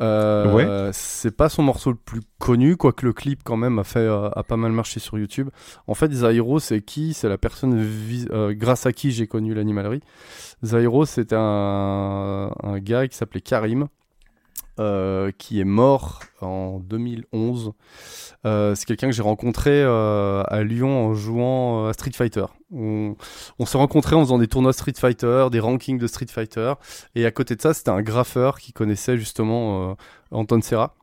[0.02, 0.90] Euh, Ouais.
[0.94, 4.30] C'est pas son morceau le plus connu, quoique le clip quand même a fait euh,
[4.30, 5.50] a pas mal marché sur YouTube.
[5.88, 7.14] En fait, Zairo, c'est qui?
[7.14, 7.86] C'est la personne
[8.32, 10.02] euh, grâce à qui j'ai connu l'animalerie.
[10.64, 13.88] Zairo, c'était un, un gars qui s'appelait Karim.
[14.80, 17.74] euh, qui est mort en 2011.
[18.46, 22.46] Euh, c'est quelqu'un que j'ai rencontré euh, à Lyon en jouant à Street Fighter.
[22.72, 23.16] On,
[23.58, 26.74] on s'est rencontrés en faisant des tournois Street Fighter, des rankings de Street Fighter.
[27.16, 29.94] Et à côté de ça, c'était un graffeur qui connaissait justement euh,
[30.32, 30.96] Anton Serra.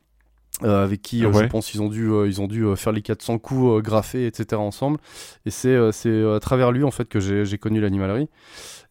[0.63, 1.43] euh, avec qui euh, Ouais.
[1.43, 4.59] je pense ils ont dû euh, ils ont dû faire les 400 coups graffés etc
[4.59, 4.97] ensemble
[5.45, 8.27] et c'est c'est à travers lui en fait que j'ai connu l'animalerie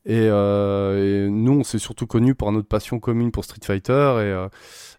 [0.04, 4.46] et, et nous on s'est surtout connus pour notre passion commune pour Street Fighter et,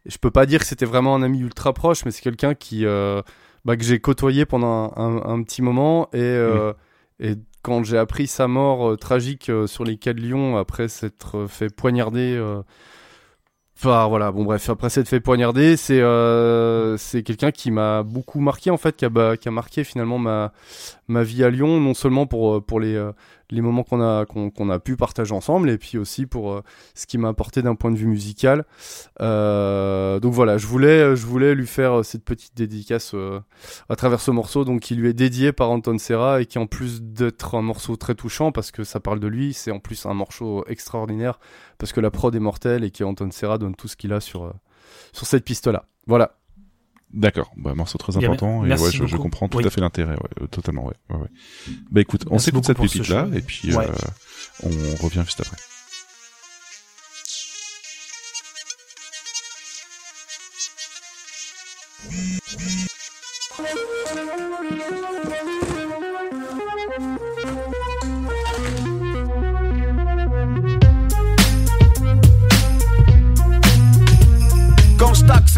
[0.09, 2.83] je peux pas dire que c'était vraiment un ami ultra proche mais c'est quelqu'un qui
[2.83, 6.37] bah, que j'ai côtoyé pendant un, un- un petit moment et
[7.19, 7.35] et
[7.68, 11.35] quand j'ai appris sa mort euh, tragique euh, sur les quais de Lyon après s'être
[11.35, 12.41] euh, fait poignarder
[13.77, 16.02] Enfin voilà, bon bref, après s'être fait poignarder, c'est
[17.23, 21.23] quelqu'un qui m'a beaucoup marqué en fait, qui a, bah, qui a marqué finalement ma
[21.23, 22.99] vie à Lyon, non seulement pour les
[23.49, 26.61] les moments qu'on a qu'on a pu partager ensemble, et puis aussi pour euh,
[26.95, 28.65] ce qui m'a apporté d'un point de vue musical.
[29.22, 33.15] Euh, donc voilà, je voulais je voulais lui faire euh, cette petite dédicace
[33.90, 36.68] à travers ce morceau, donc qui lui est dédié par Anton Serra et qui en
[36.68, 40.06] plus d'être un morceau très touchant parce que ça parle de lui, c'est en plus
[40.06, 41.40] un morceau extraordinaire
[41.78, 44.53] parce que la prod est mortelle et qu'Anton Serra donne tout ce qu'il a sur
[45.14, 45.86] sur cette piste là.
[46.07, 46.38] Voilà.
[47.13, 49.65] D'accord, bah, morceau très important et ouais, je, je comprends tout Oui.
[49.65, 51.27] à fait l'intérêt, ouais, euh, totalement, ouais, ouais, ouais.
[51.89, 53.81] Bah écoute, on s'écoute cette pépite là et puis euh,
[54.63, 54.69] on
[55.03, 55.55] revient juste après.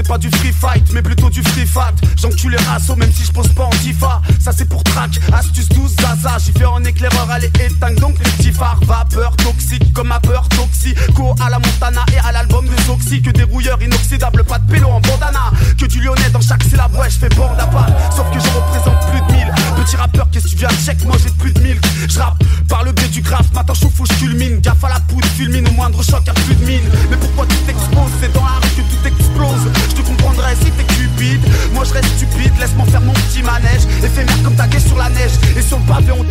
[0.09, 1.93] Pas du free fight, mais plutôt du free fat.
[2.17, 4.21] J'encule les rassos, même si je pose pas en tifa.
[4.39, 6.37] Ça c'est pour track, astuce 12, zaza.
[6.43, 8.49] J'y fais en éclaireur, allez éteindre donc les petits.
[8.59, 13.21] Vapeur toxique, comme ma peur toxico à la Montana et à l'album de Soxy.
[13.21, 15.51] Que des rouilleurs inoxydables, pas de pélo en bandana.
[15.77, 17.87] Que du lyonnais dans chaque syllabe, ouais, je fais bande à part.
[18.15, 19.53] Sauf que je représente plus de 1000.
[19.77, 21.79] Petit rappeur, qu'est-ce que tu viens check, moi j'ai plus de 1000.
[22.09, 24.59] Je rappe par le biais du graphe, matin chauffe je culmine.
[24.59, 26.89] Gaffe à la poudre, fulmine, au moindre choc, y'a plus de mine.
[27.09, 28.11] Mais pourquoi tu t'exposes?
[28.19, 29.71] C'est dans la rue que tout explose.
[29.99, 31.41] Te comprendrais si t'es cupide.
[31.73, 33.81] Moi je reste stupide, laisse-moi faire mon petit manège.
[34.01, 35.31] Éphémère comme ta gueule sur la neige.
[35.57, 36.23] Et sur le pavé on.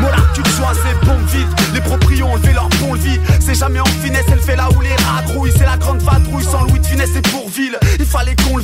[0.00, 1.48] Mon tu sois c'est bon vite.
[1.72, 3.20] Les proprios ont levé leur pont le vide.
[3.40, 5.24] C'est jamais en finesse, elle fait là où les rats.
[5.56, 7.78] C'est la grande vadrouille sans Louis de finesse et pour ville.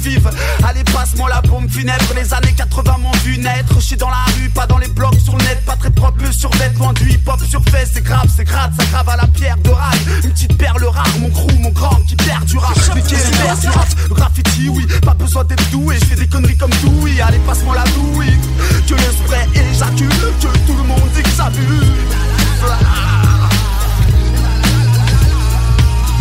[0.03, 0.31] Vive.
[0.65, 2.13] Allez, passe-moi la bombe funèbre.
[2.15, 3.75] Les années 80 m'ont vu naître.
[3.77, 5.63] Je suis dans la rue, pas dans les blocs sur le net.
[5.65, 7.63] Pas très propre, le survêtement du hip-hop sur.
[7.73, 9.99] C'est grave, c'est grave, ça grave à la pierre de rail.
[10.25, 12.77] Une petite perle rare, mon crew, mon grand qui perd du rap.
[12.95, 15.97] Mais qui du rap graffiti, oui, pas besoin d'être doué.
[16.01, 17.21] Je fais des conneries comme tout, oui.
[17.21, 18.39] Allez, passe-moi la douille.
[18.87, 20.09] Que le spray éjacule,
[20.41, 21.51] que tout le monde dit que ça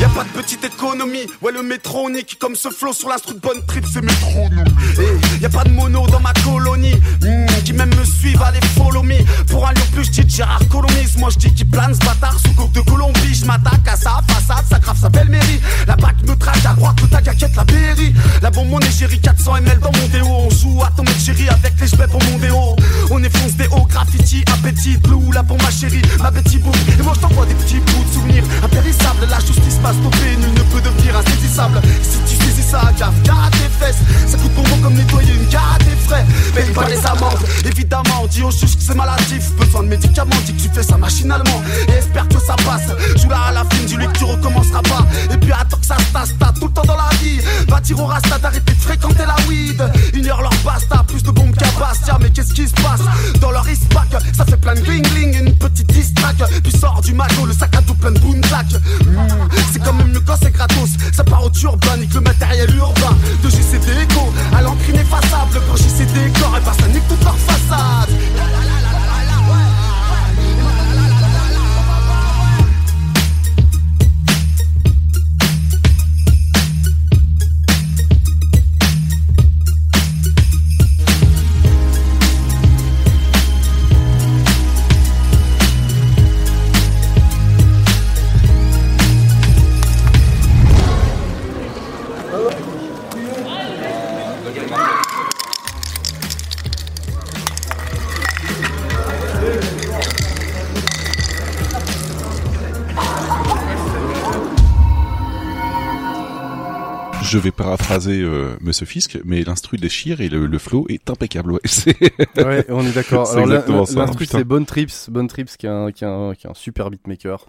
[0.02, 0.08] pue.
[0.08, 3.64] Y'a pas de petite économie, ouais le métronique Comme ce flow sur l'instru de bonne
[3.68, 4.66] trip c'est métronome
[5.00, 6.96] Et y a pas de mono dans ma colonie.
[7.22, 9.18] Hmm, Qui même me suivent, allez follow me.
[9.48, 12.38] Pour un lion plus je dis Gérard Colomise Moi je dis qu'il plane ce bâtard
[12.40, 13.36] sous coque de Colombie.
[13.36, 16.74] Je m'attaque à sa façade, ça grave sa belle mairie La bac me traque à
[16.74, 18.14] droite, le tag inquiète la berry.
[18.42, 20.26] La bombe mon égérie 400 ml dans mon déo.
[20.28, 22.76] On joue à ton mec chéri avec les jebets pour mon déo.
[23.12, 27.04] On effonce des hauts graffiti, appétit blue Là pour ma chérie, ma Betty Boom Et
[27.04, 28.44] moi je t'envoie des petits bouts de souvenirs.
[28.64, 31.82] Impérissables La justice passe stoppée, nul ne peut devenir insaisissable.
[32.02, 34.02] Si tu saisis ça, gaffe, garde tes fesses.
[34.28, 36.26] Ça coûte bonbon comme nettoyer une gare à tes frais.
[36.56, 38.28] Paye pas les amendes, évidemment.
[38.30, 39.52] Dis au juge que c'est maladif.
[39.60, 41.62] Besoin de médicaments, dis que tu fais ça machinalement.
[41.88, 42.90] Et espère que ça passe.
[43.18, 45.06] Joue là à la fin, dis-lui que tu recommenceras pas.
[45.34, 47.40] Et puis attends que ça se t'as tout le temps dans la vie.
[47.68, 49.82] Va dire au rasta d'arrêter de fréquenter la weed.
[50.32, 53.02] Heure leur basta, plus de bombes qu'à Bastia Mais qu'est-ce qui se passe?
[53.42, 57.46] Dans leur ispac Ça fait plein de gling, une petite distrac Puis sort du magot,
[57.46, 58.40] le sac à dos plein de boom
[59.82, 60.90] C'est quand même mieux quand c'est gratos.
[61.12, 63.16] Ça part au turban, nique le matériel urbain.
[63.44, 67.38] De JCD Eco à l'encre ineffaçable Quand JCD Corps, et bah ça nique toute leur
[67.38, 68.10] façade
[107.32, 111.54] Je vais paraphraser euh, Monsieur Fisk, mais l'instru déchire et le, le flow est impeccable.
[111.54, 111.96] Ouais, c'est-
[112.38, 113.26] Ouais, on est d'accord.
[113.28, 113.48] C'est Alors
[113.96, 116.54] l'instru c'est Bonne Trips, Bonne Trips qui est un, qui est un, qui est un
[116.54, 117.46] super beatmaker,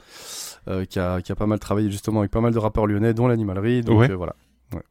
[0.69, 3.13] euh, qui a, qui a pas mal travaillé justement avec pas mal de rappeurs lyonnais,
[3.13, 3.81] dont l'animalerie.
[3.83, 4.11] Donc Ouais.
[4.11, 4.37] euh, voilà.
[4.73, 4.83] Ouais.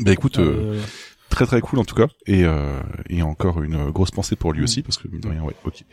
[0.00, 0.82] Bah écoute, euh, Euh,
[1.30, 4.64] très très cool en tout cas, et euh, et encore une grosse pensée pour lui
[4.64, 5.84] aussi parce que mine de rien, ouais, ok.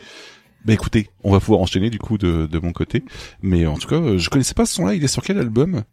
[0.66, 3.04] Bah écoutez, on va pouvoir enchaîner du coup de, de mon côté,
[3.44, 4.96] mais en tout cas, euh, je connaissais pas ce son-là.
[4.96, 5.84] Il est sur quel album?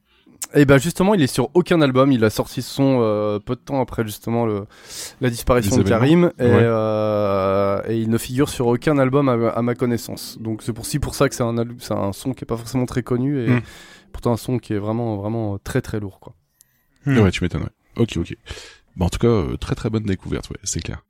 [0.55, 2.11] Et ben justement, il est sur aucun album.
[2.13, 4.65] Il a sorti ce son euh, peu de temps après justement le,
[5.21, 6.49] la disparition de Karim, et, Ouais.
[6.63, 10.39] euh, et il ne figure sur aucun album à, à ma connaissance.
[10.41, 12.57] Donc c'est pour si pour ça que c'est un, c'est un son qui est pas
[12.57, 13.61] forcément très connu et Mm.
[14.13, 16.35] pourtant un son qui est vraiment vraiment très très lourd quoi.
[17.07, 17.63] Ouais, tu m'étonnes.
[17.63, 17.69] ouais.
[18.03, 18.37] Ok, ok.
[18.97, 21.05] Bah, en tout cas, euh, très très bonne découverte, ouais, c'est clair.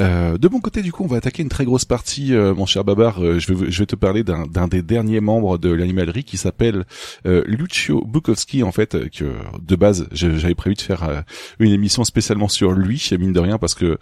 [0.00, 2.66] Euh, de mon côté, du coup, on va attaquer une très grosse partie, euh, mon
[2.66, 3.22] cher Babar.
[3.22, 6.36] Euh, je, vais, je vais te parler d'un d'un des derniers membres de l'animalerie qui
[6.36, 6.84] s'appelle
[7.26, 9.32] euh, Lucio Bukowski, en fait, euh, que
[9.62, 11.20] de base, je- j'avais prévu de faire euh,
[11.60, 13.96] une émission spécialement sur lui, mine de rien, parce que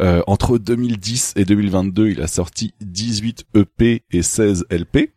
[0.00, 5.12] euh, entre 2010 et 2022, il a sorti 18 EP et 16 LP.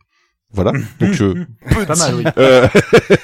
[0.53, 1.45] Voilà, donc euh,
[1.87, 2.23] Pas mal, oui.
[2.37, 2.67] euh,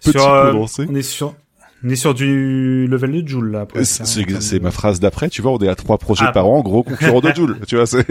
[0.00, 0.52] petit Sur, euh,
[0.88, 1.34] on est sur,
[1.84, 3.66] on est sur du level de Joule là.
[3.82, 6.32] C'est ma phrase d'après, tu vois, on est à trois projets Ah.
[6.32, 8.06] par an, gros concurrent de Joule, tu vois, c'est...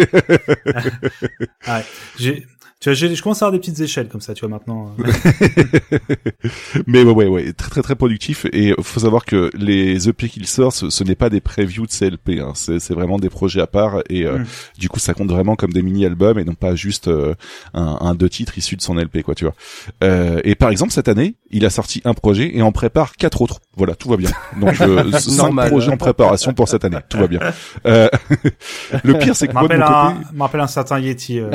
[1.65, 1.85] Ah ouais.
[2.19, 2.45] J'ai,
[2.79, 4.93] tu vois, je commence à avoir des petites échelles comme ça, tu vois maintenant.
[4.99, 5.97] euh.
[6.87, 10.45] Mais ouais, ouais, ouais, très très très productif, et faut savoir que les EP qu'il
[10.47, 13.61] sort, ce, ce n'est pas des previews de CLP, hein, c'est c'est vraiment des projets
[13.61, 14.45] à part, et euh, Mm.
[14.79, 17.35] du coup ça compte vraiment comme des mini-albums, et non pas juste euh,
[17.73, 19.55] un, un deux titres issus de son LP, quoi, tu vois.
[20.03, 23.41] Euh, et par exemple, cette année, il a sorti un projet et en prépare quatre
[23.41, 23.59] autres.
[23.75, 24.29] Voilà, tout va bien.
[24.59, 27.39] Donc euh, cinq projets en préparation pour cette année, tout va bien.
[27.85, 28.09] Euh,
[29.03, 31.39] le pire c'est que moi de m'appelle mon un, côté, m'appelle un certain Yeti.
[31.39, 31.49] euh.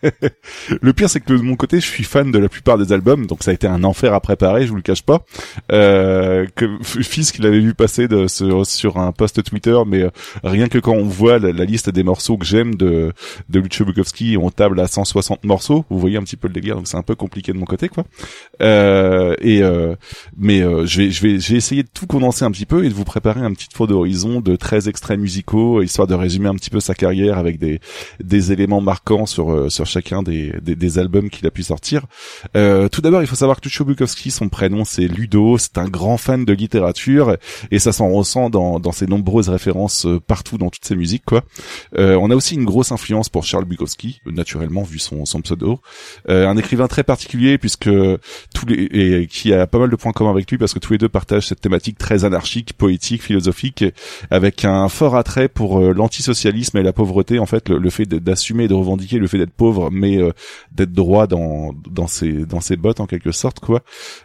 [0.80, 3.26] le pire, c'est que de mon côté, je suis fan de la plupart des albums,
[3.26, 5.24] donc ça a été un enfer à préparer, je vous le cache pas.
[5.72, 10.10] Euh, que Fisk l'avait vu passer de, sur, sur un post Twitter, mais euh,
[10.44, 13.12] rien que quand on voit la, la liste des morceaux que j'aime de,
[13.48, 15.84] de Lucio Bukowski, on table à 160 morceaux.
[15.90, 17.88] Vous voyez un petit peu le délire, donc c'est un peu compliqué de mon côté,
[17.88, 18.04] quoi.
[18.62, 19.94] Euh, et euh,
[20.36, 22.88] mais euh, je vais je vais j'ai essayé de tout condenser un petit peu et
[22.88, 26.54] de vous préparer un petit tour d'horizon de 13 extraits musicaux, histoire de résumer un
[26.54, 27.80] petit peu sa carrière avec des
[28.22, 32.04] des éléments marquants sur euh, sur chacun des, des, albums qu'il a pu sortir.
[32.56, 35.88] Euh, tout d'abord, il faut savoir que Lucio Bukowski, son prénom c'est Ludo, c'est un
[35.88, 37.36] grand fan de littérature
[37.70, 41.24] et ça s'en ressent dans dans ses nombreuses références euh, partout dans toutes ses musiques
[41.24, 41.44] quoi.
[41.96, 45.80] On a aussi une grosse influence pour Charles Bukowski, naturellement vu son son pseudo,
[46.28, 47.88] un écrivain très particulier puisque
[48.54, 50.92] tous les et qui a pas mal de points communs avec lui parce que tous
[50.92, 53.84] les deux partagent cette thématique très anarchique, poétique, philosophique,
[54.30, 57.38] avec un fort attrait pour euh, l'antisocialisme et la pauvreté.
[57.38, 60.32] En fait, le, le fait d'assumer et de revendiquer le fait d'être pauvre, mais euh,
[60.72, 63.82] d'être droit dans dans ses dans ses bottes en quelque sorte, quoi.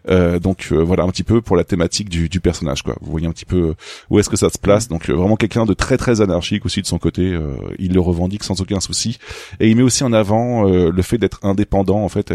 [0.09, 2.95] Euh, donc euh, voilà un petit peu pour la thématique du, du personnage, quoi.
[3.01, 3.75] Vous voyez un petit peu
[4.09, 4.87] où est-ce que ça se place.
[4.87, 7.33] Donc euh, vraiment quelqu'un de très très anarchique aussi de son côté.
[7.33, 9.17] euh, il le revendique sans aucun souci
[9.59, 12.31] et il met aussi en avant euh, le fait d'être indépendant en fait.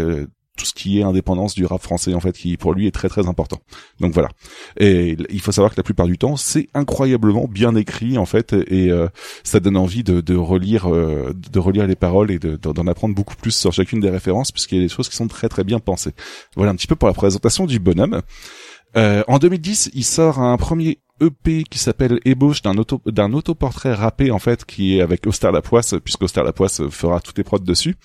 [0.57, 3.09] Tout ce qui est indépendance du rap français en fait qui pour lui est très
[3.09, 3.59] très important.
[3.99, 4.29] Donc voilà.
[4.77, 8.53] Et il faut savoir que la plupart du temps c'est incroyablement bien écrit en fait
[8.53, 9.07] et euh,
[9.43, 13.15] ça donne envie de, de relire euh, de relire les paroles et de- d'en apprendre
[13.15, 15.63] beaucoup plus sur chacune des références puisqu'il y a des choses qui sont très très
[15.63, 16.11] bien pensées.
[16.55, 18.21] Voilà un petit peu pour la présentation du bonhomme.
[18.97, 23.93] Euh, en 2010, il sort un premier EP qui s'appelle Ébauche d'un auto d'un autoportrait
[23.93, 27.59] rappé en fait qui est avec Auster Lapoisse puisque Auster Lapoisse fera toutes les prods
[27.59, 27.95] dessus.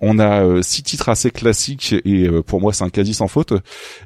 [0.00, 3.28] On a euh, six titres assez classiques et euh, pour moi c'est un quasi sans
[3.28, 3.52] faute.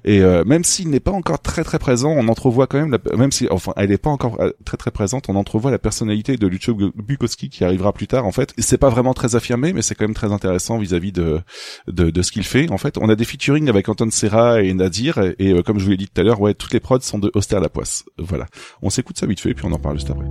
[0.04, 3.16] Et euh, même s'il n'est pas encore très très présent, on entrevoit quand même, la,
[3.16, 6.36] même si enfin elle n'est pas encore euh, très très présente, on entrevoit la personnalité
[6.36, 8.52] de Lucio Bu- Bukowski qui arrivera plus tard en fait.
[8.58, 11.40] Et C'est pas vraiment très affirmé, mais c'est quand même très intéressant vis-à-vis de,
[11.88, 12.70] de de ce qu'il fait.
[12.70, 15.84] En fait, on a des featuring avec Anton Serra et Nadir et euh, comme je
[15.84, 18.04] vous l'ai dit tout à l'heure, ouais, toutes les prods sont de Auster Lapoisse.
[18.18, 18.37] Voilà.
[18.82, 20.26] On s'écoute ça vite fait puis on en parle juste après.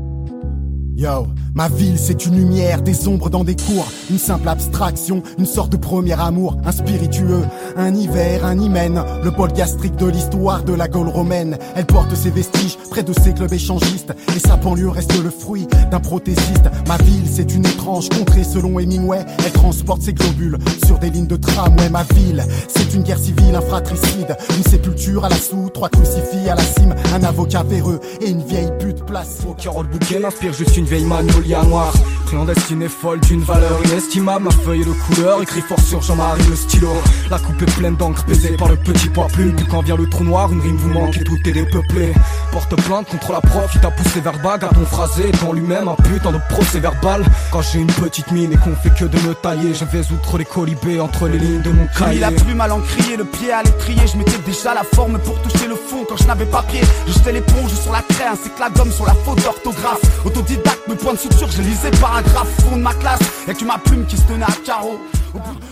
[0.98, 5.46] Yo, ma ville c'est une lumière, des ombres dans des cours, une simple abstraction, une
[5.46, 7.44] sorte de premier amour, un spiritueux,
[7.76, 11.60] un hiver, un hymen, le bol gastrique de l'histoire de la Gaule romaine.
[11.76, 15.68] Elle porte ses vestiges près de ses clubs échangistes, et sa banlieue reste le fruit
[15.92, 16.68] d'un prothésiste.
[16.88, 21.38] Ma ville c'est une contrée selon Hemingway, elle transporte ses globules sur des lignes de
[21.38, 21.90] tramway.
[21.90, 26.50] Ma ville c'est une guerre civile, un fratricide, une sépulture à la soute, trois crucifix
[26.50, 29.40] à la cime, un avocat véreux et une vieille pute place.
[29.58, 31.94] Carole Bouquet m'inspire juste une vieille magnolia noire.
[32.28, 34.46] Clandestine folle d'une valeur inestimable.
[34.46, 36.90] Ma feuille de couleur, écrit fort sur Jean-Marie le stylo.
[37.32, 40.26] La coupe est pleine d'encre pesée par le petit poids plume quand vient le trou
[40.26, 42.14] noir, une rime vous manque et tout est dépeuplé.
[42.52, 45.32] Porte plainte contre la prof qui t'a poussé vers le bas Gâton phrasé.
[45.42, 47.24] Dans lui-même un putain de procès verbal.
[47.52, 50.46] Quand une petite mine et qu'on fait que de me tailler Je vais outre les
[50.46, 54.02] colibés entre les lignes de mon cahier la plume à l'encrier, le pied à l'étrier.
[54.12, 56.82] Je mettais déjà la forme pour toucher le fond quand je n'avais pas pied.
[57.08, 60.02] Je l'éponge sur la craie ainsi que la gomme sur la faute d'orthographe.
[60.26, 62.48] Autodidacte, mes points de suture, je lisais paragraphe.
[62.62, 65.00] Fond de ma classe, et que ma plume qui se tenait à carreau.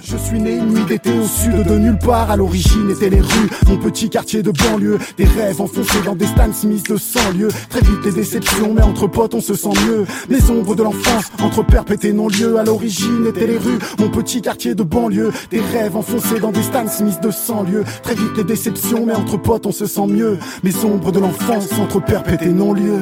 [0.03, 2.29] Je suis né une nuit d'été au sud de nulle part.
[2.29, 4.99] À l'origine étaient les rues, mon petit quartier de banlieue.
[5.17, 7.47] Des rêves enfoncés dans des Stan Smith de 100 lieux.
[7.69, 10.05] Très vite les déceptions, mais entre potes on se sent mieux.
[10.29, 11.63] Les ombres de l'enfance, entre
[11.95, 12.57] perpétés non-lieu.
[12.57, 15.31] À l'origine étaient les rues, mon petit quartier de banlieue.
[15.49, 17.83] Des rêves enfoncés dans des Stan Smith de 100 lieux.
[18.03, 20.37] Très vite les déceptions, mais entre potes on se sent mieux.
[20.63, 22.99] Les ombres de l'enfance, entre perpétés non-lieu.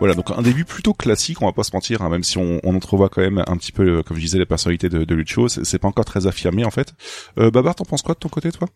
[0.00, 2.60] Voilà, donc un début plutôt classique, on va pas se mentir, hein, même si on,
[2.62, 5.14] on entrevoit quand même un petit peu, euh, comme je disais, la personnalité de, de
[5.14, 6.94] Lucio, c'est c'est pas encore très affirmé en fait.
[7.38, 8.68] Euh, Babar, t'en penses quoi de ton côté, toi?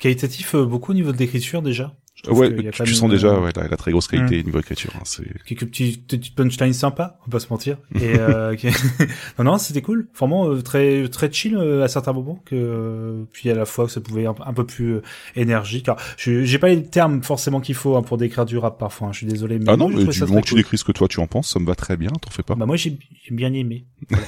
[0.00, 1.94] Qualitatif, euh, beaucoup au niveau de l'écriture déjà.
[2.28, 4.46] Ouais, tu, tu sens déjà euh, ouais, la, la très grosse qualité Hmm.
[4.46, 4.92] niveau écriture.
[4.96, 7.78] Hein, c'est quelques petits petites punchlines sympas, on va pas se mentir.
[7.94, 8.54] Et euh,
[9.38, 10.08] non non, c'était cool.
[10.18, 13.86] Vraiment euh, très très chill euh, à certains moments que euh, puis à la fois
[13.86, 14.98] que ça pouvait être un, un peu plus
[15.36, 15.88] énergique.
[15.88, 19.08] Alors, je j'ai pas les termes forcément qu'il faut hein, pour décrire du rap parfois.
[19.08, 20.58] hein, je suis désolé mais ah non, moi, mais du moment que tu cool.
[20.62, 22.54] décris ce que toi tu en penses, ça me va très bien, t'en fais pas.
[22.54, 23.86] Bah moi j'ai j'ai bien aimé.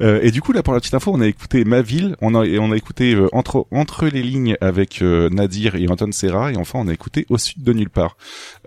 [0.00, 2.34] Euh, et du coup là pour la petite info, on a écouté Ma ville, on
[2.34, 6.10] a et on a écouté euh, entre entre les lignes avec euh, Nadir et Anton
[6.12, 8.16] Serra et enfin on a écouté Au sud de nulle part.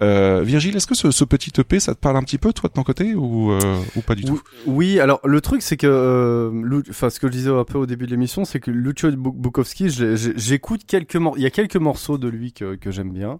[0.01, 2.69] Euh, Virgile, est-ce que ce, ce petit EP ça te parle un petit peu toi
[2.69, 4.41] de ton côté ou euh, ou pas du tout?
[4.65, 7.85] Oui, alors le truc c'est que, euh, enfin ce que je disais un peu au
[7.85, 9.89] début de l'émission, c'est que Lucio Bu- Bukowski,
[10.35, 13.39] j'écoute quelques morceaux, il y a quelques morceaux de lui que, que j'aime bien.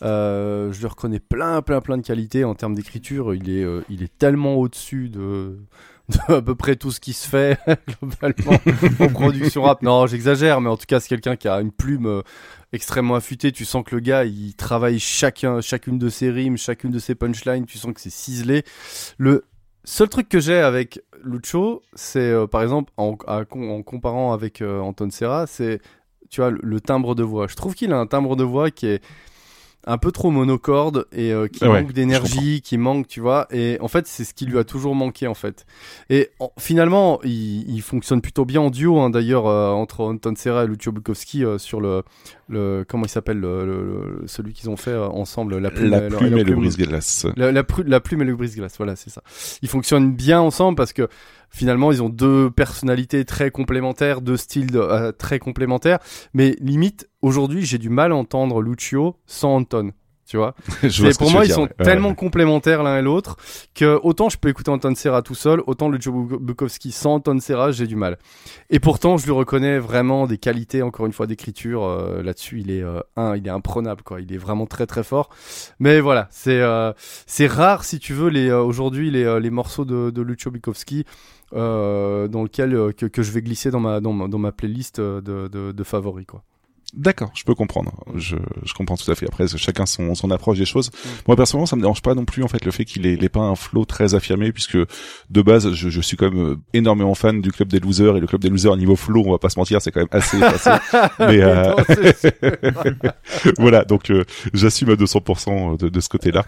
[0.00, 3.34] Je lui reconnais plein, plein, plein de qualités en termes d'écriture.
[3.34, 5.58] Il est, il est tellement au-dessus de
[6.28, 7.58] de à peu près tout ce qui se fait
[8.00, 8.58] globalement
[8.98, 9.82] en production rap.
[9.82, 12.22] Non, j'exagère, mais en tout cas, c'est quelqu'un qui a une plume
[12.72, 13.52] extrêmement affûtée.
[13.52, 17.14] Tu sens que le gars, il travaille chacun, chacune de ses rimes, chacune de ses
[17.14, 17.66] punchlines.
[17.66, 18.64] Tu sens que c'est ciselé.
[19.16, 19.44] Le
[19.84, 23.16] seul truc que j'ai avec Lucho, c'est euh, par exemple en
[23.82, 25.80] comparant avec euh, Anton Serra, c'est
[26.30, 27.46] tu vois le, le timbre de voix.
[27.46, 29.02] Je trouve qu'il a un timbre de voix qui est
[29.88, 33.46] un peu trop monocorde et euh, qui Ah ouais, manque d'énergie, qui manque, tu vois.
[33.50, 35.66] Et en fait, c'est ce qui lui a toujours manqué, en fait.
[36.10, 40.34] Et en- finalement, il, il fonctionne plutôt bien en duo, hein, d'ailleurs, euh, entre Anton
[40.36, 42.02] Serra et Lucio Bukowski euh, sur le,
[42.48, 46.54] le comment il s'appelle, le, celui qu'ils ont fait ensemble, la plume, La et- le
[46.54, 47.26] brise-glace.
[47.36, 49.22] La, la plume et le brise-glace, voilà, c'est ça.
[49.62, 51.08] Ils fonctionnent bien ensemble parce que
[51.50, 55.98] finalement, ils ont deux personnalités très complémentaires, deux styles de- euh, très complémentaires.
[56.34, 59.92] Mais limite, aujourd'hui, j'ai du mal à entendre Lucio sans Anton.
[60.26, 61.84] Tu vois Je vois Pour moi, ils dire, sont ouais.
[61.84, 62.14] Tellement ouais.
[62.14, 63.36] complémentaires l'un et l'autre
[63.74, 67.14] que autant je peux écouter Anton Serra tout seul, autant le Joe Buk- Bukowski sans
[67.14, 68.18] Anton Serra, j'ai du mal.
[68.68, 71.82] Et pourtant, je lui reconnais vraiment des qualités, encore une fois, d'écriture.
[71.84, 74.20] euh, Là-dessus, il est euh, un, il est imprenable, quoi.
[74.20, 75.30] Il est vraiment très très fort.
[75.78, 76.60] Mais voilà, c'est
[77.26, 81.06] c'est rare, si tu veux, les aujourd'hui les, les morceaux de, de Lucio Bukowski.
[81.54, 84.98] Euh, dans lequel euh, que, je vais glisser dans ma dans ma, dans ma playlist
[84.98, 86.44] euh, de, de, de favoris quoi.
[86.94, 87.92] D'accord, je peux comprendre.
[88.14, 89.26] Je, je comprends tout à fait.
[89.26, 90.90] Après, chacun son, son approche des choses.
[91.26, 93.28] Moi, personnellement, ça me dérange pas non plus, en fait, le fait qu'il ait, ait
[93.28, 97.14] pas un flow très affirmé, puisque de base, je, je suis quand même euh, énormément
[97.14, 99.50] fan du club des losers, et le club des losers, niveau flow, on va pas
[99.50, 100.70] se mentir, c'est quand même assez, assez.
[101.18, 101.74] Mais, euh,
[103.58, 103.84] voilà.
[103.84, 106.46] Donc, euh, j'assume à 200% de, de ce côté-là.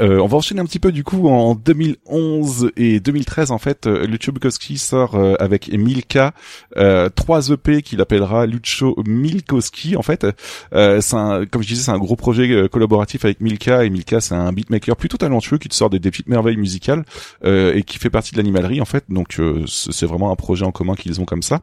[0.00, 3.86] Euh, on va enchaîner un petit peu, du coup, en 2011 et 2013, en fait,
[3.86, 6.34] euh, Lucio Bukowski sort euh, avec Milka,
[6.76, 10.26] euh, trois EP qu'il appellera Lucio Milkowski en fait.
[10.74, 13.90] Euh, c'est un, comme je disais, c'est un gros projet euh, collaboratif avec Milka et
[13.90, 17.04] Milka c'est un beatmaker plutôt talentueux qui te sort des, des petites merveilles musicales
[17.44, 19.04] euh, et qui fait partie de l'animalerie en fait.
[19.08, 21.60] Donc euh, c'est vraiment un projet en commun qu'ils ont comme ça.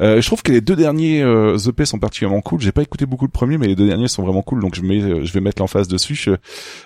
[0.00, 2.60] Euh, je trouve que les deux derniers euh, EP sont particulièrement cool.
[2.60, 4.60] J'ai pas écouté beaucoup le premier, mais les deux derniers sont vraiment cool.
[4.60, 6.30] Donc je mets, je vais mettre l'emphase dessus.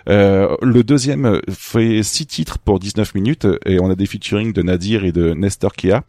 [0.07, 5.05] Le deuxième fait six titres pour 19 minutes et on a des featuring de Nadir
[5.05, 6.01] et de Nestor Kea.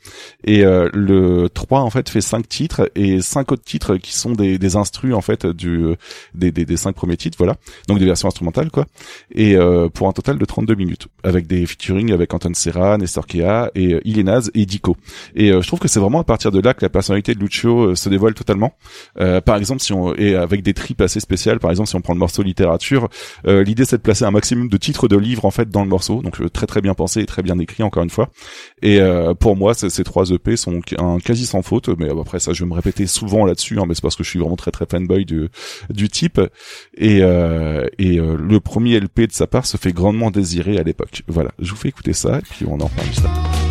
[0.43, 4.57] Et le 3 en fait fait cinq titres et cinq autres titres qui sont des,
[4.57, 5.95] des instrus en fait du
[6.33, 7.55] des, des, des cinq premiers titres, voilà.
[7.87, 8.85] Donc des versions instrumentales quoi.
[9.33, 13.27] Et euh, pour un total de 32 minutes avec des featuring avec Anton Serra, Nestor
[13.27, 14.97] Kea et euh, Ilénaz et Dico.
[15.35, 17.39] Et euh, je trouve que c'est vraiment à partir de là que la personnalité de
[17.39, 18.73] Lucio euh, se dévoile totalement.
[19.19, 22.01] Euh, par exemple, si on et avec des tripes assez spéciales, par exemple si on
[22.01, 23.09] prend le morceau littérature,
[23.45, 25.89] euh, l'idée c'est de placer un maximum de titres de livres en fait dans le
[25.89, 28.29] morceau, donc euh, très très bien pensé et très bien écrit encore une fois.
[28.81, 32.53] Et euh, pour moi, ces trois EP sont un quasi sans faute, mais après ça,
[32.53, 34.71] je vais me répéter souvent là-dessus, hein, mais c'est parce que je suis vraiment très
[34.71, 35.49] très fanboy du
[35.89, 36.39] du type.
[36.95, 40.83] Et euh, et euh, le premier LP de sa part se fait grandement désirer à
[40.83, 41.23] l'époque.
[41.27, 43.66] Voilà, je vous fais écouter ça et puis on en parle juste après.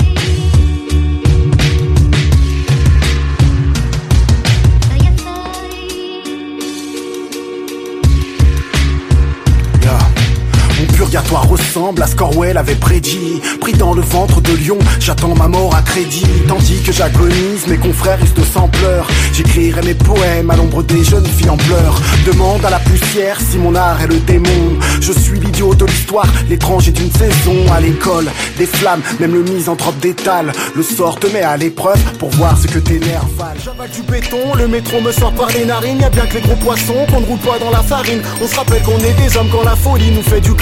[10.96, 12.16] Purgatoire ressemble à ce
[12.56, 13.40] avait prédit.
[13.60, 16.24] Pris dans le ventre de lion, j'attends ma mort à crédit.
[16.48, 19.06] Tandis que j'agonise, mes confrères restent sans pleurs.
[19.32, 22.00] J'écrirai mes poèmes à l'ombre des jeunes filles en pleurs.
[22.26, 24.78] Demande à la poussière si mon art est le démon.
[25.00, 27.54] Je suis l'idiot de l'histoire, l'étranger d'une saison.
[27.74, 30.52] À l'école, des flammes, même le misanthrope d'étale.
[30.74, 33.60] Le sort te met à l'épreuve pour voir ce que tes nerfs valent.
[33.62, 36.00] J'avale du béton, le métro me sort par les narines.
[36.00, 38.22] Y'a bien que les gros poissons qu'on ne roule pas dans la farine.
[38.42, 40.54] On se rappelle qu'on est des hommes quand la folie nous fait du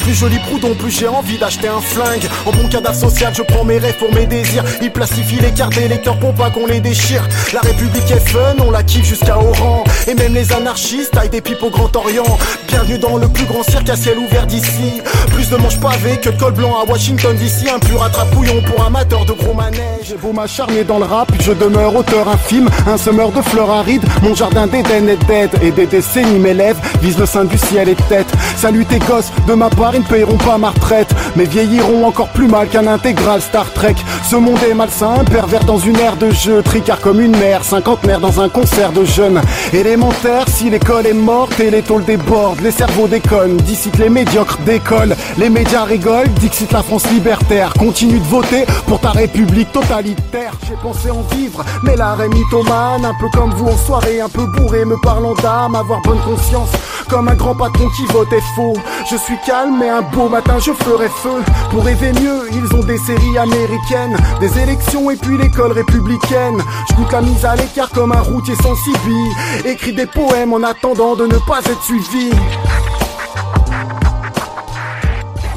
[0.00, 2.28] Plus joli proudhon, plus j'ai envie d'acheter un flingue.
[2.46, 4.64] En bon cadavre social, je prends mes rêves pour mes désirs.
[4.80, 7.26] Ils plastifient les cartes et les cœurs pour pas qu'on les déchire.
[7.52, 9.84] La République est fun, on la kiffe jusqu'à Oran.
[10.08, 12.38] Et même les anarchistes taillent des pipes au Grand Orient.
[12.66, 15.00] Bienvenue dans le plus grand cirque à ciel ouvert d'ici.
[15.32, 17.68] Plus de manches pavées que de col blanc à Washington d'ici.
[17.68, 20.06] Un pur attrapouillon pour amateurs de gros manèges.
[20.08, 22.68] J'ai beau m'acharner dans le rap, je demeure auteur infime.
[22.86, 25.50] Un semeur de fleurs arides, mon jardin d'Éden est dead.
[25.62, 28.26] Et des décennies m'élèvent, visent le sein du ciel et tête.
[28.56, 31.14] Salut tes gosses, de ma part ils ne paieront pas ma retraite.
[31.36, 33.96] Mais vieilliront encore plus mal qu'un intégral Star Trek.
[34.28, 36.62] Ce monde est malsain, pervers dans une ère de jeu.
[36.62, 39.40] Tricard comme une mère, cinquantenaire dans un concert de jeunes.
[39.72, 43.56] Élémentaire, si l'école est morte et les tôles débordent, les cerveaux déconnent.
[43.58, 46.28] D'ici les médiocres décollent, les médias rigolent.
[46.40, 50.52] Dixit la France libertaire, continue de voter pour ta république totalitaire.
[50.68, 53.04] J'ai pensé en vivre, mais l'art est mythomane.
[53.04, 56.70] Un peu comme vous en soirée, un peu bourré, me parlant d'âme, avoir bonne conscience.
[57.12, 58.72] Comme un grand patron qui votait faux.
[59.10, 61.42] Je suis calme, mais un beau matin je ferai feu.
[61.70, 66.56] Pour rêver mieux, ils ont des séries américaines, des élections et puis l'école républicaine.
[66.88, 69.66] Je goûte la mise à l'écart comme un routier sans civi.
[69.66, 72.30] Écris des poèmes en attendant de ne pas être suivi.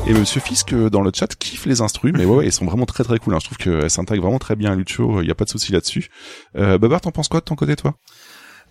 [0.07, 2.65] Et Monsieur Fisk euh, dans le chat kiffe les instrus, mais ouais, ouais, ils sont
[2.65, 3.33] vraiment très très cool.
[3.33, 3.39] Hein.
[3.41, 5.21] Je trouve qu'elles s'intègrent vraiment très bien à Lucho.
[5.21, 6.09] Il y a pas de souci là-dessus.
[6.57, 7.93] Euh, Babar, t'en penses quoi de ton côté, toi?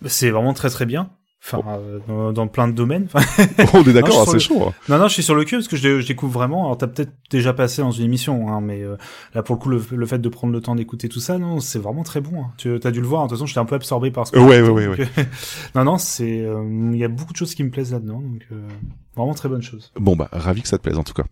[0.05, 1.09] C'est vraiment très très bien.
[1.47, 3.07] Enfin, euh, dans, dans plein de domaines.
[3.13, 3.19] Oh,
[3.75, 4.63] on est d'accord, c'est le- chaud.
[4.67, 4.73] hein.
[4.89, 6.65] Non, non, je suis sur le cul parce que je, je découvre vraiment.
[6.65, 8.95] Alors, t'as peut-être déjà passé dans une émission, hein, mais euh,
[9.35, 11.59] là, pour le coup, le, le fait de prendre le temps d'écouter tout ça, non,
[11.59, 12.41] c'est vraiment très bon.
[12.41, 12.47] Hein.
[12.57, 13.21] Tu as dû le voir.
[13.21, 13.25] hein.
[13.25, 15.07] De toute façon, j'étais un peu absorbé par ce que Ouais, j'écoutais, ouais, ouais, donc,
[15.19, 15.23] euh,
[15.75, 16.41] non, non, c'est.
[16.41, 18.67] euh, Il y a beaucoup de choses qui me plaisent là-dedans, donc euh,
[19.15, 19.91] vraiment très bonne chose.
[19.99, 21.23] Bon bah ravi que ça te plaise en tout cas.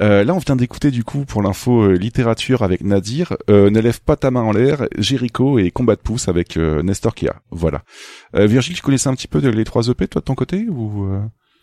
[0.00, 3.80] Euh, là on vient d'écouter du coup pour l'info euh, littérature avec Nadir, euh, ne
[3.80, 7.36] lève pas ta main en l'air, Jericho et combat de pouce avec euh, Nestor Kia.
[7.50, 7.82] Voilà.
[8.34, 11.06] Virgile, tu connaissais un petit peu de- les trois EP toi de ton côté ou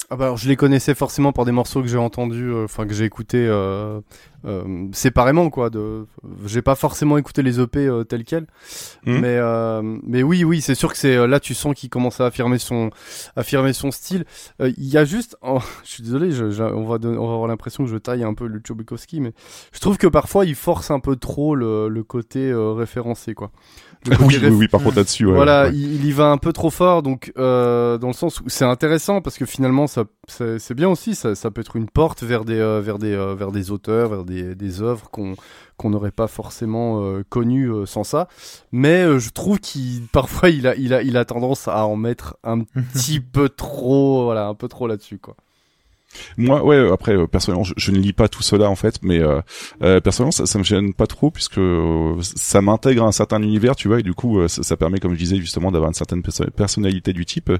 [0.09, 2.87] Ah bah alors je les connaissais forcément par des morceaux que j'ai entendus, euh, enfin
[2.87, 3.99] que j'ai écoutés euh,
[4.45, 5.69] euh, séparément quoi.
[5.69, 6.05] De,
[6.45, 8.47] j'ai pas forcément écouté les EP euh, tels quels,
[9.05, 9.19] Mhm.
[9.19, 12.27] mais euh, mais oui oui c'est sûr que c'est là tu sens qu'il commence à
[12.27, 12.89] affirmer son
[13.35, 14.23] affirmer son style.
[14.61, 17.33] Euh, Il y a juste, oh, je suis désolé, je, je- on va on va
[17.33, 19.33] avoir l'impression que je taille un peu Lucho Bukowski, mais
[19.73, 23.51] je trouve que parfois il force un peu trop le, le côté euh, référencé quoi.
[24.05, 25.71] Oui, oui, oui, par contre, là-dessus, ouais, voilà, ouais.
[25.73, 28.65] il, il y va un peu trop fort, donc euh, dans le sens où c'est
[28.65, 32.45] intéressant parce que finalement ça c'est bien aussi, ça, ça peut être une porte vers
[32.45, 35.35] des euh, vers des euh, vers des auteurs, vers des des œuvres qu'on
[35.77, 38.27] qu'on n'aurait pas forcément connues sans ça.
[38.71, 42.37] Mais je trouve qu'il parfois il a il a il a tendance à en mettre
[42.43, 42.61] un
[42.93, 45.35] petit peu trop, voilà, un peu trop là-dessus quoi.
[46.37, 49.19] Moi, ouais, après, euh, personnellement, je, je ne lis pas tout cela en fait, mais
[49.19, 49.41] euh,
[49.83, 53.41] euh, personnellement, ça, ça me gêne pas trop puisque euh, ça m'intègre à un certain
[53.41, 55.89] univers, tu vois, et du coup, euh, ça, ça permet, comme je disais, justement, d'avoir
[55.89, 57.51] une certaine perso- personnalité du type.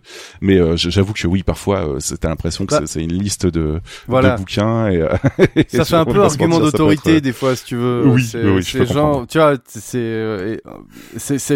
[0.42, 3.80] Mais euh, j'avoue que oui, parfois, euh, t'as l'impression que Bah, c'est- une liste de,
[4.08, 4.32] voilà.
[4.32, 4.98] de bouquins et,
[5.56, 8.62] et ça fait un peu argument d'autorité être, des fois si tu veux Oui, oui,
[8.62, 10.60] je peux genre tu vois c'est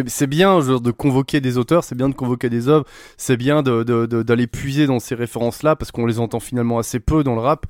[0.08, 2.86] c'est bien genre, de convoquer des auteurs c'est bien de convoquer des œuvres
[3.18, 6.40] c'est bien de de- de- d'aller puiser dans ces références là parce qu'on les entend
[6.40, 7.66] finalement assez peu dans le rap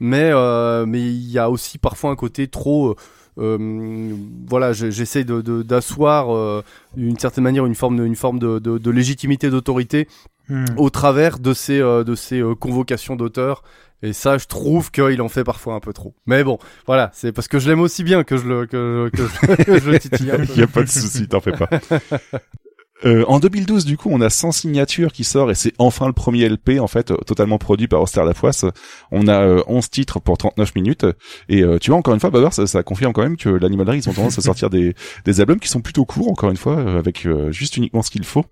[0.00, 2.94] mais euh, mais il y a aussi parfois un côté trop euh,
[3.38, 4.14] euh,
[4.48, 6.62] voilà, je- j'essaie d'asseoir euh,
[6.96, 10.08] d'une certaine manière une forme de, une forme de, de, de légitimité d'autorité
[10.48, 10.64] Hmm.
[10.76, 13.64] au travers de ces euh, de ces euh, convocations d'auteurs
[14.04, 17.32] et ça je trouve qu'il en fait parfois un peu trop mais bon voilà c'est
[17.32, 19.98] parce que je l'aime aussi bien que je le que, que, je- que je le
[19.98, 20.46] titille un peu.
[20.54, 21.68] Il y a pas de souci, t'en fais pas.
[23.04, 26.14] Euh, en 2012, du coup, on a 100 signatures qui sort et c'est enfin le
[26.14, 28.64] premier LP, en fait, euh, totalement produit par Auster Lafoisse.
[29.12, 31.04] On a euh, 11 titres pour 39 minutes.
[31.50, 33.98] Et euh, tu vois, encore une fois, Babar, ça, ça confirme quand même que l'Animalerie,
[33.98, 34.94] ils ont tendance à sortir des,
[35.26, 38.10] des albums qui sont plutôt courts, encore une fois, euh, avec euh, juste uniquement ce
[38.10, 38.46] qu'il faut.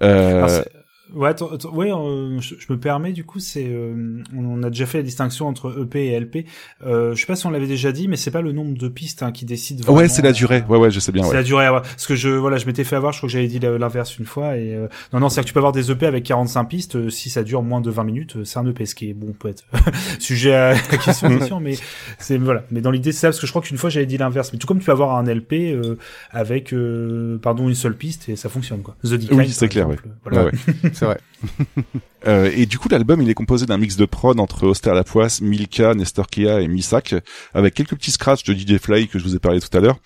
[0.00, 0.70] Euh, c'est-
[1.14, 1.34] Ouais,
[1.72, 5.04] ouais, euh, je, je me permets du coup, c'est euh, on, a déjà fait la
[5.04, 6.46] distinction entre EP et LP.
[6.86, 8.88] Euh, je sais pas si on l'avait déjà dit, mais c'est pas le nombre de
[8.88, 9.80] pistes hein, qui décide.
[9.82, 10.64] Vraiment, ouais, c'est la durée.
[10.68, 11.22] Ouais, ouais, je sais bien.
[11.22, 11.34] C'est Ouais.
[11.36, 11.80] la durée, ouais.
[11.80, 14.24] Parce que je, voilà, je m'étais fait avoir, je crois que j'avais dit l'inverse une
[14.26, 16.96] fois, et euh, non, non, c'est que tu peux avoir des EP avec 45 pistes,
[16.96, 19.14] euh, si ça dure moins de 20 minutes, euh, c'est un EP, ce qui est,
[19.14, 19.64] bon, peut être
[20.18, 21.76] sujet à question, mais
[22.18, 22.64] c'est, voilà.
[22.70, 24.52] Mais dans l'idée, c'est ça, parce que je crois qu'une fois, j'avais dit l'inverse.
[24.52, 25.96] Mais tout comme tu peux avoir un LP, euh,
[26.30, 28.96] avec, euh, pardon, une seule piste, et ça fonctionne, quoi.
[29.04, 29.94] The Decline, Oui, c'est clair, ouais.
[29.94, 30.44] exemple, voilà.
[30.46, 30.52] Ouais,
[30.84, 30.90] ouais.
[31.02, 31.20] c'est vrai.
[32.24, 35.40] Euh, et du coup, l'album, il est composé d'un mix de prod entre Auster Lapoisse,
[35.40, 37.16] Milka, Nestor Kia et Misak,
[37.52, 39.96] avec quelques petits scratchs de DJ Fly que je vous ai parlé tout à l'heure.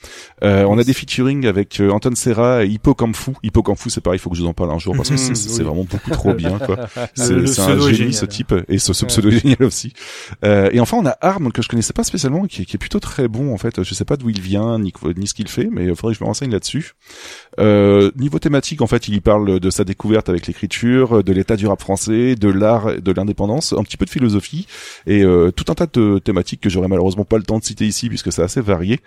[0.43, 3.33] Euh, on a des featuring avec euh, Anton Serra et Hippo Kamfu.
[3.43, 5.33] Hippo c'est pareil, il faut que je vous en parle un jour parce que c'est
[5.59, 5.63] Oui.
[5.63, 6.89] vraiment beaucoup trop bien, quoi.
[7.15, 8.15] C'est un génie, génial.
[8.15, 9.93] ce type, et ce, ce pseudo génial aussi.
[10.43, 12.79] Euh, et enfin, on a Arm, que je connaissais pas spécialement, qui, est- qui est
[12.79, 13.83] plutôt très bon, en fait.
[13.83, 16.19] Je sais pas d'où il vient, ni, ni ce qu'il fait, mais il faudrait que
[16.21, 16.93] je me renseigne là-dessus.
[17.59, 21.67] Niveau thématique, en fait, il y parle de sa découverte avec l'écriture, de l'état du
[21.67, 24.67] rap français, de l'art, de l'indépendance, un petit peu de philosophie
[25.07, 27.87] et euh, tout un tas de thématiques que j'aurais malheureusement pas le temps de citer
[27.87, 29.01] ici puisque c'est assez varié.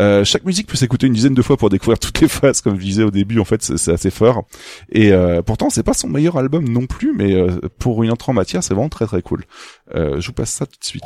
[0.00, 2.78] Euh, chaque musique peut s'écouter une dizaine de fois pour découvrir toutes les phases, comme
[2.78, 3.40] je disais au début.
[3.40, 4.44] En fait, c'est assez fort.
[4.92, 7.34] Et euh, pourtant, c'est pas son meilleur album non plus, mais
[7.78, 9.44] pour une entrée en matière, c'est vraiment très très cool.
[9.94, 11.04] Je vous passe ça tout de suite.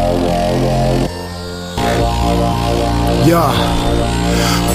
[3.24, 3.48] Ya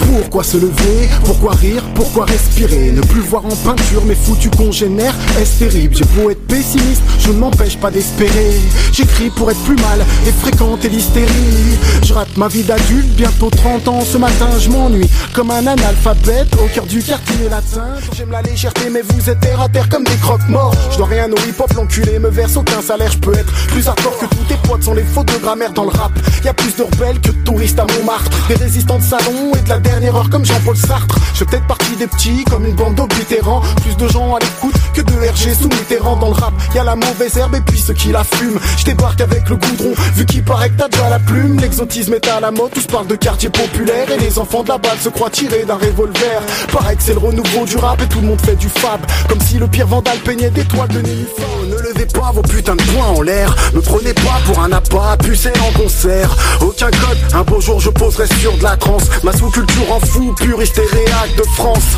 [0.08, 1.10] Pourquoi se lever?
[1.24, 1.84] Pourquoi rire?
[1.96, 2.92] Pourquoi respirer?
[2.92, 5.16] Ne plus voir en peinture mes foutus congénères.
[5.40, 5.96] Est-ce terrible?
[5.96, 8.52] J'ai beau être pessimiste Je ne m'empêche pas d'espérer.
[8.92, 11.78] J'écris pour être plus mal Et fréquenter l'hystérie.
[12.04, 14.02] Je rate ma vie d'adulte Bientôt 30 ans.
[14.04, 17.88] Ce matin je m'ennuie Comme un analphabète Au cœur du quartier latin.
[18.16, 21.30] J'aime la légèreté Mais vous êtes terre à terre comme des croque-morts Je dois rien
[21.32, 23.12] au hip-hop L'enculé me verse aucun salaire.
[23.12, 25.84] Je peux être plus hardcore que tous tes potes Sans les fautes de grammaire dans
[25.84, 26.12] le rap.
[26.44, 28.30] Y a plus de rebelles que de touristes à Montmartre.
[28.48, 31.16] Des résistants de salon et de la dernière heure comme Jean-Paul Sartre.
[31.34, 33.62] Je peut-être partie des petits comme une bande d'oblitérants.
[33.82, 36.54] Plus de gens à l'écoute que de RG sous Mitterrand dans le rap.
[36.76, 38.60] Y a la mauvaise herbe et puis ceux qui la fument.
[38.78, 41.60] Je débarque avec le goudron, vu qu'il paraît que t'as déjà la plume.
[41.60, 44.12] L'exotisme est à la mode, tous parlent de quartier populaire.
[44.12, 46.42] Et les enfants de la balle se croient tirés d'un revolver.
[46.72, 49.00] Paraît que c'est le renouveau du rap et tout le monde fait du fab.
[49.28, 51.48] Comme si le pire vandale peignait des toiles de nénuphar.
[51.68, 53.56] Ne levez pas vos putains de poings en l'air.
[53.74, 56.36] Me prenez pas pour un appât, pucé en concert.
[56.62, 59.04] Aucun code, un beau jour je poserai sur de la trance.
[59.24, 61.96] Ma sous-culture en fou, puriste et de France.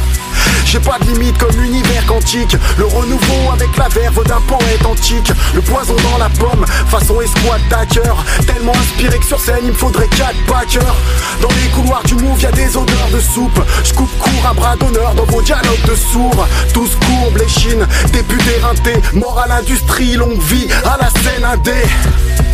[0.63, 2.55] J'ai pas de limite comme l'univers quantique.
[2.77, 5.31] Le renouveau avec la verve d'un poète antique.
[5.55, 9.73] Le poison dans la pomme, façon escouade d'hacker Tellement inspiré que sur scène il me
[9.73, 10.95] faudrait 4 backers
[11.41, 13.59] Dans les couloirs du move y'a des odeurs de soupe.
[13.83, 16.47] Je coupe court à bras d'honneur dans vos dialogues de sourds.
[16.73, 22.50] Tous courbes les chines, début éreintés Mort à l'industrie, longue vie à la scène indé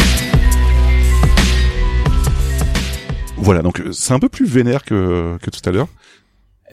[3.37, 5.87] Voilà, donc euh, c'est un peu plus vénère que, que tout à l'heure.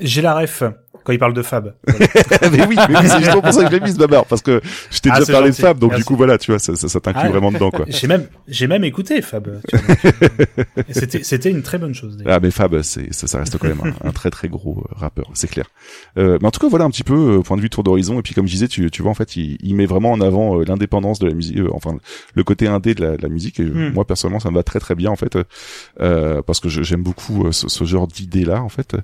[0.00, 0.62] J'ai la ref
[1.04, 1.74] quand il parle de Fab.
[1.88, 4.60] mais oui, mais oui, c'est justement pour ça que je l'ai mise, Babar, parce que
[4.90, 5.60] je t'ai Ah, déjà parlé gentil.
[5.62, 6.02] de Fab, donc Merci.
[6.02, 7.84] du coup, voilà, tu vois, ça, ça, ça t'inclut Ah, vraiment dedans, quoi.
[7.88, 9.48] J'ai même, j'ai même écouté Fab.
[10.90, 12.18] C'était, c'était une très bonne chose.
[12.26, 14.94] Ah mais Fab, c'est ça, ça reste quand même un, un très très gros euh,
[14.96, 15.66] rappeur, c'est clair.
[16.18, 18.18] Euh, mais en tout cas, voilà un petit peu euh, point de vue tour d'horizon.
[18.18, 20.20] Et puis comme je disais, tu, tu vois en fait, il, il met vraiment en
[20.20, 21.96] avant euh, l'indépendance de la musique, euh, enfin
[22.34, 23.60] le côté indé de la, de la musique.
[23.60, 23.92] Et Hmm.
[23.92, 25.36] moi personnellement, ça me va très très bien en fait,
[26.00, 28.94] euh, parce que j'aime beaucoup ce, ce genre d'idées là en fait.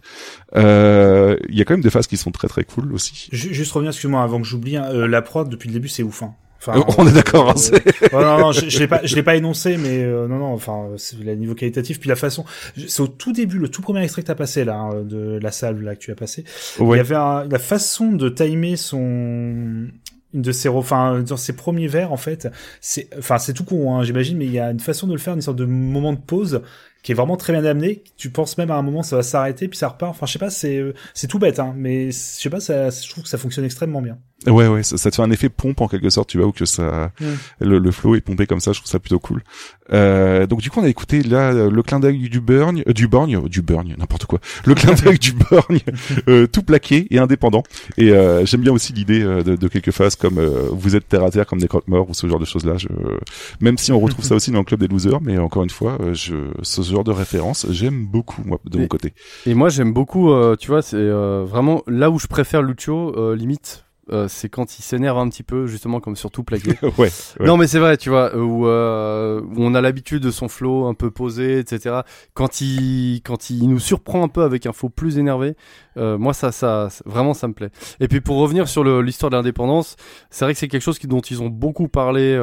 [0.57, 3.29] Euh, Il y a quand même des phases qui sont très très cool aussi.
[3.33, 6.03] Ju- Juste revenir, excuse-moi, avant que j'oublie, hein, euh, la prod depuis le début c'est
[6.03, 6.23] ouf.
[6.23, 6.35] Hein.
[6.59, 7.75] Enfin, Euh, on est d'accord, hein, c'est-
[8.13, 10.53] ouais, non, non, je, je l'ai pas, je l'ai pas énoncé, mais euh, non, non,
[10.53, 12.45] enfin, c'est le niveau qualitatif, puis la façon.
[12.87, 15.53] C'est au tout début, le tout premier extrait que t'as passé là, hein, de la
[15.53, 16.45] salle là que tu as passé.
[16.79, 16.97] Ouais.
[16.97, 19.89] Il y avait un- la façon de timer son
[20.33, 22.47] une de ses enfin dans ses premiers vers en fait
[22.81, 25.19] c'est enfin c'est tout con hein, j'imagine mais il y a une façon de le
[25.19, 26.63] faire une sorte de moment de pause
[27.03, 29.69] qui est vraiment très bien amené tu penses même à un moment ça va s'arrêter
[29.69, 30.83] puis ça repart enfin je sais pas c'est
[31.15, 34.03] c'est tout bête hein mais je sais pas ça je trouve que ça fonctionne extrêmement
[34.03, 36.47] bien Ouais, ouais, ça, ça te fait un effet pompe en quelque sorte, tu vois,
[36.47, 37.13] où que ça,
[37.61, 39.43] le, le flow est pompé comme ça, je trouve ça plutôt cool.
[39.93, 43.07] Euh, donc du coup, on a écouté là le clin d'œil du burn, euh, du
[43.07, 45.81] borgne, euh, du burn, n'importe quoi, le clin d'œil du borgne,
[46.29, 47.65] euh, tout plaqué et indépendant.
[47.99, 51.07] Et euh, j'aime bien aussi l'idée euh, de, de quelques phases comme euh, vous êtes
[51.09, 52.79] terre à terre comme des croque-morts ou ce genre de choses-là.
[52.79, 52.89] Je...
[53.61, 55.99] Même si on retrouve ça aussi dans le club des losers, mais encore une fois,
[56.13, 56.35] je...
[56.63, 59.15] ce genre de référence, j'aime beaucoup moi de mon côté.
[59.47, 63.15] Et moi j'aime beaucoup, euh, tu vois, c'est euh, vraiment là où je préfère Lucho,
[63.17, 63.85] euh, limite.
[64.13, 66.71] Euh, c'est quand il s'énerve un petit peu, justement, comme sur tout plaqué.
[66.83, 67.47] ouais, ouais.
[67.47, 70.49] Non, mais c'est vrai, tu vois, euh, où, euh, où on a l'habitude de son
[70.49, 72.01] flow un peu posé, etc.
[72.35, 75.57] Quand il, quand il nous surprend un peu avec un flow plus énervé,
[75.97, 77.71] euh, moi, ça, ça, vraiment, ça me plaît.
[78.01, 79.97] Et puis, pour revenir sur l'histoire de l'indépendance,
[80.31, 82.37] c'est vrai que c'est quelque chose qui, dont ils ont beaucoup parlé,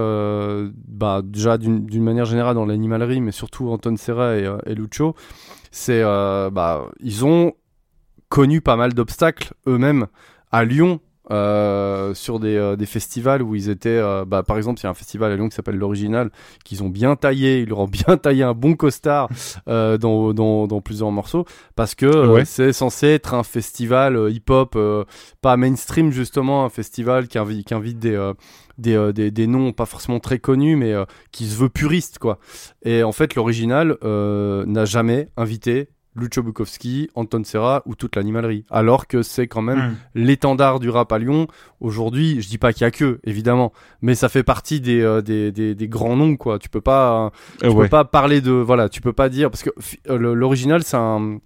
[0.87, 5.15] bah, déjà d'une manière générale dans l'animalerie, mais surtout Anton Serra et, et Lucho.
[5.71, 7.53] C'est, bah, ils ont
[8.29, 10.07] connu pas mal d'obstacles eux-mêmes
[10.51, 10.99] à Lyon.
[11.31, 14.87] Euh, sur des, euh, des festivals où ils étaient euh, bah, par exemple il y
[14.87, 16.31] a un festival à Lyon qui s'appelle l'original
[16.63, 19.29] qu'ils ont bien taillé ils leur ont bien taillé un bon costard
[19.65, 22.45] dans, dans, dans plusieurs morceaux parce que Ouais.
[22.45, 24.77] c'est censé être un festival hip-hop
[25.41, 28.31] pas mainstream justement un festival qui invite, qui invite des,
[28.77, 32.19] des, euh, des, des noms pas forcément très connus mais euh, qui se veut puriste
[32.19, 32.39] quoi
[32.83, 38.65] et en fait l'original euh, n'a jamais invité Lucho Bukowski, Anton Serra ou toute l'animalerie.
[38.69, 39.95] Alors que c'est quand même Mm.
[40.15, 41.47] l'étendard du rap à Lyon.
[41.79, 43.71] Aujourd'hui, je dis pas qu'il y a que, évidemment,
[44.01, 46.57] mais ça fait partie des, euh, des, des, des grands noms, quoi.
[46.59, 47.27] Tu peux pas,
[47.63, 47.83] euh, tu ouais.
[47.85, 49.69] peux pas parler de, voilà, tu peux pas dire, parce que
[50.09, 51.37] euh, l'original, c'est un,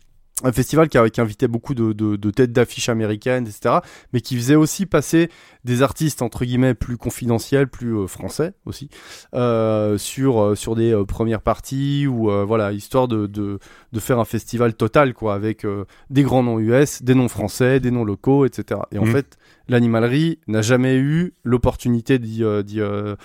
[0.44, 3.76] un festival qui, qui invitait beaucoup de, de, de têtes d'affiches américaines, etc.,
[4.14, 5.30] mais qui faisait aussi passer
[5.64, 8.90] des artistes, entre guillemets, plus confidentiels, plus euh, français aussi,
[9.36, 13.60] euh, sur, euh, sur des euh, premières parties, ou euh, voilà, histoire de, de,
[13.92, 17.80] de faire un festival total, quoi, avec euh, des grands noms US, des noms français,
[17.80, 18.82] des noms locaux, etc.
[18.92, 19.12] Et en Mhm.
[19.12, 19.38] fait,
[19.72, 23.16] l'animalerie n'a jamais eu l'opportunité d'y euh, euh,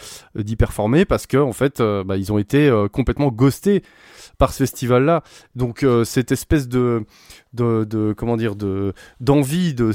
[0.57, 3.83] performer parce que en fait euh, bah, ils ont été complètement ghostés
[4.39, 5.23] par ce festival là
[5.55, 7.05] donc cette espèce de
[7.52, 9.92] de, de comment dire de d'envie de,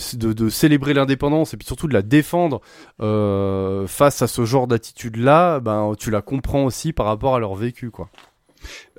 [0.50, 2.62] célébrer l'indépendance et puis surtout de la défendre
[3.00, 7.56] face à ce genre d'attitude là ben tu la comprends aussi par rapport à leur
[7.56, 8.10] vécu quoi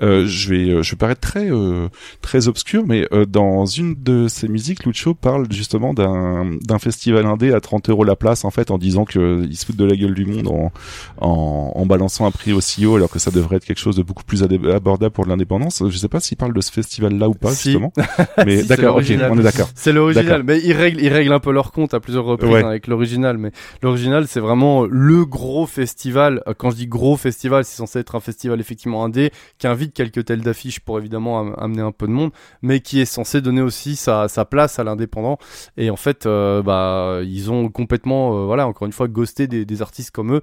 [0.02, 1.88] Euh, je vais, euh, je vais paraître très, euh,
[2.22, 7.24] très obscur, mais euh, dans une de ses musiques, Lucho parle justement d'un, d'un festival
[7.26, 9.76] indé à 30 euros la place, en fait, en disant que euh, il se fout
[9.76, 10.72] de la gueule du monde en,
[11.20, 14.02] en, en balançant un prix aussi haut, alors que ça devrait être quelque chose de
[14.02, 15.82] beaucoup plus abordable pour l'indépendance.
[15.88, 17.70] Je sais pas s'il parle de ce festival-là ou pas, Si.
[17.72, 17.92] justement.
[18.44, 19.68] Mais Si, d'accord, ok, on est d'accord.
[19.74, 22.62] C'est l'original, mais ils règlent, ils règlent un peu leur compte à plusieurs reprises Ouais.
[22.64, 23.38] hein, avec l'original.
[23.38, 26.42] Mais l'original, c'est vraiment le gros festival.
[26.58, 29.30] Quand je dis gros festival, c'est censé être un festival effectivement indé
[29.62, 32.32] qui invite quelques telles d'affiches pour évidemment am- amener un peu de monde,
[32.62, 35.38] mais qui est censé donner aussi sa, sa place à l'indépendant.
[35.76, 39.64] Et en fait, euh, bah, ils ont complètement, euh, voilà, encore une fois, ghosté des,
[39.64, 40.40] des artistes comme eux,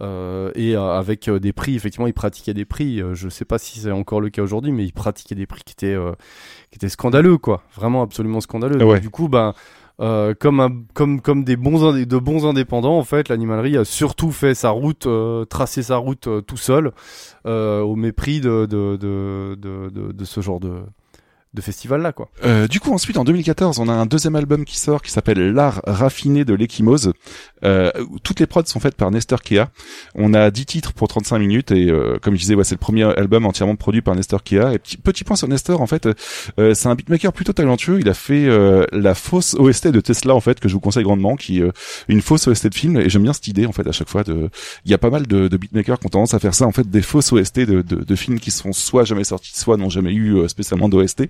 [0.00, 3.02] euh, et avec des prix, effectivement, ils pratiquaient des prix.
[3.12, 5.74] je sais pas si c'est encore le cas aujourd'hui, mais ils pratiquaient des prix qui
[5.74, 5.98] étaient,
[6.70, 7.64] qui étaient scandaleux, quoi.
[7.74, 8.78] Vraiment absolument scandaleux.
[8.82, 8.94] Ouais.
[8.94, 9.52] Donc, du coup, ben.
[10.00, 14.32] Euh, comme, un, comme, comme des bons de bons indépendants, en fait, l'animalerie a surtout
[14.32, 16.92] fait sa route, euh, tracé sa route euh, tout seul,
[17.46, 20.82] euh, au mépris de, de, de, de ce genre de,
[21.54, 22.30] de festival-là, quoi.
[22.44, 25.52] Euh, du coup, ensuite, en 2014, on a un deuxième album qui sort qui s'appelle
[25.52, 27.12] L'art raffiné de l'échymose.
[27.64, 27.90] Euh,
[28.22, 29.64] toutes les prods sont faites par Nestor Kea.
[30.14, 32.80] On a 10 titres pour 35 minutes et euh, comme je disais, ouais, c'est le
[32.80, 34.72] premier album entièrement produit par Nestor Kea.
[34.72, 36.08] Et petit, petit point sur Nestor, en fait,
[36.58, 38.00] euh, c'est un beatmaker plutôt talentueux.
[38.00, 41.04] Il a fait euh, la fausse OST de Tesla, en fait, que je vous conseille
[41.04, 41.70] grandement, qui euh,
[42.08, 42.96] une fausse OST de film.
[42.96, 44.24] Et j'aime bien cette idée, en fait, à chaque fois.
[44.24, 44.48] De,
[44.84, 46.72] il y a pas mal de, de beatmakers qui ont tendance à faire ça, en
[46.72, 49.90] fait, des fausses OST de, de, de films qui sont soit jamais sortis, soit n'ont
[49.90, 51.28] jamais eu spécialement d'OST.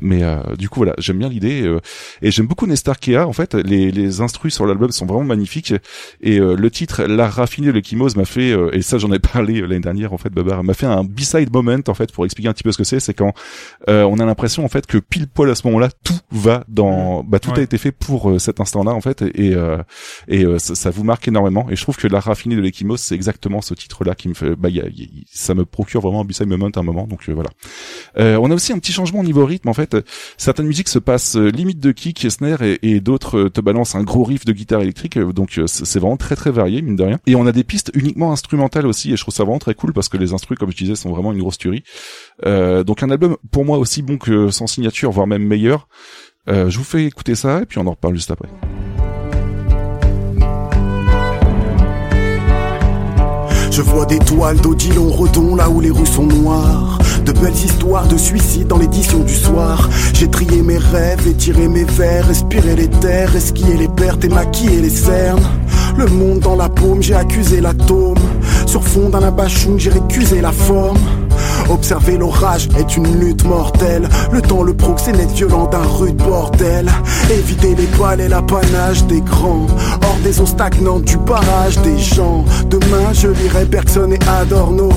[0.00, 1.80] Mais euh, du coup, voilà, j'aime bien l'idée euh,
[2.22, 3.18] et j'aime beaucoup Nestor Kea.
[3.18, 5.74] En fait, les, les instrus sur l'album sont vraiment magnifiques
[6.20, 9.18] et euh, le titre L'art raffiné le Kimos m'a fait euh, et ça j'en ai
[9.32, 12.48] parlé l'année dernière en fait, Babar m'a fait un B-side moment en fait pour expliquer
[12.48, 13.00] un petit peu ce que c'est.
[13.00, 13.32] C'est quand
[13.88, 17.22] euh, on a l'impression en fait que pile poil à ce moment-là tout va dans
[17.24, 19.78] bah tout a été fait pour cet instant-là en fait et euh,
[20.28, 22.96] et euh, ça, ça vous marque énormément et je trouve que L'art raffiné de l'Ekimos
[22.98, 26.20] c'est exactement ce titre-là qui me fait bah y a- y- ça me procure vraiment
[26.22, 27.50] un B-side moment à un moment donc euh, voilà.
[28.16, 29.96] On a aussi un petit changement au niveau rythme en fait.
[30.36, 34.02] Certaines musiques se passent euh, limite de kick snare et, d'autres euh, te balancent un
[34.02, 35.16] gros riff de guitare électrique.
[35.16, 37.18] euh, Donc euh, c'est vraiment très très varié mine de rien.
[37.26, 39.92] Et on a des pistes uniquement instrumentales aussi et je trouve ça vraiment très cool
[39.92, 41.82] parce que les instrus comme je disais sont vraiment une grosse tuerie.
[42.46, 45.88] Euh, donc un album pour moi aussi bon que sans signature voire même meilleur.
[46.48, 48.48] Euh, je vous fais écouter ça et puis on en reparle juste après.
[53.70, 56.99] Je vois des toiles d'Odilon Redon là où les rues sont noires.
[57.24, 59.90] De belles histoires de suicide dans l'édition du soir.
[60.14, 64.80] J'ai trié mes rêves, étiré mes vers, respiré les terres, esquillé les pertes et maquillé
[64.80, 65.42] les cernes.
[65.96, 68.18] Le monde dans la paume, j'ai accusé l'atome.
[68.66, 70.98] Sur fond d'un abachoun, j'ai récusé la forme.
[71.68, 74.08] Observer l'orage est une lutte mortelle.
[74.32, 76.90] Le temps, le proxénète violent d'un rude bordel.
[77.30, 79.66] Éviter les balles et l'apanage des grands.
[80.02, 82.44] Hors des eaux stagnantes du barrage des gens.
[82.68, 84.90] Demain, je lirai Bergson et Adorno.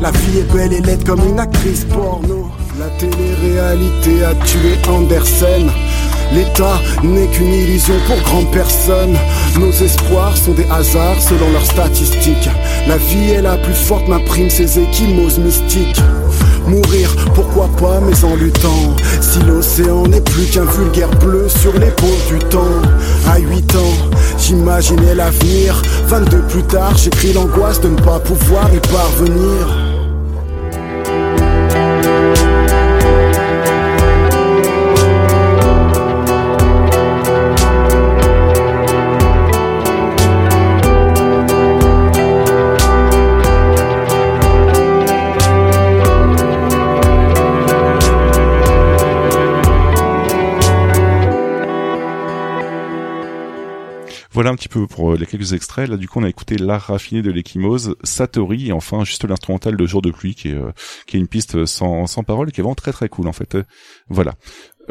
[0.00, 2.50] La vie est belle et laide comme une actrice porno.
[2.78, 5.70] La télé-réalité a tué Andersen.
[6.32, 9.16] L'état n'est qu'une illusion pour grande personne.
[9.58, 12.50] Nos espoirs sont des hasards selon leurs statistiques.
[12.88, 16.00] La vie est la plus forte, m'imprime ses échymoses mystiques.
[16.66, 18.96] Mourir, pourquoi pas, mais en luttant.
[19.20, 22.80] Si l'océan n'est plus qu'un vulgaire bleu sur l'épaule du temps.
[23.28, 25.80] À 8 ans, j'imaginais l'avenir.
[26.06, 29.93] 22 plus tard, j'écris l'angoisse de ne pas pouvoir y parvenir.
[54.34, 55.88] Voilà un petit peu pour euh, les quelques extraits.
[55.88, 59.76] Là, du coup, on a écouté l'art raffiné de l'échymose, Satori, et enfin juste l'instrumental
[59.76, 60.72] de Jour de pluie, qui est, euh,
[61.06, 63.54] qui est une piste sans, sans parole, qui est vraiment très très cool en fait.
[63.54, 63.62] Euh,
[64.08, 64.34] Voilà.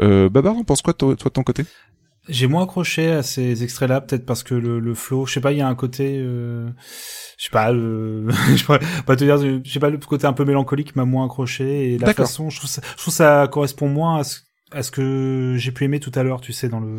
[0.00, 1.64] Euh, Babar, on pense quoi toi, toi de ton côté?
[2.26, 5.52] J'ai moins accroché à ces extraits-là, peut-être parce que le, le flow, je sais pas,
[5.52, 6.70] il y a un côté, euh,
[7.36, 10.32] je sais pas, le, je pourrais pas te dire, je sais pas, le côté un
[10.32, 13.88] peu mélancolique m'a moins accroché et la façon, je trouve ça, je trouve ça correspond
[13.88, 14.38] moins à ce
[14.74, 16.96] à ce que j'ai pu aimer tout à l'heure, tu sais, dans le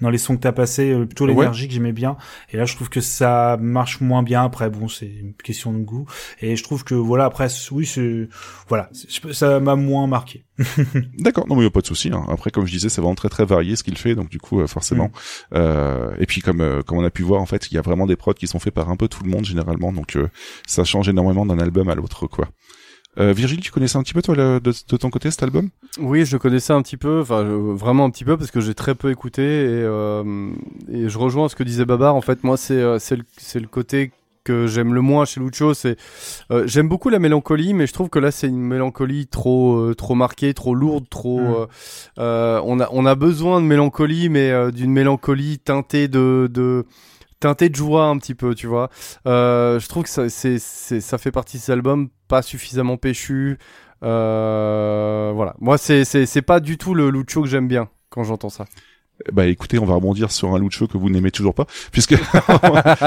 [0.00, 1.32] dans les sons que t'as passé, euh, plutôt Ouais.
[1.34, 2.16] l'énergie que j'aimais bien.
[2.52, 4.44] Et là, je trouve que ça marche moins bien.
[4.44, 6.06] Après, bon, c'est une question de goût.
[6.40, 8.28] Et je trouve que voilà, après, oui, c'est
[8.68, 8.90] voilà,
[9.32, 10.44] ça m'a moins marqué.
[11.18, 12.10] D'accord, non mais y a pas de souci.
[12.12, 12.24] hein.
[12.28, 14.60] Après, comme je disais, c'est vraiment très très varié ce qu'il fait, donc du coup,
[14.60, 15.10] euh, forcément.
[15.54, 17.82] Euh, et puis comme euh, comme on a pu voir, en fait, il y a
[17.82, 20.28] vraiment des prods qui sont faits par un peu tout le monde généralement, donc euh,
[20.66, 22.48] ça change énormément d'un album à l'autre, quoi.
[23.20, 25.68] Euh, Virgile, tu connaissais un petit peu toi le- de, de ton côté cet album?
[26.00, 28.74] Oui, je le connaissais un petit peu, enfin vraiment un petit peu parce que j'ai
[28.74, 30.50] très peu écouté et, euh,
[30.90, 32.14] et je rejoins ce que disait Babar.
[32.14, 34.12] En fait, moi, c'est euh, c'est le, c'est le côté
[34.44, 35.74] que j'aime le moins chez Lucho.
[35.74, 35.96] C'est
[36.50, 39.94] euh, j'aime beaucoup la mélancolie, mais je trouve que là c'est une mélancolie trop euh,
[39.94, 41.40] trop marquée, trop lourde, trop.
[41.40, 41.54] Mm.
[41.54, 41.66] euh,
[42.18, 46.86] euh, on a on a besoin de mélancolie, mais euh, d'une mélancolie teintée de de
[47.42, 48.88] teinté de joie un petit peu, tu vois.
[49.26, 53.58] Euh, je trouve que ça, fait partie de cet album pas suffisamment péchu.
[54.04, 55.54] Euh, voilà.
[55.58, 58.64] Moi, c'est pas du tout le Lucho que j'aime bien quand j'entends ça.
[59.32, 62.14] Bah écoutez, on va rebondir sur un Lucho que vous n'aimez toujours pas, puisque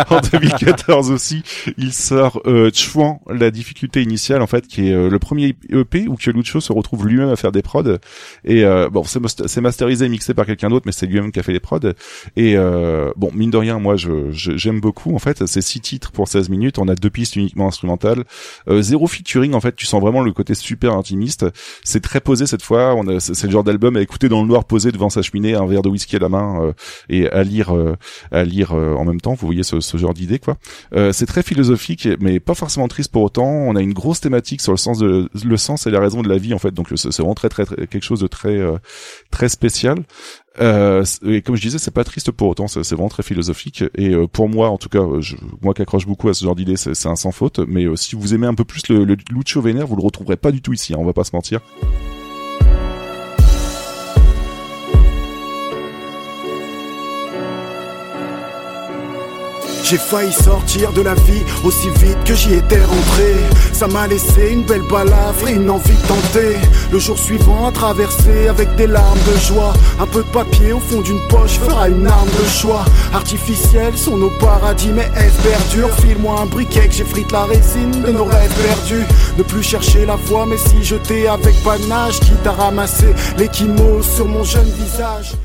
[0.09, 1.43] en 2014 aussi,
[1.77, 6.07] il sort euh, Chuan, la difficulté initiale en fait, qui est euh, le premier EP
[6.07, 7.97] où que Lucho se retrouve lui-même à faire des prods.
[8.43, 11.39] Et euh, bon, c'est mas- c'est masterisé, mixé par quelqu'un d'autre, mais c'est lui-même qui
[11.39, 11.79] a fait les prods.
[12.35, 15.15] Et euh, bon, mine de rien, moi, je je- j'aime beaucoup.
[15.15, 16.79] En fait, c'est six titres pour 16 minutes.
[16.79, 18.23] On a deux pistes uniquement instrumentales,
[18.69, 19.53] Euh, zéro featuring.
[19.53, 21.45] En fait, tu sens vraiment le côté super intimiste.
[21.83, 22.95] C'est très posé cette fois.
[22.95, 25.65] On c'est le genre d'album à écouter dans le noir, posé devant sa cheminée, un
[25.65, 26.73] verre de whisky à la main euh,
[27.09, 27.95] et à lire, euh,
[28.31, 29.33] à lire euh, en même temps.
[29.33, 30.57] Vous voyez ce, genre d'idée, quoi.
[31.11, 33.45] C'est très philosophique, mais pas forcément triste pour autant.
[33.45, 36.37] On a une grosse thématique sur le sens le sens et la raison de la
[36.37, 36.71] vie, en fait.
[36.71, 38.59] Donc c'est vraiment très, très, très- quelque chose de très
[39.31, 39.99] très spécial.
[40.59, 43.83] Et comme je disais, c'est pas triste pour autant, c'est vraiment très philosophique.
[43.97, 45.03] Et pour moi, en tout cas,
[45.61, 47.59] moi qui accroche beaucoup à ce genre d'idée, c'est un sans faute.
[47.67, 50.51] Mais si vous aimez un peu plus le, le Lucho vénère, vous le retrouverez pas
[50.51, 50.93] du tout ici.
[50.93, 51.61] hein, on va pas se mentir.
[59.87, 63.35] J'ai failli sortir de la vie aussi vite que j'y étais rentré.
[63.71, 66.57] Ça m'a laissé une belle balafre et une envie de tenter.
[66.91, 69.73] Le jour suivant à traverser avec des larmes de joie.
[69.99, 72.83] Un peu de papier au fond d'une poche fera une arme de choix.
[73.13, 78.11] Artificiels sont nos paradis, mais est-ce perdure File-moi un briquet que j'effrite la résine de
[78.11, 79.05] nos rêves perdus.
[79.37, 84.25] Ne plus chercher la voie, mais si jeter avec panache, quitte à ramasser l'échymose sur
[84.25, 85.35] mon jeune visage.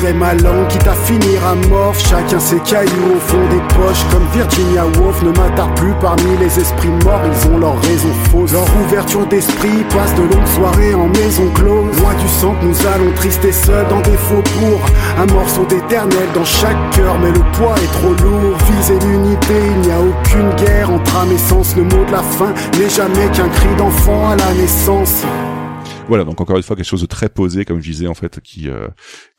[0.00, 4.26] J'épuiserai ma langue quitte à finir amorphe Chacun ses cailloux au fond des poches Comme
[4.32, 7.20] Virginia Woolf ne m'attarde plus parmi les esprits morts.
[7.26, 8.52] Ils ont leurs raisons fausses.
[8.52, 11.98] Leur ouverture d'esprit passe de longues soirées en maison close.
[12.00, 16.44] Loin du centre nous allons tristes et seuls dans des faubourgs Un morceau d'éternel dans
[16.44, 18.56] chaque cœur Mais le poids est trop lourd.
[18.70, 22.22] Viser l'unité, il n'y a aucune guerre Entre âme et sens, le mot de la
[22.22, 25.24] fin N'est jamais qu'un cri d'enfant à la naissance.
[26.10, 28.40] Voilà, donc encore une fois quelque chose de très posé, comme je disais en fait,
[28.40, 28.88] qui euh,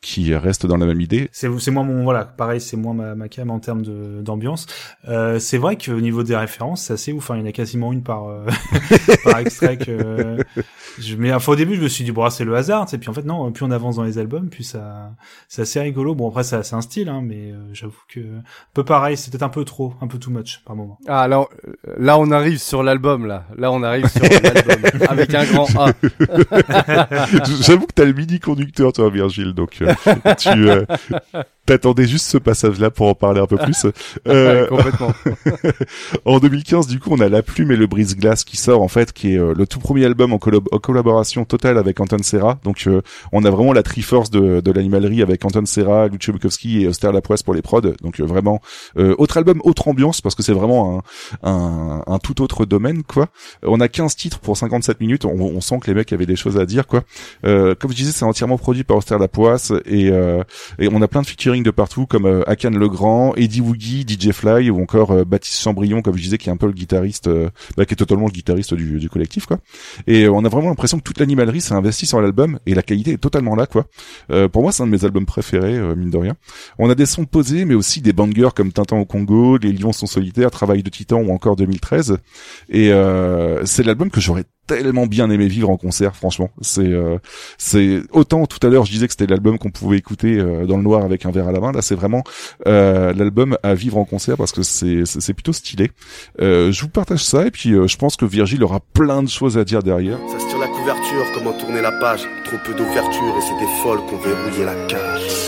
[0.01, 1.29] qui reste dans la même idée.
[1.31, 4.65] C'est c'est moi mon voilà pareil c'est moi ma, ma cam en termes de d'ambiance.
[5.07, 7.23] Euh, c'est vrai qu'au niveau des références c'est assez ouf.
[7.29, 8.45] Enfin, il y en a quasiment une par euh,
[9.23, 10.37] par extrait que euh,
[10.99, 12.87] je mais enfin, au début je me suis dit bon ah, c'est le hasard.
[12.93, 15.11] Et puis en fait non plus on avance dans les albums puis ça
[15.47, 16.15] c'est assez rigolo.
[16.15, 18.41] Bon après c'est un style hein, mais euh, j'avoue que un
[18.73, 20.97] peu pareil c'est peut-être un peu trop un peu too much par moment.
[21.07, 21.47] Ah là, on-
[21.97, 23.45] là on arrive sur l'album là.
[23.55, 25.91] Là on arrive sur l'album avec un grand A.
[27.61, 29.53] J'avoue que t'as le mini conducteur, toi, Virgile.
[29.53, 29.90] Donc, euh,
[30.37, 30.85] tu euh,
[31.65, 33.85] t'attendais juste ce passage-là pour en parler un peu plus.
[34.27, 35.13] Euh, Complètement.
[36.25, 39.13] en 2015, du coup, on a La Plume et le Brise-Glace qui sort, en fait,
[39.13, 42.59] qui est euh, le tout premier album en, collab- en collaboration totale avec Anton Serra.
[42.63, 46.83] Donc, euh, on a vraiment la triforce de, de l'animalerie avec Anton Serra, Lucio Bukowski
[46.83, 47.81] et Oster Lapoisse pour les prods.
[48.01, 48.61] Donc, euh, vraiment,
[48.97, 51.03] euh, autre album, autre ambiance, parce que c'est vraiment
[51.43, 53.27] un, un, un tout autre domaine, quoi.
[53.63, 55.25] On a 15 titres pour 57 minutes.
[55.25, 57.03] On, on sent que les mecs avaient des choses à dire, quoi.
[57.45, 60.43] Euh, comme je disais, c'est entièrement produit par Oster Lapoisse et, euh,
[60.79, 64.31] et on a plein de featuring de partout comme euh, Akan Legrand, Eddie Woogie, DJ
[64.31, 67.27] Fly ou encore euh, Baptiste Chambrion, comme je disais, qui est un peu le guitariste,
[67.27, 69.59] euh, bah, qui est totalement le guitariste du, du collectif, quoi.
[70.07, 72.81] Et euh, on a vraiment l'impression que toute l'animalerie s'est investie sur l'album et la
[72.81, 73.85] qualité est totalement là, quoi.
[74.51, 76.35] Pour moi, c'est un de mes albums préférés, mine de rien.
[76.79, 79.91] On a des sons posés, mais aussi des bangers comme Tintin au Congo, Les Lions
[79.91, 82.17] sont solitaires, Travail de Titan ou encore 2013.
[82.69, 82.91] Et
[83.65, 87.17] c'est l'album que j'aurais tellement bien aimé vivre en concert franchement c'est euh,
[87.57, 90.77] c'est autant tout à l'heure je disais que c'était l'album qu'on pouvait écouter euh, dans
[90.77, 92.23] le noir avec un verre à la main là c'est vraiment
[92.67, 95.91] euh, l'album à vivre en concert parce que c'est c'est plutôt stylé
[96.39, 99.29] euh, je vous partage ça et puis euh, je pense que Virgile aura plein de
[99.29, 102.21] choses à dire derrière Ça se tire la couverture, comment tourner la page.
[102.45, 105.40] Trop peu d'ouverture et c'est des folles qu'on verrouillé la cage.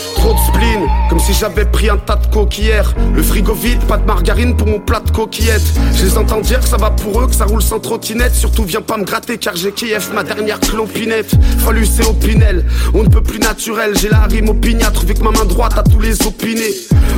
[1.08, 2.94] Comme si j'avais pris un tas de hier.
[3.14, 5.74] Le frigo vide, pas de margarine pour mon plat de coquillettes.
[5.94, 8.34] Je les entends dire que ça va pour eux, que ça roule sans trottinette.
[8.34, 11.32] Surtout viens pas me gratter car j'ai Kiev, ma dernière clopinette.
[11.58, 13.96] Fallu c'est Opinel, on ne peut plus naturel.
[13.96, 16.74] J'ai la rime opiniâtre vu que ma main droite a tous les opinés.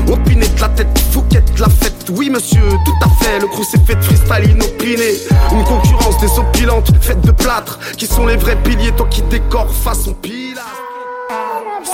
[0.09, 2.11] Opiné de la tête, Fouquette la fête.
[2.11, 5.15] Oui monsieur, tout à fait, le crew s'est fait de freestyle inopiné.
[5.53, 7.79] Une concurrence désopilantes, faite de plâtre.
[7.97, 10.86] Qui sont les vrais piliers, toi qui décore façon pilatre.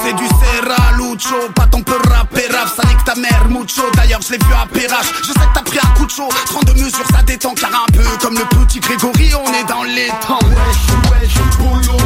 [0.00, 3.82] C'est du Serra Lucho, pas ton peu rapper rap, ça nique ta mère mucho.
[3.94, 6.28] D'ailleurs je l'ai vu à Perrache, je sais que t'as pris un coup de chaud.
[6.46, 10.08] 32 mesures ça détend car un peu comme le petit Grégory on est dans les
[10.26, 10.38] temps.
[10.48, 11.98] Wesh wesh boulot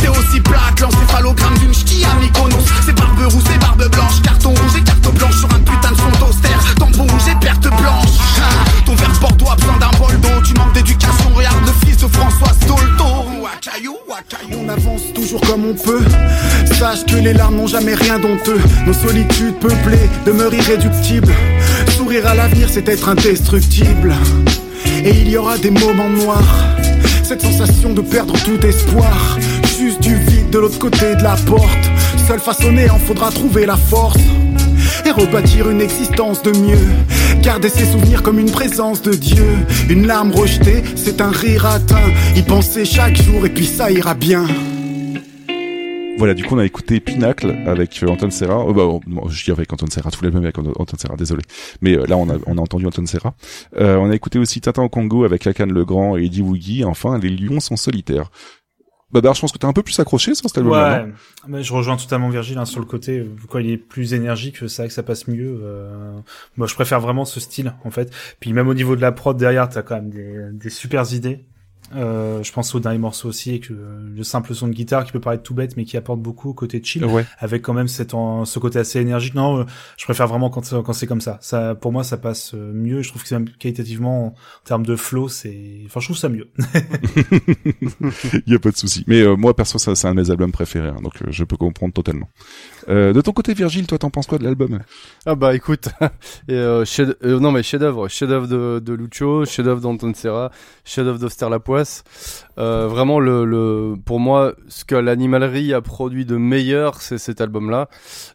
[0.00, 2.64] C'est aussi plat que l'encéphalogramme d'une ch'ti à Mykonos.
[2.86, 5.96] C'est barbe rouge, c'est barbe blanche, carton rouge et carte blanche Sur un putain de
[5.96, 8.16] fond d'austère, tampon rouge et perte blanche.
[8.86, 10.42] Ton verre Bordeaux a besoin d'un bol d'eau.
[10.44, 13.13] Tu manques d'éducation, regarde le fils de François Stolto
[13.66, 16.02] Ou à Caillou jour comme on peut.
[16.78, 18.60] Sache que les larmes n'ont jamais rien d'honteux.
[18.86, 21.32] Nos solitudes peuplées demeurent irréductibles.
[21.96, 24.14] Sourire à l'avenir, c'est être indestructible.
[25.02, 26.76] Et il y aura des moments noirs.
[27.22, 29.38] Cette sensation de perdre tout espoir.
[29.78, 31.90] Juste du vide de l'autre côté de la porte.
[32.18, 34.20] Seul façonné, en faudra trouver la force.
[35.04, 36.86] Et rebâtir une existence de mieux.
[37.42, 39.46] Garder ses souvenirs comme une présence de Dieu.
[39.90, 42.10] Une larme rejetée, c'est un rire atteint.
[42.34, 44.46] Y penser chaque jour et puis ça ira bien.
[46.16, 48.64] Voilà, du coup, on a écouté Pinacle avec euh, Anton Serra.
[48.66, 51.42] Euh, bah, je dis avec Anton Serra, tout l'album avec Anton Serra, désolé.
[51.80, 53.34] Mais euh, là, on a, entendu Anton Serra.
[53.76, 56.84] On a écouté aussi Tintin au Congo avec Lacan Legrand et Eddie Woogie.
[56.84, 58.30] Enfin, Les Lions sont solitaires.
[59.12, 61.04] Babar, je pense que t'es un peu plus accroché sur cet album-là.
[61.04, 61.12] Ouais,
[61.46, 63.24] mais je rejoins totalement Virgile hein, sur le côté.
[63.48, 65.60] Quand il est plus énergique, c'est vrai que ça passe mieux.
[65.62, 66.18] euh,
[66.56, 68.12] Moi, je préfère vraiment ce style, en fait.
[68.40, 71.44] Puis même au niveau de la prod derrière, t'as quand même des, des supers idées.
[71.94, 75.20] Euh, je pense au dernier morceau aussi, euh, le simple son de guitare qui peut
[75.20, 77.24] paraître tout bête, mais qui apporte beaucoup au côté chill, Ouais.
[77.38, 79.34] avec quand même cette en- ce côté assez énergique.
[79.34, 79.64] Non, euh,
[79.96, 81.38] je préfère vraiment quand, quand c'est comme ça.
[81.40, 83.02] Ça, pour moi, ça passe euh, mieux.
[83.02, 86.28] Je trouve que c'est même qualitativement, en termes de flow, c'est, enfin, je trouve ça
[86.28, 86.48] mieux.
[88.46, 89.04] Il y a pas de souci.
[89.06, 91.44] Mais euh, moi, perso, ça, c'est un de mes albums préférés, hein, donc euh, je
[91.44, 92.28] peux comprendre totalement.
[92.88, 94.80] Euh, de ton côté, Virgile, toi, t'en penses quoi de l'album?
[95.26, 95.88] Ah bah écoute,
[96.48, 100.50] et, euh, chef- euh, non mais chef-d'œuvre, chef-d'œuvre de, de Lucio, chef-d'œuvre d'Anton Serra,
[100.84, 101.48] chef-d'œuvre d'Oster
[102.56, 107.40] Euh, vraiment le, le, pour moi, ce que l'animalerie a produit de meilleur, c'est cet
[107.40, 107.88] album-là.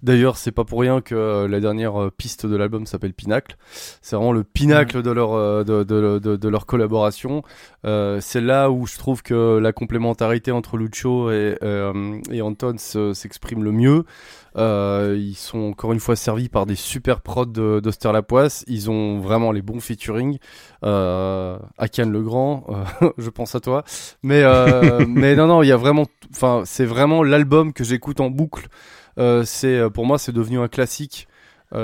[0.03, 3.55] D'ailleurs, c'est pas pour rien que euh, la dernière euh, piste de l'album s'appelle Pinacle.
[4.01, 7.43] C'est vraiment le pinacle de leur de, de, de, de leur collaboration.
[7.85, 11.57] Euh, c'est là où je trouve que la complémentarité entre Lucio et,
[12.31, 14.03] et Anton se- s'exprime le mieux.
[14.59, 18.65] Euh, ils sont encore une fois servis par des super prods d'Oster Lapoisse.
[18.67, 20.37] Ils ont vraiment les bons featuring.
[20.83, 23.83] Euh, Akan Legrand, euh, je pense à toi.
[24.21, 28.19] Mais euh, mais non non, il y a vraiment, enfin c'est vraiment l'album que j'écoute
[28.19, 28.67] en boucle.
[29.43, 31.27] C'est pour moi c'est devenu un classique.
[31.73, 31.77] Et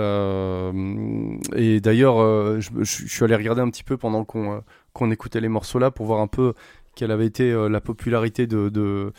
[1.82, 2.18] d'ailleurs,
[2.62, 4.64] je, suis allé regarder un petit peu pendant qu'on
[4.94, 6.54] qu'on écoutait les morceaux là pour voir un peu
[6.96, 9.12] quelle avait été euh, la popularité de de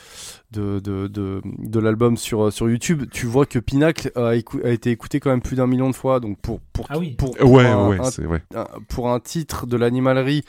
[0.53, 3.05] de de, de, de l'album sur euh, sur YouTube.
[3.11, 6.21] Tu vois que Pinacle a, été écouté quand même plus d'un million de fois.
[6.21, 7.11] Donc pour pour Ah oui.
[7.17, 8.43] pour, Ouais, un, ouais, un- c'est- ouais.
[8.55, 10.43] un- pour un titre de l'animalerie.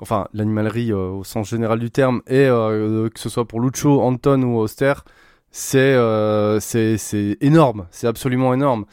[0.00, 4.00] Enfin, l'animalerie euh, au sens général du terme, et euh, que ce soit pour Lucho,
[4.00, 4.92] Anton ou Auster,
[5.50, 8.84] c'est euh, c'est c'est énorme, c'est absolument énorme.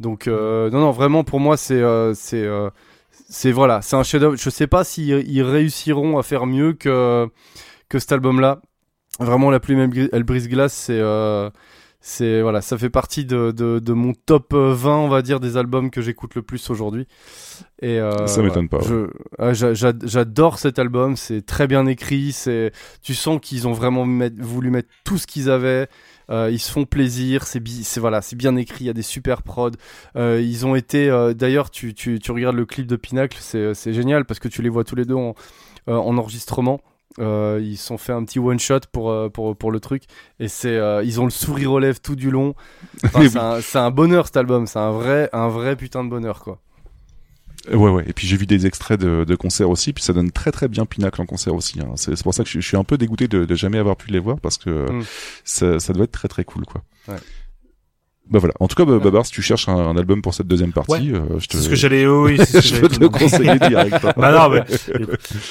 [0.00, 1.80] Donc euh, non non vraiment pour moi c'est
[2.14, 2.68] c'est euh,
[3.30, 4.36] c'est voilà c'est un chef-d'œuvre.
[4.36, 7.26] Je sais pas s'ils ils réussiront à faire mieux que
[7.88, 8.60] que cet album-là.
[9.18, 11.48] Vraiment la plume elle brise glace c'est euh,
[12.00, 15.40] c'est voilà ça fait partie de, de de mon top euh, 20 on va dire
[15.40, 17.06] des albums que j'écoute le plus aujourd'hui.
[17.82, 19.06] Et euh, Ça m'étonne pas, ouais.
[19.38, 23.72] Ah, j'a- j'a- J'adore cet album, c'est très bien écrit, c'est tu sens qu'ils ont
[23.72, 24.06] vraiment
[24.38, 25.88] voulu mettre tout ce qu'ils avaient.
[26.30, 27.60] Euh, ils se font plaisir, c'est
[27.98, 29.70] voilà, bien écrit, il y a des super prods.
[30.16, 33.92] Euh, ils ont été, euh, d'ailleurs, tu, tu, tu regardes le clip de Pinacle, c'est
[33.92, 35.34] génial parce que tu les vois tous les deux en,
[35.86, 36.80] en enregistrement.
[37.18, 40.04] Euh, ils sont fait un petit one shot pour euh, pour pour le truc
[40.38, 42.54] et c'est euh, ils ont le sourire aux lèvres tout du long.
[43.02, 46.40] Enfin, c'est un, un bonheur cet album, c'est un vrai un vrai putain de bonheur
[46.40, 46.60] quoi.
[47.68, 48.04] Ouais, ouais.
[48.08, 50.66] Et puis j'ai vu des extraits de, de concerts aussi, puis ça donne très très
[50.68, 51.78] bien Pinacle en concert aussi.
[51.80, 51.92] Hein.
[51.96, 53.96] C'est c'est pour ça que je, je suis un peu dégoûté de, de jamais avoir
[53.96, 55.04] pu les voir parce que Mm.
[55.44, 56.82] ça, ça doit être très très cool, quoi.
[57.08, 57.16] Ouais.
[58.30, 58.54] Bah voilà.
[58.60, 61.12] En tout cas, bah, Babar, si tu cherches un, un album pour cette deuxième partie,
[61.12, 61.18] Ouais.
[61.18, 61.56] euh, je te.
[61.56, 63.94] C'est ce que j'allais, oh oui, ce je peux te conseiller direct.
[64.04, 64.12] hein.
[64.16, 64.64] bah non, mais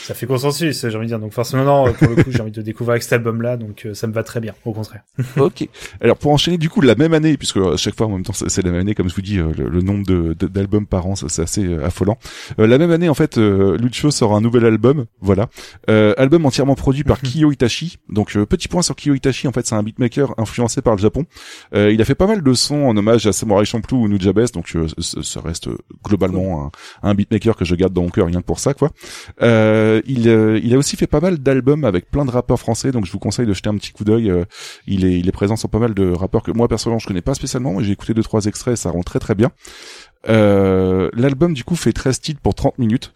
[0.03, 1.19] ça fait consensus, j'ai envie de dire.
[1.19, 3.93] Donc forcément, non, pour le coup, j'ai envie de découvrir avec cet album-là, donc euh,
[3.93, 5.01] ça me va très bien, au contraire.
[5.37, 5.67] ok.
[6.01, 8.33] Alors pour enchaîner du coup la même année, puisque à chaque fois en même temps
[8.33, 10.85] c'est la même année, comme je vous dis, euh, le, le nombre de- de- d'albums
[10.87, 12.17] par an, c'est assez euh, affolant.
[12.59, 15.49] Euh, la même année en fait, euh, Lucio sort un nouvel album, voilà,
[15.89, 17.97] euh, album entièrement produit par Kiyo Itachi.
[18.09, 21.01] Donc euh, petit point sur Kiyo Itachi, en fait c'est un beatmaker influencé par le
[21.01, 21.25] Japon.
[21.75, 24.51] Euh, il a fait pas mal de sons en hommage à Samurai Champloo ou Nujabes,
[24.53, 25.69] donc euh, ça reste
[26.03, 26.71] globalement
[27.03, 28.91] un, un beatmaker que je garde dans mon cœur rien que pour ça quoi.
[29.41, 32.91] Euh, il, euh, il a aussi fait pas mal d'albums avec plein de rappeurs français,
[32.91, 34.29] donc je vous conseille de jeter un petit coup d'œil.
[34.29, 34.45] Euh,
[34.87, 37.21] il est, il est présent sur pas mal de rappeurs que moi personnellement je connais
[37.21, 39.51] pas spécialement, mais j'ai écouté deux trois extraits, ça rend très très bien.
[40.27, 43.13] Euh, L'album du coup fait 13 titres pour 30 minutes.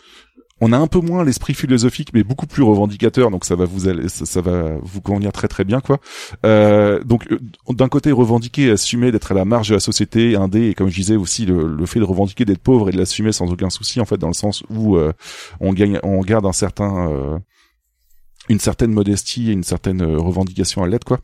[0.61, 3.88] On a un peu moins l'esprit philosophique, mais beaucoup plus revendicateur, donc ça va vous
[3.88, 5.99] aller, ça, va vous convenir très très bien quoi.
[6.45, 10.69] Euh, donc euh, d'un côté revendiquer, assumer d'être à la marge de la société, indé,
[10.69, 13.32] et comme je disais aussi le, le fait de revendiquer d'être pauvre et de l'assumer
[13.32, 15.11] sans aucun souci en fait, dans le sens où euh,
[15.59, 17.41] on gagne, on garde un certain
[18.49, 21.19] une certaine modestie et une certaine euh, revendication à l'aide quoi.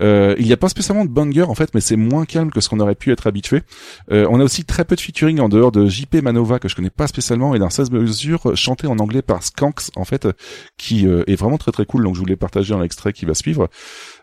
[0.00, 2.60] Euh, il n'y a pas spécialement de banger en fait, mais c'est moins calme que
[2.60, 3.62] ce qu'on aurait pu être habitué.
[4.10, 6.76] Euh, on a aussi très peu de featuring en dehors de JP Manova que je
[6.76, 10.26] connais pas spécialement et d'un 16 mesures chanté en anglais par Skanks en fait,
[10.78, 12.04] qui est vraiment très très cool.
[12.04, 13.68] Donc je voulais partager un extrait qui va suivre.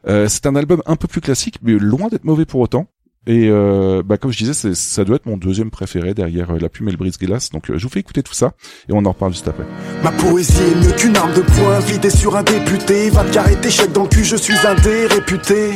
[0.06, 2.88] C'est un album un peu plus classique, mais loin d'être mauvais pour autant.
[3.28, 6.70] Et euh, bah, comme je disais, ça doit être mon deuxième préféré derrière euh, La
[6.70, 7.50] Plume et le Brise-Glace.
[7.52, 8.54] Donc euh, je vous fais écouter tout ça
[8.88, 9.66] et on en reparle juste après.
[10.04, 13.10] Ma poésie est mieux qu'une arme de poing vidée sur un député.
[13.10, 15.72] Va te carrer tes chèques dans le cul, je suis un dé réputé.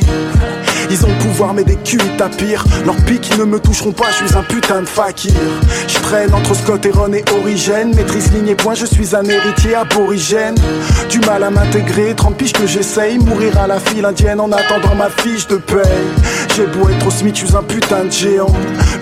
[0.90, 2.00] Ils ont le pouvoir, mais des culs
[2.36, 2.64] pire.
[2.84, 5.32] Leurs pics ne me toucheront pas, je suis un putain de fakir.
[5.86, 7.94] Je traîne entre Scott et Ron et Origène.
[7.94, 10.54] Maîtrise ligne et point, je suis un héritier aborigène.
[11.08, 13.18] Du mal à m'intégrer, 30 piges que j'essaye.
[13.18, 15.84] Mourir à la file indienne en attendant ma fiche de paye.
[16.56, 18.52] J'ai beau être au SMIC, je suis un putain de géant.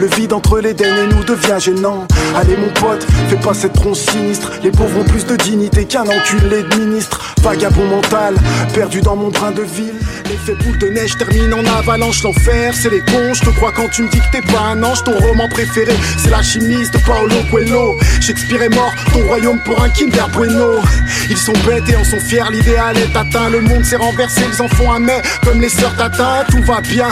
[0.00, 2.06] Le vide entre l'Éden et nous devient gênant.
[2.34, 4.50] Allez mon pote, fais pas cette tronche sinistre.
[4.62, 7.34] Les pauvres ont plus de dignité qu'un enculé de ministre.
[7.42, 8.34] Vagabond mental,
[8.74, 9.98] perdu dans mon brin de ville.
[10.26, 12.22] L'effet boule de neige termine en avalanche.
[12.22, 13.34] L'enfer, c'est les cons.
[13.34, 15.02] Je te crois quand tu me dis que t'es pas un ange.
[15.04, 17.98] Ton roman préféré, c'est la chimiste de Paolo Coelho.
[18.20, 20.80] Shakespeare est mort, ton royaume pour un Kinder Bueno.
[21.28, 23.50] Ils sont bêtes et en sont fiers, l'idéal est atteint.
[23.50, 26.44] Le monde s'est renversé, ils en font un mais comme les sœurs Tata.
[26.50, 27.08] Tout va bien,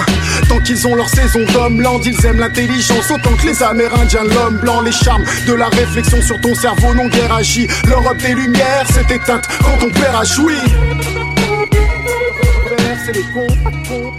[0.48, 2.00] tant qu'ils ont leur saison d'homme land.
[2.04, 4.24] Ils aiment l'intelligence autant que les Amérindiens.
[4.24, 7.66] L'homme blanc, les charmes de la réflexion sur ton cerveau non guère agi.
[7.86, 10.56] L'Europe des lumières s'est éteinte quand ton père a joui.
[13.06, 14.09] C'est les cons.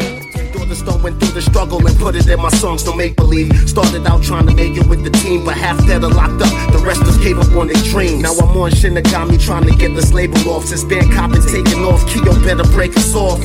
[0.72, 3.52] The stone went through the struggle and put it in my songs to make believe.
[3.68, 6.52] Started out trying to make it with the team, but half dead or locked up.
[6.72, 8.24] The rest just gave up on their dreams.
[8.24, 10.66] Now I'm on Shinigami trying to get this label off.
[10.66, 13.42] Since Bangkok been taking off, Kyo better break us off.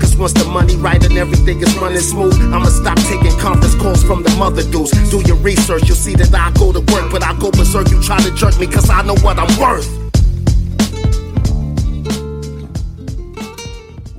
[0.00, 4.02] Cause once the money right and everything is running smooth, I'ma stop taking conference calls
[4.02, 4.96] from the mother dudes.
[5.10, 7.90] Do your research, you'll see that I go to work, but I go berserk.
[7.90, 10.09] You try to jerk me cause I know what I'm worth.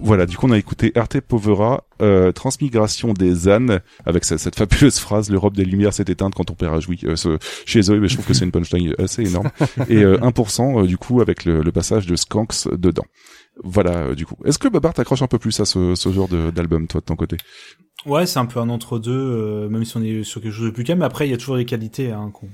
[0.04, 4.98] Voilà, du coup on a écouté Arte Povera, euh, Transmigration des ânes, avec cette, fabuleuse
[4.98, 7.00] phrase l'Europe des Lumières s'est éteinte quand ton père a joui.
[7.04, 9.52] Euh, suis désolé, mais je trouve que c'est une punchline assez énorme.
[9.90, 13.06] Et euh, 1% euh, du coup avec le, passage de Skanks dedans.
[13.64, 14.36] Voilà, euh, du coup.
[14.44, 17.16] Est-ce que Babar t'accroche un peu plus à ce, ce genre d'album, toi, de ton
[17.16, 17.38] côté?
[18.06, 20.84] Ouais, c'est un peu un entre-deux, même si on est sur quelque chose de plus
[20.84, 21.04] calme.
[21.04, 22.48] Après, il y a toujours des qualités hein, qu'on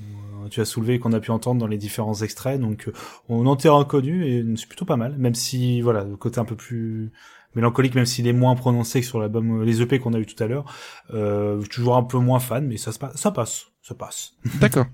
[0.49, 2.59] tu as soulevé qu'on a pu entendre dans les différents extraits.
[2.59, 2.89] Donc,
[3.29, 5.17] on en est reconnu et c'est plutôt pas mal.
[5.17, 7.11] Même si, voilà, le côté un peu plus
[7.55, 10.25] mélancolique, même s'il est moins prononcé que sur l'album, euh, les EP qu'on a eu
[10.25, 10.65] tout à l'heure,
[11.13, 14.33] euh, toujours un peu moins fan, mais ça se passe, ça passe, ça passe.
[14.59, 14.85] D'accord.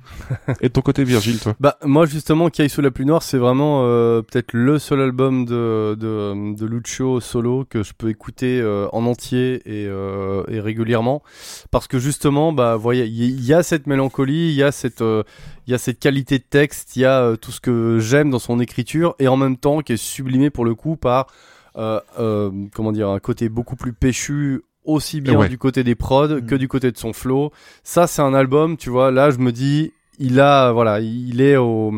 [0.62, 1.56] Et de ton côté, Virgile, toi?
[1.60, 5.46] Bah moi justement, Kai sous la pluie noire, c'est vraiment euh, peut-être le seul album
[5.46, 10.60] de, de de Lucio solo que je peux écouter euh, en entier et, euh, et
[10.60, 11.24] régulièrement
[11.72, 15.24] parce que justement, bah voyez, il y, a cette mélancolie, il y a cette euh,
[15.68, 18.30] il y a cette qualité de texte, il y a euh, tout ce que j'aime
[18.30, 21.28] dans son écriture et en même temps qui est sublimé pour le coup par
[21.76, 25.50] comment dire un côté beaucoup plus péchu aussi bien Ouais.
[25.50, 27.52] du côté des prods que du côté de son flow.
[27.84, 31.58] Ça c'est un album, tu vois, là je me dis il a voilà, il est
[31.58, 31.92] au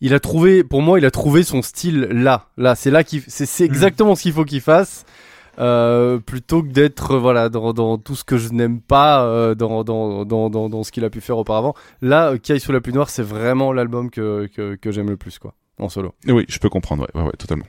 [0.00, 2.48] il a trouvé pour moi, il a trouvé son style là.
[2.56, 5.04] Là, c'est là qu'il c'est c'est exactement ce qu'il faut qu'il fasse.
[5.58, 9.54] Euh, plutôt que d'être euh, voilà dans, dans tout ce que je n'aime pas euh,
[9.54, 11.72] dans, dans, dans, dans, dans ce qu'il a pu faire auparavant
[12.02, 15.16] là euh, Kai sous la pluie noire c'est vraiment l'album que, que, que j'aime le
[15.16, 17.64] plus quoi en solo Oui, je peux comprendre, ouais, ouais, ouais, totalement.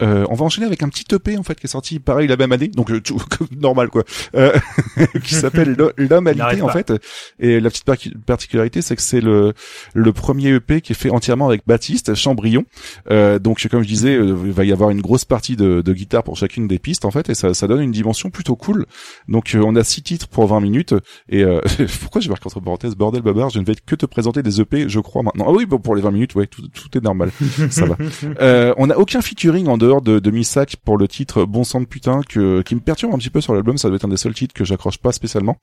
[0.00, 2.36] Euh, on va enchaîner avec un petit EP en fait qui est sorti pareil la
[2.38, 2.68] même année.
[2.68, 3.20] Donc euh, tout-
[3.60, 4.04] normal quoi.
[4.34, 4.52] Euh,
[5.22, 6.92] qui s'appelle L'Ho- l'homme n'arrête alité en fait.
[7.38, 9.52] Et la petite par- particularité c'est que c'est le
[9.94, 12.64] le premier EP qui est fait entièrement avec Baptiste Chambrion
[13.10, 15.92] euh, donc comme je disais euh, il va y avoir une grosse partie de, de
[15.92, 18.86] guitare pour chacune des pistes en fait et ça, ça donne une dimension plutôt cool.
[19.28, 20.94] Donc on a six titres pour 20 minutes
[21.28, 21.60] et euh,
[22.00, 24.88] pourquoi je marque entre parenthèses bordel babar je ne vais que te présenter des EP
[24.88, 25.44] je crois maintenant.
[25.48, 27.30] Ah oui bon, pour les 20 minutes ouais tout, tout est normal.
[27.70, 27.96] Ça va.
[28.40, 31.80] Euh, on n'a aucun featuring en dehors de, de Missac pour le titre Bon sang
[31.80, 33.76] de putain que, qui me perturbe un petit peu sur l'album.
[33.78, 35.56] Ça doit être un des seuls titres que j'accroche pas spécialement,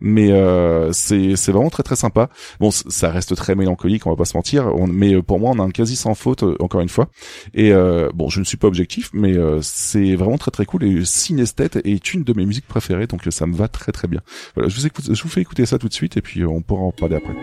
[0.00, 2.28] mais euh, c'est c'est vraiment très très sympa.
[2.58, 4.70] Bon, ça reste très mélancolique, on va pas se mentir.
[4.88, 7.08] Mais euh, pour moi, on a un quasi sans faute euh, encore une fois.
[7.54, 10.82] Et euh, bon, je ne suis pas objectif, mais euh, c'est vraiment très très cool.
[10.84, 14.08] Et Synesthète est une de mes musiques préférées, donc euh, ça me va très très
[14.08, 14.20] bien.
[14.54, 16.60] Voilà, je vous écoute, je vous fais écouter ça tout de suite, et puis on
[16.60, 17.34] pourra en parler après.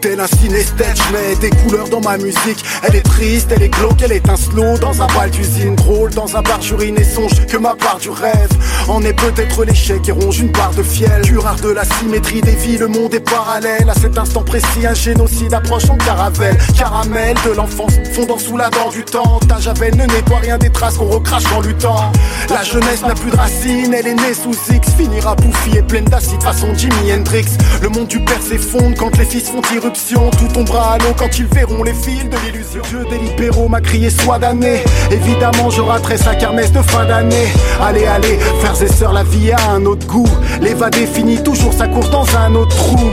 [0.00, 2.64] Tel un je mets des couleurs dans ma musique.
[2.82, 5.74] Elle est triste, elle est glauque, elle est un slow dans un bal d'usine.
[5.74, 8.48] Drôle dans un bar, j'urine et songe que ma part du rêve
[8.88, 11.20] en est peut-être l'échec et ronge une barre de fiel.
[11.22, 13.90] Du rare de la symétrie des vies, le monde est parallèle.
[13.90, 16.56] À cet instant précis, un génocide approche en caravelle.
[16.76, 19.38] Caramel de l'enfance, fondant sous la dent du temps.
[19.48, 22.10] Ta javel ne nettoie rien des traces qu'on recrache en luttant.
[22.48, 24.88] La jeunesse n'a plus de racines, elle est née sous X.
[24.96, 27.46] Finira bouffie et pleine d'acide façon Jimi Hendrix.
[27.82, 31.38] Le monde du père s'effondre quand les fils font irruption tout tombera à l'eau quand
[31.38, 32.82] ils verront les fils de l'illusion.
[32.88, 34.82] Dieu des libéraux m'a crié soit d'année.
[35.10, 37.48] Évidemment, je raterai sa kermesse de fin d'année.
[37.80, 40.28] Allez, allez, frères et sœurs, la vie a un autre goût.
[40.60, 43.10] L'évadé finit toujours sa course dans un autre trou.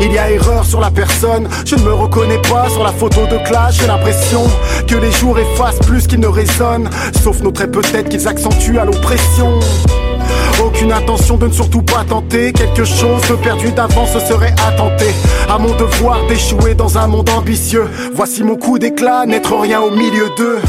[0.00, 3.26] Il y a erreur sur la personne, je ne me reconnais pas sur la photo
[3.26, 4.42] de classe, j'ai l'impression
[4.88, 6.90] que les jours effacent plus qu'ils ne résonnent,
[7.22, 9.60] sauf nos traits peut-être qu'ils accentuent à l'oppression.
[10.64, 15.14] Aucune intention de ne surtout pas tenter quelque chose de perdu d'avance serait tenter.
[15.48, 17.86] À mon devoir d'échouer dans un monde ambitieux.
[18.14, 20.60] Voici mon coup d'éclat, n'être rien au milieu d'eux.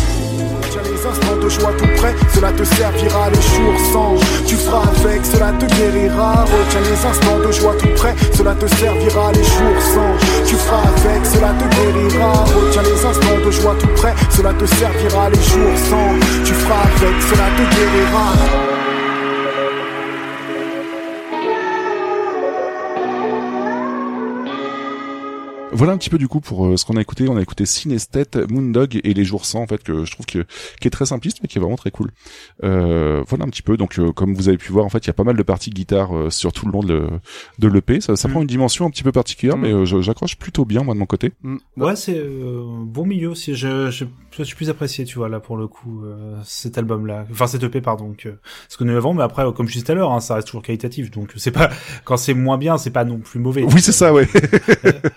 [1.03, 4.15] Instants de joie tout près, cela te servira les jours sans.
[4.47, 6.45] Tu feras avec, cela te guérira.
[6.45, 10.45] Retiens les instants de joie tout près, cela te servira les jours sans.
[10.47, 12.31] Tu feras avec, cela te guérira.
[12.55, 16.45] Retiens les instants de joie tout près, cela te servira les jours sans.
[16.45, 18.82] Tu feras avec, cela te guérira.
[25.73, 27.27] Voilà un petit peu du coup pour euh, ce qu'on a écouté.
[27.27, 30.45] On a écouté Synesthète, Moondog et Les Jours Sans en fait que je trouve que
[30.79, 32.11] qui est très simpliste mais qui est vraiment très cool.
[32.63, 33.77] Euh, voilà un petit peu.
[33.77, 35.43] Donc euh, comme vous avez pu voir en fait il y a pas mal de
[35.43, 37.07] parties de guitare euh, sur tout le long de,
[37.59, 38.01] de l'EP.
[38.01, 38.31] Ça, ça Mm.
[38.31, 41.05] prend une dimension un petit peu particulière mais euh, j'accroche plutôt bien moi de mon
[41.05, 41.31] côté.
[41.77, 43.55] Ouais, c'est euh, bon milieu aussi.
[43.55, 44.05] Je, je,
[44.37, 47.25] je suis plus apprécié, tu vois, là, pour le coup, euh, cet album-là.
[47.31, 48.29] Enfin, cet EP, pardon, que
[48.69, 49.13] ce que nous avons.
[49.13, 51.11] Mais après, comme je disais tout à l'heure, hein, ça reste toujours qualitatif.
[51.11, 51.69] Donc, c'est pas,
[52.05, 53.63] quand c'est moins bien, c'est pas non plus mauvais.
[53.63, 54.27] Oui c'est ça ouais.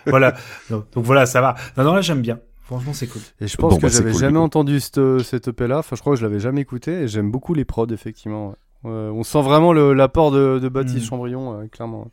[0.06, 0.34] voilà.
[0.70, 1.54] Donc, donc voilà, ça va.
[1.76, 2.38] Non, non, là, j'aime bien.
[2.64, 3.22] Franchement, c'est cool.
[3.40, 5.78] Et je pense que j'avais jamais entendu cette, cette EP là.
[5.78, 8.48] Enfin, je crois que je l'avais jamais écouté et j'aime beaucoup les prods, effectivement.
[8.48, 8.54] ouais.
[8.84, 11.08] Ouais, on sent vraiment le- l'apport de, de Baptiste Mm.
[11.08, 12.10] Chambrion, euh, clairement.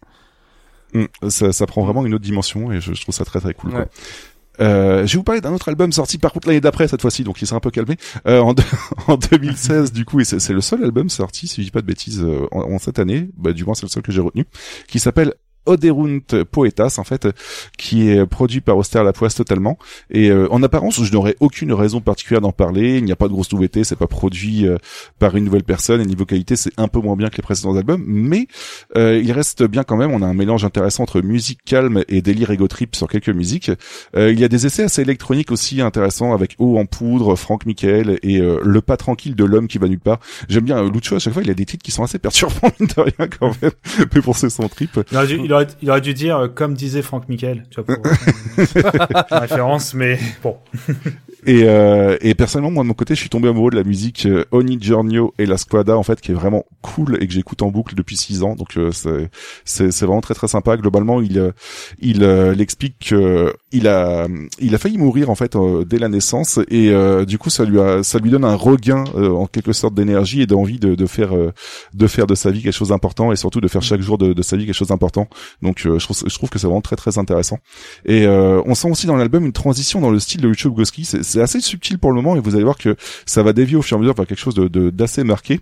[0.93, 3.53] Mm, ça, ça prend vraiment une autre dimension et je, je trouve ça très très
[3.53, 3.71] cool.
[3.71, 3.85] quoi.
[4.61, 7.23] Euh, je vais vous parler d'un autre album sorti par contre l'année d'après cette fois-ci,
[7.23, 7.97] donc il s'est un peu calmé.
[8.27, 8.63] Euh, en, deux-
[9.07, 11.81] en 2016 du coup, et c'est c'est le seul album sorti, si je dis pas
[11.81, 14.21] de bêtises, euh, en, en cette année, bah, du moins c'est le seul que j'ai
[14.21, 14.45] retenu,
[14.87, 15.33] qui s'appelle
[15.65, 17.27] Oderunt Poetas en fait,
[17.77, 19.03] qui est produit par Auster
[19.35, 19.77] totalement.
[20.09, 22.97] Et euh, en apparence, je n'aurais aucune raison particulière d'en parler.
[22.97, 24.77] Il n'y a pas de grosse nouveauté, c'est pas produit euh,
[25.19, 26.01] par une nouvelle personne.
[26.01, 28.47] Et niveau qualité, c'est un peu moins bien que les précédents albums, mais
[28.97, 30.11] euh, il reste bien quand même.
[30.11, 33.71] On a un mélange intéressant entre musique calme et délire ego trip sur quelques musiques.
[34.15, 37.65] Euh, il y a des essais assez électroniques aussi intéressants avec Eau en poudre, Franck
[37.65, 40.19] Michael et euh, Le pas tranquille de l'homme qui va nulle part.
[40.49, 41.43] J'aime bien euh, Lucho à chaque fois.
[41.43, 43.71] Il a des titres qui sont assez perturbants mine de rien quand même,
[44.13, 44.99] mais pour c'est son trip.
[45.53, 48.03] Il, aurait, il aurait dû dire, euh, comme disait Franck Michael, tu vois, pour
[49.39, 50.57] référence, mais bon.
[51.45, 54.25] Et, euh, et personnellement, moi de mon côté, je suis tombé amoureux de la musique
[54.25, 57.61] euh, Oni Giorgio et la Squadra en fait, qui est vraiment cool et que j'écoute
[57.61, 58.55] en boucle depuis six ans.
[58.55, 59.29] Donc euh, c'est
[59.91, 60.77] c'est vraiment très très sympa.
[60.77, 61.51] Globalement, il euh,
[61.99, 64.27] il, euh, il explique que il a
[64.59, 67.65] il a failli mourir en fait euh, dès la naissance et euh, du coup ça
[67.65, 70.95] lui a ça lui donne un regain euh, en quelque sorte d'énergie et d'envie de,
[70.95, 71.51] de faire euh,
[71.93, 74.33] de faire de sa vie quelque chose d'important et surtout de faire chaque jour de,
[74.33, 75.27] de sa vie quelque chose d'important.
[75.61, 77.59] Donc euh, je trouve je trouve que c'est vraiment très très intéressant.
[78.05, 81.05] Et euh, on sent aussi dans l'album une transition dans le style de Lucho Bukowski.
[81.05, 82.95] C'est c'est assez subtil pour le moment et vous allez voir que
[83.25, 85.61] ça va dévier au fur et à mesure vers quelque chose de d'assez marqué.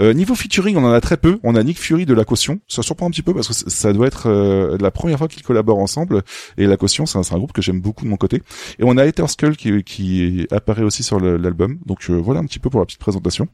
[0.00, 1.38] Euh, niveau featuring, on en a très peu.
[1.42, 2.60] On a Nick Fury de La Caution.
[2.68, 5.42] Ça surprend un petit peu parce que ça doit être euh, la première fois qu'ils
[5.42, 6.22] collaborent ensemble.
[6.56, 8.42] Et La Caution, c'est un, groupe que j'aime beaucoup de mon côté.
[8.78, 11.78] Et on a Ether Skull qui, apparaît aussi sur l'album.
[11.84, 13.48] Donc euh, voilà un petit peu pour la petite présentation.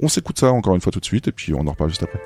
[0.00, 2.02] On s'écoute ça encore une fois tout de suite et puis on en reparle juste
[2.02, 2.20] après.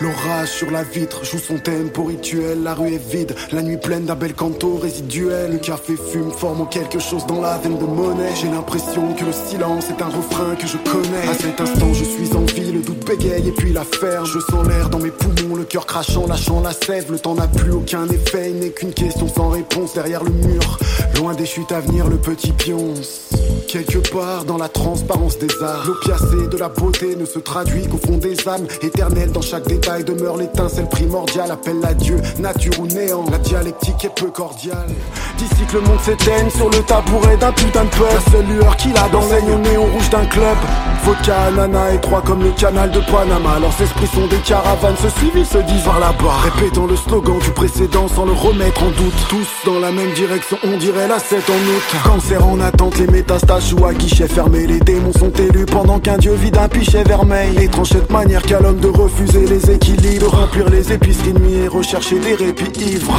[0.00, 4.06] L'orage sur la vitre joue son tempo rituel, la rue est vide, la nuit pleine
[4.06, 5.52] d'un bel canto résiduel.
[5.52, 8.34] Le café fume, formant quelque chose dans la veine de monnaie.
[8.34, 11.28] J'ai l'impression que le silence est un refrain que je connais.
[11.28, 14.24] À cet instant, je suis en vie, le doute bégaye et puis la ferme.
[14.24, 17.12] Je sens l'air dans mes poumons, le cœur crachant, lâchant la sève.
[17.12, 20.78] Le temps n'a plus aucun effet, il n'est qu'une question sans réponse derrière le mur.
[21.16, 23.28] Loin des chutes à venir, le petit pionce.
[23.68, 27.98] Quelque part dans la transparence des arts, l'opiacé de la beauté ne se traduit qu'au
[27.98, 28.66] fond des âmes.
[28.80, 31.50] Éternel dans chaque détail demeure l'étincelle primordiale.
[31.50, 33.24] Appelle à Dieu, nature ou néant.
[33.30, 34.88] La dialectique est peu cordiale.
[35.36, 38.14] D'ici que le monde s'éteigne sur le tabouret d'un putain de peuple.
[38.14, 40.56] La seule lueur qu'il a dans au néon rouge d'un club.
[41.04, 43.58] Vodka, ananas étroit comme le canal de Panama.
[43.58, 46.36] Leurs esprits sont des caravanes, se suivent, se disent par là-bas.
[46.44, 49.14] Répétant le slogan du précédent sans le remettre en doute.
[49.28, 52.02] Tous dans la même direction, on dirait la 7 en août.
[52.04, 54.66] Cancer en attente, les métastases jouent à guichet fermé.
[54.66, 57.56] Les démons sont élus pendant qu'un dieu vide un pichet vermeil.
[57.62, 60.30] Étrange cette manière qu'a l'homme de refuser les équilibres.
[60.30, 63.16] De remplir les épiceries nuit et rechercher des répits ivres.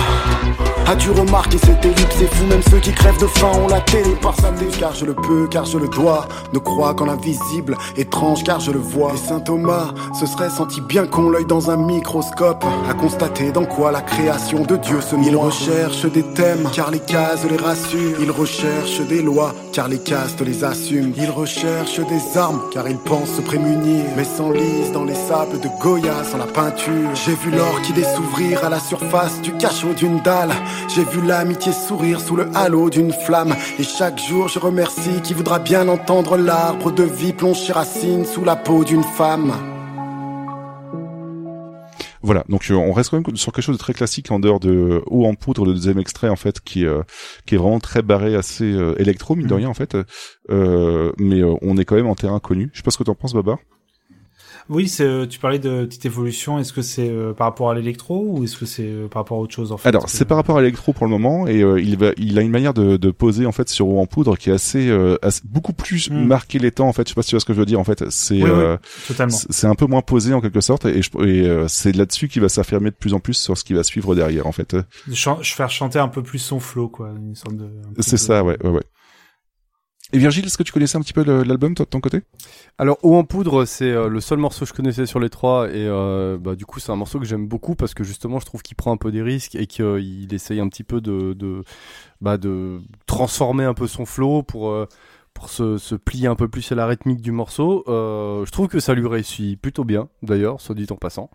[0.87, 4.11] As-tu remarqué cette ellipse C'est fou, même ceux qui crèvent de faim ont la télé
[4.21, 4.51] par sa.
[4.79, 6.27] Car je le peux, car je le dois.
[6.53, 9.13] Ne crois qu'en l'invisible, étrange car je le vois.
[9.13, 12.63] Et saint Thomas se serait senti bien con, l'œil dans un microscope.
[12.89, 15.25] À constater dans quoi la création de Dieu se noie.
[15.27, 18.17] Il recherche des thèmes, car les cases les rassurent.
[18.21, 21.13] Il recherche des lois car les castes les assument.
[21.17, 25.69] Ils recherchent des armes, car ils pensent se prémunir, mais s'enlisent dans les sables de
[25.79, 27.09] Goya sans la peinture.
[27.13, 30.51] J'ai vu l'orchidée s'ouvrir à la surface du cachot d'une dalle.
[30.93, 33.55] J'ai vu l'amitié sourire sous le halo d'une flamme.
[33.79, 38.43] Et chaque jour, je remercie qui voudra bien entendre l'arbre de vie plonger racine sous
[38.43, 39.53] la peau d'une femme.
[42.23, 44.59] Voilà, donc euh, on reste quand même sur quelque chose de très classique en dehors
[44.59, 47.01] de Haut en poudre, le deuxième extrait en fait, qui euh,
[47.47, 49.59] qui est vraiment très barré, assez euh, électro mine de Mhm.
[49.59, 49.97] rien en fait.
[50.51, 52.69] Euh, mais euh, on est quand même en terrain connu.
[52.73, 53.57] Je sais pas ce que t'en penses, Babar.
[54.71, 56.57] Oui, c'est, euh, tu parlais de petite évolution.
[56.57, 59.37] Est-ce que c'est euh, par rapport à l'électro ou est-ce que c'est euh, par rapport
[59.37, 59.89] à autre chose en fait?
[59.89, 62.41] Alors c'est par rapport à l'électro pour le moment et euh, il va, il a
[62.41, 65.17] une manière de, de poser en fait sur Haut en poudre qui est assez, euh,
[65.21, 66.25] assez- beaucoup plus Mm.
[66.25, 67.03] marqué les temps en fait.
[67.05, 68.09] Je sais pas si tu vois ce que je veux dire en fait.
[68.09, 68.77] C'est Oui, oui, euh,
[69.29, 72.41] c'est un peu moins posé en quelque sorte et, je- et euh, c'est là-dessus qu'il
[72.41, 74.73] va s'affirmer de plus en plus sur ce qui va suivre derrière en fait.
[74.73, 77.67] de chan- faire chanter un peu plus son flow, quoi, une sorte de.
[77.99, 78.83] C'est ça, ouais, ouais, ouais.
[80.13, 82.21] Et Virgile, est-ce que tu connaissais un petit peu l'album, toi, de ton côté?
[82.77, 85.69] Alors, Eau en poudre, c'est euh, le seul morceau que je connaissais sur les trois,
[85.69, 88.45] et euh, bah, du coup, c'est un morceau que j'aime beaucoup parce que justement, je
[88.45, 91.63] trouve qu'il prend un peu des risques et qu'il essaye un petit peu de,
[92.19, 94.69] bah, de transformer un peu son flow pour.
[94.69, 94.87] euh,
[95.47, 99.07] se, plier un peu plus à la rythmique du morceau, je trouve que ça lui
[99.07, 101.31] réussit plutôt bien, d'ailleurs, soit dit en passant.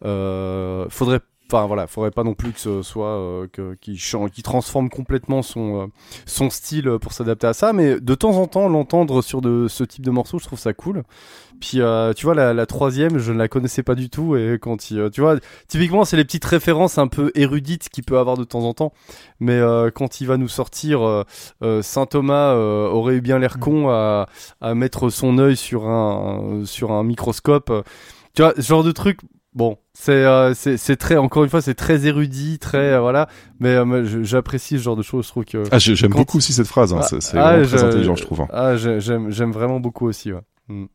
[0.00, 3.46] Faudrait, enfin voilà, faudrait pas non plus que ce soit euh,
[3.80, 5.86] qu'il transforme complètement son euh,
[6.26, 9.84] son style pour s'adapter à ça, mais de temps en temps l'entendre sur de ce
[9.84, 11.02] type de morceau, je trouve ça cool.
[11.60, 14.90] Puis euh, tu vois la, troisième, je ne la connaissais pas du tout et quand
[14.90, 15.36] il, euh, tu vois,
[15.68, 18.92] typiquement c'est les petites références un peu érudites qu'il peut avoir de temps en temps,
[19.40, 21.24] mais euh, quand il va nous sortir euh,
[21.62, 24.28] euh, Saint Thomas euh, aurait eu bien l'air con à,
[24.60, 27.82] à mettre son œil sur un sur un microscope, euh,
[28.34, 29.20] tu vois, ce genre de truc.
[29.54, 33.28] Bon, c'est euh, c'est très encore une fois c'est très érudit, très euh, voilà,
[33.60, 35.26] mais euh, j'apprécie ce genre de choses.
[35.26, 37.84] Je trouve que Ah, j'aime quand beaucoup aussi cette phrase, hein, c'est- c'est vraiment très
[37.84, 38.48] intelligent, je trouve, hein.
[38.52, 40.32] Ah, j'ai- j'aime j'aime vraiment beaucoup aussi.
[40.32, 40.40] Ouais.
[40.68, 40.86] Mm.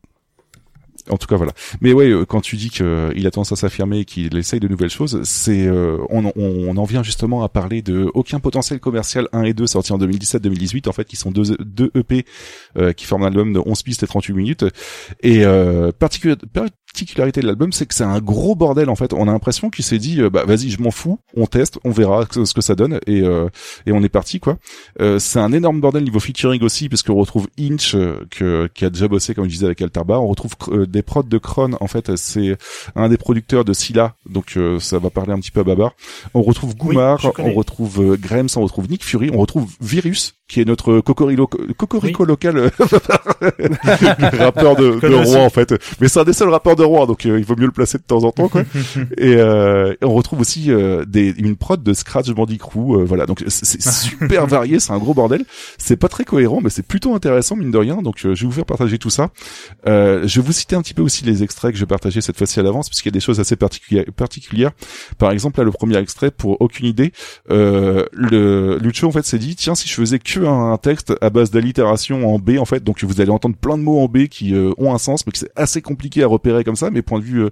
[1.08, 1.52] En tout cas, voilà.
[1.80, 4.68] Mais ouais, euh, quand tu dis qu'il a tendance à s'affirmer et qu'il essaye de
[4.68, 9.26] nouvelles choses, c'est euh, on, on, en vient justement à parler de aucun potentiel commercial
[9.32, 12.26] 1 et 2 sortis en 2017-2018 en fait, qui sont deux, deux EP
[12.76, 14.64] euh, qui forment un album de 11 pistes et 38 minutes.
[15.22, 16.36] Et euh, particu-
[16.92, 19.12] particularité de l'album, c'est que c'est un gros bordel en fait.
[19.12, 21.90] On a l'impression qu'il s'est dit, euh, bah vas-y, je m'en fous, on teste, on
[21.90, 23.48] verra ce que ça donne et euh,
[23.86, 24.56] et on est parti quoi.
[25.00, 28.84] Euh, c'est un énorme bordel niveau featuring aussi, parce qu'on retrouve Inch euh, que, qui
[28.84, 30.18] a déjà bossé comme je disais avec Altarba.
[30.18, 31.72] On retrouve euh, des prods de Kron.
[31.80, 32.56] En fait, c'est
[32.96, 35.92] un des producteurs de Scylla, donc euh, ça va parler un petit peu à Babar.
[36.34, 40.60] On retrouve Goumar, on retrouve euh, Grems, on retrouve Nick Fury, on retrouve Virus qui
[40.60, 42.70] est notre cocorico, cocorico local euh,
[44.38, 45.14] rappeur de, de.
[45.14, 45.72] Rouen en fait.
[46.00, 47.98] Mais c'est un des seuls rappeurs de Rouen, donc euh, il vaut mieux le placer
[47.98, 48.62] de temps en temps quoi.
[49.18, 53.26] et, euh, et on retrouve aussi euh, des, une prod de Scratch Bandicoot, euh, voilà.
[53.26, 55.44] Donc c'est super varié, c'est un gros bordel.
[55.78, 58.02] C'est pas très cohérent, mais c'est plutôt intéressant mine de rien.
[58.02, 59.30] Donc euh, je vais vous faire partager tout ça.
[59.86, 62.20] Euh, je vais vous citer un petit peu aussi les extraits que je vais partager
[62.20, 64.04] cette fois-ci à l'avance, parce qu'il y a des choses assez particulières.
[64.16, 64.72] particulières.
[65.18, 67.12] Par exemple, là le premier extrait, pour aucune idée,
[67.50, 71.12] euh, le Lucho en fait s'est dit tiens si je faisais que un, un texte
[71.20, 74.06] à base d'allitération en B en fait, donc vous allez entendre plein de mots en
[74.06, 76.90] B qui euh, ont un sens, mais que c'est assez compliqué à repérer comme ça.
[76.90, 77.50] Mais point de vue euh,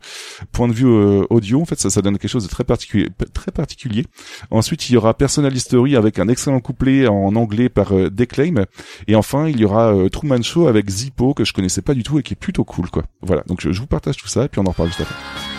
[0.53, 3.09] point de vue euh, audio, en fait, ça ça donne quelque chose de très particulier,
[3.33, 4.07] très particulier.
[4.51, 8.65] Ensuite, il y aura Personal History avec un excellent couplet en anglais par euh, Declaim.
[9.07, 12.19] Et enfin, il y aura Truman Show avec Zippo que je connaissais pas du tout
[12.19, 13.05] et qui est plutôt cool, quoi.
[13.23, 13.43] Voilà.
[13.47, 15.58] Donc, je, je vous partage tout ça et puis on en reparle juste après.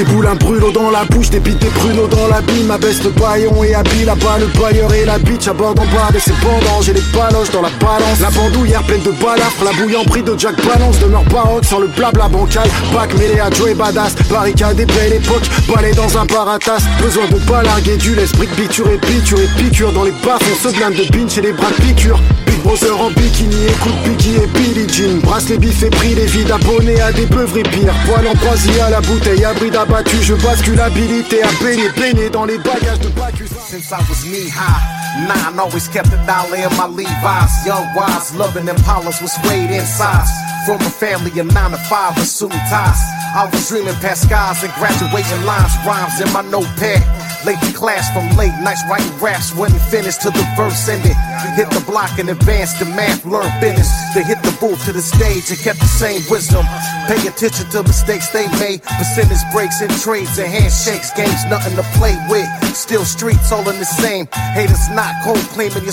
[0.00, 3.06] J'déboule un brûlot dans la bouche, des bites des pruneaux dans la bille Ma veste
[3.18, 6.80] baillon et habille là-bas le bailleur et la bitch à bord en bas et pendant
[6.80, 8.18] J'ai les paloches dans la balance.
[8.18, 11.80] La bandoulière pleine de balafres La bouille en prix de Jack Balance Demeure baroque sans
[11.80, 12.66] le blabla bancal.
[12.94, 17.36] Bac mêlé à Joey Badass Barricade et belle époque Balai dans un paratas Besoin de
[17.46, 20.74] pas larguer du l'esprit de biture et piture et piqûre Dans les bas on se
[20.74, 22.18] blinde de binge et les bras de piqûre.
[22.46, 25.18] Big Brother en bikini Écoute Biggie et Billie Jean.
[25.22, 27.94] Brasse les bifs et pris les vides Abonnés à des beuveries pires.
[28.06, 32.44] Poil en croisier à la bouteille Abri d'abattu Je bascule habilité à baigner Baigner dans
[32.44, 36.70] les bagages de Bacchus Since I was knee high, nine always kept a dollar in
[36.76, 37.66] my Levi's.
[37.66, 40.30] Young, wise, loving Impalas was weighed in size.
[40.66, 43.00] From a family of nine to five, assumed ties.
[43.32, 47.00] I was dreaming past skies and graduating lines, rhymes in my notepad.
[47.46, 51.16] Late to class from late nights writing raps, wouldn't finish till the verse ended.
[51.56, 53.88] Hit the block and advanced the math, learn business.
[54.12, 56.66] They hit the booth to the stage and kept the same wisdom.
[57.08, 61.86] Pay attention to mistakes they made, percentage breaks and trades and handshakes, games nothing to
[61.96, 62.44] play with.
[62.76, 64.26] Still streets all in the same.
[64.52, 65.92] Haters not cold claiming your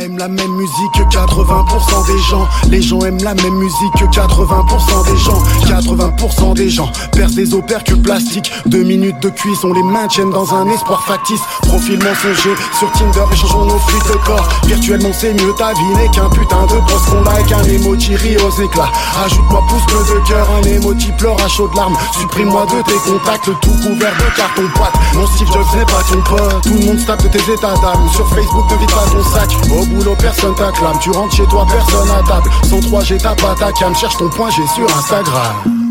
[0.00, 2.48] aime la même musique que 80% des gens.
[2.70, 5.42] Les gens aiment la même musique que 80% des gens.
[5.66, 8.52] 80% des gens percent des opercules plastiques.
[8.66, 11.40] Deux minutes de cuisson les maintiennent dans un espoir factice.
[11.62, 14.48] Profil mensonger sur Tinder, échangeons nos frites de corps.
[14.66, 17.52] Virtuellement c'est mieux, ta vie n'est qu'un putain de boss qu'on like.
[17.52, 18.92] Un emoji rit aux éclats.
[19.24, 21.96] Ajoute-moi pouce de cœur, un emoji pleure à chaudes larmes.
[22.18, 24.94] Supprime-moi de tes contacts, tout couvert de carton boîte.
[25.14, 26.62] Mon Steve Jobs n'est pas ton pote.
[26.62, 29.48] Tout le monde se tape de tes Sur Facebook, ne vide pas ton sac.
[29.70, 30.98] Au boulot, personne t'acclame.
[31.00, 32.50] Tu rentres chez toi, personne à table.
[32.68, 33.94] 103, j'ai ta pas ta cam.
[33.94, 35.87] Cherche ton point, j'ai sur Instagram.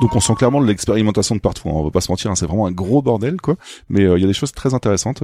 [0.00, 1.68] Donc on sent clairement l'expérimentation de partout.
[1.68, 1.72] hein.
[1.74, 3.56] On va pas se mentir, hein, c'est vraiment un gros bordel quoi.
[3.88, 5.22] Mais euh, il y a des choses très intéressantes.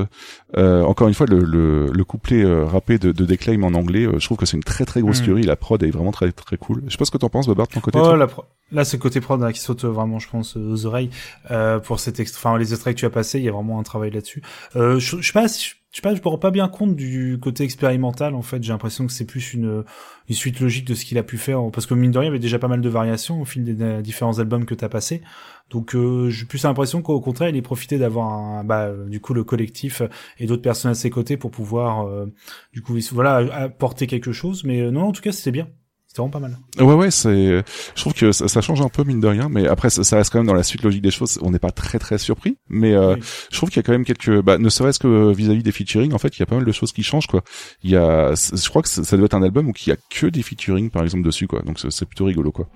[0.57, 4.05] Euh, encore une fois, le, le, le couplet euh, rappé de, de Declaim en anglais,
[4.07, 5.25] euh, je trouve que c'est une très très grosse Mm.
[5.25, 5.43] tuerie.
[5.45, 6.83] La prod est vraiment très très cool.
[6.87, 7.99] Je sais pas ce que t'en penses, Bobard, de ton côté.
[7.99, 10.73] Toi la pro- Là, c'est le côté prod hein, qui saute vraiment, je pense, euh,
[10.73, 11.11] aux oreilles.
[11.51, 13.79] Euh, pour cet extrait, enfin, les extraits que tu as passés, il y a vraiment
[13.79, 14.43] un travail là-dessus.
[14.75, 16.97] Euh, je, je sais pas, si- je sais pas, je me rends pas bien compte
[16.97, 18.35] du côté expérimental.
[18.35, 19.85] En fait, j'ai l'impression que c'est plus une,
[20.29, 22.35] suite logique de ce qu'il a pu faire, parce que mine de rien, il y
[22.35, 25.23] avait déjà pas mal de variations au fil des, différents albums que t'as passés.
[25.71, 29.45] Donc, euh, j'ai plus l'impression qu'au contraire, il ait profité d'avoir bah, du coup, le
[29.45, 30.03] collectif
[30.41, 32.27] et d'autres personnes à ses côtés pour pouvoir, euh,
[32.73, 34.65] du coup, voilà, apporter quelque chose.
[34.65, 35.69] Mais euh, non, en tout cas, c'était bien.
[36.15, 36.57] C'était vraiment pas mal.
[36.79, 37.65] Ouais ouais, c'est.
[37.97, 40.17] Je trouve que ça, ça change un peu mine de rien, mais après ça, ça
[40.17, 41.41] reste quand même dans la suite logique des choses.
[41.43, 43.17] On n'est pas très très surpris, mais euh,
[43.51, 44.41] je trouve qu'il y a quand même quelques.
[44.41, 46.71] Bah, ne serait-ce que vis-à-vis des featuring, en fait, il y a pas mal de
[46.71, 47.43] choses qui changent quoi.
[47.83, 49.97] Il y a, je crois que ça doit être un album où il y a
[50.09, 51.63] que des featuring par exemple dessus quoi.
[51.63, 52.69] Donc c'est- c'est plutôt rigolo quoi.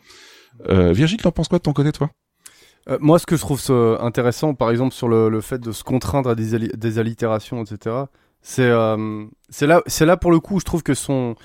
[0.68, 2.10] Euh, Virgile, t'en penses quoi de ton côté toi?
[2.90, 5.70] Euh, moi, ce que je trouve ça intéressant, par exemple, sur le, le fait de
[5.70, 7.94] se contraindre à des, alli- des allitérations, etc.,
[8.42, 11.36] c'est euh, c'est là, c'est là pour le coup, je trouve que son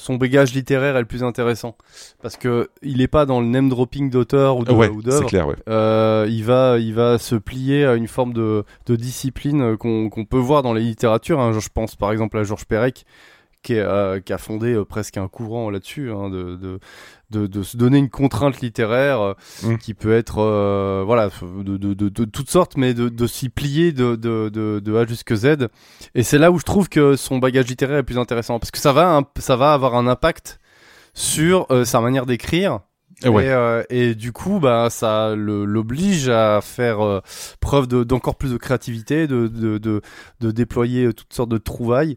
[0.00, 1.76] son bagage littéraire est le plus intéressant
[2.22, 5.18] parce que il est pas dans le name dropping d'auteur ou Ouais, d'œuvre.
[5.18, 5.56] c'est clair, ouais.
[5.68, 10.08] Euh, il va il va se plier à une forme de, de discipline euh, qu'on
[10.28, 11.38] peut voir dans les littératures.
[11.40, 11.52] hein.
[11.58, 13.04] Je pense par exemple à Georges Perec
[13.62, 16.80] qui, est, euh, qui a fondé euh, presque un courant là-dessus, hein, de, de,
[17.30, 19.76] de, de se donner une contrainte littéraire euh, Mm.
[19.78, 23.48] qui peut être euh, voilà de, de, de, de toutes sortes, mais de, de s'y
[23.48, 25.68] plier de, de, de, de A jusqu'à Z.
[26.14, 28.78] Et c'est là où je trouve que son bagage littéraire est plus intéressant parce que
[28.78, 30.58] ça va ça va avoir un impact
[31.14, 32.80] sur euh, sa manière d'écrire.
[33.22, 33.44] Eh ouais.
[33.46, 37.20] Et, euh, et du coup, bah, ça l'oblige à faire euh,
[37.60, 40.00] preuve de- d'encore plus de créativité, de, de, de,
[40.40, 42.16] de déployer toutes sortes de trouvailles.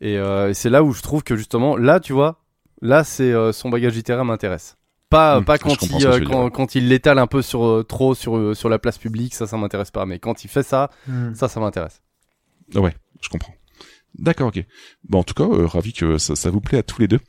[0.00, 2.40] Et, euh, et c'est là où je trouve que justement, là, tu vois,
[2.80, 4.76] là, c'est euh, son bagage littéraire m'intéresse.
[5.08, 8.56] Pas, Mmh, pas quand il, euh, quand, il l'étale un peu sur euh, trop sur,
[8.56, 10.06] sur la place publique, ça, ça m'intéresse pas.
[10.06, 11.34] Mais quand il fait ça, Mmh.
[11.34, 12.00] ça, ça m'intéresse.
[12.76, 13.52] Ouais, je comprends.
[14.18, 14.64] D'accord, ok.
[15.08, 17.20] Bon, en tout cas, euh, ravi que ça, ça vous plaît à tous les deux.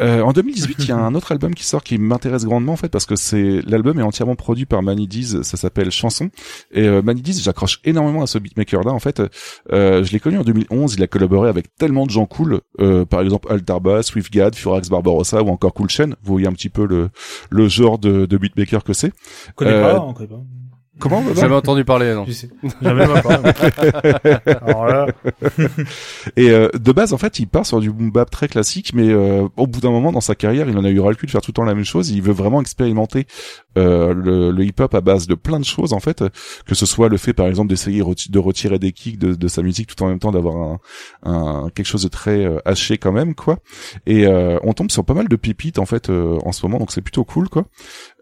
[0.00, 2.76] Euh, en 2018, il y a un autre album qui sort qui m'intéresse grandement en
[2.76, 6.30] fait parce que c'est l'album est entièrement produit par Manny Diz, ça s'appelle Chanson.
[6.70, 9.20] Et euh, Manny Diz, j'accroche énormément à ce beatmaker là en fait.
[9.72, 13.04] Euh, je l'ai connu en 2011, il a collaboré avec tellement de gens cool, euh,
[13.04, 16.10] par exemple Altarba, Swiftgad, Furax Barbarossa ou encore Cool Chain.
[16.22, 17.10] Vous voyez un petit peu le
[17.50, 19.12] le genre de, de beatmaker que c'est.
[19.48, 20.40] On connaît Euh, pas, on connaît pas.
[20.98, 22.24] Comment Baba Jamais entendu parler, non.
[22.82, 23.04] Parlé.
[24.62, 25.06] Alors là.
[26.36, 29.08] Et euh, de base, en fait, il part sur du boom bap très classique, mais
[29.08, 31.26] euh, au bout d'un moment dans sa carrière, il en a eu ras le cul
[31.26, 32.10] de faire tout le temps la même chose.
[32.10, 33.26] Il veut vraiment expérimenter
[33.76, 36.24] euh, le, le hip-hop à base de plein de choses, en fait,
[36.66, 39.48] que ce soit le fait, par exemple, d'essayer reti- de retirer des kicks de, de
[39.48, 40.78] sa musique tout en même temps d'avoir un,
[41.24, 43.58] un quelque chose de très euh, haché quand même, quoi.
[44.06, 46.78] Et euh, on tombe sur pas mal de pépites en fait euh, en ce moment,
[46.78, 47.64] donc c'est plutôt cool, quoi.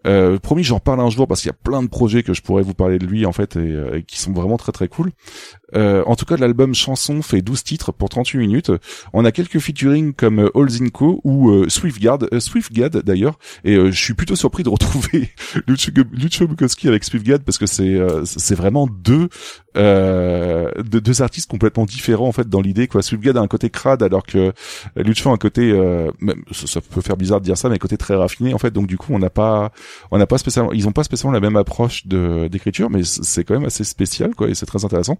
[0.07, 2.41] Euh, promis, j'en parle un jour parce qu'il y a plein de projets que je
[2.41, 4.87] pourrais vous parler de lui en fait et, euh, et qui sont vraiment très très
[4.87, 5.11] cool.
[5.75, 8.71] Euh, en tout cas, l'album Chanson fait 12 titres pour 38 minutes.
[9.11, 13.37] On a quelques featuring comme euh, All Zinco ou euh, Swiftgad, euh, d'ailleurs.
[13.65, 15.29] Et euh, je suis plutôt surpris de retrouver
[15.67, 19.27] Lucho, Bukowski avec Swiftgad parce que c'est euh, c'est vraiment deux
[19.75, 23.01] euh, de- deux artistes complètement différents en fait dans l'idée quoi.
[23.01, 24.53] Swiftgad a un côté crade alors que
[24.95, 27.79] Lucho a un côté euh, même ça peut faire bizarre de dire ça mais un
[27.79, 28.71] côté très raffiné en fait.
[28.71, 29.71] Donc du coup, on n'a pas
[30.11, 33.43] on n'a pas spécialement ils ont pas spécialement la même approche de d'écriture mais c'est
[33.43, 35.17] quand même assez spécial quoi et c'est très intéressant.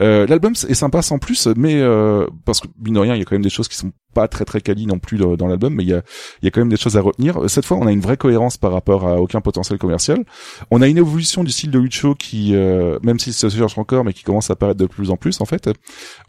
[0.00, 3.22] Euh, L'album est sympa sans plus, mais euh, parce que mine de rien, il y
[3.22, 5.74] a quand même des choses qui sont pas très très quali non plus dans, l'album,
[5.74, 6.02] mais il y a,
[6.42, 7.48] y a quand même des choses à retenir.
[7.48, 10.24] Cette fois, on a une vraie cohérence par rapport à aucun potentiel commercial.
[10.70, 14.04] On a une évolution du style de Lucho qui, euh, même s'il se cherche encore,
[14.04, 15.70] mais qui commence à apparaître de plus en plus en fait.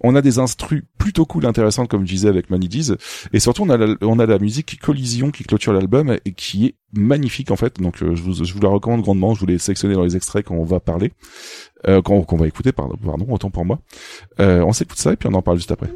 [0.01, 2.98] On a des instrus plutôt cool, intéressantes comme je disais avec Manny Diz,
[3.34, 6.68] et surtout on a la, on a la musique Collision qui clôture l'album et qui
[6.68, 7.80] est magnifique en fait.
[7.80, 9.34] Donc euh, je, vous, je vous la recommande grandement.
[9.34, 11.11] Je vous l'ai sélectionné dans les extraits qu'on va parler,
[11.88, 13.80] euh, qu'on va écouter, pardon, pardon, autant pour moi.
[14.40, 15.90] Euh, on s'écoute ça et puis on en parle juste après.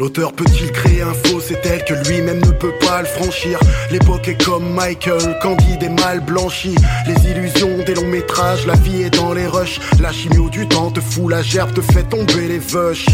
[0.00, 1.42] L'auteur peut-il créer un faux?
[1.46, 3.60] C'est tel que lui-même ne peut pas le franchir.
[3.90, 6.74] L'époque est comme Michael, candide et mal blanchi.
[7.06, 9.78] Les illusions des longs métrages, la vie est dans les rushs.
[10.00, 13.04] La chimio du temps te fout la gerbe, te fait tomber les vaches.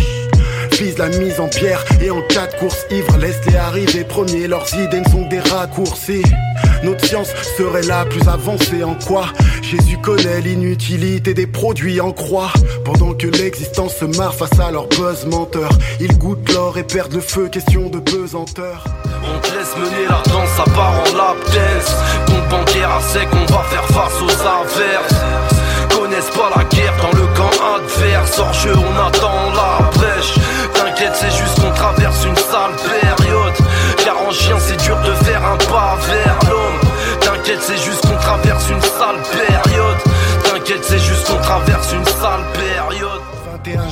[0.78, 4.46] La mise en pierre et en cas de course ivre, laisse-les arriver premiers.
[4.46, 6.22] Leurs idées ne sont des raccourcis.
[6.84, 9.24] Notre science serait la plus avancée en quoi
[9.62, 12.52] Jésus connaît l'inutilité des produits en croix.
[12.84, 17.14] Pendant que l'existence se marre face à leur buzz menteur, ils goûtent l'or et perdent
[17.14, 18.84] le feu, question de pesanteur.
[19.24, 21.94] On te laisse mener la danse, ça part en lap dance
[22.26, 25.25] Compte bancaire à sec, on va faire face aux averses
[26.16, 28.38] Pas la guerre dans le camp adverse?
[28.38, 30.34] Hors jeu, on attend la brèche.
[30.72, 33.52] T'inquiète, c'est juste qu'on traverse une sale période.
[34.02, 36.80] Car en chien, c'est dur de faire un pas vers l'homme.
[37.20, 39.98] T'inquiète, c'est juste qu'on traverse une sale période.
[40.44, 42.55] T'inquiète, c'est juste qu'on traverse une sale période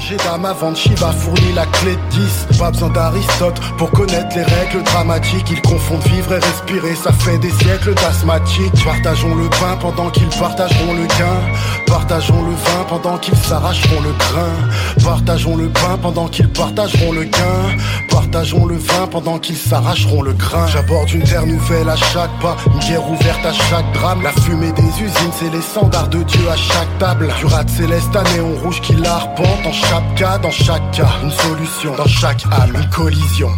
[0.04, 2.16] 21 G d'âme avant de Shiva fournit la clé de
[2.50, 5.50] 10 Pas besoin d'Aristote pour connaître les règles dramatiques.
[5.50, 8.84] Ils confondent vivre et respirer, ça fait des siècles d'asthmatiques.
[8.84, 11.40] Partageons le pain pendant qu'ils partageront le gain.
[11.86, 15.04] Partageons le vin pendant qu'ils s'arracheront le grain.
[15.04, 17.76] Partageons le pain pendant qu'ils partageront le gain.
[18.10, 20.66] Partageons le vin pendant qu'ils s'arracheront le grain.
[20.68, 24.22] J'aborde une terre nouvelle à chaque pas Une guerre ouverte à chaque drame.
[24.22, 27.32] La fumée des usines c'est les standards de Dieu à chaque table.
[27.38, 29.93] Du rat céleste à néon rouge qui l'arpente dans chaque
[30.42, 33.48] dans chaque cas, une solution, dans chaque âme, une collision.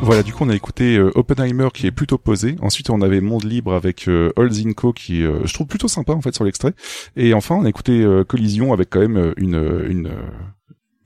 [0.00, 2.56] Voilà, du coup, on a écouté euh, Oppenheimer qui est plutôt posé.
[2.62, 6.22] Ensuite, on avait Monde Libre avec euh, Olzinko qui, euh, je trouve plutôt sympa en
[6.22, 6.72] fait sur l'extrait.
[7.16, 10.10] Et enfin, on a écouté euh, Collision avec quand même une une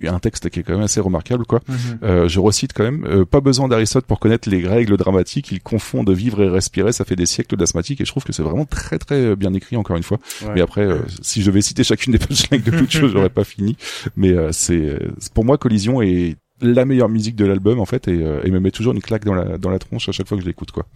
[0.08, 1.60] un texte qui est quand même assez remarquable quoi.
[1.68, 1.76] Mhm.
[2.02, 5.60] Euh, je recite quand même euh, pas besoin d'Aristote pour connaître les règles dramatiques, il
[5.60, 8.42] confond de vivre et respirer, ça fait des siècles d'asthmatique et je trouve que c'est
[8.42, 10.18] vraiment très très bien écrit encore une fois.
[10.42, 10.52] Ouais.
[10.54, 13.76] Mais après euh, si je devais citer chacune des punchlines de chose, j'aurais pas fini,
[14.16, 18.06] mais euh, c'est c'est- pour moi Collision est la meilleure musique de l'album en fait
[18.08, 20.28] et, euh, et me met toujours une claque dans la dans la tronche à chaque
[20.28, 20.86] fois que je l'écoute quoi.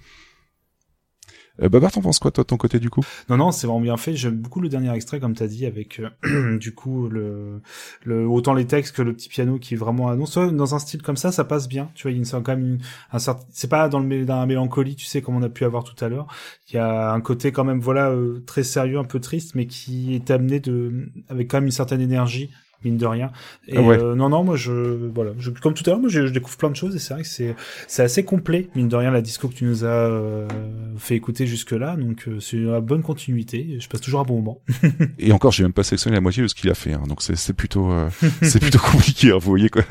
[1.63, 3.03] Euh, Babar, t'en penses quoi toi de ton côté du coup?
[3.29, 4.17] Non, non, c'est vraiment bien fait.
[4.17, 7.61] J'aime beaucoup le dernier extrait, comme t'as dit, avec euh, du coup le,
[8.05, 10.37] le autant les textes que le petit piano qui est vraiment annonce.
[10.37, 11.91] Dans un style comme ça, ça passe bien.
[11.95, 12.79] Tu vois, il y a quand même une-
[13.13, 13.45] un certain.
[13.53, 16.03] C'est pas dans le dans la mélancolie, tu sais, comme on a pu avoir tout
[16.05, 16.27] à l'heure.
[16.71, 19.67] Il y a un côté quand même, voilà, euh, très sérieux, un peu triste, mais
[19.67, 22.51] qui est amené de avec quand même une certaine énergie
[22.85, 23.31] mine de rien.
[23.69, 23.99] Et Ah ouais.
[23.99, 24.73] euh, non, non, moi je,
[25.15, 27.15] voilà, je, comme tout à l'heure, moi je, je découvre plein de choses et c'est
[27.15, 27.55] vrai que c'est,
[27.89, 30.47] c'est assez complet mine de rien la disco que tu nous as euh,
[30.99, 33.77] fait écouter jusque là, donc euh, c'est une bonne continuité.
[33.81, 34.61] Je passe toujours un bon moment.
[35.19, 37.23] Et encore, j'ai même pas sélectionné la moitié de ce qu'il a fait, hein, donc
[37.23, 38.09] c'est c'est plutôt euh,
[38.43, 39.83] c'est plutôt compliqué, hein, vous voyez quoi.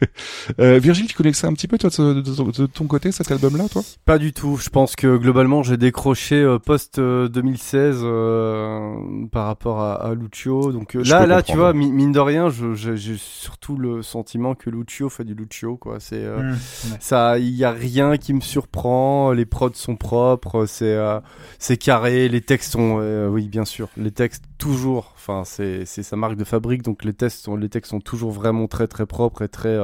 [0.60, 3.12] euh, Virgile, tu connais ça un petit peu toi de, de- de- de ton côté
[3.12, 3.82] cet album-là, toi?
[4.04, 4.56] Pas du tout.
[4.56, 8.94] Je pense que globalement j'ai décroché euh, post euh, 2016 euh,
[9.32, 10.72] par rapport à, à Lucio.
[10.72, 14.70] Donc euh, là, là, tu vois, mi- mine de rien, j'ai surtout le sentiment que
[14.70, 15.76] Lucio fait du Lucio.
[15.76, 16.00] Quoi.
[16.00, 16.96] C'est euh, Mm, ouais.
[17.00, 19.32] ça, il y a rien qui me surprend.
[19.32, 21.20] Les prods sont propres, c'est euh,
[21.58, 22.28] c'est carré.
[22.28, 25.12] Les textes sont, euh, oui, bien sûr, les textes toujours.
[25.16, 28.30] Enfin, c'est c'est sa marque de fabrique, donc les textes sont les textes sont toujours
[28.30, 29.78] vraiment très très propres et très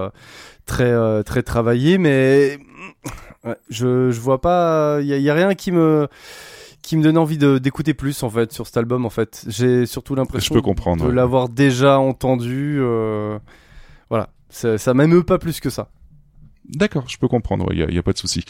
[0.65, 1.99] très très travaillés.
[1.99, 2.59] Mais
[3.45, 6.09] Ouais, je, je vois pas, il y, y a rien qui me
[6.87, 9.45] qui me donne envie d'écouter plus en fait sur cet album en fait.
[9.49, 10.61] J'ai surtout l'impression de
[11.05, 11.13] ouais.
[11.13, 12.79] l'avoir déjà entendu.
[12.81, 13.41] euh,
[14.09, 15.89] voilà, ça, ça m'émeut pas plus que ça.
[16.69, 18.43] D'accord, je peux comprendre, il y, a, y a pas de souci.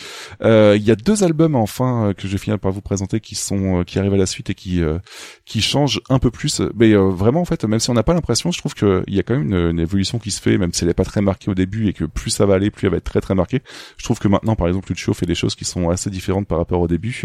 [0.43, 3.21] Euh, Il y a deux albums enfin euh, que je vais finir par vous présenter
[3.21, 4.99] qui sont euh, qui arrivent à la suite et qui euh,
[5.45, 6.63] qui changent un peu plus.
[6.75, 9.15] Mais euh, vraiment en fait, même si on n'a pas l'impression, je trouve que il
[9.15, 11.05] y a quand même une, une évolution qui se fait, même si elle est pas
[11.05, 13.21] très marquée au début et que plus ça va aller, plus elle va être très
[13.21, 13.61] très marquée.
[13.99, 16.59] Je trouve que maintenant, par exemple, Lucio fait des choses qui sont assez différentes par
[16.59, 17.23] rapport au début.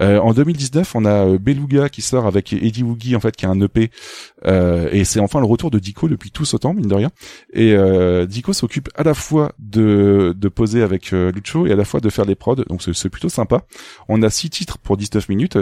[0.00, 3.44] Euh, en 2019, on a euh, Beluga qui sort avec Eddie Woogie en fait, qui
[3.46, 3.90] a un EP,
[4.46, 7.10] euh, et c'est enfin le retour de Dico depuis tout ce temps, mine de rien.
[7.52, 11.76] Et euh, Dico s'occupe à la fois de de poser avec euh, Lucho et à
[11.76, 13.62] la fois de faire des prods, donc c'est- plutôt sympa.
[14.08, 15.58] On a six titres pour 19 minutes,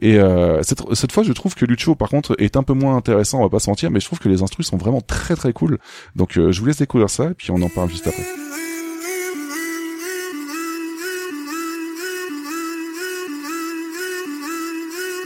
[0.00, 2.96] et euh, cette, cette fois je trouve que Lucho par contre est un peu moins
[2.96, 5.36] intéressant, on va pas se mentir, mais je trouve que les instrus sont vraiment très
[5.36, 5.78] très cool.
[6.16, 8.41] Donc euh, je vous laisse découvrir ça, et puis on en parle juste après.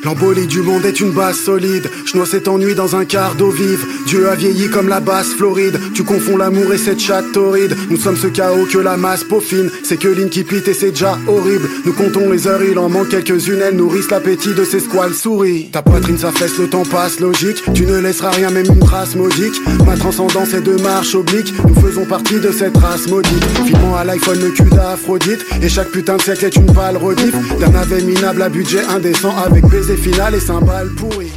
[0.06, 1.90] L'embolie du monde est une base solide.
[2.04, 3.84] Je noie cet ennui dans un quart d'eau vive.
[4.06, 5.80] Dieu a vieilli comme la basse Floride.
[5.94, 7.76] Tu confonds l'amour et cette chatte torride.
[7.90, 9.68] Nous sommes ce chaos que la masse peaufine.
[9.82, 11.68] C'est que l'incipit et c'est déjà horrible.
[11.84, 13.60] Nous comptons les heures, il en manque quelques-unes.
[13.60, 15.70] Elles nourrissent l'appétit de ces squales souris.
[15.72, 17.64] Ta poitrine s'affaisse, le temps passe logique.
[17.74, 19.60] Tu ne laisseras rien, même une trace modique.
[19.84, 21.52] Ma transcendance est de marche oblique.
[21.66, 23.44] Nous faisons partie de cette race maudite.
[23.64, 25.44] Filmant à l'iPhone le cul d'Aphrodite.
[25.60, 27.34] Et chaque putain de siècle est une pâle rediff.
[27.58, 31.32] D'un navet minable à budget indécent avec baiser final et cymbales pourries.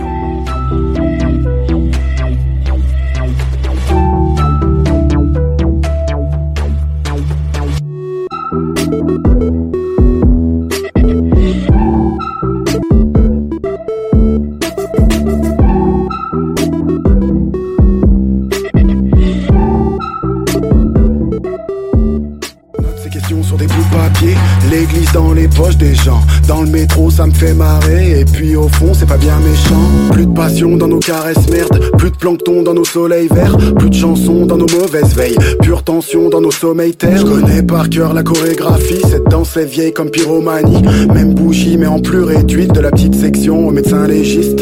[25.60, 26.22] Poches des gens.
[26.48, 28.20] Dans le métro, ça me fait marrer.
[28.20, 30.12] Et puis au fond, c'est pas bien méchant.
[30.12, 31.80] Plus de passion dans nos caresses merde.
[31.98, 33.58] Plus de plancton dans nos soleils verts.
[33.78, 35.38] Plus de chansons dans nos mauvaises veilles.
[35.62, 37.18] Pure tension dans nos sommeils terres.
[37.18, 39.02] Je connais par cœur la chorégraphie.
[39.10, 40.82] Cette danse est vieille comme pyromanie.
[41.14, 42.74] Même bougie, mais en plus réduite.
[42.74, 44.62] De la petite section au médecin légiste.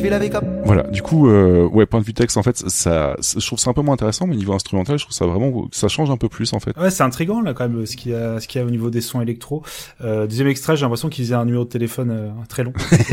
[0.00, 0.62] Je vais laver comme.
[0.64, 3.68] Voilà, du coup, euh, ouais, point de vue texte, en fait, ça, je trouve ça
[3.68, 6.30] un peu moins intéressant, mais niveau instrumental, je trouve ça vraiment, ça change un peu
[6.30, 6.74] plus, en fait.
[6.78, 8.70] Ouais, c'est intriguant là quand même ce qu'il y a, ce qu'il y a au
[8.70, 9.62] niveau des sons électro.
[10.00, 12.72] Euh, deuxième extrait, j'ai l'impression qu'ils faisaient un numéro de téléphone euh, très long.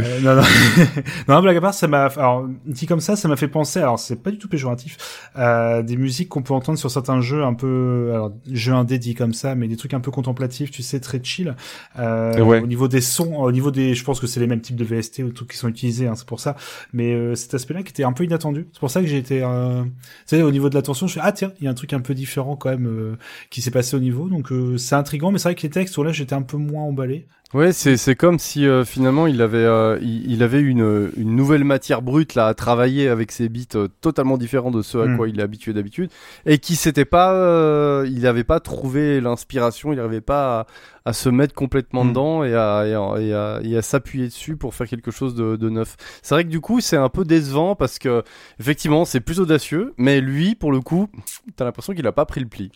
[0.00, 0.42] euh, non, non,
[1.28, 3.80] non, blague à part, ça m'a, alors dit comme ça, ça m'a fait penser.
[3.80, 4.96] Alors c'est pas du tout péjoratif,
[5.34, 9.16] à des musiques qu'on peut entendre sur certains jeux un peu, alors jeux indé dit
[9.16, 11.56] comme ça, mais des trucs un peu contemplatifs, tu sais, très chill.
[11.98, 12.60] Euh, Ouais.
[12.60, 15.20] Au niveau des sons, au niveau des, je pense que c'est les mêmes de VST
[15.20, 16.56] ou trucs qui sont utilisés, hein, c'est pour ça.
[16.92, 18.68] Mais euh, cet aspect-là qui était un peu inattendu.
[18.72, 19.84] C'est pour ça que j'ai été, euh,
[20.32, 22.14] au niveau de l'attention, je fais ah tiens, il y a un truc un peu
[22.14, 23.16] différent quand même euh,
[23.50, 24.28] qui s'est passé au niveau.
[24.28, 27.26] Donc c'est intriguant, mais c'est vrai que les textes, là, j'étais un peu moins emballé.
[27.54, 31.34] Ouais, c'est c'est comme si euh, finalement il avait euh, il, il avait une une
[31.34, 35.06] nouvelle matière brute là à travailler avec ses beats euh, totalement différents de ceux à
[35.06, 35.16] Mm.
[35.16, 36.10] quoi il est habitué d'habitude
[36.44, 40.66] et qui s'était pas euh, il n'avait pas trouvé l'inspiration, il n'arrivait pas
[41.06, 42.08] à, à se mettre complètement Mm.
[42.10, 45.34] dedans et à et à, et à, et à s'appuyer dessus pour faire quelque chose
[45.34, 45.96] de, de neuf.
[46.22, 48.24] C'est vrai que du coup c'est un peu décevant parce que
[48.60, 51.08] effectivement c'est plus audacieux, mais lui pour le coup
[51.56, 52.70] t'as l'impression qu'il a pas pris le pli.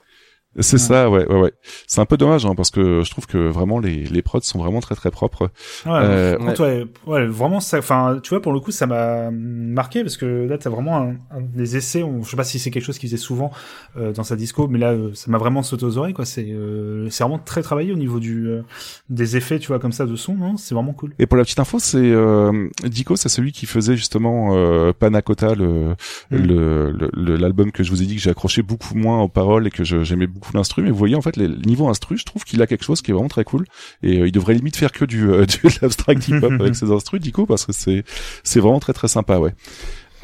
[0.60, 1.52] C'est ça, ouais, ouais, ouais.
[1.86, 4.58] C'est un peu dommage, hein, parce que je trouve que vraiment les, les prods sont
[4.58, 5.50] vraiment très très propres.
[5.86, 7.78] Ouais, Euh, ouais, ouais, vraiment ça.
[7.78, 11.10] Enfin, tu vois, pour le coup, ça m'a marqué parce que là, t'as vraiment un,
[11.30, 12.02] un des essais.
[12.02, 13.50] On, je sais pas si c'est quelque chose qu'il faisait souvent
[13.96, 16.12] euh, dans sa disco, mais là, euh, ça m'a vraiment sauté aux oreilles.
[16.14, 18.62] Quoi, c'est euh, c'est vraiment très travaillé au niveau du euh,
[19.08, 20.34] des effets, tu vois, comme ça de son.
[20.34, 21.14] Non, c'est vraiment cool.
[21.18, 25.54] Et pour la petite info, c'est euh, Dico, c'est celui qui faisait justement euh, Panacota,
[25.54, 25.94] le
[26.30, 26.36] Mm.
[26.36, 29.28] le- le- le- l'album que je vous ai dit que j'ai accroché beaucoup moins aux
[29.28, 30.82] paroles et que je- j'aimais beaucoup l'instru.
[30.82, 33.02] Mais vous voyez, en fait, les, le niveau instru, je trouve qu'il a quelque chose
[33.02, 33.64] qui est vraiment très cool.
[34.02, 36.74] Et euh, il devrait limite faire que du, euh, du de l'abstract hip hop avec
[36.74, 38.04] ses instrus, Dico, parce que c'est
[38.42, 39.54] c'est vraiment très très sympa, ouais.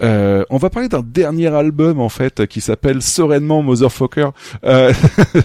[0.03, 4.31] Euh, on va parler d'un dernier album en fait qui s'appelle Sereinement Motherfucker,
[4.65, 4.93] euh,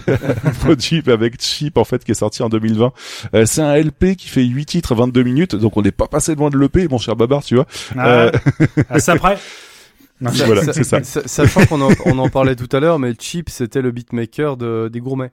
[0.60, 2.92] produit avec Chip en fait qui est sorti en 2020.
[3.34, 6.34] Euh, c'est un LP qui fait 8 titres 22 minutes, donc on n'est pas passé
[6.34, 7.66] loin de l'EP, mon cher Babar, tu vois.
[7.96, 8.30] Ah, Euh,
[8.90, 9.38] ah, ça après.
[10.20, 11.02] Non, Voilà, c'est ça.
[11.02, 14.56] sa- Sachant qu'on en, on en parlait tout à l'heure, mais Chip c'était le beatmaker
[14.56, 15.32] de, des gourmets.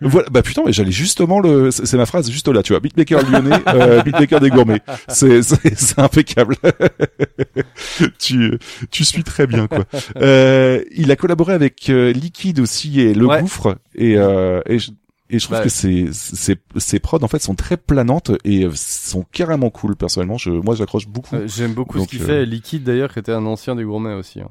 [0.00, 3.22] Voilà, bah putain, mais j'allais justement le, c'est ma phrase juste là, tu vois, beatmaker
[3.30, 6.56] lyonnais, euh, beatmaker des gourmets, c'est c'est c'est impeccable.
[8.18, 8.58] tu
[8.90, 9.84] tu suis très bien quoi.
[10.16, 13.40] Euh, il a collaboré avec euh, Liquid aussi et Le Ouais.
[13.40, 14.90] Gouffre et euh, et je,
[15.30, 18.64] et je trouve Bah, que ces ces ces prods en fait sont très planantes et
[18.64, 20.38] euh, sont carrément cool personnellement.
[20.38, 21.36] Je moi j'accroche beaucoup.
[21.36, 22.46] Euh, J'aime beaucoup Donc, ce qu'il euh, fait.
[22.46, 24.40] Liquid d'ailleurs, qui était un ancien des gourmets aussi.
[24.40, 24.48] hein.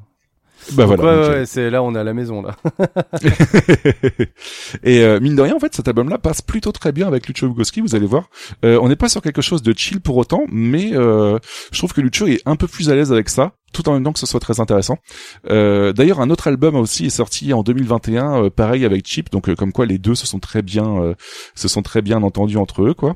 [0.74, 1.22] Bah Donc, voilà.
[1.22, 2.56] ouais, ouais, c'est là on est à la maison là.
[4.84, 7.48] et euh, mine de rien, en fait, cet album-là passe plutôt très bien avec Lucho
[7.48, 8.30] Bukowski, vous allez voir.
[8.66, 11.40] Euh, on n'est pas sur quelque chose de chill pour autant, mais euh,
[11.72, 14.03] je trouve que Lucho est un peu plus à l'aise avec ça, tout en même
[14.03, 14.98] temps que ce soit très intéressant.
[15.50, 19.50] Euh, D'ailleurs, un autre album aussi est sorti en 2021, euh, pareil avec Chip, donc
[19.50, 21.14] euh, comme quoi les deux se sont très bien, euh,
[21.56, 23.16] se sont très bien entendus entre eux, quoi.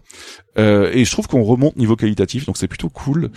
[0.57, 3.29] Euh, et je trouve qu'on remonte niveau qualitatif, donc c'est plutôt cool.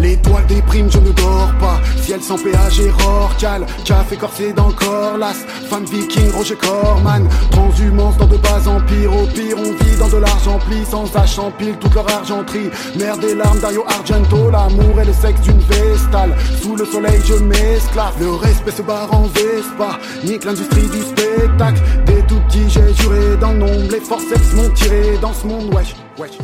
[0.00, 1.78] L'étoile des primes, je ne dors pas.
[2.02, 3.66] Ciel sans péage et Rorcal.
[3.84, 5.36] Café corsé dans le corps, las.
[5.68, 7.28] Femme viking, Roger Corman.
[7.50, 9.14] Transhumance dans de bas empires.
[9.14, 10.84] Au pire, on vit dans de l'argent pli.
[10.90, 12.70] Sans H en pile toute leur argenterie.
[12.98, 14.50] Merde et larmes, Dario Argento.
[14.50, 16.34] L'amour et le sexe d'une vestale.
[16.62, 18.14] Sous le soleil, je m'esclave.
[18.20, 19.98] Le respect se barre en Vespa.
[20.24, 21.80] Nique l'industrie du spectacle.
[22.06, 23.90] Dès tout petit, j'ai juré dans le nombre.
[23.90, 26.38] Les forceps m'ont tiré dans ce monde, wesh, wesh.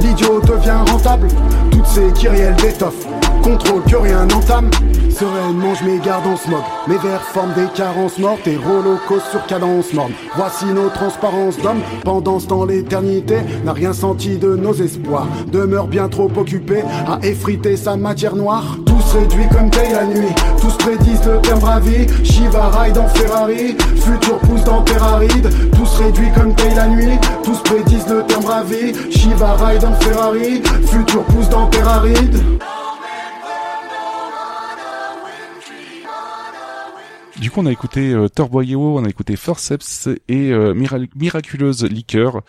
[0.00, 1.28] L'idiot devient rentable,
[1.70, 3.06] toutes ces kyrielles d'étoffe,
[3.44, 4.70] contrôle que rien n'entame.
[5.10, 9.92] Sereinement, je m'égare en smog, mes vers forment des carences mortes et holocaustes sur cadence
[9.92, 10.12] morne.
[10.34, 15.86] Voici nos transparences d'hommes, pendant ce temps l'éternité n'a rien senti de nos espoirs, demeure
[15.86, 18.78] bien trop occupé à effriter sa matière noire.
[18.86, 23.76] Tous réduits comme paye la nuit, tous prédisent le terme bravi, Shiva ride en Ferrari,
[23.94, 28.94] futur pousse dans Terraride, tous réduits comme paye la nuit, tous prédisent le terme bravi,
[29.12, 32.40] Shiva ride en Ferrari, futur pousse dans Terraride.
[37.50, 42.42] Coup, on a écouté euh, Torboyeo, on a écouté Forceps et euh, Mira- Miraculeuse Liqueur.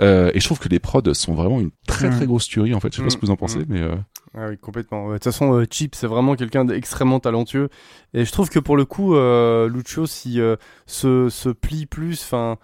[0.00, 2.28] Euh, et je trouve que les prods sont vraiment une très très Mm.
[2.28, 2.88] grosse tuerie en fait.
[2.92, 3.66] Je sais pas Mm, ce que vous en pensez, mm.
[3.68, 3.94] mais euh,
[4.34, 5.08] Ah oui, complètement.
[5.08, 7.68] De toute façon, euh, Chip, c'est vraiment quelqu'un d'extrêmement talentueux.
[8.14, 12.22] Et je trouve que pour le coup, euh, Lucho, s'il euh, se, se plie plus,
[12.22, 12.56] enfin,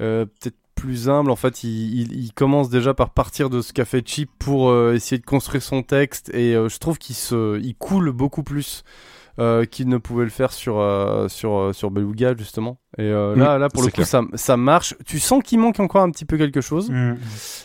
[0.00, 3.72] euh, peut-être plus humble, en fait, il, il, il commence déjà par partir de ce
[3.72, 6.30] qu'a fait Chip pour euh, essayer de construire son texte.
[6.34, 8.84] Et euh, je trouve qu'il se, il coule beaucoup plus.
[9.38, 12.78] Euh, qu'il ne pouvait le faire sur euh, sur euh, sur Beluga justement.
[12.96, 14.94] Et euh, là Mm, là pour le coup ça ça marche.
[15.06, 16.90] Tu sens qu'il manque encore un petit peu quelque chose.
[16.90, 17.14] Mm.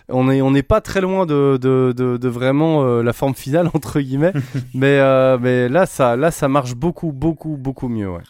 [0.10, 3.34] on est on n'est pas très loin de de, de, de vraiment euh, la forme
[3.34, 4.34] finale entre guillemets.
[4.74, 8.22] Mais euh, mais là ça là ça marche beaucoup beaucoup beaucoup mieux ouais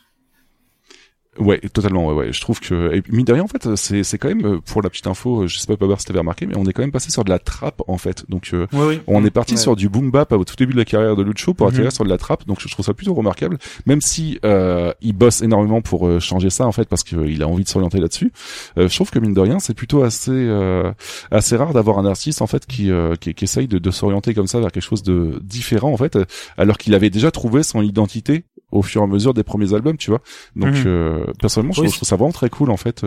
[1.39, 2.07] Ouais, totalement.
[2.07, 2.33] Ouais, ouais.
[2.33, 4.89] Je trouve que et mine de rien, en fait, c'est c'est quand même pour la
[4.89, 7.09] petite info, je sais pas Pablo si t'avais remarqué, mais on est quand même passé
[7.11, 8.23] sur de la trappe en fait.
[8.29, 8.99] Donc euh, Ouais, oui.
[9.07, 9.59] on est parti Ouais.
[9.59, 11.73] sur du boom bap au tout début de la carrière de Lucho pour Mhm.
[11.73, 12.45] atterrir sur de la trappe.
[12.45, 16.49] Donc je trouve ça plutôt remarquable, même si euh, il bosse énormément pour euh, changer
[16.51, 18.31] ça en fait parce qu'il a envie de s'orienter là-dessus.
[18.77, 20.91] Euh, je trouve que mine de rien, c'est plutôt assez euh,
[21.31, 24.33] assez rare d'avoir un artiste en fait qui euh, qui, qui essaye de, de s'orienter
[24.35, 26.17] comme ça vers quelque chose de différent en fait,
[26.57, 28.43] alors qu'il avait déjà trouvé son identité
[28.73, 30.19] au fur et à mesure des premiers albums, tu vois.
[30.55, 30.83] Donc Mhm.
[30.85, 33.03] euh, personnellement, je, Oui, trouve, je trouve ça vraiment très cool en fait.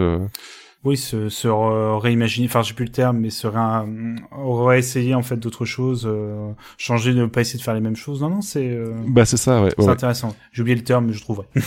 [0.86, 0.90] Euh.
[0.90, 5.64] Oui, se, se réimaginer, enfin j'ai plus le terme, mais se réessayer en fait d'autres
[5.64, 8.20] choses, euh, changer, ne pas essayer de faire les mêmes choses.
[8.22, 9.70] Non, non, c'est euh, Bah c'est ça, ouais.
[9.76, 9.90] c'est ouais.
[9.90, 10.34] intéressant.
[10.52, 11.60] J'ai oublié le terme, mais je trouve ouais.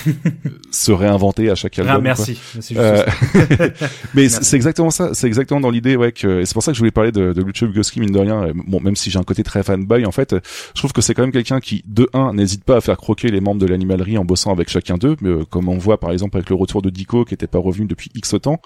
[0.72, 1.96] se réinventer à chaque album.
[1.96, 2.40] Ah, merci.
[2.76, 3.06] Euh,
[4.14, 5.14] mais c'est exactement ça.
[5.14, 6.12] C'est exactement dans l'idée, ouais.
[6.12, 8.20] Que, et c'est pour ça que je voulais parler de, de Lucio Bukowski, mine de
[8.20, 8.44] rien.
[8.44, 10.40] Euh, Bon, même si j'ai un côté très fanboy, en fait, euh,
[10.76, 13.30] je trouve que c'est quand même quelqu'un qui, de un, n'hésite pas à faire croquer
[13.30, 16.12] les membres de l'animalerie en bossant avec chacun d'eux, mais, euh, comme on voit par
[16.12, 18.62] exemple avec le retour de Dico, qui était pas revenu depuis X temps.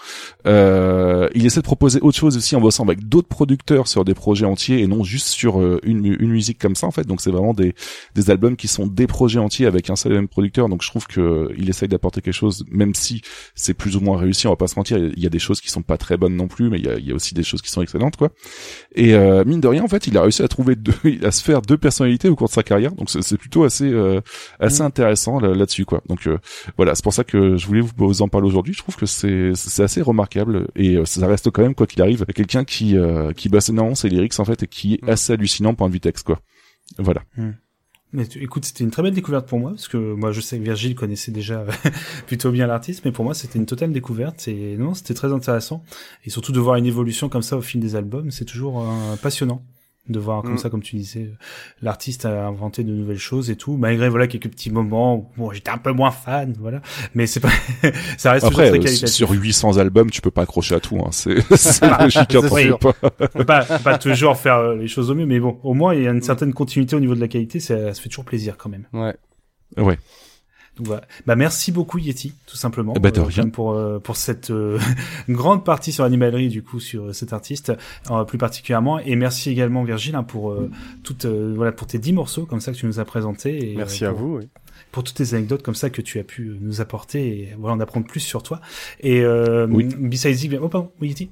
[0.46, 4.14] Euh, il essaie de proposer autre chose aussi en bossant avec d'autres producteurs sur des
[4.14, 7.08] projets entiers et non juste sur euh, une, mu- une musique comme ça, en fait.
[7.08, 7.74] Donc c'est vraiment des,
[8.16, 10.68] des albums qui sont des projets entiers avec un seul et même producteur.
[10.68, 13.22] Donc je trouve que euh, il essaye d'apporter quelque chose, même si
[13.56, 14.48] c'est plus ou moins réussi.
[14.48, 14.98] On va pas se mentir.
[14.98, 16.90] Il y a des choses qui sont pas très bonnes non plus, mais il y
[16.90, 18.30] a, il y a aussi des choses qui sont excellentes, quoi.
[18.96, 21.42] Et euh, mine de rien, en fait, il a réussi à trouver deux, à se
[21.44, 22.92] faire deux personnalités au cours de sa carrière.
[22.94, 23.94] Donc c'est plutôt assez
[24.60, 26.02] assez intéressant là- là-dessus, quoi.
[26.10, 26.28] Donc
[26.76, 28.74] voilà, c'est pour ça que je voulais vous, vous en parler aujourd'hui.
[28.74, 30.33] Je trouve que c'est c'est assez remarquable
[30.76, 33.96] et euh, ça reste quand même quoi qu'il arrive quelqu'un qui euh, qui bosse énormément
[33.96, 36.40] ses lyrics en fait et qui est assez hallucinant point de vue texte, quoi.
[36.98, 37.22] Voilà.
[38.16, 40.58] Mais tu- écoute, c'était une très belle découverte pour moi, parce que moi je sais
[40.60, 41.66] que Virgile connaissait déjà
[42.28, 45.84] plutôt bien l'artiste, mais pour moi c'était une totale découverte, et non, c'était très intéressant.
[46.24, 49.16] Et surtout de voir une évolution comme ça au fil des albums, c'est toujours euh,
[49.22, 49.64] passionnant
[50.10, 50.58] de voir comme Mm.
[50.58, 51.32] ça, comme tu disais,
[51.82, 55.52] l'artiste a inventé de nouvelles choses et tout, malgré voilà quelques petits moments où bon,
[55.52, 56.82] j'étais un peu moins fan, voilà,
[57.16, 57.50] mais c'est pas,
[58.18, 59.08] ça reste Après, toujours très euh, qualitatif.
[59.16, 60.98] sur 800 albmes, tu peux pas accrocher à tout.
[61.00, 61.10] Hein.
[61.12, 63.44] C'est c'est Bah, logique, c'est hein, pas.
[63.46, 66.08] Pas, pas toujours faire euh, les choses au mieux, mais bon, au moins il y
[66.08, 68.70] a une certaine continuité au niveau de la qualité, ça, ça fait toujours plaisir quand
[68.70, 68.86] même.
[68.94, 69.16] ouais
[69.78, 69.98] Ouais.
[70.78, 71.04] Donc voilà.
[71.28, 72.94] Bah merci beaucoup Yeti, tout simplement.
[72.94, 73.48] De euh, rien.
[73.50, 74.80] pour euh, pour cette euh,
[75.30, 77.72] grande partie sur l'animalerie du coup sur cet artiste
[78.10, 80.72] euh, plus particulièrement et merci également Virgile hein, pour euh,
[81.04, 83.76] toute euh, voilà pour tes 10 morceaux comme ça que tu nous as présentés et,
[83.76, 84.50] merci euh, à pour- vous oui.
[84.92, 87.80] pour toutes tes anecdotes comme ça que tu as pu nous apporter et voilà en
[87.80, 88.60] apprendre plus sur toi
[89.00, 89.88] et euh, Oui.
[90.00, 91.30] besides oh pardon oui Yeti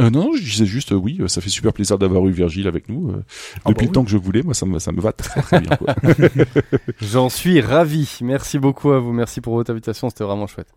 [0.00, 2.32] Euh, non, non, je disais juste euh, oui, euh, ça fait super plaisir d'avoir eu
[2.32, 3.24] Virgile avec nous euh,
[3.64, 4.42] Ah depuis bah le temps que je voulais.
[4.42, 5.76] Moi, ça me ça me va très très bien.
[5.76, 5.94] Quoi.
[7.00, 10.68] j'en suis ravi merci beaucoup à vous merci pour votre invitation c'était vraiment chouette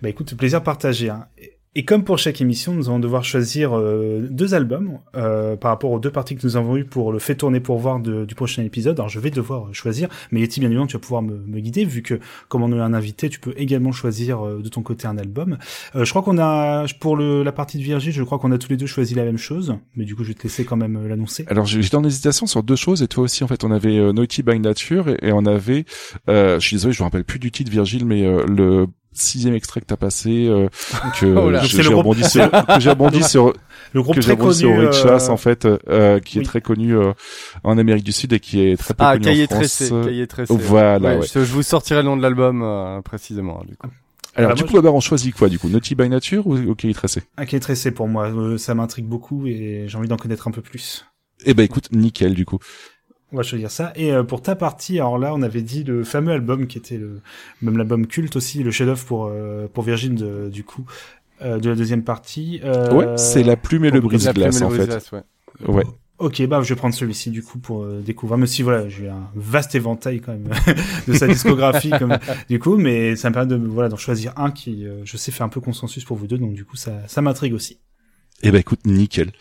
[0.00, 1.10] Bah écoute, plaisir partagé.
[1.10, 1.26] Hein.
[1.76, 5.90] Et- comme pour chaque émission, nous allons devoir choisir euh, deux albums euh, par rapport
[5.92, 8.34] aux deux parties que nous avons eues pour le fait tourner pour voir de- du
[8.34, 8.98] prochain épisode.
[8.98, 11.60] Alors je vais devoir euh, choisir, mais Yeti, bien évidemment, tu vas pouvoir me, me
[11.60, 12.18] guider vu que
[12.48, 15.58] comme on a un invité, tu peux également choisir euh, de ton côté un album.
[15.94, 18.58] Euh, je crois qu'on a pour le, la partie de Virgile, je crois qu'on a
[18.58, 20.76] tous les deux choisi la même chose, mais du coup je vais te laisser quand
[20.76, 21.44] même euh, l'annoncer.
[21.48, 24.42] Alors j'étais en hésitation sur deux choses et toi aussi en fait on avait Naughty
[24.42, 25.84] by Nature et, et on avait
[26.28, 29.86] je suis désolé je me rappelle plus du titre Virgile mais le sixième extrait que
[29.86, 30.68] t'as passé euh,
[31.20, 33.52] que Oh le j'ai rebondi sur que j'ai rebondi sur
[33.92, 36.38] Le groupe que j'ai très rebondi connu, sur Rich Chas, euh, en fait euh, qui
[36.38, 36.44] oui.
[36.44, 37.12] est très connu euh,
[37.64, 39.58] en Amérique du Sud et qui est très peu ah connu cahier en France.
[39.58, 40.98] tressé cahier tressé Voilà.
[41.14, 41.26] Ouais, ouais.
[41.26, 43.88] Je, je vous sortirai le nom de l'album euh, précisément du coup
[44.36, 46.56] Alors Ah, du moi, coup d'abord on choisit quoi du coup Naughty by Nature ou,
[46.56, 47.22] ou Cahier Tressé?
[47.36, 50.46] Un qui est tressé pour moi, Euh, ça m'intrigue beaucoup et j'ai envie d'en connaître
[50.46, 51.04] un peu plus.
[51.46, 52.58] Eh ben écoute nickel du coup.
[53.32, 53.92] On va choisir ça.
[53.94, 56.98] Et euh, pour ta partie, alors là, on avait dit le fameux album qui était
[56.98, 57.20] le
[57.62, 60.84] même l'album culte aussi, le chef-d'œuvre pour euh, pour Virgin de, du coup
[61.42, 62.60] euh, de la deuxième partie.
[62.64, 65.12] Euh, Ouais c'est la plume et le brise-glace La en Plume et fait.
[65.12, 65.22] ouais.
[65.68, 65.84] Ouais.
[66.18, 68.36] Ok, bah je vais prendre celui-ci du coup pour euh, découvrir.
[68.36, 70.50] Même si voilà, j'ai un vaste éventail quand même
[71.08, 72.18] de sa discographie, comme
[72.48, 75.32] du coup, mais ça me permet de voilà d'en choisir un qui, euh, je sais,
[75.32, 77.80] fait un peu consensus pour vous deux, donc du coup ça ça m'intrigue aussi.
[78.42, 79.32] Eh ben écoute nickel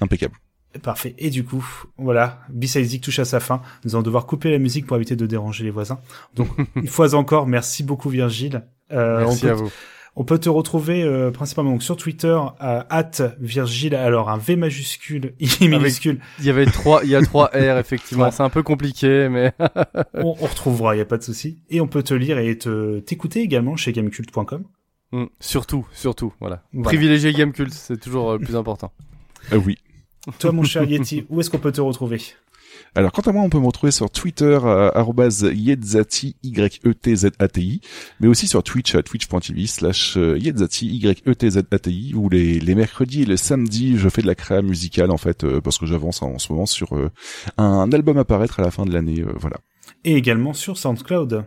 [0.00, 0.34] impeccable.
[0.82, 1.14] Parfait.
[1.18, 1.64] Et du coup,
[1.98, 3.62] voilà, B-Side Zik touche à sa fin.
[3.84, 5.98] Nous allons devoir couper la musique pour éviter de déranger les voisins.
[6.34, 8.62] Donc, une fois encore, merci beaucoup Virgile.
[8.92, 9.70] Euh, Merci on peut, à vous.
[10.16, 13.02] On peut te retrouver euh, principalement donc, sur Twitter à
[13.40, 16.20] Virgile, alors un V majuscule, I minuscule.
[16.38, 18.30] Il y avait trois, il y a trois R effectivement.
[18.30, 19.52] C'est un peu compliqué, mais
[20.14, 21.58] on, on retrouvera, il y a pas de souci.
[21.70, 24.64] Et on peut te lire et te t'écouter également chez gamecult.com.
[25.12, 26.62] Mm, surtout, surtout, voilà.
[26.72, 26.84] Voilà.
[26.84, 28.92] Privilégier Gamecult, c'est toujours euh, le plus important.
[29.52, 29.76] Euh, oui.
[30.38, 32.20] Toi, mon cher Yeti, où est-ce qu'on peut te retrouver
[32.94, 37.80] Alors, quant à moi, on peut me retrouver sur Twitter, euh, arrobase yetzati, Y-E-T-Z-A-T-I,
[38.20, 43.26] mais aussi sur Twitch, à twitch.tv slash euh, yetzati, Y-E-T-Z-A-T-I, où les, les mercredis et
[43.26, 46.38] les samedis, je fais de la créa musicale, en fait, euh, parce que j'avance en,
[46.38, 47.10] ce moment sur euh,
[47.58, 49.56] un album à paraître à la fin de l'année, euh, voilà.
[50.04, 51.46] Et également sur SoundCloud.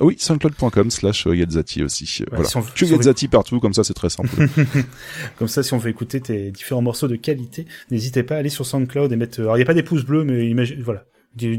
[0.00, 2.04] Oui, soundcloud.com slash euh, yetzati aussi.
[2.20, 2.48] euh, Ouais, voilà.
[2.48, 4.28] si on- que si on- yetzati partout, comme ça, c'est très simple.
[5.38, 8.48] Comme ça, si on veut écouter tes différents morceaux de qualité, n'hésitez pas à aller
[8.48, 9.40] sur SoundCloud et mettre.
[9.40, 11.04] Alors, il n'y a pas des pouces bleus, mais imagine, voilà.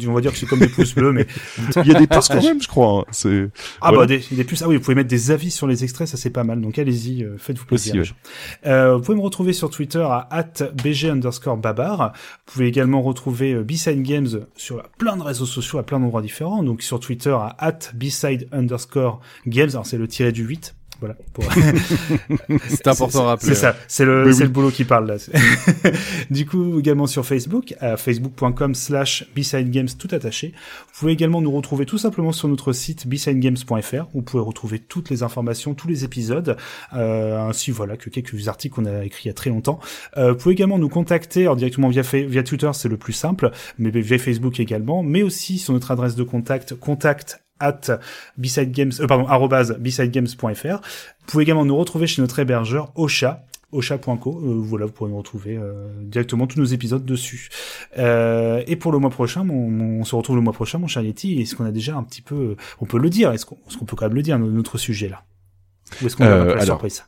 [0.07, 1.27] On va dire que c'est comme des pouces bleus, mais
[1.83, 3.01] Il y a des pouces quand même, je crois.
[3.01, 3.03] hein.
[3.11, 3.49] C'est
[3.81, 3.99] Ah voilà.
[3.99, 4.61] bah des, des puces.
[4.61, 6.61] Ah oui, vous pouvez mettre des avis sur les extraits, ça c'est pas mal.
[6.61, 8.01] Donc allez-y, euh, faites-vous plaisir.
[8.01, 8.69] Aussi, ouais.
[8.71, 10.27] Euh, vous pouvez me retrouver sur Twitter à
[10.83, 12.13] @bg underscore babar.
[12.47, 16.21] Vous pouvez également retrouver euh, B-Side Games sur plein de réseaux sociaux à plein d'endroits
[16.21, 16.63] différents.
[16.63, 17.55] Donc sur Twitter à
[17.93, 19.69] @bside underscore games.
[19.71, 20.75] Alors c'est le tiré du 8.
[21.05, 21.15] Voilà.
[21.33, 21.45] pour-
[22.67, 23.75] C'est important à rappeler, C'est ça.
[23.87, 24.43] C'est le, Oui, c'est oui.
[24.47, 25.15] le boulot qui parle là.
[26.29, 30.53] du coup, également sur Facebook, à facebook.com slash bsidegames tout attaché.
[30.93, 34.05] Vous pouvez également nous retrouver tout simplement sur notre site bsidegames.fr.
[34.13, 36.57] Vous pouvez retrouver toutes les informations, tous les épisodes,
[36.93, 39.79] euh, ainsi voilà que quelques articles qu'on a écrits il y a très longtemps.
[40.17, 43.89] Euh, vous pouvez également nous contacter alors directement via Twitter, c'est le plus simple, mais
[43.89, 47.99] via Facebook également, mais aussi sur notre adresse de contact, contact at
[48.37, 50.65] bsidegames, euh, pardon, arrobase bsidegames.fr.
[50.81, 54.41] Vous pouvez également nous retrouver chez notre hébergeur Ocha, ocha.co.
[54.43, 57.49] Euh, voilà, vous pourrez nous retrouver euh, directement tous nos épisodes dessus.
[57.97, 60.87] Euh, et pour le mois prochain, mon, mon- on se retrouve le mois prochain, mon
[60.87, 61.41] cher Yeti.
[61.41, 63.85] Est-ce qu'on a déjà un petit peu, euh, on peut le dire Est-ce qu'on qu'on
[63.85, 65.23] peut quand même le dire notre sujet là?
[66.01, 67.03] Ou est-ce qu'on Euh, a pas la alors, surprise?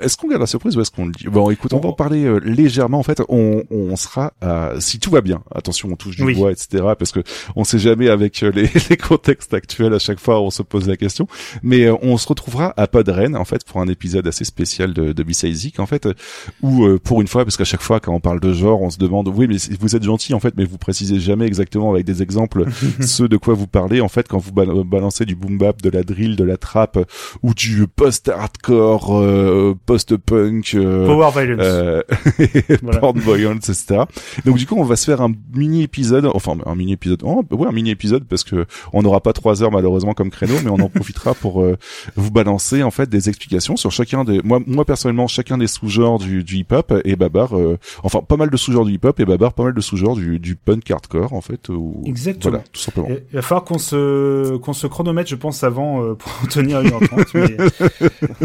[0.00, 1.24] Est-ce qu'on garde la surprise ou est-ce qu'on le dit?
[1.28, 2.98] Bon, écoute, on va en parler euh, légèrement.
[2.98, 6.34] En fait, on, on sera, à- si tout va bien, attention, on touche du Oui.
[6.34, 6.84] bois, etc.
[6.98, 7.20] Parce que
[7.56, 9.94] on sait jamais avec euh, les, les contextes actuels.
[9.94, 11.26] À chaque fois, on se pose la question.
[11.62, 15.12] Mais euh, on se retrouvera à Podren, en fait, pour un épisode assez spécial de,
[15.12, 16.14] de B-Sizic, en fait, euh,
[16.62, 18.90] où euh, pour une fois, parce qu'à chaque fois, quand on parle de genre, on
[18.90, 22.04] se demande, oui, mais vous êtes gentil, en fait, mais vous précisez jamais exactement avec
[22.06, 22.64] des exemples
[23.00, 24.00] ce de quoi vous parlez.
[24.00, 26.98] En fait, quand vous bal- balancez du boom bap, de la drill, de la trap
[27.42, 31.58] ou du post-hardcore, euh, post-punk, euh, Power violence.
[31.66, 32.02] euh,
[32.82, 33.00] Voilà.
[33.00, 34.02] porn violence, etc.
[34.44, 37.42] Donc du coup, on va se faire un mini épisode, enfin un mini épisode, oh,
[37.50, 40.70] ouais, un mini épisode parce que on n'aura pas trois heures malheureusement comme créneau, mais
[40.70, 41.76] on en profitera pour euh,
[42.14, 46.18] vous balancer en fait des explications sur chacun des, moi, moi personnellement, chacun des sous-genres
[46.20, 49.52] du, du hip-hop et Babar, euh, enfin pas mal de sous-genres du hip-hop et Babar
[49.54, 51.68] pas mal de sous-genres du, du punk hardcore en fait.
[51.68, 52.50] Ou, Exactement.
[52.52, 53.08] Voilà, tout simplement.
[53.10, 57.26] Il va falloir qu'on se qu'on se chronomètre, je pense, avant euh, pour tenir 1h30.
[57.34, 57.56] Mais...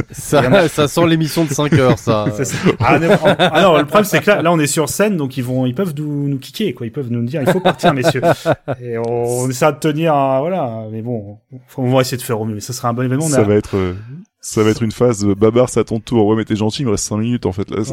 [0.12, 2.26] Ça- en ça sent l'émission de 5 heures, ça.
[2.44, 2.56] Ça.
[2.80, 5.36] Ah, non, ah non, le problème c'est que là, là on est sur scène, donc
[5.38, 6.86] ils vont, ils peuvent nous, nous kicker, quoi.
[6.88, 8.22] Ils peuvent nous dire, il faut partir, messieurs.
[8.82, 9.04] Et on,
[9.44, 10.86] on essaiera de tenir, un- voilà.
[10.92, 11.40] Mais bon,
[11.78, 12.60] on va essayer de faire au mieux.
[12.62, 13.26] Ça sera un bon événement.
[13.28, 13.94] ça a- va être, euh,
[14.40, 15.26] ça va être une phase.
[15.26, 16.26] euh, Babar, c'est à ton tour.
[16.28, 17.78] Ouais, mais t'es gentil, il me reste 5 minutes en fait là.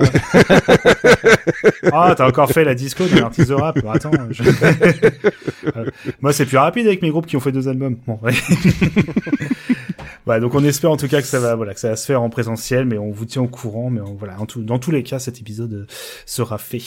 [1.93, 3.79] Ah, t'as encore fait la disco de l'artiste de rap.
[3.93, 4.11] Attends.
[4.31, 4.43] je-
[5.77, 5.85] Euh,
[6.21, 7.97] Moi, c'est plus rapide avec mes groupes qui ont fait deux albums.
[8.07, 8.33] Bon, ouais.
[10.25, 12.07] Voilà, donc on espère en tout cas que ça va, voilà, que ça va se
[12.07, 13.91] faire en présentiel, mais on vous tient au courant.
[13.91, 15.87] Mais on- voilà, en tout, dans tous les cas, cet épisode euh,
[16.27, 16.83] sera fait.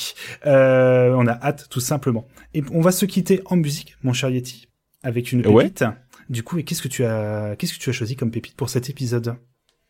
[0.46, 2.28] Euh, on a hâte, tout simplement.
[2.54, 4.68] Et on va se quitter en musique, mon cher Yeti,
[5.04, 5.66] avec une Ouais.
[5.66, 5.84] pépite.
[6.30, 8.70] Du coup, et qu'est-ce que tu as, qu'est-ce que tu as choisi comme pépite pour
[8.70, 9.36] cet épisode?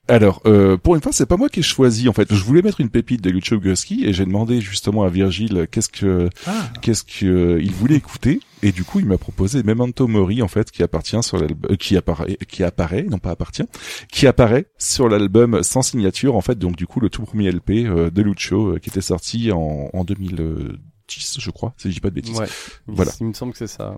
[0.08, 2.08] Alors, euh, pour une fois, c'est pas moi qui ai choisi.
[2.08, 5.10] En fait, je voulais mettre une pépite de Lucio Gurski et j'ai demandé justement à
[5.10, 6.72] Virgile qu'est-ce que Ah.
[6.82, 10.48] qu'est-ce que euh, il voulait écouter et du coup, il m'a proposé Memento Mori en
[10.48, 13.64] fait qui appartient sur l'album euh, qui apparaît qui apparaît non pas appartient
[14.12, 17.72] qui apparaît sur l'album sans signature en fait donc du coup le tout premier LP
[17.86, 20.78] euh, de Lucio qui était sorti en en 2010
[21.08, 22.38] je crois si je dis pas de bêtises.
[22.40, 22.48] Ouais.
[22.88, 23.12] Voilà.
[23.20, 23.98] Il me semble que c'est ça.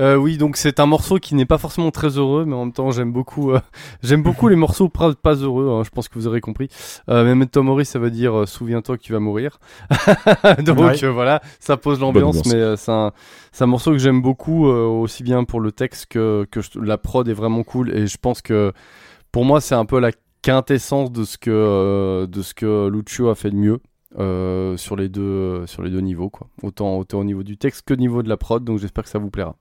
[0.00, 2.72] Euh, oui, donc c'est un morceau qui n'est pas forcément très heureux, mais en même
[2.72, 3.60] temps j'aime beaucoup, euh,
[4.02, 5.70] j'aime beaucoup les morceaux pas, pas heureux.
[5.70, 6.68] hein, je pense que vous aurez compris.
[7.08, 9.60] Euh, Memento Mori, ça veut dire euh, souviens-toi que tu vas mourir.
[10.64, 11.04] donc Ouais.
[11.04, 12.52] euh, voilà, ça pose l'ambiance, ambiance.
[12.52, 13.12] mais euh, c'est un,
[13.52, 16.80] c'est un morceau que j'aime beaucoup, euh, aussi bien pour le texte que que je-
[16.80, 17.94] la prod est vraiment cool.
[17.96, 18.72] Et je pense que
[19.30, 20.10] pour moi c'est un peu la
[20.42, 23.78] quintessence de ce que euh, de ce que Lucio a fait de mieux.
[24.18, 27.82] Euh, sur les deux sur les deux niveaux quoi autant autant au niveau du texte
[27.86, 29.56] que au niveau de la prod donc j'espère que ça vous plaira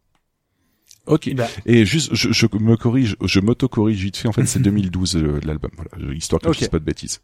[1.06, 1.34] Ok.
[1.34, 1.48] Bah.
[1.66, 4.28] Et juste, je, je me corrige, je m'auto-corrige vite fait.
[4.28, 5.72] En fait, c'est 2012 euh, l'album.
[5.76, 6.54] Voilà, histoire que Ok.
[6.56, 7.22] je dise pas de bêtises.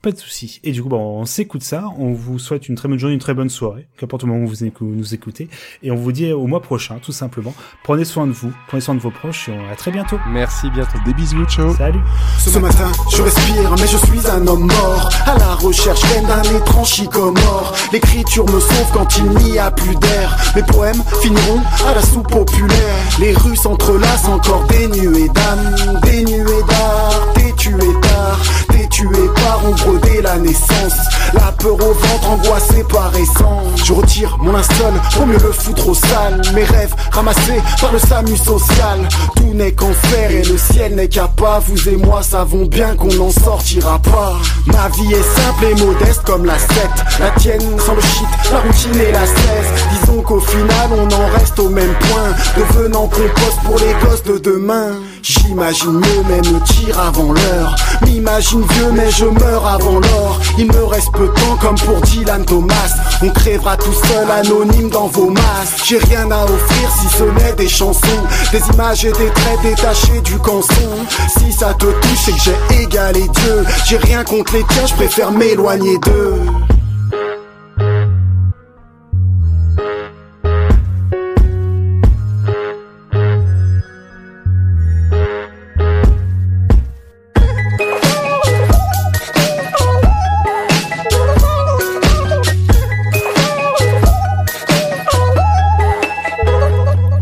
[0.00, 0.60] Pas de souci.
[0.62, 1.86] Et du coup, bon, on s'écoute ça.
[1.98, 4.46] On vous souhaite une très bonne journée, une très bonne soirée, qu'importe le moment où
[4.46, 5.48] vous nous écoutez.
[5.82, 7.52] Et on vous dit au mois prochain, tout simplement.
[7.82, 10.16] Prenez soin de vous, prenez soin de vos proches et on à très bientôt.
[10.30, 10.98] Merci, bientôt.
[11.04, 11.74] Des bisous, ciao.
[11.74, 11.98] Salut.
[12.38, 15.10] Ce matin, je respire, mais je suis un homme mort.
[15.26, 17.74] À la recherche même d'un étrange chicomore.
[17.92, 20.36] L'écriture me sauve quand il n'y a plus d'air.
[20.54, 22.94] Mes poèmes finiront à la soupe populaire.
[23.18, 29.68] Les rues s'entrelacent encore dénuées d'âme, dénuées d'art, détuées d'art, détuées par
[29.98, 30.94] dès la naissance.
[31.34, 33.84] La peur au ventre, angoissée par essence.
[33.84, 36.40] Je retire mon linceul pour mieux le foutre au sale.
[36.54, 39.08] Mes rêves ramassés par le SAMU social.
[39.36, 41.60] Tout n'est qu'enfer et le ciel n'est qu'à pas.
[41.60, 44.36] Vous et moi savons bien qu'on n'en sortira pas.
[44.66, 47.04] Ma vie est simple et modeste comme la secte.
[47.20, 49.84] La tienne sans le shit, la routine et la cesse.
[50.00, 52.34] Disons qu'au final on en reste au même point.
[52.56, 54.92] Devenant compost pour les gosses de demain.
[55.22, 57.76] J'imagine mieux mais me tire avant l'heure.
[58.02, 59.77] M'imagine vieux mais je meurs avant
[60.58, 62.74] Il me reste peu de temps comme pour Dylan Thomas.
[63.22, 65.84] On crèvera tout seul anonyme dans vos masses.
[65.84, 68.00] J'ai rien à offrir si ce n'est des chansons.
[68.50, 70.90] Des images et des traits détachés du canson.
[71.38, 73.64] Si ça te touche c'est que j'ai égalé Dieu.
[73.86, 76.67] J'ai rien contre les tiens, je préfère m'éloigner d'eux.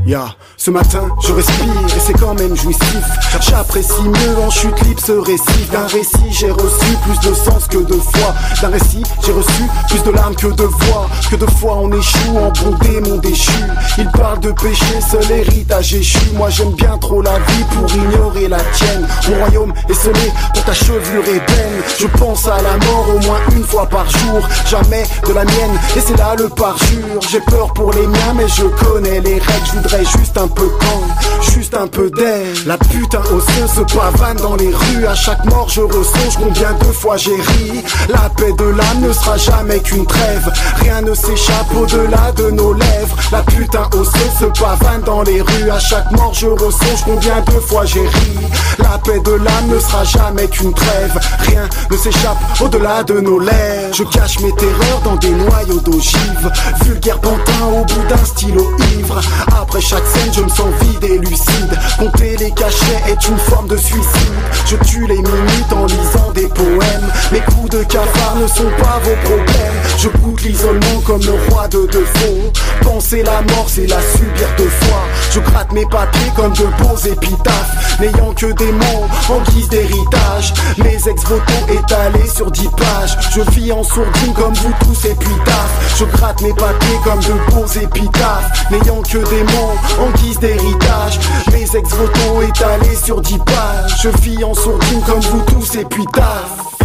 [0.06, 3.04] Ya, ce matin, je respire et c'est quand même jouissif.
[3.40, 5.66] J'apprécie mieux en chute libre ce récit.
[5.70, 8.34] D'un récit, j'ai reçu plus de sens que de foi.
[8.62, 11.08] D'un récit, j'ai reçu plus de larmes que de voix.
[11.30, 13.52] Que de fois on échoue en bon démon déchu.
[13.98, 16.18] Il parle de péché, seul héritage échu.
[16.34, 19.06] Moi j'aime bien trop la vie pour ignorer la tienne.
[19.28, 21.82] Mon royaume est scellé pour ta chevelure ébène.
[21.98, 24.40] Je pense à la mort au moins une fois par jour.
[24.66, 27.20] Jamais de la mienne, et c'est là le parjure.
[27.30, 29.66] J'ai peur pour les miens, mais je connais les règles.
[29.66, 32.46] Je voudrais juste peu quand, juste un peu d'air.
[32.66, 35.06] La putain osseuse se pavane dans les rues.
[35.06, 37.82] À chaque mort, je ressonge combien de fois j'ai ri.
[38.08, 40.52] La paix de l'âme ne sera jamais qu'une trêve.
[40.80, 43.16] Rien ne s'échappe au-delà de nos lèvres.
[43.32, 45.70] La putain osseuse se pavane dans les rues.
[45.70, 48.36] À chaque mort, je ressonge combien de fois j'ai ri.
[48.78, 51.18] La paix de l'âme ne sera jamais qu'une trêve.
[51.40, 53.94] Rien ne s'échappe au-delà de nos lèvres.
[53.94, 56.52] Je cache mes terreurs dans des noyaux d'ogive.
[56.84, 59.20] Vulgaire pantin au bout d'un stylo ivre.
[59.60, 61.78] Après chaque scène, je me sens vide et lucide.
[61.98, 64.34] Compter les cachets est une forme de suicide.
[64.66, 67.10] Je tue les minutes en lisant des poèmes.
[67.32, 69.76] Mes coups de cafard ne sont pas vos problèmes.
[69.98, 72.52] Je goûte l'isolement comme le roi de défaut.
[72.82, 75.04] Penser la mort, c'est la subir deux fois.
[75.32, 77.98] Je gratte mes papiers comme de beaux épitaphes.
[78.00, 80.52] N'ayant que des mots en guise d'héritage.
[80.78, 83.16] Mes ex-votants étalés sur dix pages.
[83.34, 85.08] Je vis en sourdine comme vous tous
[85.44, 85.96] taf.
[85.98, 88.70] Je gratte mes papiers comme de beaux épitaphes.
[88.70, 91.20] N'ayant que des mots en guise d'héritage.
[91.52, 94.02] Mes ex-votants étalés sur dix pages.
[94.02, 96.76] Je vis en sourdine comme vous tous et puis taf.